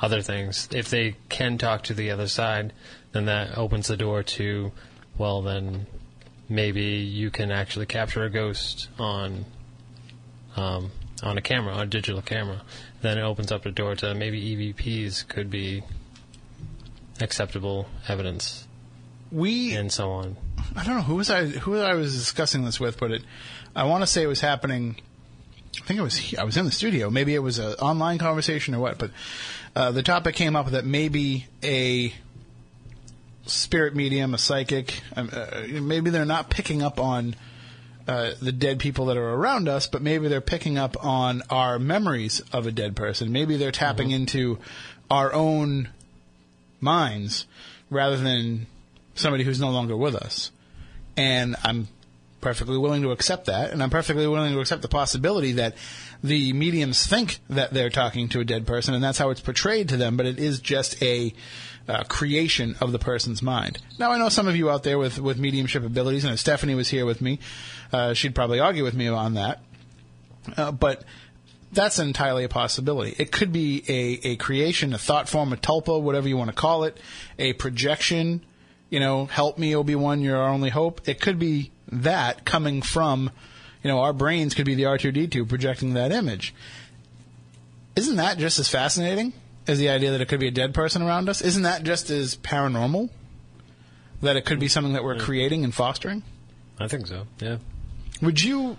other 0.00 0.20
things? 0.20 0.68
If 0.72 0.90
they 0.90 1.16
can 1.28 1.58
talk 1.58 1.84
to 1.84 1.94
the 1.94 2.10
other 2.10 2.28
side, 2.28 2.72
then 3.12 3.26
that 3.26 3.56
opens 3.56 3.88
the 3.88 3.96
door 3.96 4.22
to, 4.22 4.72
well, 5.16 5.40
then 5.42 5.86
maybe 6.48 6.82
you 6.82 7.30
can 7.30 7.50
actually 7.50 7.86
capture 7.86 8.24
a 8.24 8.30
ghost 8.30 8.88
on 8.98 9.44
um, 10.56 10.90
on 11.22 11.38
a 11.38 11.42
camera, 11.42 11.74
on 11.74 11.82
a 11.82 11.86
digital 11.86 12.22
camera. 12.22 12.62
Then 13.02 13.18
it 13.18 13.22
opens 13.22 13.52
up 13.52 13.62
the 13.62 13.70
door 13.70 13.94
to 13.96 14.14
maybe 14.14 14.56
EVPs 14.74 15.28
could 15.28 15.50
be 15.50 15.82
acceptable 17.20 17.88
evidence, 18.08 18.66
We 19.30 19.74
and 19.74 19.90
so 19.92 20.10
on. 20.10 20.36
I 20.74 20.84
don't 20.84 20.96
know 20.96 21.02
who 21.02 21.16
was 21.16 21.30
I 21.30 21.46
who 21.46 21.78
I 21.78 21.94
was 21.94 22.14
discussing 22.14 22.64
this 22.64 22.80
with, 22.80 22.98
but 22.98 23.10
it 23.10 23.22
I 23.74 23.84
want 23.84 24.02
to 24.02 24.06
say 24.06 24.22
it 24.22 24.26
was 24.26 24.40
happening. 24.40 24.96
I 25.80 25.84
think 25.84 25.98
it 26.00 26.02
was 26.02 26.34
I 26.38 26.44
was 26.44 26.56
in 26.56 26.64
the 26.64 26.70
studio. 26.70 27.10
Maybe 27.10 27.34
it 27.34 27.40
was 27.40 27.58
an 27.58 27.74
online 27.74 28.18
conversation 28.18 28.74
or 28.74 28.80
what. 28.80 28.98
But 28.98 29.10
uh, 29.74 29.92
the 29.92 30.02
topic 30.02 30.34
came 30.34 30.56
up 30.56 30.70
that 30.70 30.84
maybe 30.84 31.46
a 31.62 32.14
spirit 33.46 33.94
medium, 33.94 34.34
a 34.34 34.38
psychic, 34.38 35.00
um, 35.16 35.30
uh, 35.32 35.62
maybe 35.80 36.10
they're 36.10 36.24
not 36.24 36.50
picking 36.50 36.82
up 36.82 37.00
on 37.00 37.34
uh, 38.08 38.32
the 38.40 38.52
dead 38.52 38.78
people 38.78 39.06
that 39.06 39.16
are 39.16 39.34
around 39.34 39.68
us, 39.68 39.86
but 39.86 40.02
maybe 40.02 40.28
they're 40.28 40.40
picking 40.40 40.78
up 40.78 41.04
on 41.04 41.42
our 41.50 41.78
memories 41.78 42.40
of 42.52 42.66
a 42.66 42.72
dead 42.72 42.94
person. 42.94 43.32
Maybe 43.32 43.56
they're 43.56 43.72
tapping 43.72 44.10
into 44.10 44.58
our 45.10 45.32
own 45.32 45.88
minds 46.80 47.46
rather 47.90 48.16
than 48.16 48.66
somebody 49.14 49.44
who's 49.44 49.60
no 49.60 49.70
longer 49.70 49.96
with 49.96 50.14
us. 50.14 50.50
And 51.16 51.56
I'm 51.64 51.88
perfectly 52.40 52.78
willing 52.78 53.02
to 53.02 53.10
accept 53.10 53.46
that, 53.46 53.72
and 53.72 53.82
I'm 53.82 53.90
perfectly 53.90 54.26
willing 54.26 54.52
to 54.52 54.60
accept 54.60 54.82
the 54.82 54.88
possibility 54.88 55.52
that 55.52 55.74
the 56.22 56.52
mediums 56.52 57.06
think 57.06 57.40
that 57.50 57.72
they're 57.72 57.90
talking 57.90 58.28
to 58.28 58.40
a 58.40 58.44
dead 58.44 58.66
person, 58.66 58.94
and 58.94 59.02
that's 59.02 59.18
how 59.18 59.30
it's 59.30 59.40
portrayed 59.40 59.88
to 59.88 59.96
them, 59.96 60.16
but 60.16 60.26
it 60.26 60.38
is 60.38 60.60
just 60.60 61.02
a 61.02 61.34
uh, 61.88 62.04
creation 62.04 62.76
of 62.80 62.92
the 62.92 62.98
person's 62.98 63.42
mind. 63.42 63.78
Now, 63.98 64.10
I 64.10 64.18
know 64.18 64.28
some 64.28 64.48
of 64.48 64.56
you 64.56 64.70
out 64.70 64.82
there 64.82 64.98
with, 64.98 65.18
with 65.18 65.38
mediumship 65.38 65.84
abilities, 65.84 66.24
and 66.24 66.34
if 66.34 66.40
Stephanie 66.40 66.74
was 66.74 66.88
here 66.88 67.06
with 67.06 67.20
me, 67.20 67.38
uh, 67.92 68.14
she'd 68.14 68.34
probably 68.34 68.60
argue 68.60 68.84
with 68.84 68.94
me 68.94 69.08
on 69.08 69.34
that. 69.34 69.60
Uh, 70.56 70.72
but 70.72 71.04
that's 71.72 71.98
entirely 71.98 72.44
a 72.44 72.48
possibility. 72.48 73.14
It 73.18 73.32
could 73.32 73.52
be 73.52 73.84
a, 73.88 74.28
a 74.30 74.36
creation, 74.36 74.94
a 74.94 74.98
thought 74.98 75.28
form, 75.28 75.52
a 75.52 75.56
tulpa, 75.56 76.00
whatever 76.00 76.28
you 76.28 76.36
want 76.36 76.50
to 76.50 76.56
call 76.56 76.84
it, 76.84 76.98
a 77.38 77.52
projection, 77.54 78.44
you 78.90 79.00
know, 79.00 79.26
help 79.26 79.58
me, 79.58 79.74
Obi 79.74 79.94
Wan, 79.94 80.20
you're 80.20 80.36
our 80.36 80.48
only 80.48 80.70
hope. 80.70 81.08
It 81.08 81.20
could 81.20 81.38
be 81.38 81.70
that 81.90 82.44
coming 82.44 82.82
from, 82.82 83.30
you 83.82 83.90
know, 83.90 84.00
our 84.00 84.12
brains 84.12 84.54
could 84.54 84.66
be 84.66 84.74
the 84.74 84.84
R2D2 84.84 85.48
projecting 85.48 85.94
that 85.94 86.12
image. 86.12 86.54
Isn't 87.94 88.16
that 88.16 88.38
just 88.38 88.58
as 88.58 88.68
fascinating 88.68 89.32
as 89.66 89.78
the 89.78 89.88
idea 89.88 90.12
that 90.12 90.20
it 90.20 90.28
could 90.28 90.40
be 90.40 90.48
a 90.48 90.52
dead 90.52 90.74
person 90.74 91.02
around 91.02 91.28
us? 91.28 91.40
Isn't 91.40 91.62
that 91.62 91.82
just 91.82 92.10
as 92.10 92.36
paranormal? 92.36 93.10
That 94.22 94.36
it 94.36 94.46
could 94.46 94.58
be 94.58 94.68
something 94.68 94.94
that 94.94 95.04
we're 95.04 95.14
hmm. 95.14 95.20
creating 95.20 95.64
and 95.64 95.74
fostering? 95.74 96.22
I 96.78 96.88
think 96.88 97.06
so. 97.06 97.26
Yeah. 97.40 97.58
Would 98.22 98.42
you 98.42 98.76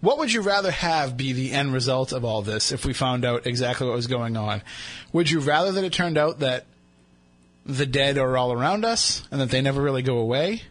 what 0.00 0.18
would 0.18 0.32
you 0.32 0.42
rather 0.42 0.70
have 0.70 1.16
be 1.16 1.32
the 1.32 1.50
end 1.50 1.72
result 1.72 2.12
of 2.12 2.24
all 2.24 2.42
this 2.42 2.70
if 2.70 2.84
we 2.84 2.92
found 2.92 3.24
out 3.24 3.46
exactly 3.46 3.86
what 3.86 3.96
was 3.96 4.06
going 4.06 4.36
on? 4.36 4.62
Would 5.12 5.28
you 5.30 5.40
rather 5.40 5.72
that 5.72 5.84
it 5.84 5.92
turned 5.92 6.16
out 6.16 6.38
that 6.38 6.66
the 7.66 7.86
dead 7.86 8.16
are 8.16 8.36
all 8.36 8.52
around 8.52 8.84
us 8.84 9.26
and 9.30 9.40
that 9.40 9.50
they 9.50 9.60
never 9.60 9.82
really 9.82 10.02
go 10.02 10.18
away? 10.18 10.62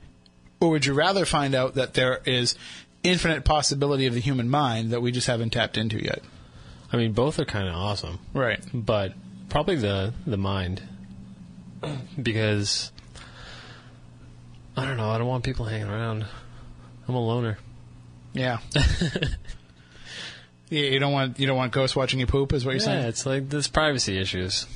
Or 0.62 0.70
would 0.70 0.86
you 0.86 0.94
rather 0.94 1.26
find 1.26 1.54
out 1.54 1.76
that 1.76 1.94
there 1.94 2.22
is 2.26 2.56
infinite 3.04 3.44
possibility 3.44 4.06
of 4.06 4.14
the 4.14 4.22
human 4.22 4.50
mind 4.50 4.92
that 4.92 5.02
we 5.02 5.12
just 5.12 5.28
haven't 5.28 5.52
tapped 5.52 5.78
into 5.78 6.02
yet? 6.02 6.22
I 6.92 6.98
mean, 6.98 7.14
both 7.14 7.40
are 7.40 7.46
kind 7.46 7.68
of 7.68 7.76
awesome. 7.76 8.20
Right. 8.34 8.60
but 8.74 9.14
probably 9.50 9.76
the 9.76 10.14
the 10.26 10.38
mind 10.38 10.82
because 12.22 12.92
I 14.76 14.86
don't 14.86 14.98
know. 14.98 15.10
I 15.10 15.18
don't 15.18 15.28
want 15.28 15.44
people 15.44 15.66
hanging 15.66 15.88
around. 15.88 16.26
I'm 17.08 17.16
a 17.16 17.20
loner. 17.20 17.58
Yeah. 18.34 18.60
yeah, 20.70 20.82
you 20.90 21.00
don't 21.00 21.14
want 21.14 21.40
you 21.40 21.48
don't 21.48 21.58
want 21.58 21.72
ghosts 21.72 21.96
watching 21.96 22.20
you 22.20 22.28
poop, 22.28 22.54
is 22.54 22.66
what 22.66 22.72
you're 22.72 22.80
saying? 22.80 23.04
Yeah, 23.04 23.10
it's 23.10 23.26
like 23.26 23.50
there's 23.50 23.68
privacy 23.68 24.20
issues. 24.20 24.68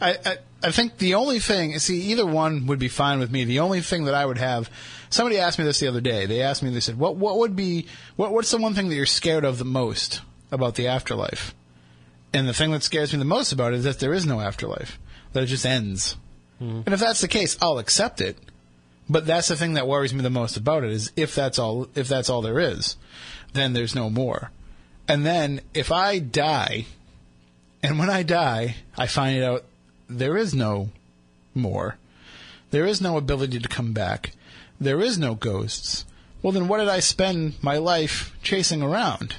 I, 0.00 0.16
I 0.24 0.36
I 0.64 0.70
think 0.70 0.98
the 0.98 1.14
only 1.14 1.40
thing, 1.40 1.78
see, 1.78 2.00
either 2.12 2.24
one 2.24 2.66
would 2.66 2.78
be 2.78 2.88
fine 2.88 3.18
with 3.18 3.30
me. 3.30 3.44
The 3.44 3.60
only 3.60 3.80
thing 3.80 4.04
that 4.04 4.14
I 4.14 4.24
would 4.24 4.38
have, 4.38 4.70
somebody 5.10 5.38
asked 5.38 5.58
me 5.58 5.64
this 5.64 5.80
the 5.80 5.88
other 5.88 6.00
day. 6.00 6.26
They 6.26 6.40
asked 6.42 6.62
me, 6.62 6.70
they 6.70 6.80
said, 6.80 6.98
"What 6.98 7.16
what 7.16 7.38
would 7.38 7.56
be 7.56 7.86
what 8.16 8.32
what's 8.32 8.50
the 8.50 8.58
one 8.58 8.74
thing 8.74 8.88
that 8.88 8.94
you're 8.94 9.06
scared 9.06 9.44
of 9.44 9.58
the 9.58 9.64
most 9.64 10.20
about 10.52 10.76
the 10.76 10.86
afterlife?" 10.86 11.54
And 12.32 12.48
the 12.48 12.54
thing 12.54 12.70
that 12.70 12.82
scares 12.82 13.12
me 13.12 13.18
the 13.18 13.24
most 13.24 13.52
about 13.52 13.72
it 13.72 13.78
is 13.78 13.84
that 13.84 13.98
there 13.98 14.14
is 14.14 14.24
no 14.24 14.40
afterlife, 14.40 14.98
that 15.32 15.42
it 15.42 15.46
just 15.46 15.66
ends. 15.66 16.16
Hmm. 16.58 16.82
And 16.86 16.94
if 16.94 17.00
that's 17.00 17.20
the 17.20 17.28
case, 17.28 17.56
I'll 17.60 17.78
accept 17.78 18.20
it. 18.20 18.38
But 19.08 19.26
that's 19.26 19.48
the 19.48 19.56
thing 19.56 19.74
that 19.74 19.88
worries 19.88 20.14
me 20.14 20.22
the 20.22 20.30
most 20.30 20.56
about 20.56 20.84
it 20.84 20.90
is 20.90 21.12
if 21.16 21.34
that's 21.34 21.58
all 21.58 21.88
if 21.94 22.08
that's 22.08 22.30
all 22.30 22.40
there 22.40 22.60
is, 22.60 22.96
then 23.52 23.72
there's 23.72 23.94
no 23.94 24.08
more. 24.08 24.50
And 25.08 25.26
then 25.26 25.60
if 25.74 25.90
I 25.90 26.18
die, 26.18 26.86
and 27.82 27.98
when 27.98 28.08
I 28.08 28.22
die, 28.22 28.76
I 28.96 29.06
find 29.06 29.42
out 29.42 29.64
there 30.08 30.36
is 30.36 30.54
no 30.54 30.90
more. 31.54 31.96
There 32.70 32.86
is 32.86 33.00
no 33.00 33.16
ability 33.16 33.58
to 33.58 33.68
come 33.68 33.92
back. 33.92 34.32
There 34.80 35.00
is 35.00 35.18
no 35.18 35.34
ghosts. 35.34 36.06
Well, 36.40 36.52
then 36.52 36.68
what 36.68 36.78
did 36.78 36.88
I 36.88 37.00
spend 37.00 37.62
my 37.62 37.76
life 37.76 38.34
chasing 38.42 38.82
around? 38.82 39.36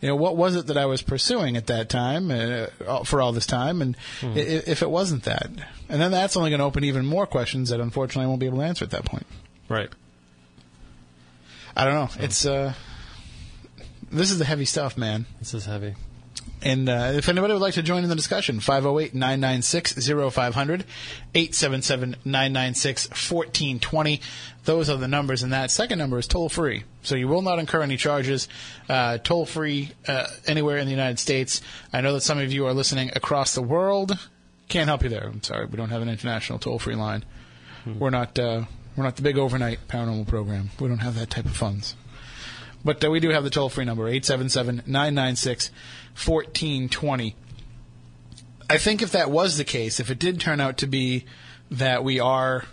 You 0.00 0.08
know, 0.08 0.16
what 0.16 0.36
was 0.36 0.54
it 0.54 0.68
that 0.68 0.76
I 0.76 0.86
was 0.86 1.02
pursuing 1.02 1.56
at 1.56 1.66
that 1.66 1.88
time, 1.88 2.30
uh, 2.30 3.02
for 3.04 3.20
all 3.20 3.32
this 3.32 3.46
time, 3.46 3.82
and 3.82 3.96
i- 4.22 4.28
if 4.38 4.80
it 4.82 4.90
wasn't 4.90 5.24
that? 5.24 5.50
And 5.88 6.00
then 6.00 6.10
that's 6.12 6.36
only 6.36 6.50
going 6.50 6.60
to 6.60 6.64
open 6.66 6.84
even 6.84 7.04
more 7.04 7.26
questions 7.26 7.70
that 7.70 7.80
unfortunately 7.80 8.24
I 8.24 8.28
won't 8.28 8.38
be 8.40 8.46
able 8.46 8.58
to 8.58 8.64
answer 8.64 8.84
at 8.84 8.90
that 8.92 9.04
point. 9.04 9.26
Right. 9.68 9.88
I 11.76 11.84
don't 11.84 11.94
know. 11.94 12.24
It's, 12.24 12.44
uh, 12.46 12.74
this 14.10 14.30
is 14.30 14.38
the 14.38 14.44
heavy 14.44 14.64
stuff, 14.64 14.96
man. 14.96 15.26
This 15.38 15.54
is 15.54 15.64
heavy. 15.66 15.94
And 16.60 16.88
uh, 16.88 17.12
if 17.14 17.28
anybody 17.28 17.52
would 17.52 17.62
like 17.62 17.74
to 17.74 17.82
join 17.82 18.02
in 18.02 18.08
the 18.08 18.16
discussion, 18.16 18.58
508 18.58 19.14
996 19.14 19.92
0500, 20.34 20.84
877 21.34 22.16
996 22.24 23.08
1420. 23.08 24.20
Those 24.68 24.90
are 24.90 24.98
the 24.98 25.08
numbers, 25.08 25.42
and 25.42 25.54
that 25.54 25.70
second 25.70 25.98
number 25.98 26.18
is 26.18 26.26
toll 26.26 26.50
free. 26.50 26.84
So 27.00 27.16
you 27.16 27.26
will 27.26 27.40
not 27.40 27.58
incur 27.58 27.80
any 27.80 27.96
charges. 27.96 28.48
Uh, 28.86 29.16
toll 29.16 29.46
free 29.46 29.92
uh, 30.06 30.26
anywhere 30.46 30.76
in 30.76 30.84
the 30.84 30.90
United 30.90 31.18
States. 31.18 31.62
I 31.90 32.02
know 32.02 32.12
that 32.12 32.20
some 32.20 32.38
of 32.38 32.52
you 32.52 32.66
are 32.66 32.74
listening 32.74 33.10
across 33.16 33.54
the 33.54 33.62
world. 33.62 34.18
Can't 34.68 34.86
help 34.86 35.04
you 35.04 35.08
there. 35.08 35.26
I'm 35.26 35.42
sorry, 35.42 35.64
we 35.64 35.78
don't 35.78 35.88
have 35.88 36.02
an 36.02 36.10
international 36.10 36.58
toll 36.58 36.78
free 36.78 36.96
line. 36.96 37.24
We're 37.98 38.10
not 38.10 38.38
uh, 38.38 38.64
we're 38.94 39.04
not 39.04 39.16
the 39.16 39.22
big 39.22 39.38
overnight 39.38 39.88
paranormal 39.88 40.28
program. 40.28 40.68
We 40.78 40.88
don't 40.88 40.98
have 40.98 41.14
that 41.14 41.30
type 41.30 41.46
of 41.46 41.56
funds. 41.56 41.96
But 42.84 43.02
uh, 43.02 43.10
we 43.10 43.20
do 43.20 43.30
have 43.30 43.44
the 43.44 43.50
toll 43.50 43.70
free 43.70 43.86
number, 43.86 44.06
877 44.06 44.82
996 44.84 45.70
1420. 46.12 47.34
I 48.68 48.76
think 48.76 49.00
if 49.00 49.12
that 49.12 49.30
was 49.30 49.56
the 49.56 49.64
case, 49.64 49.98
if 49.98 50.10
it 50.10 50.18
did 50.18 50.38
turn 50.38 50.60
out 50.60 50.76
to 50.76 50.86
be 50.86 51.24
that 51.70 52.04
we 52.04 52.20
are 52.20 52.64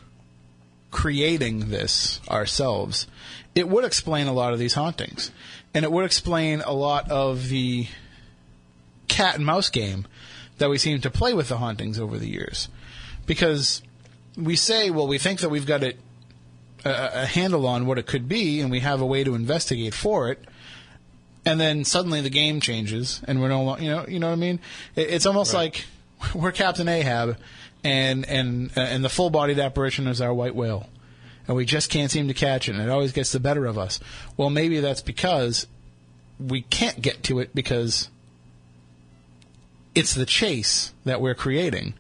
creating 0.95 1.71
this 1.71 2.21
ourselves, 2.29 3.05
it 3.53 3.67
would 3.67 3.83
explain 3.83 4.27
a 4.27 4.33
lot 4.33 4.53
of 4.53 4.59
these 4.59 4.75
hauntings. 4.75 5.29
And 5.73 5.83
it 5.83 5.91
would 5.91 6.05
explain 6.05 6.61
a 6.61 6.71
lot 6.71 7.11
of 7.11 7.49
the 7.49 7.87
cat 9.09 9.35
and 9.35 9.45
mouse 9.45 9.67
game 9.67 10.07
that 10.57 10.69
we 10.69 10.77
seem 10.77 11.01
to 11.01 11.09
play 11.09 11.33
with 11.33 11.49
the 11.49 11.57
hauntings 11.57 11.99
over 11.99 12.17
the 12.17 12.29
years. 12.29 12.69
Because 13.25 13.81
we 14.37 14.55
say, 14.55 14.89
well, 14.89 15.05
we 15.05 15.17
think 15.17 15.41
that 15.41 15.49
we've 15.49 15.65
got 15.65 15.83
it 15.83 15.99
a, 16.85 17.23
a 17.23 17.25
handle 17.25 17.67
on 17.67 17.85
what 17.85 17.97
it 17.97 18.05
could 18.05 18.29
be, 18.29 18.61
and 18.61 18.71
we 18.71 18.79
have 18.79 19.01
a 19.01 19.05
way 19.05 19.25
to 19.25 19.35
investigate 19.35 19.93
for 19.93 20.31
it. 20.31 20.45
And 21.45 21.59
then 21.59 21.83
suddenly 21.83 22.21
the 22.21 22.29
game 22.29 22.61
changes, 22.61 23.21
and 23.27 23.41
we're 23.41 23.49
no 23.49 23.63
longer, 23.63 23.83
you 23.83 23.89
know, 23.89 24.05
you 24.07 24.19
know 24.19 24.27
what 24.27 24.33
I 24.33 24.37
mean. 24.37 24.61
It, 24.95 25.09
it's 25.09 25.25
almost 25.25 25.53
like 25.53 25.83
we're 26.33 26.53
Captain 26.53 26.87
Ahab, 26.87 27.37
and 27.85 28.25
and 28.27 28.71
uh, 28.75 28.81
and 28.81 29.05
the 29.05 29.09
full-bodied 29.09 29.59
apparition 29.59 30.07
is 30.07 30.19
our 30.19 30.33
white 30.33 30.55
whale, 30.55 30.89
and 31.47 31.55
we 31.55 31.65
just 31.65 31.89
can't 31.89 32.11
seem 32.11 32.27
to 32.27 32.33
catch 32.33 32.67
it, 32.67 32.73
and 32.75 32.81
it 32.81 32.89
always 32.89 33.13
gets 33.13 33.31
the 33.31 33.39
better 33.39 33.65
of 33.65 33.77
us. 33.77 33.99
Well, 34.35 34.49
maybe 34.49 34.79
that's 34.79 35.01
because 35.01 35.67
we 36.39 36.61
can't 36.63 37.01
get 37.01 37.23
to 37.23 37.39
it 37.39 37.53
because 37.55 38.09
it's 39.93 40.13
the 40.15 40.25
chase 40.25 40.93
that 41.05 41.21
we're 41.21 41.35
creating. 41.35 41.93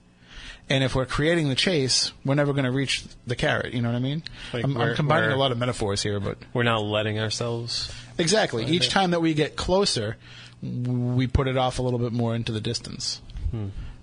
And 0.67 0.83
if 0.83 0.95
we're 0.95 1.05
creating 1.05 1.49
the 1.49 1.55
chase, 1.55 2.11
we're 2.25 2.33
never 2.33 2.51
going 2.51 2.65
to 2.65 2.71
reach 2.71 3.03
the 3.27 3.35
carrot. 3.35 3.73
You 3.75 3.83
know 3.83 3.89
what 3.89 3.95
I 3.95 3.99
mean? 3.99 4.23
Like 4.51 4.63
I'm, 4.63 4.75
I'm 4.75 4.95
combining 4.95 5.29
a 5.29 5.37
lot 5.37 5.51
of 5.51 5.59
metaphors 5.59 6.01
here, 6.01 6.19
but 6.19 6.39
We're 6.55 6.63
not 6.63 6.81
letting 6.83 7.19
ourselves. 7.19 7.93
exactly. 8.17 8.65
Each 8.65 8.89
time 8.89 9.11
that 9.11 9.21
we 9.21 9.35
get 9.35 9.55
closer, 9.55 10.17
we 10.63 11.27
put 11.27 11.47
it 11.47 11.55
off 11.55 11.77
a 11.77 11.83
little 11.83 11.99
bit 11.99 12.11
more 12.13 12.33
into 12.33 12.51
the 12.51 12.59
distance. 12.61 13.21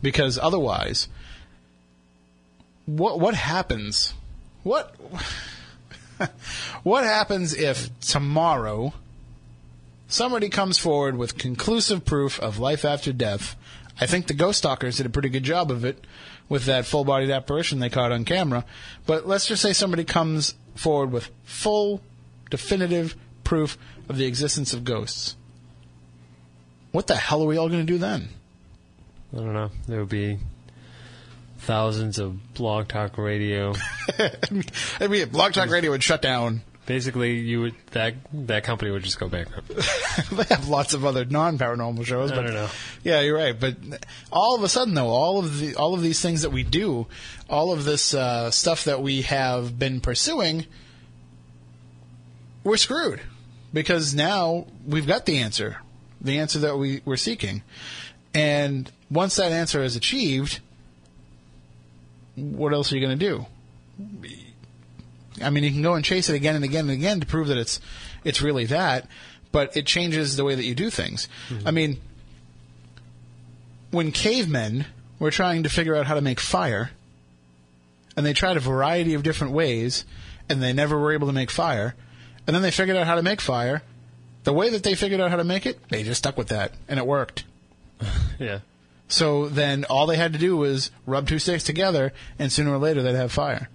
Because 0.01 0.39
otherwise, 0.39 1.09
what 2.87 3.21
what 3.21 3.35
happens? 3.35 4.15
What 4.63 4.95
what 6.83 7.05
happens 7.05 7.55
if 7.55 7.89
tomorrow 8.01 8.95
somebody 10.09 10.49
comes 10.49 10.79
forward 10.79 11.17
with 11.17 11.39
conclusive 11.39 12.05
proof 12.05 12.39
of 12.41 12.59
life 12.59 12.85
after 12.85 13.13
death? 13.13 13.57
I 14.01 14.07
think 14.07 14.27
the 14.27 14.35
Ghost 14.35 14.59
Stalkers 14.59 14.97
did 14.97 15.07
a 15.07 15.11
pretty 15.11 15.29
good 15.29 15.45
job 15.45 15.71
of 15.71 15.85
it 15.85 16.05
with 16.49 16.65
that 16.65 16.87
full 16.87 17.05
bodied 17.05 17.31
apparition 17.31 17.79
they 17.79 17.91
caught 17.91 18.13
on 18.13 18.25
camera. 18.25 18.65
But 19.07 19.27
let's 19.27 19.47
just 19.47 19.63
say 19.63 19.73
somebody 19.73 20.05
comes 20.05 20.55
forward 20.75 21.13
with 21.13 21.31
full, 21.45 22.01
definitive 22.51 23.15
proof 23.45 23.79
of 24.09 24.17
the 24.17 24.27
existence 24.27 24.73
of 24.73 24.85
ghosts. 24.85 25.37
What 26.91 27.07
the 27.07 27.17
hell 27.17 27.43
are 27.43 27.47
we 27.47 27.57
all 27.57 27.69
going 27.69 27.87
to 27.87 27.93
do 27.93 27.99
then? 27.99 28.29
I 29.33 29.37
don't 29.37 29.55
know. 29.55 29.71
There 29.87 30.01
would 30.01 30.09
be 30.09 30.39
thousands 31.63 32.19
of 32.19 32.55
blog 32.55 32.89
talk 32.89 33.19
radio. 33.19 33.73
I 35.01 35.07
mean, 35.07 35.29
Blog 35.29 35.53
Talk 35.53 35.71
Radio 35.71 35.91
would 35.91 36.03
shut 36.03 36.23
down. 36.23 36.63
Basically, 36.85 37.39
you 37.39 37.61
would 37.61 37.75
that 37.93 38.15
that 38.33 38.65
company 38.65 38.91
would 38.91 39.05
just 39.05 39.21
go 39.21 39.29
bankrupt. 39.29 39.69
they 40.33 40.43
have 40.55 40.69
lots 40.69 40.95
of 40.95 41.05
other 41.05 41.25
non-paranormal 41.25 42.05
shows. 42.05 42.33
I 42.33 42.37
But 42.37 42.43
don't 42.43 42.55
know. 42.55 42.69
Yeah, 43.05 43.21
you're 43.21 43.37
right. 43.37 43.59
But 43.59 43.77
all 44.33 44.57
of 44.57 44.65
a 44.65 44.69
sudden, 44.69 44.95
though, 44.95 45.07
all 45.07 45.39
of 45.39 45.61
the 45.61 45.77
all 45.77 45.95
of 45.95 46.03
these 46.03 46.21
things 46.21 46.43
that 46.43 46.51
we 46.51 46.65
do, 46.65 47.07
all 47.49 47.73
of 47.73 47.85
this 47.85 48.15
uh, 48.15 48.51
stuff 48.51 48.85
that 48.85 49.01
we 49.01 49.23
have 49.23 49.79
been 49.79 50.01
pursuing, 50.01 50.67
we're 52.65 52.77
screwed 52.77 53.21
because 53.73 54.13
now 54.13 54.67
we've 54.85 55.07
got 55.07 55.25
the 55.25 55.39
answer, 55.39 55.79
the 56.21 56.41
answer 56.41 56.59
that 56.59 56.77
we 56.77 57.01
we're 57.05 57.17
seeking, 57.17 57.63
and 58.35 58.91
once 59.09 59.37
that 59.37 59.53
answer 59.53 59.85
is 59.85 59.95
achieved, 59.95 60.59
what 62.37 62.73
else 62.73 62.93
are 62.93 62.97
you 62.97 63.07
going 63.07 63.19
to 63.19 63.25
do? 63.25 63.47
I 65.43 65.51
mean, 65.51 65.65
you 65.65 65.71
can 65.71 65.83
go 65.83 65.95
and 65.95 66.05
chase 66.05 66.29
it 66.29 66.35
again 66.35 66.57
and 66.57 66.65
again 66.65 66.89
and 66.89 66.93
again 66.93 67.21
to 67.21 67.27
prove 67.27 67.49
that 67.49 67.59
it's 67.59 67.81
it's 68.25 68.43
really 68.43 68.67
that, 68.67 69.09
but 69.51 69.77
it 69.77 69.87
changes 69.87 70.37
the 70.37 70.45
way 70.45 70.55
that 70.55 70.65
you 70.65 70.75
do 70.75 70.91
things. 70.91 71.29
Mm-hmm. 71.49 71.69
I 71.69 71.71
mean, 71.71 72.01
when 73.91 74.13
cavemen 74.13 74.87
were 75.19 75.31
trying 75.31 75.63
to 75.63 75.69
figure 75.69 75.95
out 75.95 76.07
how 76.07 76.15
to 76.15 76.21
make 76.21 76.41
fire, 76.41 76.91
and 78.17 78.25
they 78.25 78.33
tried 78.33 78.57
a 78.57 78.61
variety 78.61 79.15
of 79.15 79.23
different 79.23 79.53
ways, 79.53 80.05
and 80.49 80.63
they 80.63 80.73
never 80.73 80.99
were 80.99 81.13
able 81.13 81.27
to 81.27 81.33
make 81.33 81.51
fire, 81.51 81.95
and 82.47 82.55
then 82.55 82.63
they 82.63 82.71
figured 82.71 82.97
out 82.97 83.07
how 83.07 83.15
to 83.15 83.23
make 83.23 83.41
fire. 83.41 83.83
The 84.45 84.53
way 84.53 84.71
that 84.71 84.83
they 84.83 84.95
figured 84.95 85.21
out 85.21 85.31
how 85.31 85.37
to 85.37 85.45
make 85.45 85.67
it, 85.67 85.79
they 85.89 86.03
just 86.03 86.19
stuck 86.19 86.37
with 86.37 86.49
that, 86.49 86.73
and 86.89 86.99
it 86.99 87.07
worked. 87.07 87.45
yeah. 88.39 88.61
So 89.13 89.47
then 89.47 89.85
all 89.85 90.07
they 90.07 90.17
had 90.17 90.33
to 90.33 90.39
do 90.39 90.57
was 90.57 90.91
rub 91.05 91.29
two 91.29 91.39
sticks 91.39 91.65
together, 91.65 92.15
and 92.39 92.51
sooner 92.51 92.73
or 92.73 92.79
later 92.79 93.03
they'd 93.03 93.15
have 93.15 93.31
fire. 93.31 93.69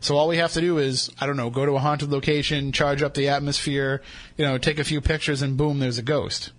So 0.00 0.18
all 0.18 0.28
we 0.28 0.36
have 0.36 0.52
to 0.52 0.60
do 0.60 0.76
is, 0.76 1.10
I 1.18 1.24
don't 1.24 1.38
know, 1.38 1.48
go 1.48 1.64
to 1.64 1.76
a 1.76 1.78
haunted 1.78 2.10
location, 2.10 2.72
charge 2.72 3.02
up 3.02 3.14
the 3.14 3.30
atmosphere, 3.30 4.02
you 4.36 4.44
know, 4.44 4.58
take 4.58 4.78
a 4.78 4.84
few 4.84 5.00
pictures, 5.00 5.40
and 5.40 5.56
boom, 5.56 5.78
there's 5.78 5.96
a 5.96 6.02
ghost. 6.02 6.52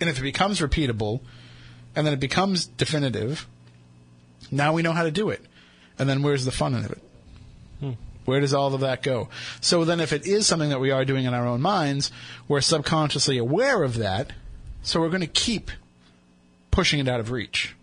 And 0.00 0.10
if 0.10 0.18
it 0.18 0.22
becomes 0.22 0.58
repeatable, 0.58 1.20
and 1.94 2.04
then 2.04 2.14
it 2.14 2.18
becomes 2.18 2.66
definitive, 2.66 3.46
now 4.50 4.72
we 4.72 4.82
know 4.82 4.92
how 4.92 5.04
to 5.04 5.12
do 5.12 5.30
it. 5.30 5.44
And 6.00 6.08
then 6.08 6.24
where's 6.24 6.46
the 6.46 6.50
fun 6.50 6.74
in 6.74 6.84
it? 6.84 6.98
Hmm. 7.78 7.92
Where 8.24 8.40
does 8.40 8.54
all 8.54 8.74
of 8.74 8.80
that 8.80 9.04
go? 9.04 9.28
So 9.60 9.84
then, 9.84 10.00
if 10.00 10.12
it 10.12 10.26
is 10.26 10.48
something 10.48 10.70
that 10.70 10.80
we 10.80 10.90
are 10.90 11.04
doing 11.04 11.26
in 11.26 11.32
our 11.32 11.46
own 11.46 11.60
minds, 11.60 12.10
we're 12.48 12.60
subconsciously 12.60 13.38
aware 13.38 13.84
of 13.84 13.98
that, 13.98 14.32
so 14.82 14.98
we're 14.98 15.10
going 15.10 15.20
to 15.20 15.28
keep 15.28 15.70
pushing 16.70 17.00
it 17.00 17.08
out 17.08 17.20
of 17.20 17.30
reach. 17.30 17.74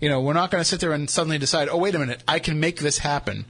You 0.00 0.08
know, 0.08 0.20
we're 0.20 0.32
not 0.32 0.50
going 0.50 0.62
to 0.62 0.68
sit 0.68 0.80
there 0.80 0.92
and 0.92 1.08
suddenly 1.10 1.38
decide, 1.38 1.68
oh, 1.68 1.76
wait 1.76 1.94
a 1.94 1.98
minute, 1.98 2.22
I 2.26 2.38
can 2.38 2.58
make 2.58 2.78
this 2.78 2.98
happen. 2.98 3.44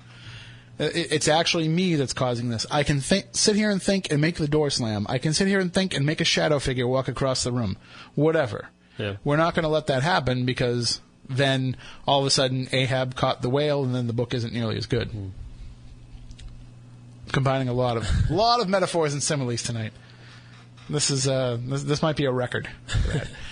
It's 0.79 1.29
actually 1.29 1.69
me 1.69 1.97
that's 1.97 2.15
causing 2.15 2.49
this. 2.49 2.67
I 2.71 2.83
can 2.85 3.01
think, 3.01 3.27
sit 3.33 3.55
here 3.55 3.71
and 3.71 3.83
think 3.83 4.11
and 4.11 4.21
make 4.21 4.37
the 4.37 4.49
door 4.49 4.71
slam. 4.71 5.07
I 5.09 5.19
can 5.19 5.35
sit 5.35 5.47
here 5.47 5.61
and 5.61 5.73
think 5.73 5.95
and 5.95 6.07
make 6.07 6.21
a 6.21 6.25
shadow 6.25 6.59
figure 6.59 6.87
walk 6.87 7.07
across 7.07 7.45
the 7.45 7.53
room. 7.53 7.77
Whatever. 8.15 8.71
Yeah. 8.97 9.17
We're 9.23 9.37
not 9.37 9.55
going 9.55 9.65
to 9.65 9.69
let 9.69 9.89
that 9.89 10.03
happen 10.03 10.47
because 10.47 11.01
then 11.29 11.77
all 12.07 12.21
of 12.21 12.27
a 12.27 12.31
sudden 12.31 12.69
Ahab 12.73 13.15
caught 13.15 13.41
the 13.41 13.49
whale 13.49 13.85
and 13.85 13.95
then 13.95 14.07
the 14.07 14.13
book 14.13 14.35
isn't 14.35 14.53
nearly 14.53 14.77
as 14.77 14.87
good. 14.87 15.33
Combining 17.31 17.69
a 17.69 17.73
lot 17.73 17.97
of 17.97 18.09
lot 18.31 18.61
of 18.61 18.69
metaphors 18.69 19.13
and 19.13 19.23
similes 19.23 19.63
tonight. 19.63 19.93
This 20.89 21.11
is 21.11 21.29
uh 21.29 21.59
this, 21.61 21.85
this 21.85 22.03
might 22.03 22.17
be 22.17 22.25
a 22.25 22.33
record. 22.33 22.69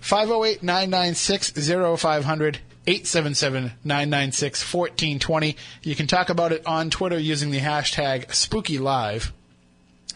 508-996-0500 0.00 2.58
877-996-1420. 2.86 5.56
You 5.82 5.94
can 5.94 6.06
talk 6.06 6.30
about 6.30 6.52
it 6.52 6.64
on 6.66 6.88
Twitter 6.90 7.18
using 7.18 7.50
the 7.50 7.60
hashtag 7.60 8.28
SpookyLive. 8.28 9.32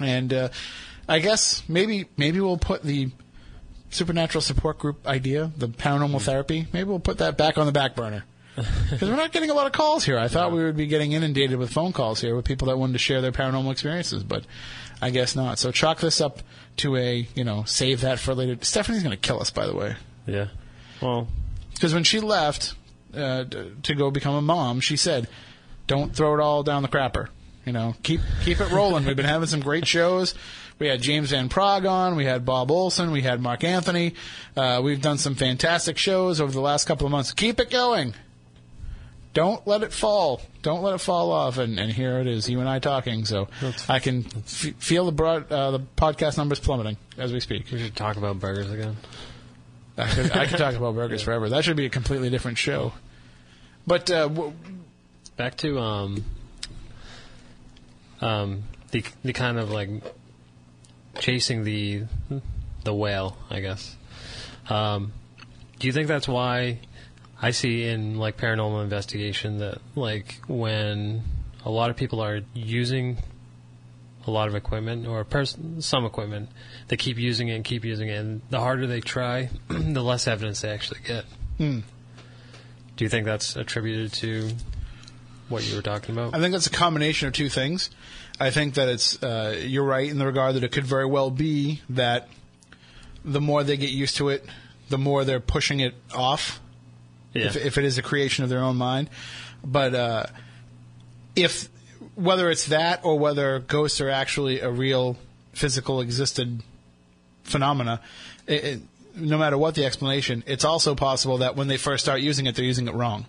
And 0.00 0.32
uh, 0.32 0.48
I 1.08 1.18
guess 1.20 1.62
maybe 1.68 2.06
maybe 2.16 2.40
we'll 2.40 2.56
put 2.56 2.82
the 2.82 3.10
supernatural 3.90 4.42
support 4.42 4.78
group 4.78 5.06
idea, 5.06 5.52
the 5.56 5.68
paranormal 5.68 6.22
therapy, 6.22 6.66
maybe 6.72 6.88
we'll 6.88 6.98
put 6.98 7.18
that 7.18 7.36
back 7.36 7.58
on 7.58 7.66
the 7.66 7.72
back 7.72 7.94
burner. 7.94 8.24
Because 8.90 9.10
we're 9.10 9.16
not 9.16 9.32
getting 9.32 9.50
a 9.50 9.54
lot 9.54 9.66
of 9.66 9.72
calls 9.72 10.04
here. 10.04 10.16
I 10.16 10.28
thought 10.28 10.52
we 10.52 10.62
would 10.62 10.76
be 10.76 10.86
getting 10.86 11.10
inundated 11.10 11.58
with 11.58 11.72
phone 11.72 11.92
calls 11.92 12.20
here 12.20 12.36
with 12.36 12.44
people 12.44 12.68
that 12.68 12.76
wanted 12.76 12.92
to 12.92 13.00
share 13.00 13.20
their 13.20 13.32
paranormal 13.32 13.72
experiences, 13.72 14.22
but 14.22 14.44
I 15.04 15.10
guess 15.10 15.36
not. 15.36 15.58
So 15.58 15.70
chalk 15.70 16.00
this 16.00 16.18
up 16.22 16.38
to 16.78 16.96
a, 16.96 17.28
you 17.34 17.44
know, 17.44 17.64
save 17.66 18.00
that 18.00 18.18
for 18.18 18.34
later. 18.34 18.56
Stephanie's 18.64 19.02
going 19.02 19.10
to 19.10 19.20
kill 19.20 19.38
us, 19.38 19.50
by 19.50 19.66
the 19.66 19.74
way. 19.76 19.96
Yeah. 20.26 20.46
Well, 21.02 21.28
Because 21.74 21.92
when 21.92 22.04
she 22.04 22.20
left 22.20 22.72
uh, 23.14 23.44
to 23.82 23.94
go 23.94 24.10
become 24.10 24.34
a 24.34 24.40
mom, 24.40 24.80
she 24.80 24.96
said, 24.96 25.28
"Don't 25.86 26.16
throw 26.16 26.32
it 26.34 26.40
all 26.40 26.62
down 26.62 26.82
the 26.82 26.88
crapper. 26.88 27.28
You 27.66 27.72
know, 27.74 27.94
keep 28.02 28.20
keep 28.44 28.60
it 28.60 28.70
rolling. 28.70 29.04
We've 29.04 29.14
been 29.14 29.26
having 29.26 29.46
some 29.48 29.60
great 29.60 29.86
shows. 29.86 30.34
We 30.78 30.86
had 30.88 31.02
James 31.02 31.30
Van 31.30 31.50
Praagh 31.50 31.86
on. 31.88 32.16
We 32.16 32.24
had 32.24 32.46
Bob 32.46 32.70
Olson. 32.70 33.10
We 33.10 33.20
had 33.20 33.40
Mark 33.42 33.62
Anthony. 33.62 34.14
Uh, 34.56 34.80
we've 34.82 35.02
done 35.02 35.18
some 35.18 35.34
fantastic 35.34 35.98
shows 35.98 36.40
over 36.40 36.50
the 36.50 36.60
last 36.62 36.86
couple 36.86 37.04
of 37.06 37.10
months. 37.12 37.32
Keep 37.32 37.60
it 37.60 37.70
going. 37.70 38.14
Don't 39.34 39.66
let 39.66 39.82
it 39.82 39.92
fall. 39.92 40.40
Don't 40.62 40.82
let 40.82 40.94
it 40.94 40.98
fall 40.98 41.32
off. 41.32 41.58
And, 41.58 41.78
and 41.78 41.90
here 41.92 42.18
it 42.20 42.26
is, 42.26 42.48
you 42.48 42.60
and 42.60 42.68
I 42.68 42.78
talking. 42.78 43.24
So 43.24 43.48
I 43.88 43.98
can 43.98 44.24
f- 44.36 44.74
feel 44.78 45.04
the 45.06 45.12
broad, 45.12 45.50
uh, 45.52 45.72
the 45.72 45.80
podcast 45.80 46.38
numbers 46.38 46.60
plummeting 46.60 46.96
as 47.18 47.32
we 47.32 47.40
speak. 47.40 47.70
we 47.72 47.78
should 47.82 47.96
talk 47.96 48.16
about 48.16 48.38
burgers 48.38 48.70
again. 48.70 48.96
I 49.98 50.08
could, 50.08 50.32
I 50.32 50.46
could 50.46 50.58
talk 50.58 50.74
about 50.74 50.94
burgers 50.94 51.22
forever. 51.24 51.48
That 51.48 51.64
should 51.64 51.76
be 51.76 51.86
a 51.86 51.90
completely 51.90 52.30
different 52.30 52.58
show. 52.58 52.92
But 53.86 54.10
uh, 54.10 54.28
w- 54.28 54.52
Back 55.36 55.56
to 55.58 55.80
um, 55.80 56.24
um, 58.20 58.62
the 58.92 59.04
the 59.24 59.32
kind 59.32 59.58
of 59.58 59.70
like 59.72 59.88
chasing 61.18 61.64
the 61.64 62.04
the 62.84 62.94
whale, 62.94 63.36
I 63.50 63.58
guess. 63.60 63.96
Um, 64.68 65.12
do 65.80 65.88
you 65.88 65.92
think 65.92 66.06
that's 66.06 66.28
why 66.28 66.78
I 67.40 67.50
see 67.50 67.84
in 67.84 68.18
like 68.18 68.36
paranormal 68.36 68.82
investigation 68.82 69.58
that 69.58 69.78
like 69.94 70.40
when 70.46 71.22
a 71.64 71.70
lot 71.70 71.90
of 71.90 71.96
people 71.96 72.20
are 72.20 72.40
using 72.54 73.18
a 74.26 74.30
lot 74.30 74.48
of 74.48 74.54
equipment 74.54 75.06
or 75.06 75.24
pers- 75.24 75.56
some 75.80 76.04
equipment, 76.04 76.48
they 76.88 76.96
keep 76.96 77.18
using 77.18 77.48
it 77.48 77.54
and 77.54 77.64
keep 77.64 77.84
using 77.84 78.08
it, 78.08 78.16
and 78.16 78.40
the 78.50 78.60
harder 78.60 78.86
they 78.86 79.00
try, 79.00 79.50
the 79.68 80.02
less 80.02 80.26
evidence 80.26 80.62
they 80.62 80.70
actually 80.70 81.00
get. 81.04 81.24
Hmm. 81.58 81.80
Do 82.96 83.04
you 83.04 83.08
think 83.08 83.26
that's 83.26 83.56
attributed 83.56 84.12
to 84.14 84.50
what 85.48 85.68
you 85.68 85.76
were 85.76 85.82
talking 85.82 86.14
about? 86.14 86.34
I 86.34 86.40
think 86.40 86.52
that's 86.52 86.66
a 86.66 86.70
combination 86.70 87.28
of 87.28 87.34
two 87.34 87.48
things. 87.48 87.90
I 88.40 88.50
think 88.50 88.74
that 88.74 88.88
it's 88.88 89.22
uh, 89.22 89.60
you're 89.64 89.84
right 89.84 90.08
in 90.08 90.18
the 90.18 90.26
regard 90.26 90.54
that 90.56 90.64
it 90.64 90.72
could 90.72 90.84
very 90.84 91.06
well 91.06 91.30
be 91.30 91.82
that 91.90 92.28
the 93.24 93.40
more 93.40 93.64
they 93.64 93.76
get 93.76 93.90
used 93.90 94.16
to 94.16 94.28
it, 94.28 94.44
the 94.88 94.98
more 94.98 95.24
they're 95.24 95.40
pushing 95.40 95.80
it 95.80 95.94
off. 96.14 96.60
Yeah. 97.34 97.46
If, 97.46 97.56
if 97.56 97.78
it 97.78 97.84
is 97.84 97.98
a 97.98 98.02
creation 98.02 98.44
of 98.44 98.50
their 98.50 98.60
own 98.60 98.76
mind, 98.76 99.10
but 99.64 99.94
uh, 99.94 100.26
if 101.36 101.68
whether 102.14 102.50
it's 102.50 102.66
that 102.66 103.04
or 103.04 103.18
whether 103.18 103.58
ghosts 103.58 104.00
are 104.00 104.10
actually 104.10 104.60
a 104.60 104.70
real 104.70 105.16
physical 105.52 106.00
existed 106.00 106.62
phenomena, 107.42 108.00
it, 108.46 108.64
it, 108.64 108.80
no 109.16 109.38
matter 109.38 109.58
what 109.58 109.74
the 109.74 109.84
explanation, 109.84 110.42
it's 110.46 110.64
also 110.64 110.94
possible 110.94 111.38
that 111.38 111.56
when 111.56 111.68
they 111.68 111.76
first 111.76 112.04
start 112.04 112.20
using 112.20 112.46
it, 112.46 112.54
they're 112.54 112.64
using 112.64 112.88
it 112.88 112.94
wrong. 112.94 113.26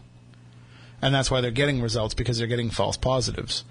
And 1.02 1.14
that's 1.14 1.30
why 1.30 1.42
they're 1.42 1.52
getting 1.52 1.82
results 1.82 2.14
because 2.14 2.38
they're 2.38 2.48
getting 2.48 2.70
false 2.70 2.98
positives. 2.98 3.64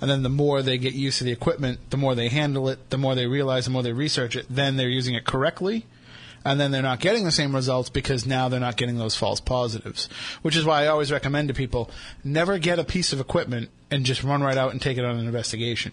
And 0.00 0.10
then 0.10 0.22
the 0.22 0.28
more 0.28 0.62
they 0.62 0.78
get 0.78 0.94
used 0.94 1.18
to 1.18 1.24
the 1.24 1.32
equipment, 1.32 1.78
the 1.90 1.96
more 1.96 2.14
they 2.14 2.28
handle 2.28 2.68
it, 2.68 2.90
the 2.90 2.98
more 2.98 3.14
they 3.14 3.26
realize, 3.26 3.64
the 3.64 3.70
more 3.70 3.82
they 3.82 3.92
research 3.92 4.36
it, 4.36 4.46
then 4.50 4.76
they're 4.76 4.88
using 4.88 5.14
it 5.14 5.24
correctly. 5.24 5.86
And 6.44 6.58
then 6.58 6.70
they're 6.72 6.82
not 6.82 6.98
getting 7.00 7.24
the 7.24 7.30
same 7.30 7.54
results 7.54 7.88
because 7.88 8.26
now 8.26 8.48
they're 8.48 8.58
not 8.60 8.76
getting 8.76 8.98
those 8.98 9.14
false 9.16 9.40
positives. 9.40 10.08
Which 10.42 10.56
is 10.56 10.64
why 10.64 10.82
I 10.84 10.86
always 10.88 11.12
recommend 11.12 11.48
to 11.48 11.54
people 11.54 11.90
never 12.24 12.58
get 12.58 12.78
a 12.78 12.84
piece 12.84 13.12
of 13.12 13.20
equipment 13.20 13.70
and 13.90 14.04
just 14.04 14.24
run 14.24 14.42
right 14.42 14.56
out 14.56 14.72
and 14.72 14.82
take 14.82 14.98
it 14.98 15.04
on 15.04 15.16
an 15.18 15.26
investigation. 15.26 15.92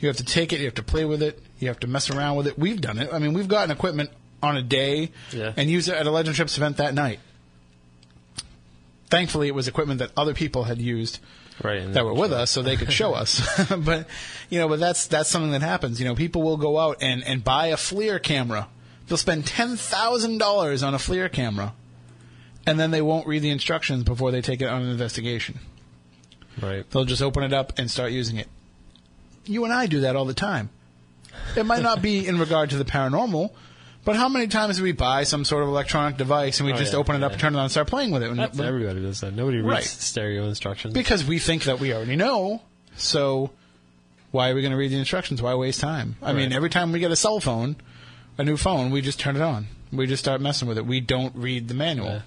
You 0.00 0.08
have 0.08 0.16
to 0.16 0.24
take 0.24 0.52
it, 0.52 0.58
you 0.58 0.64
have 0.66 0.74
to 0.74 0.82
play 0.82 1.04
with 1.04 1.22
it, 1.22 1.40
you 1.58 1.68
have 1.68 1.80
to 1.80 1.86
mess 1.86 2.10
around 2.10 2.36
with 2.36 2.46
it. 2.46 2.58
We've 2.58 2.80
done 2.80 2.98
it. 2.98 3.10
I 3.12 3.18
mean, 3.18 3.32
we've 3.32 3.48
gotten 3.48 3.70
equipment 3.70 4.10
on 4.42 4.56
a 4.56 4.62
day 4.62 5.10
Yeah. 5.32 5.52
and 5.56 5.70
used 5.70 5.88
it 5.88 5.94
at 5.94 6.06
a 6.06 6.10
Legend 6.10 6.36
Trips 6.36 6.56
event 6.56 6.76
that 6.78 6.92
night. 6.94 7.20
Thankfully, 9.08 9.46
it 9.48 9.54
was 9.54 9.68
equipment 9.68 10.00
that 10.00 10.10
other 10.16 10.34
people 10.34 10.64
had 10.64 10.80
used 10.80 11.20
Right. 11.62 11.90
that 11.94 12.04
were 12.04 12.12
with 12.12 12.32
us 12.32 12.50
so 12.50 12.60
they 12.60 12.76
could 12.76 12.92
show 12.92 13.14
us. 13.14 13.40
but 13.78 14.06
you 14.50 14.58
know, 14.58 14.68
but 14.68 14.80
that's 14.80 15.06
that's 15.06 15.30
something 15.30 15.52
that 15.52 15.62
happens. 15.62 15.98
You 16.00 16.06
know, 16.06 16.14
people 16.14 16.42
will 16.42 16.56
go 16.58 16.78
out 16.78 16.98
and, 17.00 17.22
and 17.24 17.42
buy 17.42 17.68
a 17.68 17.76
FLIR 17.76 18.22
camera. 18.22 18.68
They'll 19.08 19.16
spend 19.18 19.46
ten 19.46 19.76
thousand 19.76 20.38
dollars 20.38 20.82
on 20.82 20.94
a 20.94 20.98
FLIR 20.98 21.30
camera, 21.32 21.74
and 22.66 22.78
then 22.80 22.90
they 22.90 23.02
won't 23.02 23.26
read 23.26 23.42
the 23.42 23.50
instructions 23.50 24.02
before 24.04 24.30
they 24.32 24.40
take 24.42 24.60
it 24.60 24.66
on 24.68 24.82
an 24.82 24.88
investigation. 24.90 25.60
Right. 26.60 26.88
They'll 26.90 27.04
just 27.04 27.22
open 27.22 27.42
it 27.44 27.52
up 27.52 27.78
and 27.78 27.90
start 27.90 28.12
using 28.12 28.36
it. 28.38 28.48
You 29.44 29.64
and 29.64 29.72
I 29.72 29.86
do 29.86 30.00
that 30.00 30.16
all 30.16 30.24
the 30.24 30.34
time. 30.34 30.70
It 31.56 31.64
might 31.66 31.82
not 31.82 32.02
be 32.02 32.26
in 32.26 32.38
regard 32.38 32.70
to 32.70 32.76
the 32.78 32.84
paranormal, 32.84 33.50
but 34.04 34.16
how 34.16 34.28
many 34.28 34.46
times 34.48 34.78
do 34.78 34.82
we 34.82 34.92
buy 34.92 35.22
some 35.24 35.44
sort 35.44 35.62
of 35.62 35.68
electronic 35.68 36.16
device 36.16 36.58
and 36.58 36.66
we 36.66 36.72
Oh, 36.72 36.76
just 36.76 36.92
yeah, 36.94 36.98
open 36.98 37.14
it 37.14 37.22
up, 37.22 37.32
yeah. 37.32 37.38
turn 37.38 37.54
it 37.54 37.58
on, 37.58 37.64
and 37.64 37.70
start 37.70 37.86
playing 37.88 38.10
with 38.10 38.22
it? 38.22 38.34
That's 38.34 38.58
everybody 38.58 39.00
does 39.02 39.20
that. 39.20 39.34
Nobody 39.34 39.58
reads 39.58 39.68
Right. 39.68 39.84
stereo 39.84 40.46
instructions. 40.48 40.94
because 40.94 41.24
we 41.24 41.38
think 41.38 41.64
that 41.64 41.78
we 41.78 41.92
already 41.92 42.16
know. 42.16 42.62
So 42.96 43.50
why 44.32 44.50
are 44.50 44.54
we 44.54 44.62
going 44.62 44.72
to 44.72 44.76
read 44.78 44.90
the 44.90 44.98
instructions? 44.98 45.40
Why 45.42 45.54
waste 45.54 45.78
time? 45.80 46.16
I 46.22 46.32
mean, 46.32 46.52
every 46.52 46.70
time 46.70 46.90
we 46.90 46.98
get 46.98 47.10
a 47.12 47.16
cell 47.16 47.38
phone, 47.38 47.76
a 48.38 48.44
new 48.44 48.56
phone, 48.56 48.90
we 48.90 49.00
just 49.00 49.18
turn 49.20 49.36
it 49.36 49.42
on. 49.42 49.68
We 49.92 50.06
just 50.06 50.22
start 50.22 50.40
messing 50.40 50.68
with 50.68 50.78
it. 50.78 50.86
We 50.86 51.00
don't 51.00 51.34
read 51.36 51.68
the 51.68 51.74
manual. 51.74 52.08
Yeah. 52.08 52.20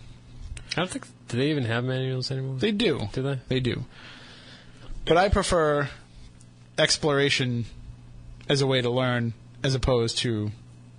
I 0.72 0.76
don't 0.82 0.90
think. 0.90 1.08
Do 1.28 1.38
they 1.38 1.50
even 1.52 1.66
have 1.66 1.84
manuals 1.84 2.32
anymore? 2.32 2.58
They 2.58 2.72
do. 2.72 3.10
Do 3.14 3.22
they? 3.22 3.40
They 3.48 3.60
do. 3.60 3.86
But 5.06 5.18
I 5.18 5.30
prefer 5.30 5.90
exploration 6.78 7.66
as 8.48 8.62
a 8.62 8.68
way 8.68 8.82
to 8.82 8.90
learn 8.90 9.34
as 9.64 9.76
opposed 9.76 10.18
to 10.20 10.52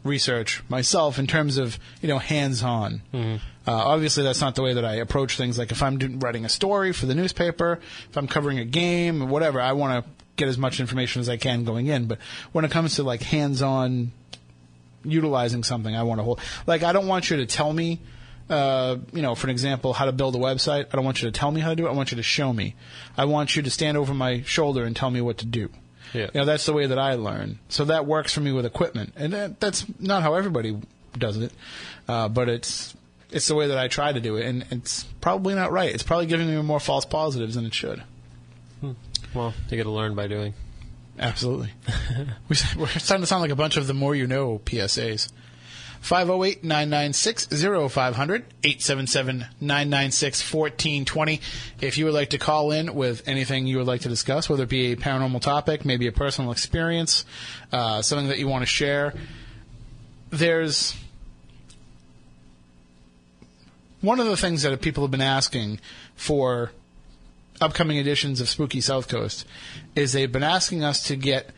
research 0.05 0.63
myself 0.69 1.19
in 1.19 1.27
terms 1.27 1.59
of, 1.59 1.79
you 2.01 2.09
know, 2.09 2.19
hands-on. 2.19 3.03
Uh, 3.13 3.31
obviously, 3.67 4.23
that's 4.23 4.41
not 4.41 4.55
the 4.55 4.63
way 4.63 4.75
that 4.75 4.85
I 4.85 4.95
approach 4.97 5.37
things. 5.37 5.59
Like 5.59 5.73
if 5.73 5.83
I'm 5.83 5.99
writing 6.21 6.45
a 6.45 6.49
story 6.49 6.93
for 6.93 7.07
the 7.07 7.15
newspaper, 7.15 7.81
if 8.09 8.17
I'm 8.17 8.27
covering 8.27 8.59
a 8.59 8.65
game, 8.65 9.29
whatever, 9.29 9.61
I 9.61 9.73
want 9.73 10.05
to 10.05 10.11
get 10.37 10.49
as 10.49 10.59
much 10.59 10.81
information 10.81 11.21
as 11.21 11.29
I 11.29 11.37
can 11.37 11.65
going 11.65 11.87
in. 11.87 12.07
But 12.07 12.19
when 12.53 12.65
it 12.65 12.71
comes 12.71 12.97
to 12.97 13.03
like 13.03 13.23
hands-on 13.23 14.13
utilizing 15.05 15.63
something, 15.63 15.95
I 15.95 16.03
want 16.03 16.19
to 16.19 16.25
hold. 16.25 16.41
Like 16.67 16.83
I 16.83 16.93
don't 16.93 17.07
want 17.07 17.31
you 17.31 17.39
to 17.39 17.47
tell 17.47 17.73
me, 17.73 18.01
uh, 18.49 18.97
you 19.13 19.23
know, 19.23 19.35
for 19.35 19.47
an 19.47 19.51
example, 19.51 19.93
how 19.93 20.07
to 20.07 20.13
build 20.13 20.35
a 20.35 20.39
website. 20.39 20.87
I 20.93 20.97
don't 20.97 21.05
want 21.05 21.23
you 21.23 21.31
to 21.31 21.39
tell 21.39 21.51
me 21.51 21.61
how 21.61 21.71
to 21.71 21.77
do 21.77 21.87
it. 21.87 21.91
I 21.91 21.93
want 21.93 22.11
you 22.11 22.17
to 22.17 22.23
show 22.23 22.53
me. 22.53 22.75
I 23.17 23.25
want 23.25 23.57
you 23.57 23.63
to 23.63 23.71
stand 23.71 23.97
over 23.97 24.15
my 24.15 24.43
shoulder 24.43 24.85
and 24.85 24.95
tell 24.95 25.11
me 25.11 25.21
what 25.21 25.39
to 25.39 25.47
do. 25.47 25.71
Yeah. 26.13 26.31
You 26.35 26.41
know, 26.41 26.45
that's 26.45 26.67
the 26.67 26.73
way 26.73 26.87
that 26.87 26.99
I 26.99 27.15
learn. 27.15 27.61
So 27.69 27.85
that 27.85 28.07
works 28.07 28.35
for 28.35 28.41
me 28.41 28.53
with 28.53 28.67
equipment, 28.67 29.13
and 29.17 29.33
that, 29.33 29.61
that's 29.61 29.87
not 30.01 30.23
how 30.23 30.35
everybody 30.35 30.77
does 31.17 31.37
it, 31.37 31.53
uh, 32.09 32.29
but 32.29 32.49
it's 32.49 32.97
it's 33.31 33.47
the 33.47 33.55
way 33.55 33.69
that 33.69 33.79
I 33.79 33.87
try 33.89 34.13
to 34.13 34.21
do 34.21 34.37
it, 34.37 34.47
and 34.47 34.67
it's 34.71 35.05
probably 35.21 35.55
not 35.55 35.71
right. 35.71 35.93
It's 35.95 36.03
probably 36.03 36.27
giving 36.27 36.49
me 36.49 36.61
more 36.63 36.81
false 36.81 37.05
positives 37.05 37.55
than 37.55 37.65
it 37.65 37.75
should. 37.75 38.03
Well, 39.35 39.55
you 39.69 39.77
got 39.77 39.85
to 39.85 39.91
learn 39.91 40.17
by 40.17 40.27
doing. 40.27 40.55
Absolutely. 41.21 41.71
we, 42.49 42.57
we're 42.79 42.87
starting 42.87 43.23
to 43.23 43.27
sound 43.27 43.43
like 43.43 43.51
a 43.51 43.57
bunch 43.57 43.77
of 43.77 43.87
the 43.87 43.95
more 43.95 44.15
you 44.15 44.27
know 44.27 44.59
PSAs. 44.65 45.31
508 46.01 46.65
996 46.65 47.49
0500 47.93 48.45
877 48.65 49.39
996 49.61 50.55
1420. 50.55 51.41
If 51.83 51.99
you 51.99 52.07
would 52.07 52.15
like 52.15 52.31
to 52.31 52.39
call 52.39 52.73
in 52.73 52.95
with 52.95 53.29
anything 53.29 53.67
you 53.67 53.77
would 53.77 53.87
like 53.87 54.01
to 54.01 54.09
discuss, 54.09 54.49
whether 54.49 54.63
it 54.63 54.71
be 54.71 54.93
a 54.93 54.97
paranormal 54.97 55.43
topic, 55.43 55.85
maybe 55.85 56.07
a 56.07 56.13
personal 56.13 56.53
experience, 56.53 57.27
uh, 57.71 58.01
something 58.01 58.29
that 58.29 58.39
you 58.39 58.49
want 58.49 58.63
to 58.63 58.67
share, 58.67 59.13
there's 60.31 60.97
one 64.01 64.21
of 64.21 64.27
the 64.27 64.39
things 64.39 64.63
that 64.63 64.81
people 64.81 65.05
have 65.05 65.11
been 65.11 65.21
asking 65.21 65.81
for 66.17 66.73
upcoming 67.61 67.99
editions 67.99 68.41
of 68.41 68.49
Spooky 68.49 68.81
South 68.81 69.09
Coast 69.09 69.47
is 69.95 70.13
they've 70.13 70.31
been 70.31 70.43
asking 70.43 70.83
us 70.83 71.05
to 71.05 71.17
get 71.17 71.51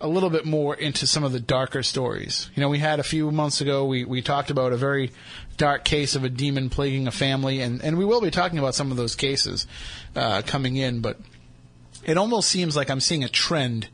a 0.00 0.08
little 0.08 0.30
bit 0.30 0.44
more 0.44 0.74
into 0.74 1.06
some 1.06 1.24
of 1.24 1.32
the 1.32 1.40
darker 1.40 1.82
stories. 1.82 2.50
You 2.54 2.60
know, 2.60 2.68
we 2.68 2.78
had 2.78 3.00
a 3.00 3.02
few 3.04 3.30
months 3.30 3.60
ago, 3.60 3.84
we, 3.84 4.04
we 4.04 4.22
talked 4.22 4.50
about 4.50 4.72
a 4.72 4.76
very 4.76 5.10
dark 5.56 5.84
case 5.84 6.14
of 6.14 6.22
a 6.22 6.28
demon 6.28 6.70
plaguing 6.70 7.08
a 7.08 7.10
family, 7.10 7.60
and, 7.60 7.82
and 7.82 7.98
we 7.98 8.04
will 8.04 8.20
be 8.20 8.30
talking 8.30 8.58
about 8.58 8.76
some 8.76 8.92
of 8.92 8.96
those 8.96 9.16
cases 9.16 9.66
uh, 10.14 10.42
coming 10.46 10.76
in, 10.76 11.00
but 11.00 11.18
it 12.04 12.16
almost 12.16 12.48
seems 12.48 12.76
like 12.76 12.90
I'm 12.90 13.00
seeing 13.00 13.24
a 13.24 13.28
trend 13.28 13.88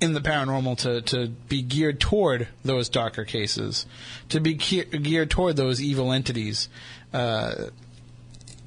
in 0.00 0.14
the 0.14 0.20
paranormal 0.20 0.78
to, 0.78 1.02
to 1.02 1.28
be 1.28 1.62
geared 1.62 2.00
toward 2.00 2.48
those 2.64 2.88
darker 2.88 3.24
cases, 3.24 3.86
to 4.30 4.40
be 4.40 4.54
ge- 4.54 4.90
geared 4.90 5.30
toward 5.30 5.56
those 5.56 5.82
evil 5.82 6.12
entities. 6.12 6.68
Uh, 7.12 7.66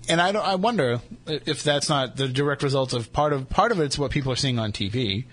and 0.10 0.22
I 0.22 0.32
don't, 0.32 0.46
I 0.46 0.56
wonder 0.56 1.02
if 1.26 1.64
that's 1.64 1.90
not 1.90 2.16
the 2.16 2.28
direct 2.28 2.64
result 2.64 2.94
of 2.94 3.12
part 3.12 3.34
of 3.34 3.50
part 3.50 3.72
of 3.72 3.80
it's 3.80 3.98
what 3.98 4.12
people 4.12 4.32
are 4.32 4.38
seeing 4.38 4.60
on 4.60 4.72
TV, 4.72 5.26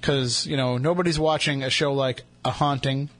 because 0.00 0.34
mm-hmm. 0.34 0.50
you 0.50 0.56
know 0.56 0.78
nobody's 0.78 1.18
watching 1.18 1.62
a 1.62 1.70
show 1.70 1.92
like 1.92 2.22
A 2.44 2.50
Haunting, 2.50 3.10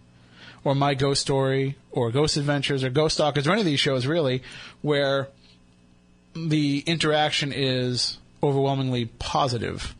or 0.62 0.74
My 0.74 0.94
Ghost 0.94 1.20
Story, 1.20 1.76
or 1.90 2.10
Ghost 2.10 2.36
Adventures, 2.36 2.84
or 2.84 2.90
Ghost 2.90 3.16
Stalkers, 3.16 3.46
or 3.46 3.52
any 3.52 3.60
of 3.60 3.66
these 3.66 3.80
shows 3.80 4.06
really, 4.06 4.42
where 4.82 5.28
the 6.34 6.82
interaction 6.86 7.52
is 7.52 8.18
overwhelmingly 8.42 9.06
positive. 9.06 9.94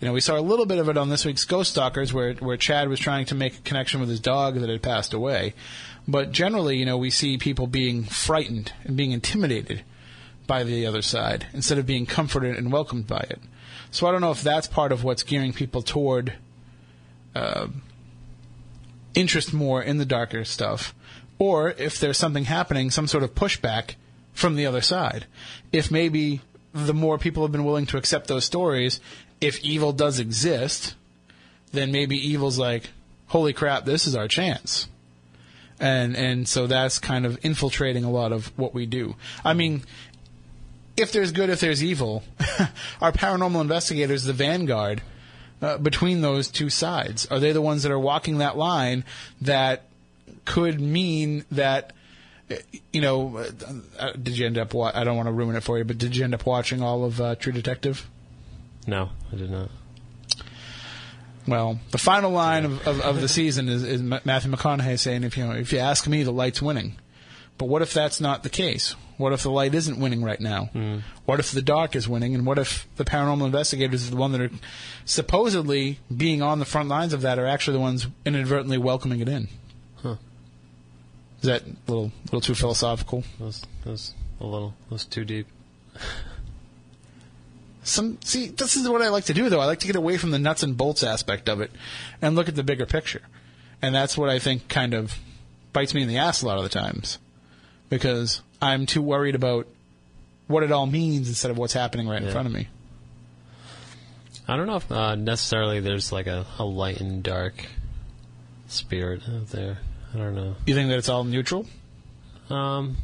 You 0.00 0.06
know, 0.06 0.14
we 0.14 0.20
saw 0.20 0.38
a 0.38 0.40
little 0.40 0.66
bit 0.66 0.78
of 0.78 0.88
it 0.88 0.96
on 0.96 1.08
this 1.08 1.24
week's 1.24 1.44
Ghost 1.44 1.70
Stalkers, 1.70 2.12
where 2.12 2.34
where 2.34 2.56
Chad 2.56 2.88
was 2.88 3.00
trying 3.00 3.26
to 3.26 3.34
make 3.34 3.58
a 3.58 3.62
connection 3.62 4.00
with 4.00 4.08
his 4.08 4.20
dog 4.20 4.54
that 4.60 4.68
had 4.68 4.82
passed 4.82 5.14
away. 5.14 5.54
But 6.06 6.32
generally, 6.32 6.76
you 6.76 6.86
know, 6.86 6.96
we 6.96 7.10
see 7.10 7.36
people 7.36 7.66
being 7.66 8.04
frightened 8.04 8.72
and 8.84 8.96
being 8.96 9.12
intimidated 9.12 9.82
by 10.48 10.64
the 10.64 10.84
other 10.84 11.02
side 11.02 11.46
instead 11.52 11.78
of 11.78 11.86
being 11.86 12.06
comforted 12.06 12.56
and 12.56 12.72
welcomed 12.72 13.06
by 13.06 13.24
it. 13.30 13.38
So 13.92 14.08
I 14.08 14.10
don't 14.10 14.20
know 14.20 14.32
if 14.32 14.42
that's 14.42 14.66
part 14.66 14.90
of 14.90 15.04
what's 15.04 15.22
gearing 15.22 15.52
people 15.52 15.82
toward 15.82 16.32
uh, 17.36 17.68
interest 19.14 19.52
more 19.52 19.80
in 19.80 19.98
the 19.98 20.04
darker 20.04 20.44
stuff, 20.44 20.92
or 21.38 21.70
if 21.70 22.00
there's 22.00 22.18
something 22.18 22.44
happening, 22.44 22.90
some 22.90 23.06
sort 23.06 23.22
of 23.22 23.34
pushback 23.34 23.94
from 24.32 24.56
the 24.56 24.66
other 24.66 24.80
side. 24.80 25.26
If 25.70 25.90
maybe 25.90 26.40
the 26.72 26.94
more 26.94 27.18
people 27.18 27.42
have 27.44 27.52
been 27.52 27.64
willing 27.64 27.86
to 27.86 27.96
accept 27.96 28.26
those 28.26 28.44
stories, 28.44 29.00
if 29.40 29.62
evil 29.64 29.92
does 29.92 30.18
exist, 30.18 30.94
then 31.72 31.92
maybe 31.92 32.16
evil's 32.16 32.58
like, 32.58 32.90
holy 33.28 33.52
crap, 33.52 33.84
this 33.84 34.06
is 34.06 34.16
our 34.16 34.28
chance. 34.28 34.88
And 35.80 36.16
and 36.16 36.48
so 36.48 36.66
that's 36.66 36.98
kind 36.98 37.24
of 37.24 37.38
infiltrating 37.44 38.02
a 38.02 38.10
lot 38.10 38.32
of 38.32 38.48
what 38.58 38.74
we 38.74 38.84
do. 38.84 39.14
I 39.44 39.54
mean, 39.54 39.82
if 40.98 41.12
there's 41.12 41.32
good, 41.32 41.50
if 41.50 41.60
there's 41.60 41.82
evil, 41.82 42.22
are 43.00 43.12
paranormal 43.12 43.60
investigators 43.60 44.24
the 44.24 44.32
vanguard 44.32 45.02
uh, 45.62 45.78
between 45.78 46.20
those 46.20 46.48
two 46.48 46.70
sides? 46.70 47.26
Are 47.26 47.38
they 47.40 47.52
the 47.52 47.60
ones 47.62 47.82
that 47.82 47.92
are 47.92 47.98
walking 47.98 48.38
that 48.38 48.56
line 48.56 49.04
that 49.40 49.84
could 50.44 50.80
mean 50.80 51.44
that? 51.50 51.92
uh, 52.50 52.56
You 52.92 53.00
know, 53.00 53.36
uh, 53.38 53.50
uh, 53.98 54.12
did 54.12 54.38
you 54.38 54.46
end 54.46 54.58
up? 54.58 54.74
Wa- 54.74 54.92
I 54.94 55.04
don't 55.04 55.16
want 55.16 55.26
to 55.28 55.32
ruin 55.32 55.56
it 55.56 55.62
for 55.62 55.78
you, 55.78 55.84
but 55.84 55.98
did 55.98 56.16
you 56.16 56.24
end 56.24 56.34
up 56.34 56.46
watching 56.46 56.82
all 56.82 57.04
of 57.04 57.20
uh, 57.20 57.34
True 57.36 57.52
Detective? 57.52 58.08
No, 58.86 59.10
I 59.32 59.36
did 59.36 59.50
not. 59.50 59.70
Well, 61.46 61.80
the 61.92 61.98
final 61.98 62.30
line 62.30 62.64
of, 62.66 62.86
of, 62.86 63.00
of 63.00 63.20
the 63.22 63.28
season 63.28 63.68
is, 63.70 63.82
is 63.82 64.02
Matthew 64.02 64.50
McConaughey 64.50 64.98
saying, 64.98 65.24
"If 65.24 65.36
you 65.38 65.46
know, 65.46 65.52
if 65.52 65.72
you 65.72 65.78
ask 65.78 66.06
me, 66.06 66.22
the 66.22 66.30
light's 66.32 66.60
winning." 66.60 66.96
But 67.58 67.66
what 67.66 67.82
if 67.82 67.92
that's 67.92 68.20
not 68.20 68.44
the 68.44 68.48
case? 68.48 68.94
What 69.16 69.32
if 69.32 69.42
the 69.42 69.50
light 69.50 69.74
isn't 69.74 69.98
winning 69.98 70.22
right 70.22 70.40
now? 70.40 70.66
Hmm. 70.66 70.98
What 71.26 71.40
if 71.40 71.50
the 71.50 71.60
dark 71.60 71.96
is 71.96 72.08
winning? 72.08 72.36
And 72.36 72.46
what 72.46 72.56
if 72.56 72.86
the 72.96 73.04
paranormal 73.04 73.46
investigators 73.46 74.06
are 74.06 74.10
the 74.12 74.16
ones 74.16 74.38
that 74.38 74.42
are 74.42 74.50
supposedly 75.04 75.98
being 76.14 76.40
on 76.40 76.60
the 76.60 76.64
front 76.64 76.88
lines 76.88 77.12
of 77.12 77.22
that 77.22 77.38
are 77.38 77.46
actually 77.46 77.76
the 77.76 77.80
ones 77.80 78.06
inadvertently 78.24 78.78
welcoming 78.78 79.20
it 79.20 79.28
in? 79.28 79.48
Huh. 79.96 80.16
Is 81.40 81.48
that 81.48 81.62
a 81.62 81.74
little 81.88 82.12
little 82.26 82.40
too 82.40 82.54
philosophical? 82.54 83.24
That 83.38 83.44
was, 83.44 83.66
that 83.84 84.12
a 84.40 84.46
little. 84.46 84.74
That 84.88 84.94
was 84.94 85.04
too 85.04 85.24
deep. 85.24 85.48
some 87.82 88.18
see 88.22 88.48
this 88.48 88.76
is 88.76 88.88
what 88.88 89.02
I 89.02 89.08
like 89.08 89.24
to 89.24 89.34
do 89.34 89.48
though. 89.48 89.60
I 89.60 89.66
like 89.66 89.80
to 89.80 89.86
get 89.86 89.96
away 89.96 90.16
from 90.16 90.30
the 90.30 90.38
nuts 90.38 90.62
and 90.62 90.76
bolts 90.76 91.02
aspect 91.02 91.48
of 91.48 91.60
it 91.60 91.72
and 92.22 92.36
look 92.36 92.48
at 92.48 92.54
the 92.54 92.62
bigger 92.62 92.86
picture. 92.86 93.22
And 93.82 93.94
that's 93.94 94.16
what 94.16 94.28
I 94.28 94.38
think 94.38 94.68
kind 94.68 94.94
of 94.94 95.18
bites 95.72 95.94
me 95.94 96.02
in 96.02 96.08
the 96.08 96.18
ass 96.18 96.42
a 96.42 96.46
lot 96.46 96.58
of 96.58 96.64
the 96.64 96.68
times. 96.68 97.18
Because 97.88 98.42
I'm 98.60 98.86
too 98.86 99.02
worried 99.02 99.34
about 99.34 99.66
what 100.46 100.62
it 100.62 100.72
all 100.72 100.86
means 100.86 101.28
instead 101.28 101.50
of 101.50 101.58
what's 101.58 101.72
happening 101.72 102.08
right 102.08 102.22
in 102.22 102.30
front 102.30 102.46
of 102.46 102.52
me. 102.52 102.68
I 104.46 104.56
don't 104.56 104.66
know 104.66 104.76
if 104.76 104.90
uh, 104.90 105.14
necessarily 105.14 105.80
there's 105.80 106.10
like 106.10 106.26
a, 106.26 106.46
a 106.58 106.64
light 106.64 107.00
and 107.00 107.22
dark 107.22 107.66
spirit 108.66 109.22
out 109.28 109.48
there. 109.48 109.78
I 110.14 110.16
don't 110.16 110.34
know. 110.34 110.56
You 110.64 110.74
think 110.74 110.88
that 110.88 110.96
it's 110.96 111.10
all 111.10 111.24
neutral? 111.24 111.66
Um, 112.48 112.96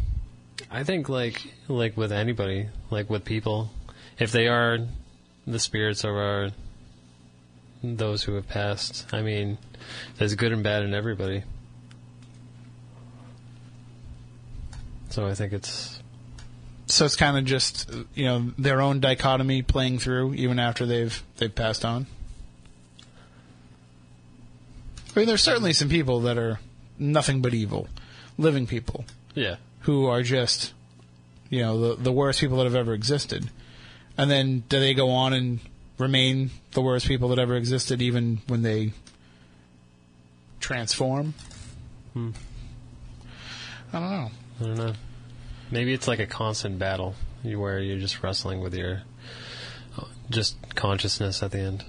I 0.70 0.84
think 0.84 1.10
like 1.10 1.42
like 1.68 1.96
with 1.98 2.12
anybody, 2.12 2.68
like 2.90 3.10
with 3.10 3.26
people, 3.26 3.70
if 4.18 4.32
they 4.32 4.48
are 4.48 4.78
the 5.46 5.58
spirits 5.58 6.02
of 6.04 6.10
our 6.10 6.48
those 7.82 8.22
who 8.22 8.34
have 8.34 8.48
passed, 8.48 9.06
I 9.12 9.20
mean, 9.20 9.58
there's 10.16 10.34
good 10.34 10.52
and 10.52 10.62
bad 10.62 10.82
in 10.82 10.94
everybody. 10.94 11.42
So 15.14 15.28
I 15.28 15.34
think 15.34 15.52
it's 15.52 16.00
So 16.86 17.04
it's 17.04 17.14
kind 17.14 17.38
of 17.38 17.44
just 17.44 17.88
you 18.16 18.24
know 18.24 18.50
their 18.58 18.80
own 18.80 18.98
dichotomy 18.98 19.62
playing 19.62 20.00
through 20.00 20.34
even 20.34 20.58
after 20.58 20.86
they've 20.86 21.22
they've 21.36 21.54
passed 21.54 21.84
on. 21.84 22.08
I 25.14 25.20
mean, 25.20 25.28
there's 25.28 25.44
certainly 25.44 25.72
some 25.72 25.88
people 25.88 26.22
that 26.22 26.36
are 26.36 26.58
nothing 26.98 27.42
but 27.42 27.54
evil, 27.54 27.86
living 28.38 28.66
people 28.66 29.04
yeah, 29.36 29.54
who 29.82 30.06
are 30.06 30.24
just 30.24 30.72
you 31.48 31.62
know 31.62 31.78
the 31.78 32.02
the 32.02 32.12
worst 32.12 32.40
people 32.40 32.56
that 32.56 32.64
have 32.64 32.74
ever 32.74 32.92
existed, 32.92 33.48
and 34.18 34.28
then 34.28 34.64
do 34.68 34.80
they 34.80 34.94
go 34.94 35.10
on 35.10 35.32
and 35.32 35.60
remain 35.96 36.50
the 36.72 36.82
worst 36.82 37.06
people 37.06 37.28
that 37.28 37.38
ever 37.38 37.54
existed 37.54 38.02
even 38.02 38.40
when 38.48 38.62
they 38.62 38.92
transform? 40.58 41.34
Hmm. 42.14 42.30
I 43.92 44.00
don't 44.00 44.10
know. 44.10 44.30
I 44.60 44.64
don't 44.64 44.76
know. 44.76 44.92
Maybe 45.70 45.92
it's 45.92 46.06
like 46.08 46.18
a 46.20 46.26
constant 46.26 46.78
battle 46.78 47.14
where 47.42 47.80
you're 47.80 47.98
just 47.98 48.22
wrestling 48.22 48.60
with 48.60 48.74
your 48.74 49.02
just 50.30 50.56
consciousness 50.74 51.42
at 51.42 51.50
the 51.50 51.58
end. 51.60 51.84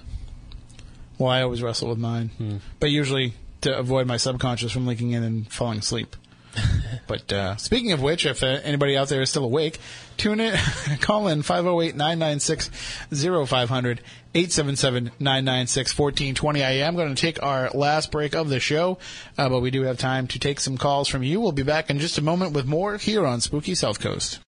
Well, 1.18 1.30
I 1.30 1.42
always 1.42 1.62
wrestle 1.62 1.88
with 1.88 1.98
mine, 1.98 2.30
Hmm. 2.36 2.56
but 2.78 2.90
usually 2.90 3.34
to 3.62 3.76
avoid 3.76 4.06
my 4.06 4.16
subconscious 4.18 4.70
from 4.72 4.86
leaking 4.86 5.12
in 5.12 5.22
and 5.22 5.50
falling 5.50 5.78
asleep. 5.78 6.14
but 7.06 7.32
uh, 7.32 7.56
speaking 7.56 7.92
of 7.92 8.02
which, 8.02 8.26
if 8.26 8.42
uh, 8.42 8.58
anybody 8.64 8.96
out 8.96 9.08
there 9.08 9.22
is 9.22 9.30
still 9.30 9.44
awake, 9.44 9.78
tune 10.16 10.40
in, 10.40 10.58
call 11.00 11.28
in 11.28 11.42
508-996-0500, 11.42 13.98
877-996-1420. 14.34 16.64
I 16.64 16.72
am 16.72 16.96
going 16.96 17.14
to 17.14 17.20
take 17.20 17.40
our 17.42 17.70
last 17.70 18.10
break 18.10 18.34
of 18.34 18.48
the 18.48 18.58
show, 18.60 18.98
uh, 19.38 19.48
but 19.48 19.60
we 19.60 19.70
do 19.70 19.82
have 19.82 19.98
time 19.98 20.26
to 20.28 20.38
take 20.38 20.60
some 20.60 20.78
calls 20.78 21.08
from 21.08 21.22
you. 21.22 21.40
We'll 21.40 21.52
be 21.52 21.62
back 21.62 21.90
in 21.90 21.98
just 21.98 22.18
a 22.18 22.22
moment 22.22 22.52
with 22.52 22.66
more 22.66 22.96
here 22.96 23.26
on 23.26 23.40
Spooky 23.40 23.74
South 23.74 24.00
Coast. 24.00 24.40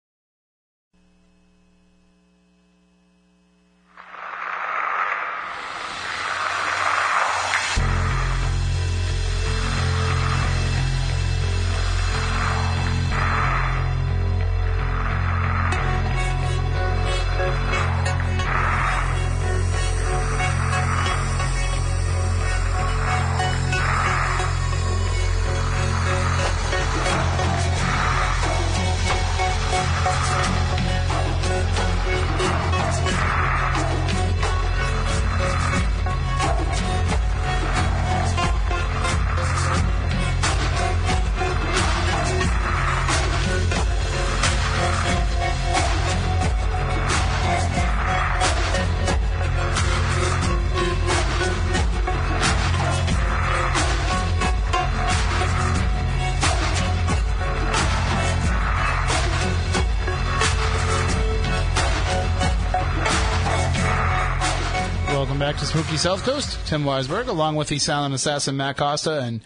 Spooky 65.76 65.98
South 65.98 66.22
Coast. 66.24 66.58
Tim 66.66 66.84
Weisberg, 66.84 67.26
along 67.28 67.56
with 67.56 67.68
the 67.68 67.78
silent 67.78 68.14
assassin 68.14 68.56
Matt 68.56 68.78
Costa. 68.78 69.20
And 69.20 69.42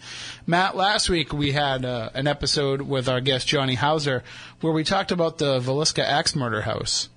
Matt, 0.47 0.77
last 0.77 1.09
week 1.09 1.33
we 1.33 1.51
had 1.51 1.83
uh, 1.83 2.09
an 2.13 2.25
episode 2.25 2.81
with 2.81 3.09
our 3.09 3.19
guest 3.19 3.49
Johnny 3.49 3.75
Houser 3.75 4.23
where 4.61 4.71
we 4.71 4.85
talked 4.85 5.11
about 5.11 5.39
the 5.39 5.59
Villisca 5.59 6.01
axe 6.01 6.33
murder 6.33 6.61
house. 6.61 7.09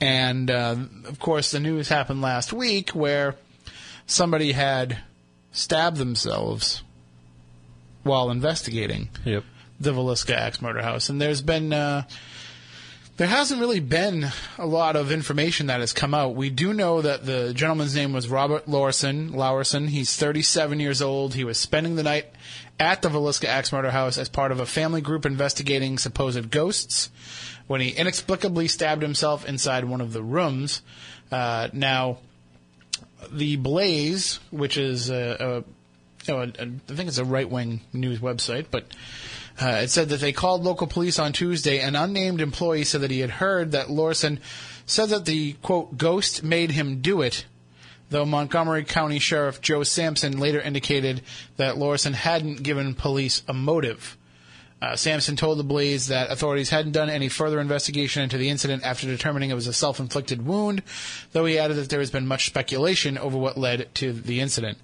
And 0.00 0.50
uh, 0.50 0.76
of 1.04 1.18
course, 1.18 1.50
the 1.50 1.60
news 1.60 1.90
happened 1.90 2.22
last 2.22 2.54
week 2.54 2.92
where 2.92 3.34
somebody 4.06 4.52
had 4.52 4.96
stabbed 5.52 5.98
themselves 5.98 6.82
while 8.02 8.30
investigating 8.30 9.10
Yep. 9.26 9.44
the 9.78 9.90
Villisca 9.92 10.32
axe 10.36 10.62
murder 10.62 10.80
house. 10.80 11.10
And 11.10 11.20
there's 11.20 11.42
been 11.42 11.70
uh, 11.74 12.04
there 13.16 13.28
hasn't 13.28 13.60
really 13.60 13.80
been 13.80 14.26
a 14.58 14.66
lot 14.66 14.96
of 14.96 15.12
information 15.12 15.68
that 15.68 15.80
has 15.80 15.92
come 15.92 16.14
out. 16.14 16.34
We 16.34 16.50
do 16.50 16.72
know 16.72 17.00
that 17.00 17.24
the 17.24 17.54
gentleman's 17.54 17.94
name 17.94 18.12
was 18.12 18.28
Robert 18.28 18.68
Lawson. 18.68 19.30
Lowerson. 19.30 19.88
He's 19.88 20.16
37 20.16 20.80
years 20.80 21.00
old. 21.00 21.34
He 21.34 21.44
was 21.44 21.56
spending 21.56 21.94
the 21.94 22.02
night 22.02 22.26
at 22.80 23.02
the 23.02 23.08
Villisca 23.08 23.44
axe 23.44 23.72
murder 23.72 23.92
house 23.92 24.18
as 24.18 24.28
part 24.28 24.50
of 24.50 24.58
a 24.58 24.66
family 24.66 25.00
group 25.00 25.24
investigating 25.24 25.96
supposed 25.96 26.50
ghosts 26.50 27.10
when 27.68 27.80
he 27.80 27.90
inexplicably 27.90 28.66
stabbed 28.66 29.02
himself 29.02 29.46
inside 29.46 29.84
one 29.84 30.00
of 30.00 30.12
the 30.12 30.22
rooms. 30.22 30.82
Uh, 31.30 31.68
now, 31.72 32.18
the 33.30 33.56
Blaze, 33.56 34.40
which 34.50 34.76
is 34.76 35.08
a, 35.08 35.36
a 35.38 35.54
you 36.26 36.34
know, 36.34 36.42
a, 36.42 36.46
I 36.46 36.94
think 36.94 37.08
it's 37.08 37.18
a 37.18 37.24
right 37.24 37.48
wing 37.48 37.80
news 37.92 38.18
website, 38.18 38.66
but 38.72 38.86
uh, 39.60 39.80
it 39.82 39.90
said 39.90 40.08
that 40.08 40.20
they 40.20 40.32
called 40.32 40.64
local 40.64 40.86
police 40.86 41.18
on 41.18 41.32
Tuesday. 41.32 41.80
An 41.80 41.94
unnamed 41.94 42.40
employee 42.40 42.84
said 42.84 43.02
that 43.02 43.10
he 43.10 43.20
had 43.20 43.30
heard 43.30 43.72
that 43.72 43.90
Lawson 43.90 44.40
said 44.86 45.10
that 45.10 45.24
the 45.24 45.52
quote 45.54 45.96
ghost 45.96 46.42
made 46.42 46.72
him 46.72 47.00
do 47.00 47.22
it. 47.22 47.46
Though 48.10 48.26
Montgomery 48.26 48.84
County 48.84 49.18
Sheriff 49.18 49.60
Joe 49.60 49.82
Sampson 49.82 50.38
later 50.38 50.60
indicated 50.60 51.22
that 51.56 51.78
Lawson 51.78 52.12
hadn't 52.12 52.62
given 52.62 52.94
police 52.94 53.42
a 53.48 53.54
motive. 53.54 54.16
Uh, 54.84 54.94
Sampson 54.96 55.34
told 55.34 55.58
the 55.58 55.64
Blaze 55.64 56.08
that 56.08 56.30
authorities 56.30 56.68
hadn't 56.68 56.92
done 56.92 57.08
any 57.08 57.30
further 57.30 57.58
investigation 57.58 58.22
into 58.22 58.36
the 58.36 58.50
incident 58.50 58.84
after 58.84 59.06
determining 59.06 59.48
it 59.48 59.54
was 59.54 59.66
a 59.66 59.72
self-inflicted 59.72 60.44
wound, 60.44 60.82
though 61.32 61.46
he 61.46 61.58
added 61.58 61.78
that 61.78 61.88
there 61.88 62.00
has 62.00 62.10
been 62.10 62.26
much 62.26 62.44
speculation 62.44 63.16
over 63.16 63.38
what 63.38 63.56
led 63.56 63.88
to 63.94 64.12
the 64.12 64.42
incident. 64.42 64.76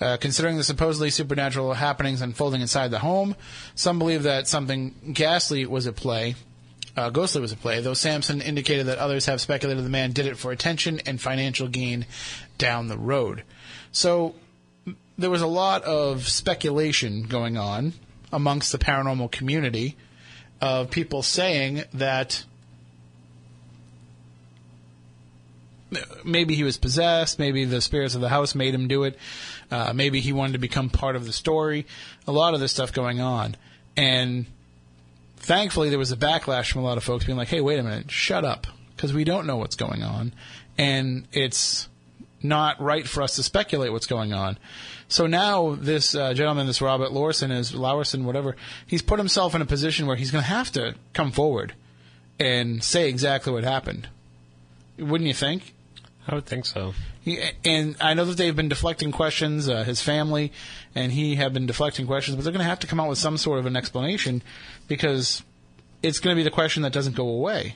Uh, 0.00 0.16
considering 0.18 0.56
the 0.56 0.62
supposedly 0.62 1.10
supernatural 1.10 1.72
happenings 1.72 2.22
unfolding 2.22 2.60
inside 2.60 2.92
the 2.92 3.00
home, 3.00 3.34
some 3.74 3.98
believe 3.98 4.22
that 4.22 4.46
something 4.46 4.94
ghastly 5.14 5.66
was 5.66 5.88
at 5.88 5.96
play. 5.96 6.36
Uh, 6.96 7.10
ghostly 7.10 7.40
was 7.40 7.50
at 7.50 7.60
play, 7.60 7.80
though 7.80 7.92
Sampson 7.92 8.40
indicated 8.40 8.86
that 8.86 8.98
others 8.98 9.26
have 9.26 9.40
speculated 9.40 9.84
the 9.84 9.90
man 9.90 10.12
did 10.12 10.26
it 10.26 10.36
for 10.36 10.52
attention 10.52 11.00
and 11.06 11.20
financial 11.20 11.66
gain 11.66 12.06
down 12.56 12.86
the 12.86 12.98
road. 12.98 13.42
So 13.90 14.36
there 15.18 15.30
was 15.30 15.42
a 15.42 15.48
lot 15.48 15.82
of 15.82 16.28
speculation 16.28 17.24
going 17.24 17.56
on 17.56 17.94
amongst 18.32 18.72
the 18.72 18.78
paranormal 18.78 19.30
community 19.30 19.96
of 20.60 20.90
people 20.90 21.22
saying 21.22 21.84
that 21.94 22.44
maybe 26.24 26.54
he 26.54 26.62
was 26.62 26.76
possessed, 26.76 27.38
maybe 27.38 27.64
the 27.64 27.80
spirits 27.80 28.14
of 28.14 28.20
the 28.20 28.28
house 28.28 28.54
made 28.54 28.74
him 28.74 28.88
do 28.88 29.04
it, 29.04 29.18
uh, 29.70 29.92
maybe 29.92 30.20
he 30.20 30.32
wanted 30.32 30.52
to 30.52 30.58
become 30.58 30.90
part 30.90 31.16
of 31.16 31.26
the 31.26 31.32
story. 31.32 31.86
A 32.26 32.32
lot 32.32 32.54
of 32.54 32.60
this 32.60 32.72
stuff 32.72 32.92
going 32.92 33.20
on. 33.20 33.56
And 33.96 34.46
thankfully, 35.36 35.88
there 35.88 35.98
was 35.98 36.12
a 36.12 36.16
backlash 36.16 36.72
from 36.72 36.82
a 36.82 36.84
lot 36.84 36.96
of 36.96 37.04
folks 37.04 37.24
being 37.24 37.38
like, 37.38 37.48
hey, 37.48 37.60
wait 37.60 37.78
a 37.78 37.82
minute, 37.82 38.10
shut 38.10 38.44
up, 38.44 38.66
because 38.94 39.12
we 39.12 39.24
don't 39.24 39.46
know 39.46 39.56
what's 39.56 39.76
going 39.76 40.02
on. 40.02 40.32
And 40.78 41.26
it's 41.32 41.88
not 42.42 42.80
right 42.80 43.06
for 43.06 43.22
us 43.22 43.36
to 43.36 43.42
speculate 43.42 43.92
what's 43.92 44.06
going 44.06 44.32
on. 44.32 44.58
So 45.10 45.26
now 45.26 45.74
this 45.74 46.14
uh, 46.14 46.34
gentleman, 46.34 46.68
this 46.68 46.80
Robert 46.80 47.12
Lawson, 47.12 47.50
is 47.50 47.72
Lowerson, 47.72 48.22
whatever. 48.22 48.54
He's 48.86 49.02
put 49.02 49.18
himself 49.18 49.56
in 49.56 49.60
a 49.60 49.66
position 49.66 50.06
where 50.06 50.16
he's 50.16 50.30
going 50.30 50.44
to 50.44 50.48
have 50.48 50.70
to 50.72 50.94
come 51.12 51.32
forward 51.32 51.74
and 52.38 52.82
say 52.82 53.08
exactly 53.08 53.52
what 53.52 53.64
happened. 53.64 54.08
Wouldn't 54.98 55.26
you 55.26 55.34
think? 55.34 55.74
I 56.28 56.36
would 56.36 56.46
think 56.46 56.64
so. 56.64 56.94
He, 57.22 57.40
and 57.64 57.96
I 58.00 58.14
know 58.14 58.24
that 58.24 58.36
they've 58.36 58.54
been 58.54 58.68
deflecting 58.68 59.10
questions, 59.10 59.68
uh, 59.68 59.82
his 59.82 60.00
family 60.00 60.52
and 60.94 61.10
he 61.10 61.34
have 61.34 61.52
been 61.52 61.66
deflecting 61.66 62.06
questions, 62.06 62.36
but 62.36 62.44
they're 62.44 62.52
going 62.52 62.64
to 62.64 62.68
have 62.68 62.80
to 62.80 62.86
come 62.86 63.00
out 63.00 63.08
with 63.08 63.18
some 63.18 63.36
sort 63.36 63.58
of 63.58 63.66
an 63.66 63.76
explanation 63.76 64.42
because 64.86 65.42
it's 66.04 66.20
going 66.20 66.36
to 66.36 66.38
be 66.38 66.44
the 66.44 66.50
question 66.50 66.84
that 66.84 66.92
doesn't 66.92 67.16
go 67.16 67.28
away. 67.28 67.74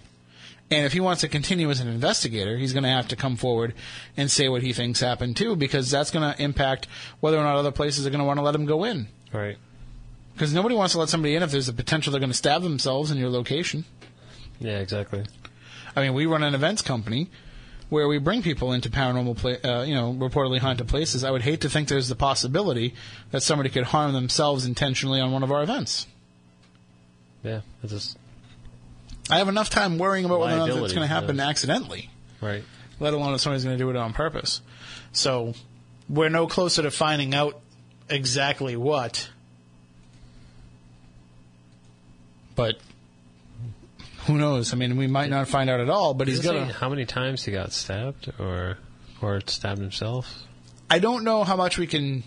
And 0.70 0.86
if 0.86 0.92
he 0.92 1.00
wants 1.00 1.20
to 1.20 1.28
continue 1.28 1.70
as 1.70 1.80
an 1.80 1.88
investigator, 1.88 2.56
he's 2.56 2.72
going 2.72 2.84
to 2.84 2.88
have 2.88 3.08
to 3.08 3.16
come 3.16 3.36
forward 3.36 3.74
and 4.16 4.30
say 4.30 4.48
what 4.48 4.62
he 4.62 4.72
thinks 4.72 5.00
happened 5.00 5.36
too, 5.36 5.56
because 5.56 5.90
that's 5.90 6.10
going 6.10 6.34
to 6.34 6.42
impact 6.42 6.88
whether 7.20 7.38
or 7.38 7.42
not 7.42 7.56
other 7.56 7.70
places 7.70 8.06
are 8.06 8.10
going 8.10 8.20
to 8.20 8.24
want 8.24 8.38
to 8.38 8.42
let 8.42 8.54
him 8.54 8.64
go 8.64 8.84
in. 8.84 9.08
Right. 9.32 9.58
Because 10.32 10.52
nobody 10.52 10.74
wants 10.74 10.94
to 10.94 10.98
let 10.98 11.10
somebody 11.10 11.36
in 11.36 11.42
if 11.42 11.52
there's 11.52 11.68
a 11.68 11.72
potential 11.72 12.10
they're 12.10 12.20
going 12.20 12.30
to 12.30 12.36
stab 12.36 12.62
themselves 12.62 13.10
in 13.10 13.18
your 13.18 13.30
location. 13.30 13.84
Yeah, 14.58 14.78
exactly. 14.78 15.24
I 15.94 16.00
mean, 16.00 16.14
we 16.14 16.26
run 16.26 16.42
an 16.42 16.54
events 16.54 16.82
company 16.82 17.28
where 17.88 18.08
we 18.08 18.18
bring 18.18 18.42
people 18.42 18.72
into 18.72 18.90
paranormal, 18.90 19.36
pla- 19.36 19.70
uh, 19.70 19.82
you 19.82 19.94
know, 19.94 20.12
reportedly 20.12 20.58
haunted 20.58 20.88
places. 20.88 21.22
I 21.22 21.30
would 21.30 21.42
hate 21.42 21.60
to 21.60 21.70
think 21.70 21.88
there's 21.88 22.08
the 22.08 22.16
possibility 22.16 22.94
that 23.30 23.42
somebody 23.42 23.68
could 23.68 23.84
harm 23.84 24.12
themselves 24.12 24.66
intentionally 24.66 25.20
on 25.20 25.30
one 25.30 25.42
of 25.42 25.52
our 25.52 25.62
events. 25.62 26.06
Yeah, 27.44 27.60
it's 27.82 27.92
just 27.92 28.18
I 29.30 29.38
have 29.38 29.48
enough 29.48 29.70
time 29.70 29.98
worrying 29.98 30.24
about 30.24 30.40
whether 30.40 30.54
or 30.54 30.68
not 30.68 30.68
it's 30.68 30.92
going 30.92 31.06
to 31.06 31.12
happen 31.12 31.36
yes. 31.36 31.46
accidentally, 31.46 32.10
right. 32.40 32.62
let 33.00 33.14
alone 33.14 33.34
if 33.34 33.40
somebody's 33.40 33.64
going 33.64 33.76
to 33.78 33.82
do 33.82 33.88
it 33.90 33.96
on 33.96 34.12
purpose. 34.12 34.60
So 35.12 35.54
we're 36.08 36.28
no 36.28 36.46
closer 36.46 36.82
to 36.82 36.90
finding 36.90 37.34
out 37.34 37.60
exactly 38.08 38.76
what. 38.76 39.30
But 42.54 42.76
who 44.26 44.36
knows? 44.36 44.72
I 44.72 44.76
mean, 44.76 44.96
we 44.96 45.06
might 45.06 45.30
not 45.30 45.48
find 45.48 45.68
out 45.68 45.80
at 45.80 45.90
all. 45.90 46.14
But 46.14 46.28
he's 46.28 46.38
Does 46.38 46.46
it 46.46 46.52
got 46.52 46.66
say 46.66 46.72
to. 46.72 46.78
how 46.78 46.88
many 46.88 47.04
times 47.04 47.44
he 47.44 47.52
got 47.52 47.72
stabbed 47.72 48.32
or 48.38 48.78
or 49.20 49.40
stabbed 49.46 49.80
himself? 49.80 50.44
I 50.90 50.98
don't 50.98 51.24
know 51.24 51.44
how 51.44 51.56
much 51.56 51.78
we 51.78 51.86
can 51.86 52.22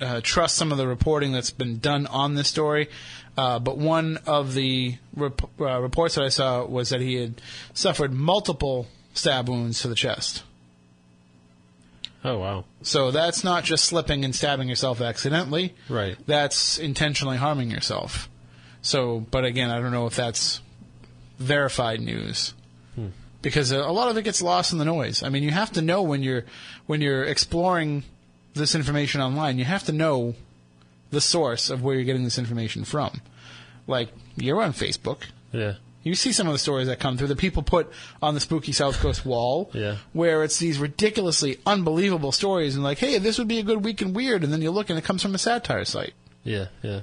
uh, 0.00 0.20
trust 0.22 0.56
some 0.56 0.72
of 0.72 0.78
the 0.78 0.86
reporting 0.86 1.32
that's 1.32 1.50
been 1.50 1.78
done 1.78 2.06
on 2.06 2.34
this 2.34 2.48
story, 2.48 2.88
uh, 3.36 3.58
but 3.58 3.78
one 3.78 4.18
of 4.26 4.54
the 4.54 4.96
rep- 5.14 5.60
uh, 5.60 5.80
reports 5.80 6.14
that 6.16 6.24
I 6.24 6.28
saw 6.28 6.64
was 6.64 6.90
that 6.90 7.00
he 7.00 7.14
had 7.14 7.40
suffered 7.74 8.12
multiple 8.12 8.86
stab 9.14 9.48
wounds 9.48 9.80
to 9.82 9.88
the 9.88 9.94
chest. 9.94 10.42
Oh 12.22 12.38
wow. 12.38 12.64
So 12.82 13.10
that's 13.10 13.44
not 13.44 13.64
just 13.64 13.84
slipping 13.86 14.24
and 14.24 14.34
stabbing 14.34 14.68
yourself 14.68 15.00
accidentally. 15.00 15.74
Right. 15.88 16.16
That's 16.26 16.78
intentionally 16.78 17.38
harming 17.38 17.70
yourself. 17.70 18.28
So, 18.82 19.20
but 19.20 19.44
again, 19.44 19.70
I 19.70 19.80
don't 19.80 19.92
know 19.92 20.06
if 20.06 20.16
that's 20.16 20.60
verified 21.38 22.00
news. 22.00 22.54
Because 23.42 23.72
a, 23.72 23.78
a 23.78 23.92
lot 23.92 24.10
of 24.10 24.16
it 24.16 24.22
gets 24.22 24.42
lost 24.42 24.72
in 24.72 24.78
the 24.78 24.84
noise. 24.84 25.22
I 25.22 25.28
mean, 25.28 25.42
you 25.42 25.50
have 25.50 25.72
to 25.72 25.82
know 25.82 26.02
when 26.02 26.22
you're 26.22 26.44
when 26.86 27.00
you're 27.00 27.24
exploring 27.24 28.04
this 28.54 28.74
information 28.74 29.20
online, 29.20 29.58
you 29.58 29.64
have 29.64 29.84
to 29.84 29.92
know 29.92 30.34
the 31.10 31.20
source 31.20 31.70
of 31.70 31.82
where 31.82 31.94
you're 31.94 32.04
getting 32.04 32.24
this 32.24 32.38
information 32.38 32.84
from. 32.84 33.20
Like 33.86 34.10
you're 34.36 34.62
on 34.62 34.72
Facebook. 34.72 35.22
Yeah. 35.52 35.74
You 36.02 36.14
see 36.14 36.32
some 36.32 36.46
of 36.46 36.54
the 36.54 36.58
stories 36.58 36.86
that 36.86 36.98
come 36.98 37.18
through 37.18 37.26
that 37.28 37.36
people 37.38 37.62
put 37.62 37.90
on 38.22 38.32
the 38.34 38.40
spooky 38.40 38.72
South 38.72 38.98
Coast 39.00 39.26
wall, 39.26 39.70
Yeah. 39.74 39.96
where 40.14 40.42
it's 40.44 40.58
these 40.58 40.78
ridiculously 40.78 41.58
unbelievable 41.66 42.32
stories, 42.32 42.74
and 42.74 42.82
like, 42.82 42.96
hey, 42.98 43.18
this 43.18 43.36
would 43.38 43.48
be 43.48 43.58
a 43.58 43.62
good 43.62 43.84
week 43.84 44.00
in 44.00 44.14
weird, 44.14 44.42
and 44.42 44.50
then 44.52 44.62
you 44.62 44.70
look 44.70 44.88
and 44.88 44.98
it 44.98 45.04
comes 45.04 45.20
from 45.22 45.34
a 45.34 45.38
satire 45.38 45.84
site. 45.84 46.14
Yeah. 46.42 46.66
Yeah. 46.82 47.00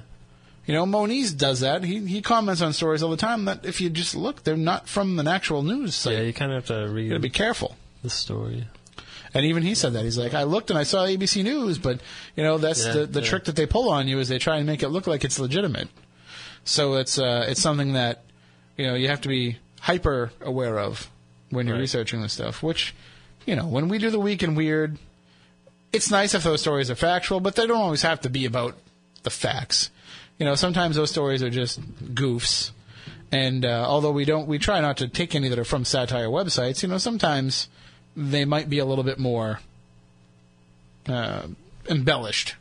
You 0.66 0.74
know, 0.74 0.84
Moniz 0.84 1.32
does 1.32 1.60
that. 1.60 1.84
He 1.84 2.06
he 2.06 2.20
comments 2.20 2.60
on 2.60 2.72
stories 2.72 3.02
all 3.02 3.10
the 3.10 3.16
time 3.16 3.44
that 3.44 3.64
if 3.64 3.80
you 3.80 3.88
just 3.88 4.14
look, 4.16 4.42
they're 4.44 4.56
not 4.56 4.88
from 4.88 5.18
an 5.20 5.28
actual 5.28 5.62
news 5.62 5.94
site. 5.94 6.14
Yeah. 6.14 6.20
you 6.20 6.26
You 6.26 6.32
kind 6.32 6.52
of 6.52 6.66
have 6.68 6.76
to 6.86 6.92
read 6.92 7.04
You 7.04 7.08
gotta 7.10 7.20
be 7.20 7.30
careful. 7.30 7.76
the 8.02 8.10
story. 8.10 8.66
And 9.34 9.44
even 9.46 9.62
he 9.62 9.74
said 9.74 9.92
that. 9.92 10.04
He's 10.04 10.16
like, 10.18 10.34
I 10.34 10.44
looked 10.44 10.70
and 10.70 10.78
I 10.78 10.84
saw 10.84 11.04
ABC 11.04 11.42
News, 11.44 11.78
but 11.78 12.00
you 12.36 12.42
know, 12.42 12.58
that's 12.58 12.84
Yeah, 12.86 12.92
the 12.92 13.06
the 13.06 13.20
yeah. 13.20 13.26
trick 13.28 13.44
that 13.44 13.56
they 13.56 13.66
pull 13.66 13.90
on 13.90 14.08
you 14.08 14.18
is 14.20 14.28
they 14.28 14.38
try 14.38 14.56
and 14.56 14.66
make 14.66 14.82
it 14.82 14.88
look 14.88 15.06
like 15.06 15.24
it's 15.24 15.38
legitimate. 15.38 15.88
So 16.64 16.94
it's 16.94 17.18
uh 17.18 17.46
it's 17.48 17.60
something 17.60 17.92
that 17.94 18.22
you 18.76 18.86
know 18.86 18.94
you 18.94 19.08
have 19.08 19.20
to 19.22 19.28
be 19.28 19.58
hyper 19.80 20.32
aware 20.40 20.78
of 20.78 21.10
when 21.50 21.66
you're 21.66 21.76
Right. 21.76 21.80
researching 21.82 22.22
this 22.22 22.32
stuff. 22.32 22.62
Which 22.62 22.94
you 23.46 23.54
know, 23.56 23.66
when 23.66 23.88
we 23.88 23.98
do 23.98 24.10
the 24.10 24.20
week 24.20 24.42
in 24.42 24.54
weird, 24.54 24.98
it's 25.92 26.10
nice 26.10 26.34
if 26.34 26.42
those 26.42 26.60
stories 26.60 26.90
are 26.90 26.94
factual, 26.94 27.40
but 27.40 27.54
they 27.54 27.66
don't 27.66 27.78
always 27.80 28.02
have 28.02 28.20
to 28.22 28.28
be 28.30 28.44
about 28.44 28.76
the 29.22 29.30
facts. 29.30 29.90
You 30.38 30.44
know, 30.46 30.54
sometimes 30.54 30.96
those 30.96 31.10
stories 31.10 31.42
are 31.42 31.50
just 31.50 31.80
goofs. 32.14 32.70
And 33.32 33.64
uh, 33.64 33.84
although 33.88 34.12
we 34.12 34.24
don't, 34.24 34.46
we 34.46 34.58
try 34.58 34.80
not 34.80 34.98
to 34.98 35.08
take 35.08 35.34
any 35.34 35.48
that 35.48 35.58
are 35.58 35.64
from 35.64 35.84
satire 35.84 36.28
websites. 36.28 36.82
You 36.82 36.88
know, 36.88 36.98
sometimes 36.98 37.68
they 38.18 38.44
might 38.44 38.68
be 38.68 38.80
a 38.80 38.84
little 38.84 39.04
bit 39.04 39.18
more 39.20 39.60
uh, 41.08 41.42
embellished 41.88 42.56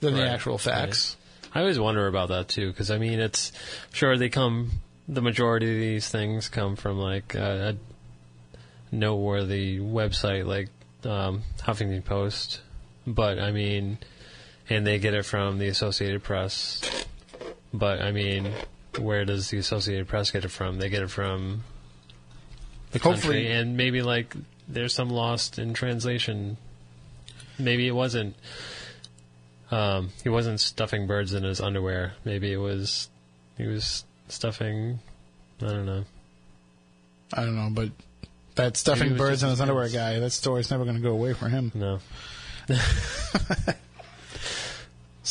than 0.00 0.14
the 0.14 0.26
actual 0.26 0.56
facts. 0.56 1.16
I 1.54 1.60
always 1.60 1.78
wonder 1.78 2.06
about 2.06 2.30
that 2.30 2.48
too, 2.48 2.70
because 2.70 2.90
I 2.90 2.96
mean, 2.98 3.20
it's 3.20 3.52
sure 3.92 4.16
they 4.16 4.30
come. 4.30 4.70
The 5.06 5.20
majority 5.20 5.66
of 5.74 5.80
these 5.80 6.08
things 6.08 6.48
come 6.48 6.76
from 6.76 6.98
like 6.98 7.34
a, 7.34 7.76
a 7.76 8.94
noteworthy 8.94 9.78
website 9.78 10.46
like 10.46 10.68
um, 11.04 11.42
Huffington 11.60 12.04
Post, 12.04 12.60
but 13.06 13.38
I 13.38 13.50
mean, 13.50 13.98
and 14.70 14.86
they 14.86 14.98
get 14.98 15.12
it 15.14 15.24
from 15.26 15.58
the 15.58 15.68
Associated 15.68 16.22
Press. 16.22 16.80
But 17.74 18.00
I 18.00 18.12
mean, 18.12 18.50
where 18.98 19.24
does 19.24 19.50
the 19.50 19.58
Associated 19.58 20.08
Press 20.08 20.30
get 20.30 20.44
it 20.44 20.50
from? 20.50 20.78
They 20.78 20.88
get 20.88 21.02
it 21.02 21.10
from 21.10 21.64
the 22.92 22.98
Hopefully- 23.00 23.42
country, 23.44 23.52
and 23.52 23.76
maybe 23.76 24.00
like 24.02 24.34
there's 24.72 24.94
some 24.94 25.10
lost 25.10 25.58
in 25.58 25.74
translation. 25.74 26.56
Maybe 27.58 27.86
it 27.86 27.92
wasn't. 27.92 28.36
Um, 29.70 30.10
he 30.22 30.28
wasn't 30.28 30.60
stuffing 30.60 31.06
birds 31.06 31.32
in 31.32 31.44
his 31.44 31.60
underwear. 31.60 32.14
Maybe 32.24 32.52
it 32.52 32.56
was 32.56 33.08
he 33.56 33.66
was 33.66 34.04
stuffing. 34.28 34.98
I 35.62 35.66
don't 35.66 35.86
know. 35.86 36.04
I 37.32 37.44
don't 37.44 37.54
know, 37.54 37.68
but 37.70 37.90
that 38.56 38.76
stuffing 38.76 39.10
Maybe 39.10 39.14
it 39.14 39.20
was 39.20 39.30
birds 39.30 39.42
in 39.42 39.50
his 39.50 39.60
underwear 39.60 39.88
guy, 39.88 40.18
that 40.18 40.30
story's 40.30 40.70
never 40.70 40.84
going 40.84 40.96
to 40.96 41.02
go 41.02 41.12
away 41.12 41.34
for 41.34 41.48
him. 41.48 41.70
No. 41.74 42.00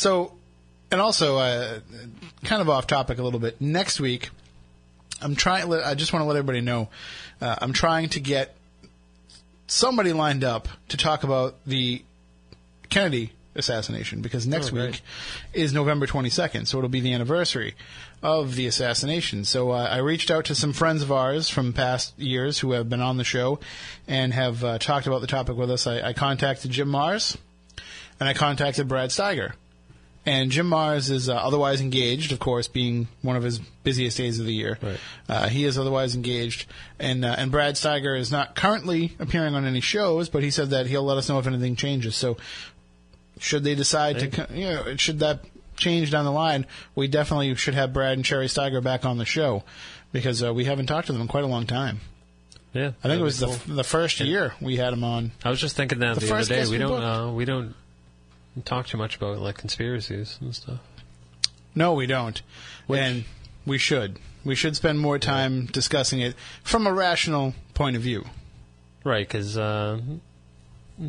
So, 0.00 0.32
and 0.90 0.98
also, 0.98 1.36
uh, 1.36 1.80
kind 2.44 2.62
of 2.62 2.70
off 2.70 2.86
topic 2.86 3.18
a 3.18 3.22
little 3.22 3.38
bit. 3.38 3.60
Next 3.60 4.00
week, 4.00 4.30
I'm 5.20 5.36
trying. 5.36 5.70
I 5.70 5.94
just 5.94 6.14
want 6.14 6.22
to 6.22 6.26
let 6.26 6.38
everybody 6.38 6.62
know, 6.62 6.88
uh, 7.42 7.56
I'm 7.60 7.74
trying 7.74 8.08
to 8.10 8.20
get 8.20 8.56
somebody 9.70 10.12
lined 10.12 10.44
up 10.44 10.68
to 10.88 10.96
talk 10.96 11.22
about 11.22 11.54
the 11.66 12.02
Kennedy 12.88 13.32
assassination 13.54 14.20
because 14.22 14.46
next 14.46 14.72
Oh, 14.72 14.76
week 14.76 15.00
is 15.52 15.72
November 15.72 16.06
22nd, 16.06 16.66
so 16.66 16.78
it'll 16.78 16.88
be 16.90 17.00
the 17.00 17.12
anniversary 17.12 17.74
of 18.22 18.54
the 18.54 18.66
assassination. 18.66 19.44
So 19.44 19.70
uh, 19.70 19.88
I 19.90 19.98
reached 19.98 20.30
out 20.30 20.44
to 20.46 20.54
some 20.54 20.72
friends 20.72 21.02
of 21.02 21.10
ours 21.10 21.48
from 21.48 21.72
past 21.72 22.18
years 22.18 22.58
who 22.58 22.72
have 22.72 22.88
been 22.88 23.00
on 23.00 23.16
the 23.16 23.24
show 23.24 23.58
and 24.06 24.32
have 24.34 24.62
uh, 24.62 24.78
talked 24.78 25.06
about 25.06 25.20
the 25.20 25.26
topic 25.26 25.56
with 25.56 25.70
us. 25.70 25.86
I, 25.86 26.00
I 26.08 26.12
contacted 26.12 26.70
Jim 26.70 26.88
Marrs 26.88 27.36
and 28.18 28.28
I 28.28 28.34
contacted 28.34 28.88
Brad 28.88 29.10
Steiger. 29.10 29.52
And 30.26 30.50
Jim 30.50 30.68
Marrs 30.68 31.10
is 31.10 31.30
uh, 31.30 31.34
otherwise 31.34 31.80
engaged, 31.80 32.32
of 32.32 32.38
course, 32.38 32.68
being 32.68 33.08
one 33.22 33.36
of 33.36 33.42
his 33.42 33.58
busiest 33.58 34.18
days 34.18 34.38
of 34.38 34.44
the 34.44 34.52
year. 34.52 34.78
Right. 34.82 34.98
Uh, 35.28 35.48
he 35.48 35.64
is 35.64 35.78
otherwise 35.78 36.14
engaged, 36.14 36.66
and 36.98 37.24
uh, 37.24 37.34
and 37.38 37.50
Brad 37.50 37.76
Steiger 37.76 38.18
is 38.18 38.30
not 38.30 38.54
currently 38.54 39.16
appearing 39.18 39.54
on 39.54 39.64
any 39.64 39.80
shows, 39.80 40.28
but 40.28 40.42
he 40.42 40.50
said 40.50 40.70
that 40.70 40.86
he'll 40.86 41.04
let 41.04 41.16
us 41.16 41.28
know 41.30 41.38
if 41.38 41.46
anything 41.46 41.74
changes. 41.74 42.16
So, 42.16 42.36
should 43.38 43.64
they 43.64 43.74
decide 43.74 44.18
to, 44.18 44.48
you 44.52 44.66
know, 44.66 44.96
should 44.96 45.20
that 45.20 45.40
change 45.76 46.10
down 46.10 46.26
the 46.26 46.32
line, 46.32 46.66
we 46.94 47.08
definitely 47.08 47.54
should 47.54 47.74
have 47.74 47.94
Brad 47.94 48.12
and 48.12 48.26
Sherry 48.26 48.46
Steiger 48.46 48.82
back 48.82 49.06
on 49.06 49.16
the 49.16 49.24
show 49.24 49.64
because 50.12 50.44
uh, 50.44 50.52
we 50.52 50.66
haven't 50.66 50.86
talked 50.86 51.06
to 51.06 51.14
them 51.14 51.22
in 51.22 51.28
quite 51.28 51.44
a 51.44 51.48
long 51.48 51.66
time. 51.66 52.00
Yeah, 52.72 52.92
I 53.02 53.08
think 53.08 53.20
it 53.20 53.24
was 53.24 53.40
be 53.40 53.46
the 53.46 53.52
cool. 53.52 53.76
the 53.76 53.84
first 53.84 54.20
year 54.20 54.54
we 54.60 54.76
had 54.76 54.92
him 54.92 55.02
on. 55.02 55.32
I 55.44 55.50
was 55.50 55.60
just 55.60 55.76
thinking 55.76 55.98
that 56.00 56.14
the 56.14 56.20
the, 56.20 56.26
other 56.26 56.36
first 56.36 56.48
day. 56.50 56.64
We 56.64 56.72
we 56.72 56.78
don't. 56.78 57.02
Uh, 57.02 57.32
we 57.32 57.44
don't 57.44 57.74
talk 58.64 58.86
too 58.86 58.96
much 58.98 59.16
about 59.16 59.38
like 59.38 59.56
conspiracies 59.56 60.38
and 60.40 60.54
stuff. 60.54 60.80
No, 61.74 61.94
we 61.94 62.06
don't. 62.06 62.40
and 62.88 63.24
we 63.66 63.78
should. 63.78 64.18
We 64.44 64.54
should 64.54 64.74
spend 64.74 64.98
more 64.98 65.18
time 65.18 65.66
discussing 65.66 66.20
it 66.20 66.34
from 66.64 66.86
a 66.86 66.92
rational 66.92 67.54
point 67.74 67.96
of 67.96 68.02
view. 68.02 68.24
Right, 69.04 69.26
because 69.26 69.56
uh, 69.56 70.00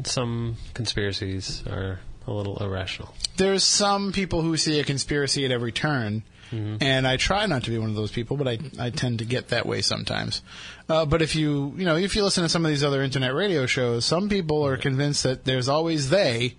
some 0.03 0.57
conspiracies 0.73 1.63
are 1.67 1.99
a 2.27 2.31
little 2.31 2.57
irrational. 2.63 3.13
There's 3.37 3.63
some 3.63 4.11
people 4.11 4.41
who 4.41 4.55
see 4.57 4.79
a 4.79 4.83
conspiracy 4.83 5.45
at 5.45 5.51
every 5.51 5.71
turn, 5.71 6.23
and 6.53 7.07
I 7.07 7.15
try 7.15 7.45
not 7.45 7.63
to 7.63 7.69
be 7.71 7.77
one 7.77 7.89
of 7.89 7.95
those 7.95 8.11
people, 8.11 8.35
but 8.35 8.45
I, 8.45 8.59
I 8.77 8.89
tend 8.89 9.19
to 9.19 9.25
get 9.25 9.47
that 9.49 9.65
way 9.65 9.81
sometimes. 9.81 10.41
Uh, 10.89 11.05
but 11.05 11.21
if 11.21 11.33
you 11.33 11.73
you 11.77 11.85
know 11.85 11.95
if 11.95 12.13
you 12.15 12.23
listen 12.23 12.43
to 12.43 12.49
some 12.49 12.65
of 12.65 12.69
these 12.69 12.83
other 12.83 13.01
internet 13.01 13.33
radio 13.33 13.65
shows, 13.65 14.03
some 14.05 14.27
people 14.27 14.65
are 14.65 14.75
convinced 14.75 15.23
that 15.23 15.45
there's 15.45 15.69
always 15.69 16.09
they. 16.09 16.55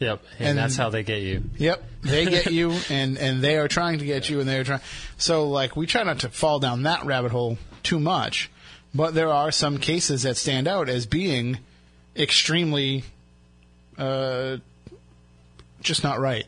Yep, 0.00 0.22
and, 0.38 0.48
And- 0.48 0.58
that's 0.58 0.76
how 0.76 0.90
they 0.90 1.02
get 1.02 1.22
you. 1.22 1.44
Yep, 1.56 1.82
they 2.02 2.24
get 2.36 2.52
you, 2.52 2.72
and 2.90 3.16
and 3.16 3.42
they 3.42 3.56
are 3.56 3.68
trying 3.68 3.98
to 4.00 4.04
get 4.04 4.28
you, 4.28 4.40
and 4.40 4.48
they 4.48 4.58
are 4.58 4.64
trying. 4.64 4.80
So 5.16 5.48
like 5.48 5.76
we 5.76 5.86
try 5.86 6.02
not 6.02 6.20
to 6.20 6.28
fall 6.28 6.58
down 6.58 6.82
that 6.82 7.04
rabbit 7.04 7.30
hole 7.32 7.58
too 7.82 8.00
much, 8.00 8.50
but 8.94 9.14
there 9.14 9.30
are 9.30 9.50
some 9.52 9.78
cases 9.78 10.22
that 10.22 10.36
stand 10.36 10.66
out 10.68 10.88
as 10.88 11.06
being 11.06 11.58
extremely 12.16 13.04
uh, 13.98 14.58
just 15.80 16.02
not 16.02 16.18
right. 16.18 16.46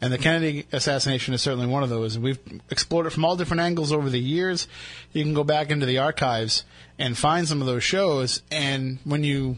And 0.00 0.12
the 0.12 0.18
Kennedy 0.18 0.66
assassination 0.72 1.32
is 1.34 1.40
certainly 1.40 1.66
one 1.66 1.82
of 1.82 1.88
those. 1.88 2.16
And 2.16 2.24
we've 2.24 2.38
explored 2.70 3.06
it 3.06 3.10
from 3.10 3.24
all 3.24 3.36
different 3.36 3.60
angles 3.62 3.92
over 3.92 4.10
the 4.10 4.18
years. 4.18 4.68
You 5.12 5.22
can 5.22 5.32
go 5.34 5.44
back 5.44 5.70
into 5.70 5.86
the 5.86 5.98
archives 5.98 6.64
and 6.98 7.16
find 7.16 7.48
some 7.48 7.60
of 7.60 7.66
those 7.66 7.84
shows. 7.84 8.42
And 8.50 8.98
when 9.04 9.24
you, 9.24 9.56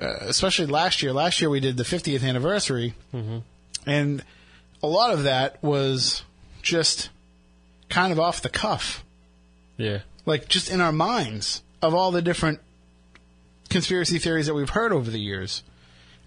uh, 0.00 0.16
especially 0.22 0.66
last 0.66 1.02
year, 1.02 1.12
last 1.12 1.40
year 1.40 1.50
we 1.50 1.60
did 1.60 1.76
the 1.76 1.84
50th 1.84 2.22
anniversary, 2.22 2.94
and 3.86 4.22
a 4.82 4.86
lot 4.86 5.12
of 5.12 5.22
that 5.24 5.62
was 5.62 6.22
just 6.62 7.10
kind 7.88 8.12
of 8.12 8.18
off 8.20 8.42
the 8.42 8.48
cuff. 8.48 9.04
Yeah. 9.76 10.00
like 10.26 10.48
just 10.48 10.70
in 10.70 10.80
our 10.80 10.92
minds 10.92 11.62
of 11.82 11.94
all 11.94 12.10
the 12.12 12.22
different 12.22 12.60
conspiracy 13.70 14.18
theories 14.18 14.46
that 14.46 14.54
we've 14.54 14.70
heard 14.70 14.92
over 14.92 15.10
the 15.10 15.18
years, 15.20 15.62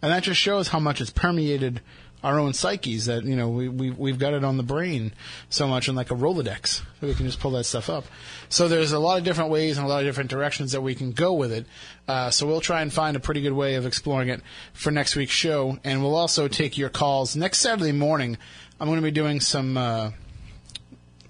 and 0.01 0.11
that 0.11 0.23
just 0.23 0.39
shows 0.39 0.67
how 0.69 0.79
much 0.79 0.99
it's 1.01 1.09
permeated 1.11 1.81
our 2.23 2.39
own 2.39 2.53
psyches. 2.53 3.05
That 3.05 3.23
you 3.23 3.35
know 3.35 3.49
we, 3.49 3.69
we 3.69 3.91
we've 3.91 4.19
got 4.19 4.33
it 4.33 4.43
on 4.43 4.57
the 4.57 4.63
brain 4.63 5.13
so 5.49 5.67
much, 5.67 5.87
and 5.87 5.97
like 5.97 6.11
a 6.11 6.15
Rolodex, 6.15 6.81
we 7.01 7.13
can 7.13 7.25
just 7.25 7.39
pull 7.39 7.51
that 7.51 7.65
stuff 7.65 7.89
up. 7.89 8.05
So 8.49 8.67
there's 8.67 8.91
a 8.91 8.99
lot 8.99 9.17
of 9.17 9.23
different 9.23 9.49
ways 9.49 9.77
and 9.77 9.85
a 9.85 9.89
lot 9.89 9.99
of 9.99 10.05
different 10.05 10.29
directions 10.29 10.71
that 10.71 10.81
we 10.81 10.95
can 10.95 11.11
go 11.11 11.33
with 11.33 11.51
it. 11.51 11.65
Uh, 12.07 12.29
so 12.29 12.47
we'll 12.47 12.61
try 12.61 12.81
and 12.81 12.91
find 12.91 13.15
a 13.15 13.19
pretty 13.19 13.41
good 13.41 13.53
way 13.53 13.75
of 13.75 13.85
exploring 13.85 14.29
it 14.29 14.41
for 14.73 14.91
next 14.91 15.15
week's 15.15 15.33
show, 15.33 15.77
and 15.83 16.01
we'll 16.01 16.15
also 16.15 16.47
take 16.47 16.77
your 16.77 16.89
calls 16.89 17.35
next 17.35 17.59
Saturday 17.59 17.91
morning. 17.91 18.37
I'm 18.79 18.87
going 18.87 18.99
to 18.99 19.03
be 19.03 19.11
doing 19.11 19.39
some. 19.39 19.77
Uh, 19.77 20.11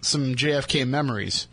some 0.01 0.35
JFK 0.35 0.88
memories. 0.88 1.47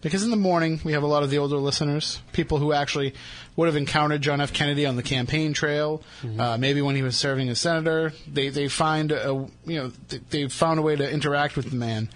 Because 0.00 0.22
in 0.22 0.30
the 0.30 0.36
morning, 0.36 0.80
we 0.84 0.92
have 0.92 1.02
a 1.02 1.06
lot 1.06 1.22
of 1.22 1.30
the 1.30 1.38
older 1.38 1.56
listeners, 1.56 2.20
people 2.32 2.58
who 2.58 2.72
actually 2.72 3.14
would 3.56 3.66
have 3.66 3.76
encountered 3.76 4.20
John 4.22 4.40
F. 4.40 4.52
Kennedy 4.52 4.84
on 4.86 4.96
the 4.96 5.02
campaign 5.02 5.52
trail, 5.54 6.02
uh, 6.38 6.56
maybe 6.58 6.82
when 6.82 6.94
he 6.94 7.02
was 7.02 7.16
serving 7.16 7.48
as 7.48 7.58
senator. 7.58 8.12
They 8.30 8.50
they 8.50 8.68
find 8.68 9.10
a 9.12 9.48
you 9.64 9.76
know 9.78 9.92
th- 10.10 10.22
they've 10.30 10.52
found 10.52 10.78
a 10.78 10.82
way 10.82 10.94
to 10.96 11.10
interact 11.10 11.56
with 11.56 11.70
the 11.70 11.76
man 11.76 12.10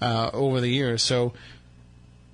uh, 0.00 0.30
over 0.32 0.60
the 0.60 0.68
years. 0.70 1.02
So 1.02 1.34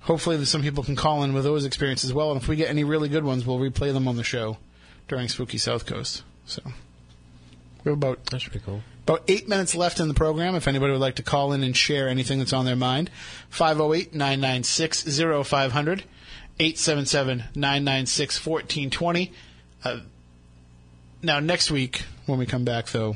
hopefully, 0.01 0.43
some 0.45 0.61
people 0.61 0.83
can 0.83 0.95
call 0.95 1.23
in 1.23 1.33
with 1.33 1.43
those 1.43 1.65
experiences 1.65 2.09
as 2.09 2.13
well. 2.13 2.31
And 2.31 2.41
if 2.41 2.47
we 2.47 2.55
get 2.55 2.69
any 2.69 2.83
really 2.83 3.09
good 3.09 3.23
ones, 3.23 3.45
we'll 3.45 3.59
replay 3.59 3.91
them 3.93 4.07
on 4.07 4.15
the 4.15 4.23
show 4.23 4.57
during 5.07 5.27
Spooky 5.27 5.57
South 5.57 5.85
Coast. 5.85 6.23
So 6.45 6.61
we 7.83 7.89
have 7.89 7.97
about 7.97 8.25
That 8.27 8.39
should 8.39 8.53
be 8.53 8.59
cool. 8.59 8.81
about 9.03 9.23
eight 9.27 9.47
minutes 9.49 9.75
left 9.75 9.99
in 9.99 10.07
the 10.07 10.13
program. 10.13 10.55
If 10.55 10.67
anybody 10.69 10.91
would 10.93 11.01
like 11.01 11.15
to 11.15 11.23
call 11.23 11.51
in 11.51 11.63
and 11.63 11.75
share 11.75 12.07
anything 12.07 12.39
that's 12.39 12.53
on 12.53 12.63
their 12.65 12.75
mind, 12.77 13.09
508 13.49 14.13
996 14.13 15.03
0500, 15.47 16.03
877 16.59 17.43
996 17.55 18.45
1420. 18.45 19.31
Uh, 19.83 19.99
Now, 21.21 21.39
next 21.39 21.71
week, 21.71 22.03
when 22.25 22.37
we 22.39 22.45
come 22.45 22.63
back, 22.65 22.87
though, 22.87 23.15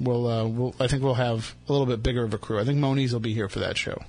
we'll, 0.00 0.26
uh, 0.26 0.46
we'll, 0.46 0.74
I 0.78 0.86
think 0.86 1.02
we'll 1.02 1.14
have 1.14 1.54
a 1.68 1.72
little 1.72 1.86
bit 1.86 2.02
bigger 2.02 2.24
of 2.24 2.34
a 2.34 2.38
crew. 2.38 2.58
I 2.60 2.64
think 2.64 2.78
Moniz 2.78 3.12
will 3.12 3.20
be 3.20 3.34
here 3.34 3.48
for 3.48 3.60
that 3.60 3.76
show. 3.78 4.02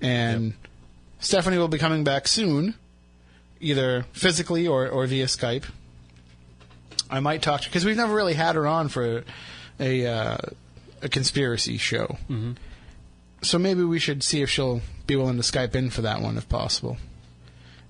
And 0.00 0.54
Stephanie 1.20 1.58
will 1.58 1.68
be 1.68 1.78
coming 1.78 2.04
back 2.04 2.28
soon, 2.28 2.74
either 3.60 4.04
physically 4.12 4.66
or, 4.66 4.88
or 4.88 5.06
via 5.06 5.26
Skype. 5.26 5.64
I 7.08 7.20
might 7.20 7.40
talk 7.42 7.62
to 7.62 7.68
because 7.68 7.84
we've 7.84 7.96
never 7.96 8.14
really 8.14 8.34
had 8.34 8.56
her 8.56 8.66
on 8.66 8.88
for 8.88 9.24
a 9.78 10.06
uh, 10.06 10.36
a 11.02 11.08
conspiracy 11.08 11.76
show. 11.78 12.18
Mm-hmm. 12.28 12.52
So 13.42 13.58
maybe 13.58 13.84
we 13.84 13.98
should 13.98 14.22
see 14.22 14.42
if 14.42 14.50
she'll 14.50 14.80
be 15.06 15.14
willing 15.16 15.36
to 15.36 15.42
Skype 15.42 15.74
in 15.74 15.90
for 15.90 16.02
that 16.02 16.20
one 16.20 16.36
if 16.36 16.48
possible, 16.48 16.96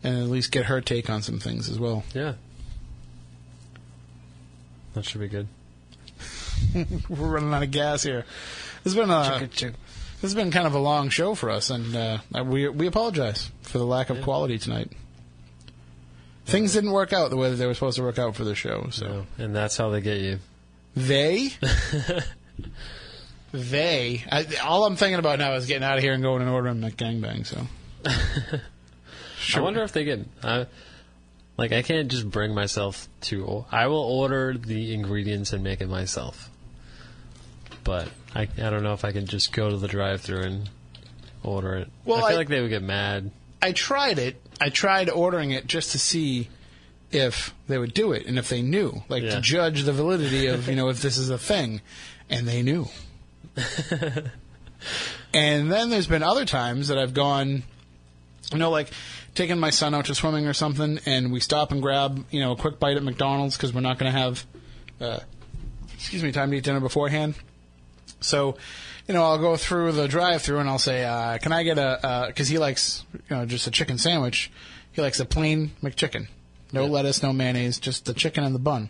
and 0.06 0.22
at 0.22 0.28
least 0.28 0.52
get 0.52 0.66
her 0.66 0.80
take 0.80 1.10
on 1.10 1.20
some 1.20 1.40
things 1.40 1.68
as 1.68 1.80
well. 1.80 2.04
Yeah. 2.14 2.34
That 4.94 5.04
should 5.04 5.20
be 5.20 5.28
good. 5.28 5.48
We're 7.08 7.28
running 7.28 7.52
out 7.52 7.64
of 7.64 7.72
gas 7.72 8.04
here. 8.04 8.24
This 8.84 8.94
has 8.94 8.94
been 8.94 9.10
a 9.10 9.48
this 9.50 10.22
has 10.22 10.34
been 10.34 10.52
kind 10.52 10.66
of 10.66 10.74
a 10.74 10.78
long 10.78 11.08
show 11.08 11.34
for 11.34 11.50
us, 11.50 11.70
and 11.70 11.94
uh, 11.94 12.18
we 12.44 12.68
we 12.68 12.86
apologize 12.86 13.50
for 13.62 13.78
the 13.78 13.84
lack 13.84 14.08
of 14.08 14.22
quality 14.22 14.58
tonight. 14.58 14.92
Things 16.46 16.72
didn't 16.72 16.92
work 16.92 17.12
out 17.12 17.30
the 17.30 17.36
way 17.36 17.50
that 17.50 17.56
they 17.56 17.66
were 17.66 17.74
supposed 17.74 17.96
to 17.96 18.04
work 18.04 18.20
out 18.20 18.36
for 18.36 18.44
the 18.44 18.54
show. 18.54 18.86
So 18.90 19.26
And 19.36 19.54
that's 19.54 19.76
how 19.76 19.90
they 19.90 20.00
get 20.00 20.20
you. 20.20 20.38
They? 20.94 21.50
they? 23.52 24.24
I, 24.30 24.46
all 24.64 24.86
I'm 24.86 24.94
thinking 24.94 25.18
about 25.18 25.40
now 25.40 25.54
is 25.54 25.66
getting 25.66 25.82
out 25.82 25.98
of 25.98 26.04
here 26.04 26.12
and 26.12 26.22
going 26.22 26.42
and 26.42 26.50
ordering 26.50 26.80
McGangbang, 26.80 27.44
so. 27.44 27.66
I 29.54 29.60
wonder 29.60 29.82
if 29.82 29.92
they 29.92 30.04
get. 30.04 30.20
I, 30.42 30.66
like, 31.56 31.72
I 31.72 31.82
can't 31.82 32.08
just 32.10 32.30
bring 32.30 32.54
myself 32.54 33.08
to. 33.22 33.64
I 33.70 33.86
will 33.86 33.98
order 34.02 34.54
the 34.56 34.92
ingredients 34.94 35.52
and 35.52 35.62
make 35.64 35.80
it 35.80 35.88
myself. 35.88 36.50
But 37.84 38.08
I, 38.34 38.42
I 38.42 38.70
don't 38.70 38.82
know 38.82 38.92
if 38.94 39.04
I 39.04 39.12
can 39.12 39.26
just 39.26 39.52
go 39.52 39.70
to 39.70 39.76
the 39.76 39.88
drive-through 39.88 40.42
and 40.42 40.70
order 41.42 41.76
it. 41.76 41.88
Well, 42.04 42.18
I 42.18 42.28
feel 42.28 42.36
I- 42.36 42.38
like 42.38 42.48
they 42.48 42.60
would 42.60 42.70
get 42.70 42.82
mad. 42.82 43.30
I 43.62 43.72
tried 43.72 44.18
it. 44.18 44.40
I 44.60 44.68
tried 44.68 45.08
ordering 45.10 45.50
it 45.50 45.66
just 45.66 45.92
to 45.92 45.98
see 45.98 46.48
if 47.10 47.54
they 47.68 47.78
would 47.78 47.94
do 47.94 48.12
it 48.12 48.26
and 48.26 48.38
if 48.38 48.48
they 48.48 48.60
knew, 48.62 49.02
like 49.08 49.22
Yeah. 49.22 49.36
to 49.36 49.40
judge 49.40 49.82
the 49.84 49.92
validity 49.92 50.46
of, 50.46 50.68
you 50.68 50.76
know, 50.76 50.88
if 50.88 51.00
this 51.00 51.16
is 51.16 51.30
a 51.30 51.38
thing. 51.38 51.80
And 52.28 52.46
they 52.46 52.62
knew. 52.62 52.86
and 55.32 55.70
then 55.70 55.90
there's 55.90 56.06
been 56.06 56.22
other 56.22 56.44
times 56.44 56.88
that 56.88 56.98
I've 56.98 57.14
gone, 57.14 57.62
you 58.52 58.58
know, 58.58 58.70
like 58.70 58.90
taking 59.36 59.58
my 59.60 59.70
son 59.70 59.94
out 59.94 60.06
to 60.06 60.14
swimming 60.14 60.46
or 60.46 60.52
something, 60.54 60.98
and 61.06 61.30
we 61.32 61.40
stop 61.40 61.70
and 61.72 61.80
grab, 61.82 62.24
you 62.30 62.40
know, 62.40 62.52
a 62.52 62.56
quick 62.56 62.78
bite 62.80 62.96
at 62.96 63.02
McDonald's 63.02 63.56
because 63.56 63.72
we're 63.72 63.80
not 63.82 63.98
going 63.98 64.12
to 64.12 64.18
have, 64.18 64.44
uh, 65.00 65.20
excuse 65.94 66.22
me, 66.22 66.32
time 66.32 66.50
to 66.50 66.56
eat 66.56 66.64
dinner 66.64 66.80
beforehand. 66.80 67.34
So, 68.20 68.56
you 69.06 69.14
know, 69.14 69.22
I'll 69.22 69.38
go 69.38 69.56
through 69.56 69.92
the 69.92 70.08
drive-through 70.08 70.58
and 70.58 70.68
I'll 70.68 70.78
say, 70.78 71.04
uh, 71.04 71.38
"Can 71.38 71.52
I 71.52 71.62
get 71.62 71.78
a?" 71.78 72.24
Because 72.28 72.48
he 72.48 72.58
likes, 72.58 73.04
you 73.12 73.36
know, 73.36 73.46
just 73.46 73.66
a 73.66 73.70
chicken 73.70 73.98
sandwich. 73.98 74.50
He 74.92 75.02
likes 75.02 75.20
a 75.20 75.24
plain 75.26 75.72
McChicken, 75.82 76.28
no 76.72 76.84
Yeah. 76.84 76.90
lettuce, 76.90 77.22
no 77.22 77.32
mayonnaise, 77.32 77.78
just 77.78 78.06
the 78.06 78.14
chicken 78.14 78.42
and 78.42 78.54
the 78.54 78.58
bun. 78.58 78.88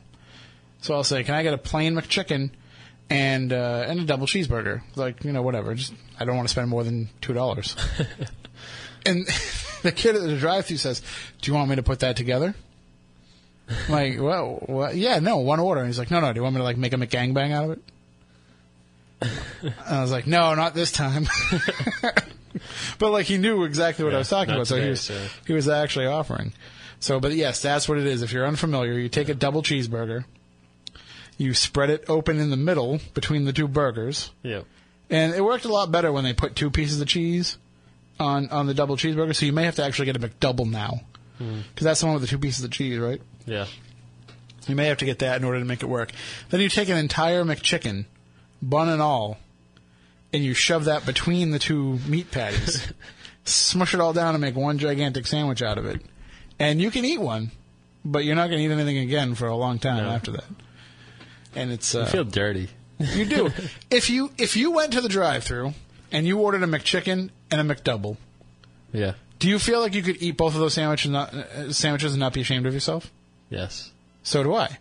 So 0.80 0.94
I'll 0.94 1.04
say, 1.04 1.24
"Can 1.24 1.34
I 1.34 1.42
get 1.42 1.52
a 1.54 1.58
plain 1.58 1.94
McChicken 1.94 2.50
and 3.10 3.52
uh, 3.52 3.84
and 3.88 4.00
a 4.00 4.04
double 4.04 4.26
cheeseburger?" 4.26 4.82
Like, 4.94 5.24
you 5.24 5.32
know, 5.32 5.42
whatever. 5.42 5.74
Just 5.74 5.92
I 6.20 6.24
don't 6.24 6.36
want 6.36 6.46
to 6.48 6.52
spend 6.52 6.70
more 6.70 6.84
than 6.84 7.10
two 7.20 7.32
dollars. 7.34 7.74
and 9.06 9.26
the 9.82 9.92
kid 9.92 10.16
at 10.16 10.22
the 10.22 10.36
drive-through 10.38 10.76
says, 10.78 11.02
"Do 11.40 11.50
you 11.50 11.54
want 11.54 11.70
me 11.70 11.76
to 11.76 11.82
put 11.82 12.00
that 12.00 12.16
together?" 12.16 12.54
I'm 13.68 13.92
like, 13.92 14.20
well, 14.20 14.92
yeah, 14.94 15.18
no, 15.18 15.38
one 15.38 15.58
order. 15.58 15.80
And 15.80 15.88
he's 15.88 15.98
like, 15.98 16.10
no, 16.12 16.20
no, 16.20 16.32
do 16.32 16.38
you 16.38 16.42
want 16.44 16.54
me 16.54 16.60
to 16.60 16.64
like 16.64 16.76
make 16.76 16.92
a 16.92 16.96
McGangbang 16.96 17.50
out 17.52 17.64
of 17.64 17.70
it? 17.72 17.80
And 19.20 19.74
I 19.88 20.02
was 20.02 20.12
like, 20.12 20.26
no, 20.28 20.54
not 20.54 20.72
this 20.74 20.92
time. 20.92 21.26
but 22.98 23.10
like 23.10 23.26
he 23.26 23.38
knew 23.38 23.64
exactly 23.64 24.04
what 24.04 24.14
I 24.14 24.18
was 24.18 24.28
talking 24.28 24.54
about, 24.54 24.66
so 24.68 24.80
he 24.80 24.88
was 24.90 25.00
so- 25.00 25.26
he 25.46 25.52
was 25.52 25.68
actually 25.68 26.06
offering. 26.06 26.52
So, 27.00 27.18
but 27.20 27.32
yes, 27.32 27.60
that's 27.60 27.88
what 27.88 27.98
it 27.98 28.06
is. 28.06 28.22
If 28.22 28.32
you're 28.32 28.46
unfamiliar, 28.46 28.92
you 28.92 29.08
take 29.08 29.28
a 29.28 29.34
double 29.34 29.62
cheeseburger, 29.62 30.24
you 31.36 31.52
spread 31.52 31.90
it 31.90 32.04
open 32.08 32.38
in 32.38 32.50
the 32.50 32.56
middle 32.56 33.00
between 33.14 33.44
the 33.44 33.52
two 33.52 33.68
burgers, 33.68 34.30
Yep. 34.42 34.64
and 35.10 35.34
it 35.34 35.44
worked 35.44 35.64
a 35.64 35.72
lot 35.72 35.90
better 35.90 36.10
when 36.12 36.24
they 36.24 36.32
put 36.32 36.54
two 36.56 36.70
pieces 36.70 37.00
of 37.00 37.08
cheese 37.08 37.58
on 38.18 38.48
on 38.50 38.66
the 38.66 38.74
double 38.74 38.96
cheeseburger. 38.96 39.34
So 39.34 39.46
you 39.46 39.52
may 39.52 39.64
have 39.64 39.76
to 39.76 39.84
actually 39.84 40.06
get 40.06 40.16
a 40.16 40.20
McDouble 40.20 40.70
now, 40.70 41.00
because 41.38 41.84
that's 41.84 42.00
the 42.00 42.06
one 42.06 42.14
with 42.14 42.22
the 42.22 42.28
two 42.28 42.38
pieces 42.38 42.64
of 42.64 42.70
cheese, 42.70 42.98
right? 42.98 43.20
Yeah. 43.46 43.66
You 44.66 44.74
may 44.74 44.86
have 44.86 44.98
to 44.98 45.04
get 45.04 45.20
that 45.20 45.36
in 45.36 45.44
order 45.44 45.58
to 45.60 45.64
make 45.64 45.82
it 45.82 45.86
work. 45.86 46.10
Then 46.50 46.60
you 46.60 46.68
take 46.68 46.88
an 46.88 46.96
entire 46.96 47.44
McChicken, 47.44 48.06
bun 48.60 48.88
and 48.88 49.00
all, 49.00 49.38
and 50.32 50.42
you 50.42 50.54
shove 50.54 50.86
that 50.86 51.06
between 51.06 51.50
the 51.52 51.58
two 51.60 51.98
meat 52.08 52.30
patties. 52.32 52.92
smush 53.44 53.94
it 53.94 54.00
all 54.00 54.12
down 54.12 54.34
and 54.34 54.40
make 54.42 54.56
one 54.56 54.76
gigantic 54.78 55.24
sandwich 55.26 55.62
out 55.62 55.78
of 55.78 55.86
it. 55.86 56.00
And 56.58 56.80
you 56.82 56.90
can 56.90 57.04
eat 57.04 57.20
one, 57.20 57.52
but 58.04 58.24
you're 58.24 58.34
not 58.34 58.48
going 58.48 58.58
to 58.58 58.64
eat 58.64 58.72
anything 58.72 58.98
again 58.98 59.36
for 59.36 59.46
a 59.46 59.54
long 59.54 59.78
time 59.78 60.02
No. 60.02 60.10
after 60.10 60.32
that. 60.32 60.44
And 61.54 61.70
it's 61.70 61.94
uh, 61.94 62.02
I 62.02 62.06
feel 62.06 62.24
dirty. 62.24 62.68
you 62.98 63.24
do. 63.24 63.50
if 63.90 64.10
you 64.10 64.32
if 64.36 64.56
you 64.56 64.72
went 64.72 64.94
to 64.94 65.00
the 65.00 65.08
drive-through 65.08 65.74
and 66.12 66.26
you 66.26 66.38
ordered 66.38 66.62
a 66.62 66.66
McChicken 66.66 67.30
and 67.50 67.70
a 67.70 67.74
McDouble, 67.74 68.16
Yeah. 68.92 69.14
do 69.38 69.48
you 69.48 69.58
feel 69.58 69.80
like 69.80 69.94
you 69.94 70.02
could 70.02 70.22
eat 70.22 70.36
both 70.36 70.54
of 70.54 70.60
those 70.60 70.74
sandwiches 70.74 71.06
and 71.06 71.12
not, 71.14 71.34
uh, 71.34 71.72
sandwiches 71.72 72.12
and 72.12 72.20
not 72.20 72.32
be 72.32 72.40
ashamed 72.40 72.66
of 72.66 72.74
yourself? 72.74 73.10
Yes. 73.50 73.92
So 74.22 74.42
do 74.42 74.54
I. 74.54 74.78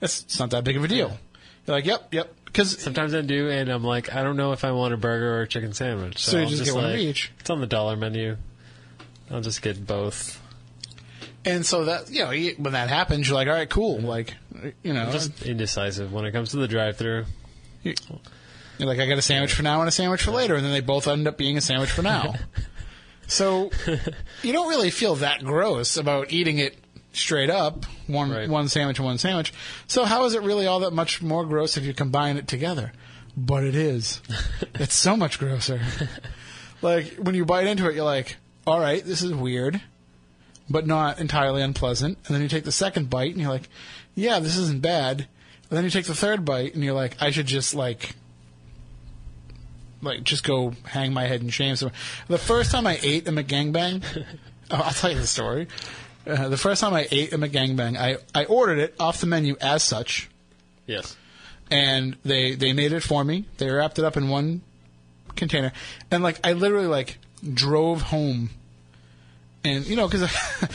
It's, 0.00 0.22
it's 0.22 0.38
not 0.38 0.50
that 0.50 0.64
big 0.64 0.76
of 0.76 0.84
a 0.84 0.88
deal. 0.88 1.18
You're 1.66 1.76
like, 1.76 1.84
yep, 1.86 2.12
yep. 2.12 2.34
Because 2.46 2.80
Sometimes 2.82 3.14
I 3.14 3.20
do, 3.20 3.48
and 3.48 3.68
I'm 3.68 3.84
like, 3.84 4.12
I 4.14 4.22
don't 4.24 4.36
know 4.36 4.52
if 4.52 4.64
I 4.64 4.72
want 4.72 4.92
a 4.92 4.96
burger 4.96 5.36
or 5.36 5.42
a 5.42 5.46
chicken 5.48 5.72
sandwich. 5.72 6.18
So, 6.24 6.32
So 6.32 6.36
you 6.38 6.42
I'll 6.44 6.48
just 6.50 6.64
get 6.64 6.74
one 6.74 6.84
of 6.84 6.90
like, 6.92 6.98
each. 7.00 7.30
It's 7.38 7.48
on 7.50 7.60
the 7.60 7.66
dollar 7.66 7.94
menu. 7.96 8.36
I'll 9.30 9.40
just 9.40 9.62
get 9.62 9.86
both. 9.86 10.40
and 11.44 11.64
so 11.64 11.84
that 11.84 12.10
you 12.10 12.24
know 12.24 12.30
you- 12.32 12.56
when 12.58 12.72
that 12.72 12.88
happens, 12.88 13.28
you're 13.28 13.36
like, 13.36 13.46
all 13.46 13.54
right, 13.54 13.68
cool. 13.70 14.00
Like, 14.00 14.34
you 14.82 14.92
know, 14.92 15.02
I'm 15.02 15.12
just 15.12 15.42
indecisive 15.46 16.12
when 16.12 16.24
it 16.24 16.32
comes 16.32 16.50
to 16.50 16.56
the 16.56 16.66
drive-through. 16.66 17.26
You're 18.80 18.88
like, 18.88 18.98
I 18.98 19.06
got 19.08 19.18
a 19.18 19.22
sandwich 19.22 19.52
for 19.52 19.62
now 19.62 19.80
and 19.80 19.88
a 19.88 19.92
sandwich 19.92 20.22
for 20.22 20.30
later, 20.30 20.54
and 20.54 20.64
then 20.64 20.72
they 20.72 20.80
both 20.80 21.06
end 21.08 21.26
up 21.28 21.36
being 21.36 21.56
a 21.56 21.60
sandwich 21.60 21.90
for 21.90 22.02
now. 22.02 22.34
so 23.26 23.70
you 24.42 24.52
don't 24.52 24.68
really 24.68 24.90
feel 24.90 25.16
that 25.16 25.44
gross 25.44 25.96
about 25.96 26.32
eating 26.32 26.58
it 26.58 26.76
straight 27.12 27.50
up, 27.50 27.84
one 28.06 28.30
Right. 28.30 28.48
one 28.48 28.68
sandwich 28.68 28.98
and 28.98 29.06
one 29.06 29.18
sandwich. 29.18 29.52
So 29.86 30.04
how 30.04 30.24
is 30.24 30.34
it 30.34 30.42
really 30.42 30.66
all 30.66 30.80
that 30.80 30.92
much 30.92 31.20
more 31.22 31.44
gross 31.44 31.76
if 31.76 31.84
you 31.84 31.94
combine 31.94 32.36
it 32.36 32.46
together? 32.48 32.92
But 33.36 33.64
it 33.64 33.74
is. 33.74 34.20
it's 34.74 34.94
so 34.94 35.16
much 35.16 35.38
grosser. 35.38 35.80
like 36.82 37.14
when 37.16 37.34
you 37.34 37.44
bite 37.44 37.66
into 37.66 37.88
it, 37.88 37.94
you're 37.94 38.04
like, 38.04 38.36
all 38.66 38.80
right, 38.80 39.04
this 39.04 39.22
is 39.22 39.32
weird, 39.32 39.80
but 40.68 40.86
not 40.86 41.18
entirely 41.20 41.62
unpleasant. 41.62 42.18
And 42.26 42.34
then 42.34 42.42
you 42.42 42.48
take 42.48 42.64
the 42.64 42.72
second 42.72 43.10
bite, 43.10 43.32
and 43.32 43.40
you're 43.40 43.50
like, 43.50 43.68
yeah, 44.14 44.38
this 44.38 44.56
isn't 44.56 44.82
bad. 44.82 45.26
And 45.68 45.76
then 45.76 45.84
you 45.84 45.90
take 45.90 46.06
the 46.06 46.14
third 46.14 46.44
bite, 46.44 46.74
and 46.74 46.84
you're 46.84 46.94
like, 46.94 47.16
I 47.20 47.30
should 47.30 47.46
just 47.46 47.74
like 47.74 48.14
like 50.02 50.22
just 50.24 50.44
go 50.44 50.72
hang 50.84 51.12
my 51.12 51.26
head 51.26 51.42
in 51.42 51.50
shame. 51.50 51.76
So 51.76 51.90
the 52.28 52.38
first 52.38 52.70
time 52.70 52.86
I 52.86 52.98
ate 53.02 53.28
a 53.28 53.32
McGangbang, 53.32 54.02
oh, 54.70 54.76
I'll 54.84 54.92
tell 54.92 55.10
you 55.12 55.18
the 55.18 55.26
story. 55.26 55.68
Uh, 56.26 56.48
the 56.48 56.56
first 56.56 56.80
time 56.80 56.92
I 56.94 57.08
ate 57.10 57.32
a 57.32 57.38
McGangbang, 57.38 57.96
I, 57.96 58.18
I 58.34 58.44
ordered 58.44 58.78
it 58.78 58.94
off 59.00 59.20
the 59.20 59.26
menu 59.26 59.56
as 59.60 59.82
such, 59.82 60.28
Yes. 60.86 61.16
and 61.70 62.16
they 62.24 62.54
they 62.54 62.72
made 62.72 62.92
it 62.92 63.02
for 63.02 63.24
me. 63.24 63.46
They 63.58 63.70
wrapped 63.70 63.98
it 63.98 64.04
up 64.04 64.16
in 64.16 64.28
one 64.28 64.60
container, 65.36 65.72
and 66.10 66.22
like 66.22 66.38
I 66.46 66.52
literally 66.52 66.86
like 66.88 67.18
drove 67.54 68.02
home, 68.02 68.50
and 69.64 69.86
you 69.86 69.96
know 69.96 70.06
because 70.08 70.30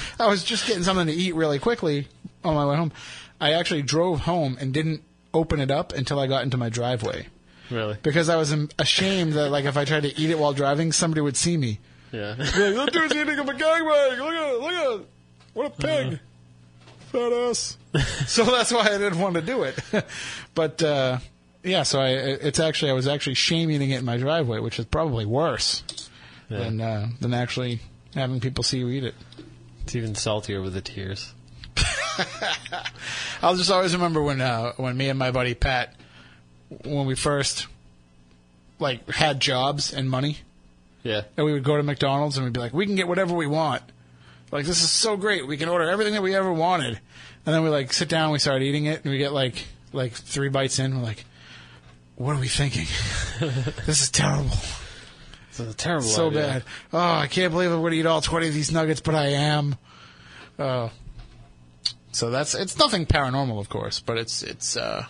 I 0.19 0.27
was 0.27 0.43
just 0.43 0.65
getting 0.67 0.83
something 0.83 1.07
to 1.07 1.13
eat 1.13 1.35
really 1.35 1.59
quickly 1.59 2.07
on 2.43 2.55
my 2.55 2.65
way 2.65 2.75
home. 2.75 2.91
I 3.39 3.53
actually 3.53 3.81
drove 3.83 4.21
home 4.21 4.57
and 4.59 4.73
didn't 4.73 5.03
open 5.33 5.59
it 5.59 5.69
up 5.69 5.93
until 5.93 6.19
I 6.19 6.27
got 6.27 6.43
into 6.43 6.57
my 6.57 6.69
driveway 6.69 7.27
Really? 7.71 7.97
because 8.03 8.29
I 8.29 8.35
was 8.35 8.53
ashamed 8.77 9.33
that 9.33 9.49
like 9.49 9.65
if 9.65 9.77
I 9.77 9.85
tried 9.85 10.03
to 10.03 10.19
eat 10.19 10.29
it 10.29 10.37
while 10.37 10.53
driving, 10.53 10.91
somebody 10.91 11.21
would 11.21 11.37
see 11.37 11.57
me. 11.57 11.79
Yeah. 12.11 12.35
Like, 12.37 12.53
that 12.53 12.89
dude's 12.93 13.15
eating 13.15 13.39
a 13.39 13.43
gangbang. 13.43 14.17
Look 14.17 14.33
at 14.33 14.53
it. 14.53 14.61
Look 14.61 14.71
at 14.71 14.99
it. 14.99 15.07
What 15.53 15.67
a 15.67 15.69
pig. 15.69 16.19
Fat 17.11 17.31
ass. 17.31 17.77
so 18.27 18.43
that's 18.43 18.71
why 18.71 18.81
I 18.81 18.97
didn't 18.97 19.19
want 19.19 19.35
to 19.35 19.41
do 19.41 19.63
it. 19.63 19.79
but 20.55 20.81
uh, 20.83 21.19
yeah, 21.63 21.83
so 21.83 21.99
I 21.99 22.09
it's 22.09 22.59
actually 22.59 22.91
I 22.91 22.93
was 22.93 23.07
actually 23.07 23.35
shame 23.35 23.71
eating 23.71 23.89
it 23.91 23.99
in 23.99 24.05
my 24.05 24.17
driveway, 24.17 24.59
which 24.59 24.79
is 24.79 24.85
probably 24.85 25.25
worse 25.25 25.83
than 26.49 26.81
uh, 26.81 27.07
than 27.19 27.33
actually 27.33 27.79
having 28.13 28.39
people 28.39 28.63
see 28.63 28.79
you 28.79 28.89
eat 28.89 29.03
it. 29.03 29.15
It's 29.83 29.95
even 29.95 30.15
saltier 30.15 30.61
with 30.61 30.73
the 30.73 30.81
tears. 30.81 31.33
I'll 33.41 33.55
just 33.55 33.71
always 33.71 33.93
remember 33.93 34.21
when 34.21 34.41
uh, 34.41 34.73
when 34.77 34.95
me 34.97 35.09
and 35.09 35.19
my 35.19 35.31
buddy 35.31 35.53
Pat 35.53 35.95
when 36.83 37.05
we 37.05 37.15
first 37.15 37.67
like 38.79 39.09
had 39.09 39.39
jobs 39.39 39.93
and 39.93 40.09
money. 40.09 40.39
Yeah. 41.03 41.21
and 41.37 41.45
we 41.45 41.53
would 41.53 41.63
go 41.63 41.77
to 41.77 41.83
McDonald's 41.83 42.35
and 42.37 42.45
we'd 42.45 42.53
be 42.53 42.59
like, 42.59 42.73
we 42.73 42.87
can 42.87 42.95
get 42.95 43.07
whatever 43.07 43.35
we 43.35 43.45
want. 43.45 43.83
Like 44.51 44.65
this 44.65 44.81
is 44.81 44.89
so 44.89 45.15
great. 45.17 45.45
We 45.47 45.57
can 45.57 45.69
order 45.69 45.87
everything 45.89 46.13
that 46.13 46.23
we 46.23 46.35
ever 46.35 46.51
wanted. 46.51 46.99
And 47.45 47.53
then 47.53 47.61
we 47.63 47.69
like 47.69 47.93
sit 47.93 48.09
down, 48.09 48.31
we 48.31 48.39
start 48.39 48.61
eating 48.63 48.85
it, 48.85 49.03
and 49.03 49.11
we 49.11 49.17
get 49.19 49.31
like 49.31 49.65
like 49.93 50.13
three 50.13 50.49
bites 50.49 50.79
in. 50.79 50.97
We're 50.97 51.03
like, 51.03 51.25
what 52.15 52.35
are 52.35 52.39
we 52.39 52.47
thinking? 52.47 52.85
this 53.85 54.01
is 54.01 54.09
terrible, 54.09 54.49
It's 55.49 55.59
a 55.59 55.73
terrible 55.73 56.07
so 56.07 56.29
idea. 56.29 56.41
bad. 56.41 56.63
Oh, 56.91 56.97
I 56.99 57.27
can't 57.27 57.51
believe 57.51 57.71
I'm 57.71 57.81
going 57.81 57.91
to 57.91 57.97
eat 57.99 58.05
all 58.07 58.21
twenty 58.21 58.47
of 58.47 58.53
these 58.55 58.71
nuggets, 58.71 59.01
but 59.01 59.13
I 59.13 59.27
am. 59.27 59.75
Oh, 60.57 60.89
so 62.11 62.29
that's 62.31 62.55
it's 62.55 62.79
nothing 62.79 63.05
paranormal, 63.05 63.59
of 63.59 63.69
course, 63.69 63.99
but 63.99 64.17
it's 64.17 64.41
it's 64.41 64.75
uh, 64.75 65.05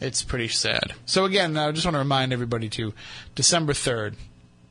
it's 0.00 0.22
pretty 0.22 0.48
sad. 0.48 0.94
So 1.06 1.24
again, 1.24 1.56
I 1.56 1.72
just 1.72 1.86
want 1.86 1.94
to 1.94 2.00
remind 2.00 2.32
everybody 2.32 2.68
to 2.70 2.94
December 3.34 3.74
third. 3.74 4.16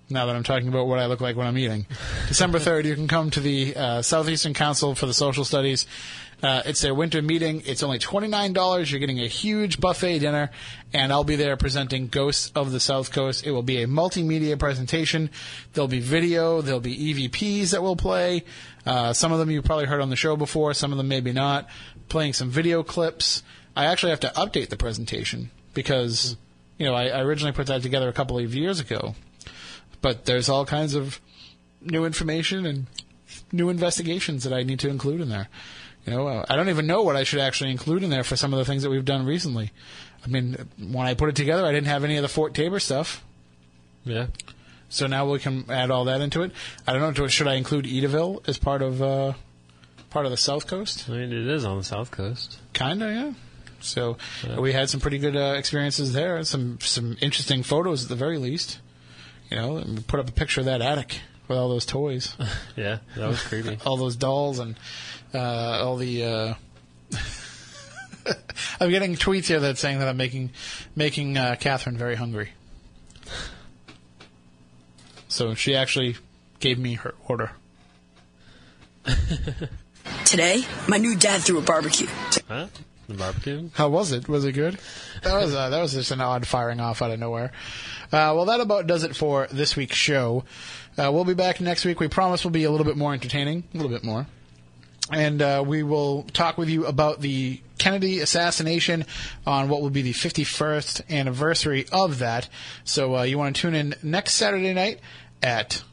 Now 0.09 0.25
that 0.27 0.35
I'm 0.37 0.43
talking 0.43 0.69
about 0.69 0.87
what 0.87 0.99
I 0.99 1.07
look 1.07 1.19
like 1.19 1.35
when 1.35 1.47
I'm 1.47 1.57
eating, 1.57 1.85
December 2.29 2.59
third, 2.59 2.85
you 2.85 2.95
can 2.95 3.09
come 3.09 3.29
to 3.31 3.41
the 3.41 3.75
uh, 3.75 4.01
Southeastern 4.01 4.53
Council 4.53 4.95
for 4.95 5.05
the 5.05 5.13
Social 5.13 5.43
Studies. 5.43 5.85
Uh, 6.41 6.61
it's 6.65 6.81
their 6.81 6.93
winter 6.93 7.21
meeting. 7.21 7.63
It's 7.65 7.81
only 7.81 7.97
twenty 7.97 8.27
nine 8.27 8.53
dollars. 8.53 8.91
You're 8.91 8.99
getting 8.99 9.19
a 9.19 9.27
huge 9.27 9.81
buffet 9.81 10.19
dinner, 10.19 10.51
and 10.93 11.11
I'll 11.11 11.23
be 11.23 11.35
there 11.35 11.57
presenting 11.57 12.07
Ghosts 12.07 12.51
of 12.55 12.71
the 12.71 12.79
South 12.79 13.11
Coast. 13.11 13.45
It 13.45 13.51
will 13.51 13.63
be 13.63 13.81
a 13.81 13.87
multimedia 13.87 14.57
presentation. 14.57 15.31
There'll 15.73 15.87
be 15.87 15.99
video. 15.99 16.61
There'll 16.61 16.79
be 16.79 17.13
EVPs 17.13 17.71
that 17.71 17.81
will 17.81 17.95
play. 17.95 18.43
Uh, 18.85 19.13
some 19.13 19.31
of 19.31 19.39
them 19.39 19.49
you've 19.49 19.65
probably 19.65 19.87
heard 19.87 19.99
on 19.99 20.11
the 20.11 20.15
show 20.15 20.37
before. 20.37 20.73
Some 20.75 20.91
of 20.91 20.97
them 20.97 21.07
maybe 21.07 21.33
not. 21.33 21.67
Playing 22.07 22.33
some 22.33 22.49
video 22.49 22.83
clips. 22.83 23.41
I 23.77 23.85
actually 23.85 24.09
have 24.09 24.19
to 24.21 24.31
update 24.35 24.69
the 24.69 24.77
presentation 24.77 25.51
because 25.73 26.35
you 26.77 26.85
know 26.85 26.93
I, 26.95 27.07
I 27.07 27.21
originally 27.21 27.53
put 27.53 27.67
that 27.67 27.81
together 27.83 28.09
a 28.09 28.13
couple 28.13 28.37
of 28.39 28.53
years 28.55 28.79
ago, 28.79 29.15
but 30.01 30.25
there's 30.25 30.49
all 30.49 30.65
kinds 30.65 30.95
of 30.95 31.19
new 31.81 32.05
information 32.05 32.65
and 32.65 32.87
new 33.51 33.69
investigations 33.69 34.43
that 34.43 34.53
I 34.53 34.63
need 34.63 34.79
to 34.79 34.89
include 34.89 35.21
in 35.21 35.29
there. 35.29 35.47
You 36.05 36.13
know, 36.13 36.27
uh, 36.27 36.45
I 36.49 36.55
don't 36.55 36.69
even 36.69 36.87
know 36.87 37.01
what 37.03 37.15
I 37.15 37.23
should 37.23 37.39
actually 37.39 37.71
include 37.71 38.01
in 38.03 38.09
there 38.09 38.23
for 38.23 38.35
some 38.37 38.53
of 38.53 38.59
the 38.59 38.65
things 38.65 38.83
that 38.83 38.89
we've 38.89 39.05
done 39.05 39.25
recently. 39.25 39.71
I 40.25 40.27
mean, 40.27 40.55
when 40.79 41.05
I 41.05 41.13
put 41.13 41.29
it 41.29 41.35
together, 41.35 41.65
I 41.65 41.71
didn't 41.71 41.87
have 41.87 42.03
any 42.03 42.15
of 42.17 42.21
the 42.21 42.27
Fort 42.29 42.53
Taber 42.53 42.79
stuff, 42.79 43.23
Yeah. 44.05 44.27
so 44.89 45.05
now 45.07 45.29
we 45.29 45.39
can 45.39 45.65
add 45.69 45.91
all 45.91 46.05
that 46.05 46.21
into 46.21 46.41
it. 46.43 46.51
I 46.87 46.93
don't 46.93 47.17
know. 47.17 47.27
Should 47.27 47.47
I 47.47 47.55
include 47.55 47.85
Edaville 47.85 48.47
as 48.47 48.57
part 48.57 48.81
of 48.81 49.01
uh, 49.01 49.33
part 50.09 50.25
of 50.25 50.31
the 50.31 50.37
South 50.37 50.65
Coast? 50.65 51.09
I 51.09 51.11
mean, 51.13 51.31
it 51.33 51.47
is 51.47 51.63
on 51.65 51.77
the 51.77 51.83
south 51.83 52.09
coast. 52.11 52.57
Kinda, 52.73 53.05
yeah. 53.05 53.33
So 53.79 54.17
uh, 54.49 54.61
we 54.61 54.73
had 54.73 54.89
some 54.89 54.99
pretty 54.99 55.17
good 55.19 55.35
uh, 55.35 55.55
experiences 55.57 56.13
there. 56.13 56.43
Some 56.43 56.79
some 56.81 57.17
interesting 57.21 57.63
photos 57.63 58.03
at 58.03 58.09
the 58.09 58.15
very 58.15 58.37
least. 58.37 58.79
You 59.49 59.57
know, 59.57 59.77
and 59.77 59.97
we 59.97 60.03
put 60.03 60.19
up 60.19 60.27
a 60.27 60.31
picture 60.33 60.59
of 60.61 60.65
that 60.65 60.81
attic 60.81 61.21
with 61.47 61.57
all 61.57 61.69
those 61.69 61.85
toys, 61.85 62.35
Yeah, 62.75 62.97
that 63.15 63.29
was 63.29 63.41
creepy. 63.41 63.77
all 63.85 63.95
those 63.95 64.15
dolls, 64.17 64.59
and 64.59 64.75
uh, 65.33 65.39
all 65.83 65.95
the. 65.95 66.23
Uh, 66.25 66.53
I'm 68.81 68.89
getting 68.89 69.15
tweets 69.15 69.45
here 69.45 69.61
that 69.61 69.77
saying 69.77 69.99
that 69.99 70.07
I'm 70.09 70.17
making 70.17 70.51
making 70.95 71.37
uh, 71.37 71.55
Catherine 71.59 71.97
very 71.97 72.15
hungry. 72.15 72.51
So 75.29 75.53
she 75.53 75.75
actually 75.75 76.17
gave 76.59 76.77
me 76.79 76.95
her 76.95 77.13
order. 77.27 77.51
Today, 80.25 80.63
my 80.87 80.97
new 80.97 81.15
dad 81.15 81.41
threw 81.41 81.59
a 81.59 81.61
barbecue. 81.61 82.07
huh? 82.47 82.67
The 83.07 83.13
barbecue? 83.13 83.69
How 83.73 83.87
was 83.87 84.11
it? 84.11 84.27
Was 84.27 84.43
it 84.43 84.51
good? 84.51 84.77
That 85.23 85.33
was 85.33 85.55
uh, 85.55 85.69
that 85.69 85.81
was 85.81 85.93
just 85.93 86.11
an 86.11 86.19
odd 86.19 86.45
firing 86.45 86.81
off 86.81 87.01
out 87.01 87.11
of 87.11 87.19
nowhere. 87.19 87.51
Uh, 88.05 88.35
well, 88.35 88.45
that 88.45 88.59
about 88.59 88.85
does 88.85 89.03
it 89.03 89.15
for 89.15 89.47
this 89.49 89.77
week's 89.77 89.95
show. 89.95 90.43
Uh, 90.97 91.11
we'll 91.13 91.23
be 91.23 91.33
back 91.33 91.61
next 91.61 91.85
week. 91.85 92.01
We 92.01 92.09
promise 92.09 92.43
we'll 92.43 92.51
be 92.51 92.65
a 92.65 92.71
little 92.71 92.85
bit 92.85 92.97
more 92.97 93.13
entertaining, 93.13 93.63
a 93.73 93.77
little 93.77 93.91
bit 93.91 94.03
more, 94.03 94.27
and 95.09 95.41
uh, 95.41 95.63
we 95.65 95.83
will 95.83 96.23
talk 96.33 96.57
with 96.57 96.67
you 96.67 96.85
about 96.85 97.21
the 97.21 97.61
Kennedy 97.77 98.19
assassination 98.19 99.05
on 99.45 99.69
what 99.69 99.81
will 99.81 99.89
be 99.89 100.01
the 100.01 100.13
51st 100.13 101.09
anniversary 101.09 101.85
of 101.93 102.19
that. 102.19 102.49
So 102.83 103.17
uh, 103.17 103.23
you 103.23 103.37
want 103.37 103.55
to 103.55 103.61
tune 103.61 103.75
in 103.75 103.95
next 104.03 104.33
Saturday 104.33 104.73
night 104.73 104.99
at 105.41 105.83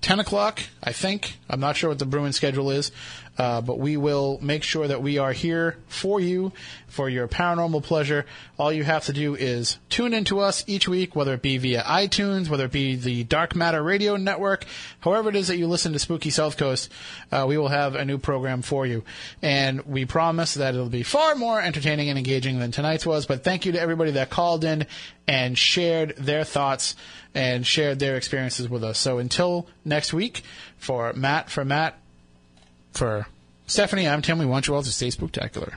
10 0.00 0.20
o'clock, 0.20 0.60
I 0.82 0.92
think. 0.92 1.36
I'm 1.50 1.60
not 1.60 1.76
sure 1.76 1.90
what 1.90 1.98
the 1.98 2.06
Bruin 2.06 2.32
schedule 2.32 2.70
is, 2.70 2.92
uh, 3.38 3.60
but 3.60 3.78
we 3.78 3.96
will 3.96 4.38
make 4.40 4.62
sure 4.62 4.86
that 4.88 5.02
we 5.02 5.18
are 5.18 5.32
here 5.32 5.76
for 5.88 6.20
you, 6.20 6.52
for 6.88 7.08
your 7.08 7.28
paranormal 7.28 7.82
pleasure. 7.82 8.24
All 8.58 8.72
you 8.72 8.84
have 8.84 9.04
to 9.06 9.12
do 9.12 9.34
is 9.34 9.78
tune 9.90 10.14
into 10.14 10.40
us 10.40 10.64
each 10.66 10.88
week, 10.88 11.14
whether 11.14 11.34
it 11.34 11.42
be 11.42 11.58
via 11.58 11.82
iTunes, 11.82 12.48
whether 12.48 12.64
it 12.64 12.72
be 12.72 12.96
the 12.96 13.24
Dark 13.24 13.54
Matter 13.54 13.82
Radio 13.82 14.16
Network, 14.16 14.64
however 15.00 15.28
it 15.28 15.36
is 15.36 15.48
that 15.48 15.58
you 15.58 15.66
listen 15.66 15.92
to 15.92 15.98
Spooky 15.98 16.30
South 16.30 16.56
Coast, 16.56 16.90
uh, 17.30 17.44
we 17.46 17.58
will 17.58 17.68
have 17.68 17.94
a 17.94 18.04
new 18.04 18.18
program 18.18 18.62
for 18.62 18.86
you. 18.86 19.04
And 19.42 19.82
we 19.86 20.06
promise 20.06 20.54
that 20.54 20.74
it'll 20.74 20.88
be 20.88 21.02
far 21.02 21.34
more 21.34 21.60
entertaining 21.60 22.08
and 22.08 22.18
engaging 22.18 22.58
than 22.58 22.70
tonight's 22.70 23.04
was. 23.04 23.26
But 23.26 23.44
thank 23.44 23.66
you 23.66 23.72
to 23.72 23.80
everybody 23.80 24.12
that 24.12 24.30
called 24.30 24.64
in 24.64 24.86
and 25.28 25.58
shared 25.58 26.16
their 26.16 26.44
thoughts 26.44 26.96
and 27.34 27.66
shared 27.66 27.98
their 27.98 28.16
experiences 28.16 28.68
with 28.68 28.82
us. 28.82 28.98
So 28.98 29.18
until 29.18 29.66
next 29.84 30.14
week, 30.14 30.42
for 30.78 31.12
Matt, 31.12 31.50
for 31.50 31.64
Matt, 31.64 31.98
for 32.96 33.26
Stephanie, 33.66 34.08
I'm 34.08 34.22
Tim. 34.22 34.38
We 34.38 34.46
want 34.46 34.68
you 34.68 34.74
all 34.74 34.82
to 34.82 34.92
stay 34.92 35.08
spooktacular. 35.08 35.72